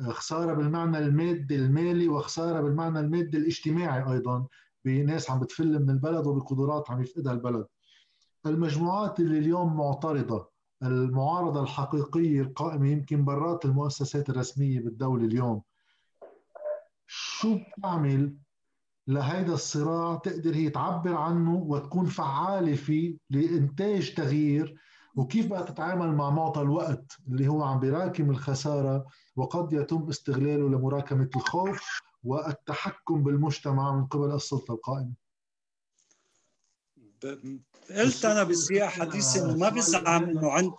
آه، 0.00 0.10
خسارة 0.10 0.54
بالمعنى 0.54 0.98
المادي 0.98 1.56
المالي 1.56 2.08
وخسارة 2.08 2.60
بالمعنى 2.60 3.00
المادي 3.00 3.36
الاجتماعي 3.36 4.12
أيضا 4.12 4.46
بناس 4.84 5.30
عم 5.30 5.40
بتفل 5.40 5.82
من 5.82 5.90
البلد 5.90 6.26
وبقدرات 6.26 6.90
عم 6.90 7.02
يفقدها 7.02 7.32
البلد. 7.32 7.66
المجموعات 8.46 9.20
اللي 9.20 9.38
اليوم 9.38 9.76
معترضة 9.76 10.53
المعارضة 10.82 11.62
الحقيقية 11.62 12.40
القائمة 12.40 12.88
يمكن 12.88 13.24
برات 13.24 13.64
المؤسسات 13.64 14.30
الرسمية 14.30 14.80
بالدولة 14.80 15.24
اليوم. 15.24 15.62
شو 17.06 17.58
بتعمل 17.78 18.36
لهيدا 19.06 19.54
الصراع؟ 19.54 20.16
تقدر 20.16 20.54
هي 20.54 20.70
تعبر 20.70 21.14
عنه 21.14 21.54
وتكون 21.54 22.06
فعالة 22.06 22.74
فيه 22.74 23.16
لإنتاج 23.30 24.14
تغيير؟ 24.14 24.74
وكيف 25.16 25.46
بقى 25.46 25.64
تتعامل 25.64 26.14
مع 26.14 26.30
معطى 26.30 26.60
الوقت 26.60 27.12
اللي 27.28 27.48
هو 27.48 27.62
عم 27.62 27.80
بيراكم 27.80 28.30
الخسارة 28.30 29.06
وقد 29.36 29.72
يتم 29.72 30.08
استغلاله 30.08 30.68
لمراكمة 30.68 31.28
الخوف 31.36 32.00
والتحكم 32.24 33.22
بالمجتمع 33.22 33.92
من 33.96 34.06
قبل 34.06 34.32
السلطة 34.34 34.74
القائمة؟ 34.74 35.12
قلت 37.90 38.24
أنا 38.24 38.42
بسياق 38.42 38.88
حديثي 38.88 39.40
إنه 39.40 39.56
ما 39.56 39.68
بزعم 39.68 40.24
إنه 40.24 40.50
عند 40.50 40.72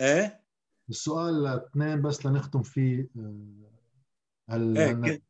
إيه؟ 0.00 0.46
السؤال 0.90 1.46
اثنين 1.46 2.02
بس 2.02 2.26
لنختم 2.26 2.62
فيه 2.62 3.08
آه، 3.18 3.70
هل 4.50 4.78
إيه 4.78 5.22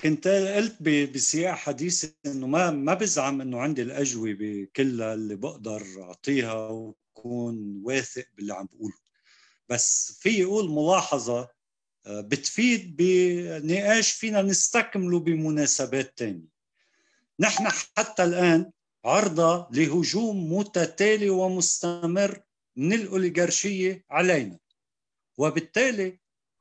كنت 0.00 0.28
قلت 0.28 0.82
بسياق 0.82 1.54
حديثي 1.54 2.14
إنه 2.26 2.46
ما 2.46 2.70
ما 2.70 2.94
بزعم 2.94 3.40
إنه 3.40 3.60
عندي 3.60 3.82
الأجوبة 3.82 4.68
كلها 4.76 5.14
اللي 5.14 5.36
بقدر 5.36 5.82
أعطيها 6.02 6.68
وكون 6.68 7.80
واثق 7.84 8.26
باللي 8.36 8.54
عم 8.54 8.68
بقوله. 8.72 8.98
بس 9.68 10.18
في 10.20 10.44
أقول 10.44 10.70
ملاحظة 10.70 11.48
آه، 12.06 12.20
بتفيد 12.20 12.96
بنقاش 12.96 14.12
فينا 14.12 14.42
نستكمله 14.42 15.20
بمناسبات 15.20 16.18
تانية. 16.18 16.48
نحن 17.40 17.68
حتى 17.96 18.24
الآن 18.24 18.70
عرضة 19.08 19.68
لهجوم 19.70 20.52
متتالي 20.52 21.30
ومستمر 21.30 22.42
من 22.76 22.92
الأوليغارشية 22.92 24.04
علينا. 24.10 24.58
وبالتالي 25.38 26.18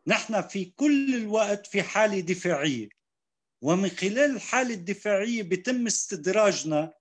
نحن 0.07 0.41
في 0.41 0.65
كل 0.65 1.15
الوقت 1.15 1.67
في 1.67 1.83
حالة 1.83 2.19
دفاعية. 2.19 2.89
ومن 3.61 3.89
خلال 3.89 4.35
الحالة 4.35 4.73
الدفاعية 4.73 5.43
بتم 5.43 5.85
استدراجنا 5.87 6.93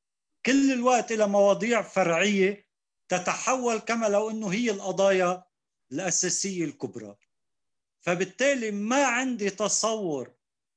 كل 0.47 0.73
الوقت 0.73 1.13
إلى 1.13 1.27
مواضيع 1.29 1.83
فرعية 1.83 2.67
تتحول 3.09 3.79
كما 3.79 4.07
لو 4.07 4.31
أنه 4.31 4.49
هي 4.49 4.71
القضايا 4.71 5.45
الأساسية 5.93 6.65
الكبرى. 6.65 7.17
فبالتالي 8.01 8.71
ما 8.71 9.05
عندي 9.05 9.51
تصور 9.51 10.33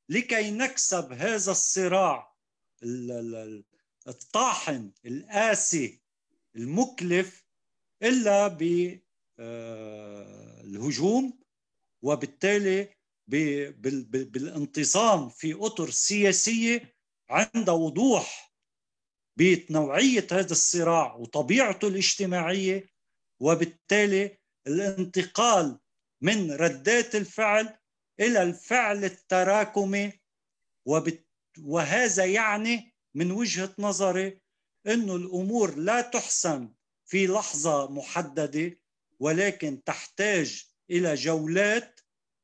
لكي 0.09 0.51
نكسب 0.51 1.13
هذا 1.13 1.51
الصراع 1.51 2.35
الطاحن 4.09 4.91
القاسي 5.05 6.01
المكلف 6.55 7.45
إلا 8.03 8.47
بالهجوم 9.37 11.25
آه، 11.25 11.39
وبالتالي 12.01 12.95
بالانتظام 13.27 15.29
في 15.29 15.53
أطر 15.53 15.89
سياسية 15.89 16.95
عند 17.29 17.69
وضوح 17.69 18.53
بنوعيه 19.37 20.27
هذا 20.31 20.51
الصراع 20.51 21.15
وطبيعته 21.15 21.87
الاجتماعية 21.87 22.89
وبالتالي 23.39 24.37
الانتقال 24.67 25.79
من 26.21 26.51
ردات 26.51 27.15
الفعل 27.15 27.77
إلى 28.19 28.43
الفعل 28.43 29.05
التراكمي 29.05 30.19
وهذا 31.59 32.25
يعني 32.25 32.93
من 33.15 33.31
وجهة 33.31 33.75
نظري 33.79 34.41
إنه 34.87 35.15
الأمور 35.15 35.75
لا 35.75 36.01
تحسم 36.01 36.73
في 37.05 37.27
لحظة 37.27 37.91
محددة 37.91 38.79
ولكن 39.19 39.83
تحتاج 39.83 40.65
إلى 40.89 41.15
جولات 41.15 41.99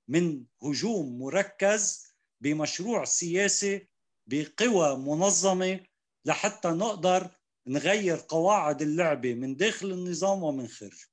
من 0.08 0.46
هجوم 0.64 1.20
مركز 1.20 2.06
بمشروع 2.42 3.06
سياسي 3.06 3.88
بقوى 4.28 4.98
منظمة 4.98 5.80
لحتى 6.26 6.68
نقدر 6.68 7.30
نغير 7.68 8.26
قواعد 8.30 8.82
اللعبه 8.82 9.34
من 9.34 9.56
داخل 9.56 9.92
النظام 9.92 10.44
ومن 10.44 10.68
خارجه 10.68 11.08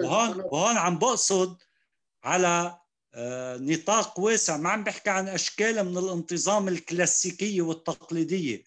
وهون 0.00 0.40
وهون 0.40 0.76
عم 0.76 0.98
بقصد 0.98 1.62
على 2.24 2.80
نطاق 3.58 4.20
واسع. 4.20 4.56
ما 4.56 4.70
عم 4.70 4.84
بحكي 4.84 5.10
عن 5.10 5.28
أشكال 5.28 5.84
من 5.84 5.98
الانتظام 5.98 6.68
الكلاسيكية 6.68 7.62
والتقليدية. 7.62 8.64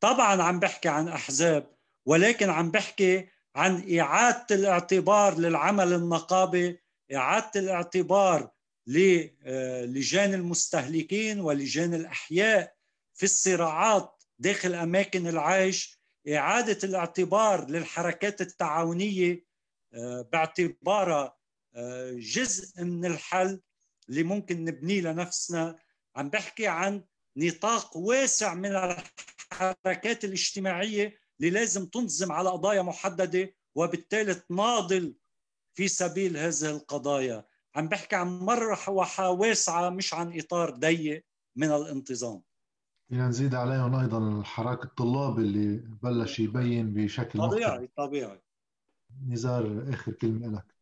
طبعا 0.00 0.42
عم 0.42 0.60
بحكي 0.60 0.88
عن 0.88 1.08
أحزاب 1.08 1.76
ولكن 2.06 2.50
عم 2.50 2.70
بحكي 2.70 3.28
عن 3.56 3.98
إعادة 3.98 4.46
الاعتبار 4.50 5.38
للعمل 5.38 5.92
النقابي 5.92 6.80
إعادة 7.14 7.50
الاعتبار 7.56 8.50
للجان 8.86 10.34
المستهلكين 10.34 11.40
ولجان 11.40 11.94
الأحياء 11.94 12.74
في 13.14 13.22
الصراعات 13.22 14.22
داخل 14.38 14.74
أماكن 14.74 15.26
العيش 15.26 16.00
إعادة 16.28 16.78
الاعتبار 16.84 17.70
للحركات 17.70 18.40
التعاونية 18.40 19.46
آه، 19.94 20.28
باعتبارها 20.32 21.36
آه، 21.74 22.12
جزء 22.12 22.84
من 22.84 23.04
الحل. 23.06 23.60
اللي 24.08 24.22
ممكن 24.22 24.64
نبنيه 24.64 25.00
لنفسنا. 25.00 25.78
عم 26.16 26.30
بحكي 26.30 26.66
عن 26.66 27.04
نطاق 27.36 27.96
واسع 27.96 28.54
من 28.54 28.70
الحركات 29.52 30.24
الاجتماعية 30.24 31.18
اللي 31.40 31.50
لازم 31.50 31.86
تنظم 31.86 32.32
على 32.32 32.50
قضايا 32.50 32.82
محددة 32.82 33.54
وبالتالي 33.74 34.34
تناضل 34.34 35.14
في 35.74 35.88
سبيل 35.88 36.36
هذه 36.36 36.70
القضايا. 36.70 37.46
عم 37.74 37.88
بحكي 37.88 38.16
عن 38.16 38.38
مرحوحة 38.38 39.30
واسعة 39.30 39.90
مش 39.90 40.14
عن 40.14 40.38
إطار 40.38 40.70
ضيق 40.70 41.24
من 41.56 41.70
الانتظام. 41.70 42.42
فينا 43.08 43.28
نزيد 43.28 43.54
عليهم 43.54 43.94
أيضا 43.94 44.42
حراك 44.42 44.84
الطلاب 44.84 45.38
اللي 45.38 45.76
بلش 46.02 46.40
يبين 46.40 46.94
بشكل 46.94 47.38
طبيعي 47.38 47.72
مختلف. 47.72 47.90
طبيعي. 47.96 48.42
نزار 49.28 49.86
آخر 49.88 50.12
كلمة 50.12 50.56
لك. 50.56 50.75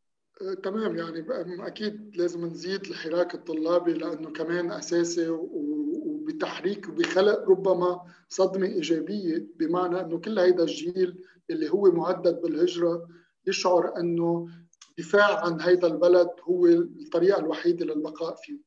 تمام. 0.62 0.96
يعني 0.96 1.26
أكيد 1.66 2.16
لازم 2.16 2.46
نزيد 2.46 2.86
الحراك 2.86 3.34
الطلابي 3.34 3.92
لأنه 3.92 4.30
كمان 4.30 4.70
أساسي 4.70 5.28
وبتحريك 5.28 6.88
وبخلق 6.88 7.48
ربما 7.50 8.00
صدمة 8.28 8.66
إيجابية 8.66 9.46
بمعنى 9.56 10.00
إنه 10.00 10.18
كل 10.18 10.38
هيدا 10.38 10.62
الجيل 10.62 11.24
اللي 11.50 11.70
هو 11.70 11.90
معدد 11.92 12.40
بالهجرة 12.40 13.08
يشعر 13.46 13.96
إنه 13.96 14.48
دفاع 14.98 15.44
عن 15.44 15.60
هيدا 15.60 15.86
البلد 15.86 16.28
هو 16.42 16.66
الطريقة 16.66 17.40
الوحيدة 17.40 17.86
للبقاء 17.86 18.34
فيه. 18.34 18.58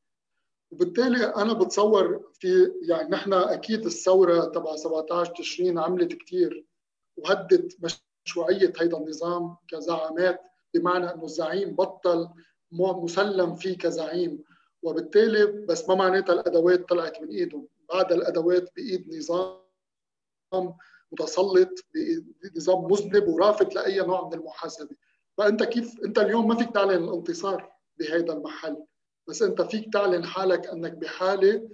وبالتالي 0.70 1.24
أنا 1.24 1.52
بتصور 1.52 2.30
في 2.40 2.72
يعني 2.82 3.08
نحن 3.10 3.32
أكيد 3.32 3.84
الثورة 3.86 4.44
تبع 4.44 4.76
17 4.76 5.32
تشرين 5.34 5.78
عملت 5.78 6.12
كثير 6.12 6.66
وهدت 7.16 7.76
مشروعية 8.26 8.72
هيدا 8.80 8.96
النظام 8.98 9.56
كزعامات 9.68 10.40
بمعنى 10.74 11.14
إنه 11.14 11.24
الزعيم 11.24 11.74
بطل 11.76 12.28
مسلم 12.72 13.54
فيه 13.54 13.78
كزعيم. 13.78 14.44
وبالتالي 14.82 15.46
بس 15.46 15.88
ما 15.88 15.94
معناتها 15.94 16.32
الأدوات 16.32 16.88
طلعت 16.88 17.22
من 17.22 17.28
ايدهم 17.28 17.68
بعد 17.88 18.12
الأدوات 18.12 18.70
بإيد 18.76 19.14
نظام 19.14 20.76
متسلط 21.12 21.70
بنظام 21.94 22.84
مذنب 22.84 23.28
ورافض 23.28 23.74
لأي 23.74 24.00
نوع 24.00 24.28
من 24.28 24.34
المحاسبة. 24.34 24.96
فأنت 25.38 25.62
كيف 25.62 26.00
أنت 26.04 26.18
اليوم 26.18 26.48
ما 26.48 26.54
فيك 26.56 26.74
تعلن 26.74 27.04
الانتصار 27.04 27.72
بهذا 27.98 28.32
المحل. 28.32 28.76
بس 29.28 29.42
أنت 29.42 29.62
فيك 29.62 29.92
تعلن 29.92 30.24
حالك 30.24 30.66
أنك 30.66 30.92
بحالة 30.92 31.68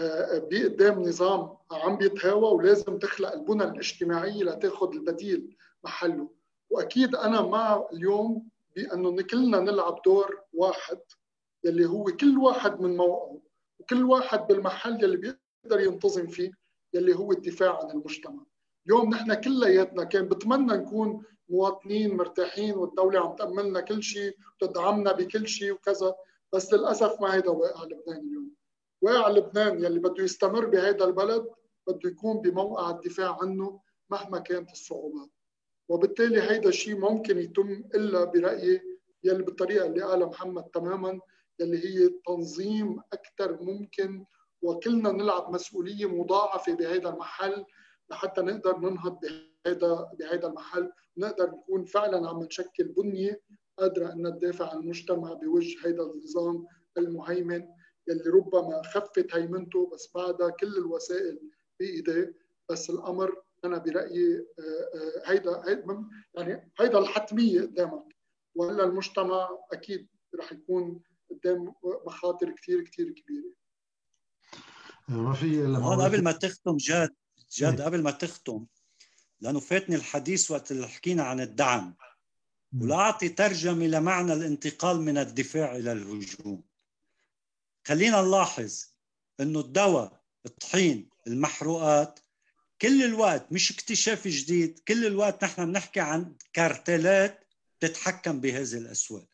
آه، 0.00 0.38
بقدام 0.38 1.02
نظام 1.02 1.56
عم 1.70 1.96
بيتهاوى 1.96 2.50
ولازم 2.50 2.98
تخلق 2.98 3.32
البنى 3.32 3.64
الاجتماعيه 3.64 4.44
لتاخذ 4.44 4.92
البديل 4.94 5.56
محله. 5.84 6.28
وأكيد 6.70 7.14
أنا 7.14 7.40
مع 7.42 7.88
اليوم 7.92 8.48
بأنه 8.76 9.22
كلنا 9.22 9.60
نلعب 9.60 10.02
دور 10.04 10.42
واحد 10.52 10.98
يلي 11.64 11.86
هو 11.86 12.04
كل 12.04 12.38
واحد 12.38 12.80
من 12.80 12.96
موقعه 12.96 13.40
وكل 13.80 14.04
واحد 14.04 14.46
بالمحل 14.46 15.04
يلي 15.04 15.16
بيقدر 15.16 15.80
ينتظم 15.80 16.26
فيه 16.26 16.50
يلي 16.94 17.14
هو 17.16 17.32
الدفاع 17.32 17.78
عن 17.84 17.90
المجتمع. 17.90 18.44
اليوم 18.86 19.10
نحن 19.10 19.34
كلياتنا 19.34 20.04
كان 20.04 20.28
بتمنى 20.28 20.72
نكون 20.72 21.24
مواطنين 21.48 22.16
مرتاحين 22.16 22.74
والدولة 22.74 23.20
عم 23.20 23.36
تأملنا 23.36 23.80
كل 23.80 24.02
شيء 24.02 24.36
وتدعمنا 24.62 25.12
بكل 25.12 25.48
شيء 25.48 25.72
وكذا 25.72 26.14
بس 26.52 26.72
للأسف 26.72 27.20
ما 27.20 27.34
هيدا 27.34 27.50
واقع 27.50 27.84
لبنان 27.84 28.28
اليوم. 28.28 28.50
واقع 29.02 29.28
لبنان 29.28 29.84
يلي 29.84 29.98
بده 29.98 30.24
يستمر 30.24 30.66
بهذا 30.66 31.04
البلد 31.04 31.46
بده 31.86 32.10
يكون 32.10 32.40
بموقع 32.40 32.90
الدفاع 32.90 33.38
عنه 33.40 33.80
مهما 34.10 34.38
كانت 34.38 34.70
الصعوبات. 34.70 35.28
وبالتالي 35.88 36.40
هيدا 36.40 36.68
الشيء 36.68 36.96
ممكن 36.96 37.38
يتم 37.38 37.84
إلا 37.94 38.24
برأيي 38.24 38.80
يلي 39.24 39.42
بالطريقة 39.42 39.86
اللي 39.86 40.02
قالها 40.02 40.26
محمد 40.26 40.64
تماما 40.64 41.20
يلي 41.60 41.78
هي 41.84 42.08
تنظيم 42.26 43.00
أكثر 43.12 43.62
ممكن 43.62 44.24
وكلنا 44.62 45.12
نلعب 45.12 45.50
مسؤولية 45.54 46.06
مضاعفة 46.06 46.74
بهذا 46.74 47.08
المحل 47.08 47.64
لحتى 48.10 48.40
نقدر 48.40 48.78
ننهض 48.78 49.20
بهذا 49.20 50.10
بهذا 50.18 50.46
المحل 50.46 50.90
نقدر 51.16 51.50
نكون 51.50 51.84
فعلا 51.84 52.28
عم 52.28 52.42
نشكل 52.42 52.84
بنية 52.84 53.40
قادرة 53.78 54.12
ان 54.12 54.38
تدافع 54.38 54.70
عن 54.70 54.76
المجتمع 54.78 55.32
بوجه 55.32 55.88
هذا 55.88 56.02
النظام 56.02 56.66
المهيمن 56.98 57.68
يلي 58.08 58.30
ربما 58.30 58.82
خفت 58.82 59.34
هيمنته 59.34 59.90
بس 59.92 60.10
بعدها 60.14 60.50
كل 60.50 60.76
الوسائل 60.76 61.40
بإيديه 61.80 62.34
بس 62.70 62.90
الأمر 62.90 63.42
أنا 63.64 63.78
برأيي 63.78 64.36
آه، 64.36 64.98
آه، 64.98 65.30
هيدا 65.30 65.62
يعني 66.34 66.72
هيدا 66.80 66.98
الحتمية 66.98 67.60
قدامك. 67.60 68.14
والا 68.54 68.84
المجتمع 68.84 69.48
أكيد 69.72 70.08
رح 70.38 70.52
يكون 70.52 71.02
قدام 71.30 71.74
مخاطر 72.06 72.50
كثير 72.50 72.84
كثير 72.84 73.10
كبيرة. 73.10 73.54
ما 75.08 75.32
في 75.32 75.64
هون 75.64 76.02
قبل 76.02 76.22
ما 76.22 76.32
تختم 76.32 76.76
جاد 76.76 77.14
جاد 77.52 77.80
قبل 77.80 78.02
ما 78.02 78.10
تختم 78.10 78.66
لأنه 79.40 79.60
فاتني 79.60 79.96
الحديث 79.96 80.50
وقت 80.50 80.72
اللي 80.72 80.88
حكينا 80.88 81.22
عن 81.22 81.40
الدعم. 81.40 81.96
ولاعطي 82.80 83.28
ترجمة 83.28 83.86
لمعنى 83.86 84.32
الانتقال 84.32 85.00
من 85.00 85.18
الدفاع 85.18 85.76
إلى 85.76 85.92
الهجوم. 85.92 86.64
خلينا 87.86 88.22
نلاحظ 88.22 88.84
إنه 89.40 89.60
الدواء 89.60 90.24
الطحين 90.46 91.10
المحروقات 91.26 92.20
كل 92.84 93.02
الوقت 93.02 93.52
مش 93.52 93.70
اكتشاف 93.70 94.28
جديد 94.28 94.78
كل 94.78 95.06
الوقت 95.06 95.44
نحن 95.44 95.66
بنحكي 95.66 96.00
عن 96.00 96.34
كارتلات 96.52 97.44
تتحكم 97.80 98.40
بهذه 98.40 98.74
الأسواق. 98.74 99.26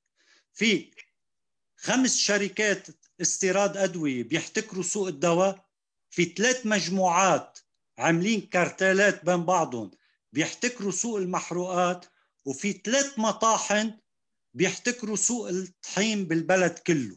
في 0.52 0.90
خمس 1.76 2.16
شركات 2.16 2.86
استيراد 3.20 3.76
أدوية 3.76 4.22
بيحتكروا 4.22 4.82
سوق 4.82 5.08
الدواء 5.08 5.66
في 6.10 6.24
ثلاث 6.24 6.66
مجموعات 6.66 7.58
عاملين 7.98 8.40
كارتلات 8.40 9.24
بين 9.24 9.44
بعضهم 9.44 9.90
بيحتكروا 10.32 10.92
سوق 10.92 11.16
المحروقات 11.18 12.06
وفي 12.44 12.72
ثلاث 12.72 13.18
مطاحن 13.18 13.98
بيحتكروا 14.54 15.16
سوق 15.16 15.48
الطحين 15.48 16.24
بالبلد 16.24 16.78
كله. 16.78 17.16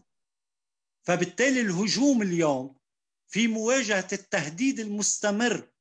فبالتالي 1.03 1.61
الهجوم 1.61 2.21
اليوم 2.21 2.75
في 3.27 3.47
مواجهة 3.47 4.07
التهديد 4.13 4.79
المستمر 4.79 5.72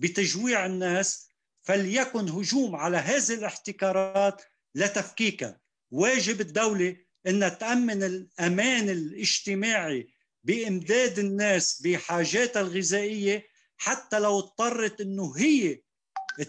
بتجويع 0.00 0.66
الناس 0.66 1.28
فليكن 1.62 2.28
هجوم 2.28 2.76
على 2.76 2.96
هذه 2.96 3.34
الاحتكارات 3.34 4.42
لتفكيكها 4.74 5.60
واجب 5.90 6.40
الدولة 6.40 6.96
انها 7.26 7.48
تأمن 7.48 8.02
الأمان 8.02 8.88
الاجتماعي 8.90 10.08
بإمداد 10.44 11.18
الناس 11.18 11.82
بحاجاتها 11.82 12.62
الغذائية 12.62 13.46
حتى 13.76 14.18
لو 14.18 14.38
اضطرت 14.38 15.00
إنه 15.00 15.36
هي 15.36 15.80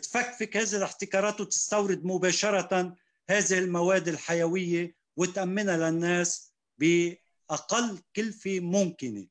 تفكفك 0.02 0.58
هذه 0.58 0.76
الاحتكارات 0.76 1.42
وتستورد 1.42 2.06
مباشرة 2.06 2.96
هذه 3.30 3.58
المواد 3.60 4.08
الحيوية 4.08 4.96
وتأمنها 5.18 5.78
للناس 5.78 6.52
بأقل 6.78 8.00
كلفة 8.16 8.60
ممكنة. 8.60 9.28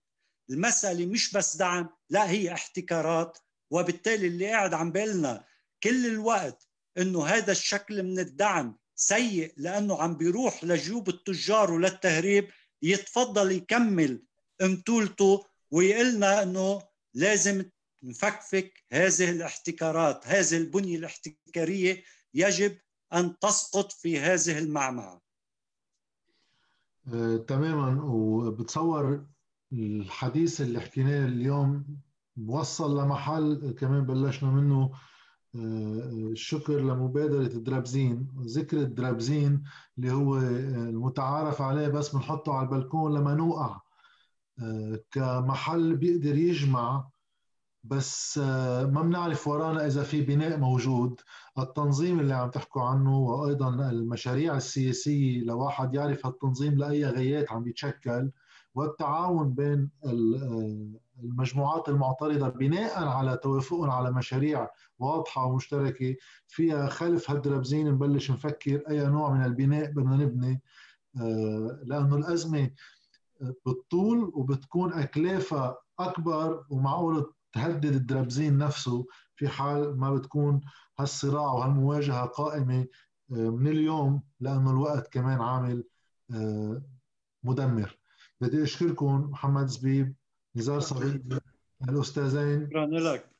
المسألة 0.50 1.06
مش 1.06 1.32
بس 1.32 1.56
دعم، 1.56 1.88
لا 2.10 2.30
هي 2.30 2.52
احتكارات 2.52 3.38
وبالتالي 3.70 4.26
اللي 4.26 4.46
قاعد 4.46 4.74
عم 4.74 4.92
بيقلنا 4.92 5.44
كل 5.82 6.06
الوقت 6.06 6.68
إنه 6.98 7.24
هذا 7.26 7.52
الشكل 7.52 8.02
من 8.02 8.18
الدعم 8.18 8.78
سيء 8.94 9.52
لأنه 9.56 10.02
عم 10.02 10.16
بيروح 10.16 10.64
لجيوب 10.64 11.08
التجار 11.08 11.72
وللتهريب 11.72 12.48
يتفضل 12.82 13.52
يكمل 13.52 14.22
امتولته 14.62 15.44
ويقلنا 15.70 16.42
إنه 16.42 16.82
لازم 17.14 17.64
نفكفك 18.02 18.84
هذه 18.92 19.30
الاحتكارات 19.30 20.26
هذه 20.26 20.56
البنية 20.56 20.96
الاحتكارية 20.96 22.02
يجب 22.34 22.78
أن 23.12 23.38
تسقط 23.38 23.92
في 23.92 24.18
هذه 24.18 24.58
المعمعة. 24.58 25.22
آه، 27.14 27.36
تماما. 27.36 28.02
وبتصور 28.04 29.26
الحديث 29.72 30.60
اللي 30.60 30.80
حكيناه 30.80 31.26
اليوم 31.26 32.00
وصل 32.46 33.00
لمحل 33.00 33.74
كمان 33.78 34.06
بلشنا 34.06 34.50
منه 34.50 34.90
الشكر 35.54 36.80
لمبادرة 36.80 37.46
درابزين 37.46 38.28
ذكر 38.46 38.82
درابزين 38.82 39.62
اللي 39.98 40.12
هو 40.12 40.38
المتعارف 40.38 41.62
عليه 41.62 41.88
بس 41.88 42.14
بنحطه 42.14 42.52
على 42.54 42.68
البلكون 42.68 43.14
لما 43.14 43.34
نوقع 43.34 43.80
كمحل 45.10 45.96
بيقدر 45.96 46.36
يجمع 46.36 47.08
بس 47.84 48.38
ما 48.38 49.02
بنعرف 49.02 49.48
ورانا 49.48 49.86
إذا 49.86 50.02
في 50.02 50.20
بناء 50.22 50.58
موجود. 50.58 51.20
التنظيم 51.58 52.20
اللي 52.20 52.34
عم 52.34 52.50
تحكوا 52.50 52.82
عنه 52.82 53.18
وأيضا 53.18 53.90
المشاريع 53.90 54.56
السياسية 54.56 55.42
لواحد 55.44 55.94
يعرف 55.94 56.26
هالتنظيم 56.26 56.74
لأي 56.78 57.04
غايات 57.04 57.52
عم 57.52 57.62
بيتشكل 57.64 58.30
والتعاون 58.74 59.54
بين 59.54 59.90
المجموعات 61.22 61.88
المعترضة 61.88 62.48
بناء 62.48 63.04
على 63.04 63.36
توافقهم 63.36 63.90
على 63.90 64.10
مشاريع 64.12 64.68
واضحة 64.98 65.44
ومشتركة 65.44 66.16
فيها 66.48 66.88
خلف 66.88 67.30
هالدرابزين 67.30 67.90
نبلش 67.90 68.30
نفكر 68.30 68.82
أي 68.90 69.06
نوع 69.06 69.32
من 69.34 69.44
البناء 69.44 69.90
بدنا 69.90 70.16
نبني. 70.16 70.62
آه، 71.16 71.80
لأنه 71.84 72.16
الأزمة 72.16 72.70
بتطول 73.66 74.30
وبتكون 74.34 74.92
أكلافها 74.92 75.78
أكبر 75.98 76.64
ومعقول 76.70 77.32
تهدد 77.52 77.94
الدرابزين 77.94 78.58
نفسه 78.58 79.06
في 79.36 79.48
حال 79.48 79.98
ما 79.98 80.14
بتكون 80.14 80.60
هالصراع 80.98 81.52
وهالمواجهة 81.52 82.26
قائمة 82.26 82.86
آه، 83.32 83.34
من 83.34 83.66
اليوم 83.66 84.22
لأنه 84.40 84.70
الوقت 84.70 85.12
كمان 85.12 85.40
عامل 85.40 85.84
آه، 86.34 86.82
مدمر. 87.44 87.98
بدي 88.40 88.62
أشكركم 88.62 89.14
محمد 89.30 89.66
زبيب. 89.66 90.14
نزار 90.56 90.80
صغير. 90.80 91.22
الاستاذين 91.88 92.66
شكرا 92.66 92.86
لك. 92.86 93.30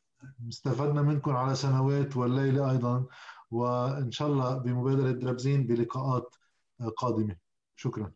استفدنا 0.48 1.02
منكم 1.02 1.36
على 1.36 1.54
سنوات 1.54 2.16
والليلة 2.16 2.70
أيضا 2.70 3.06
وإن 3.50 4.10
شاء 4.10 4.28
الله 4.28 4.58
بمبادرة 4.58 5.10
دربزين 5.10 5.66
بلقاءات 5.66 6.36
قادمة. 6.96 7.36
شكرا. 7.76 8.12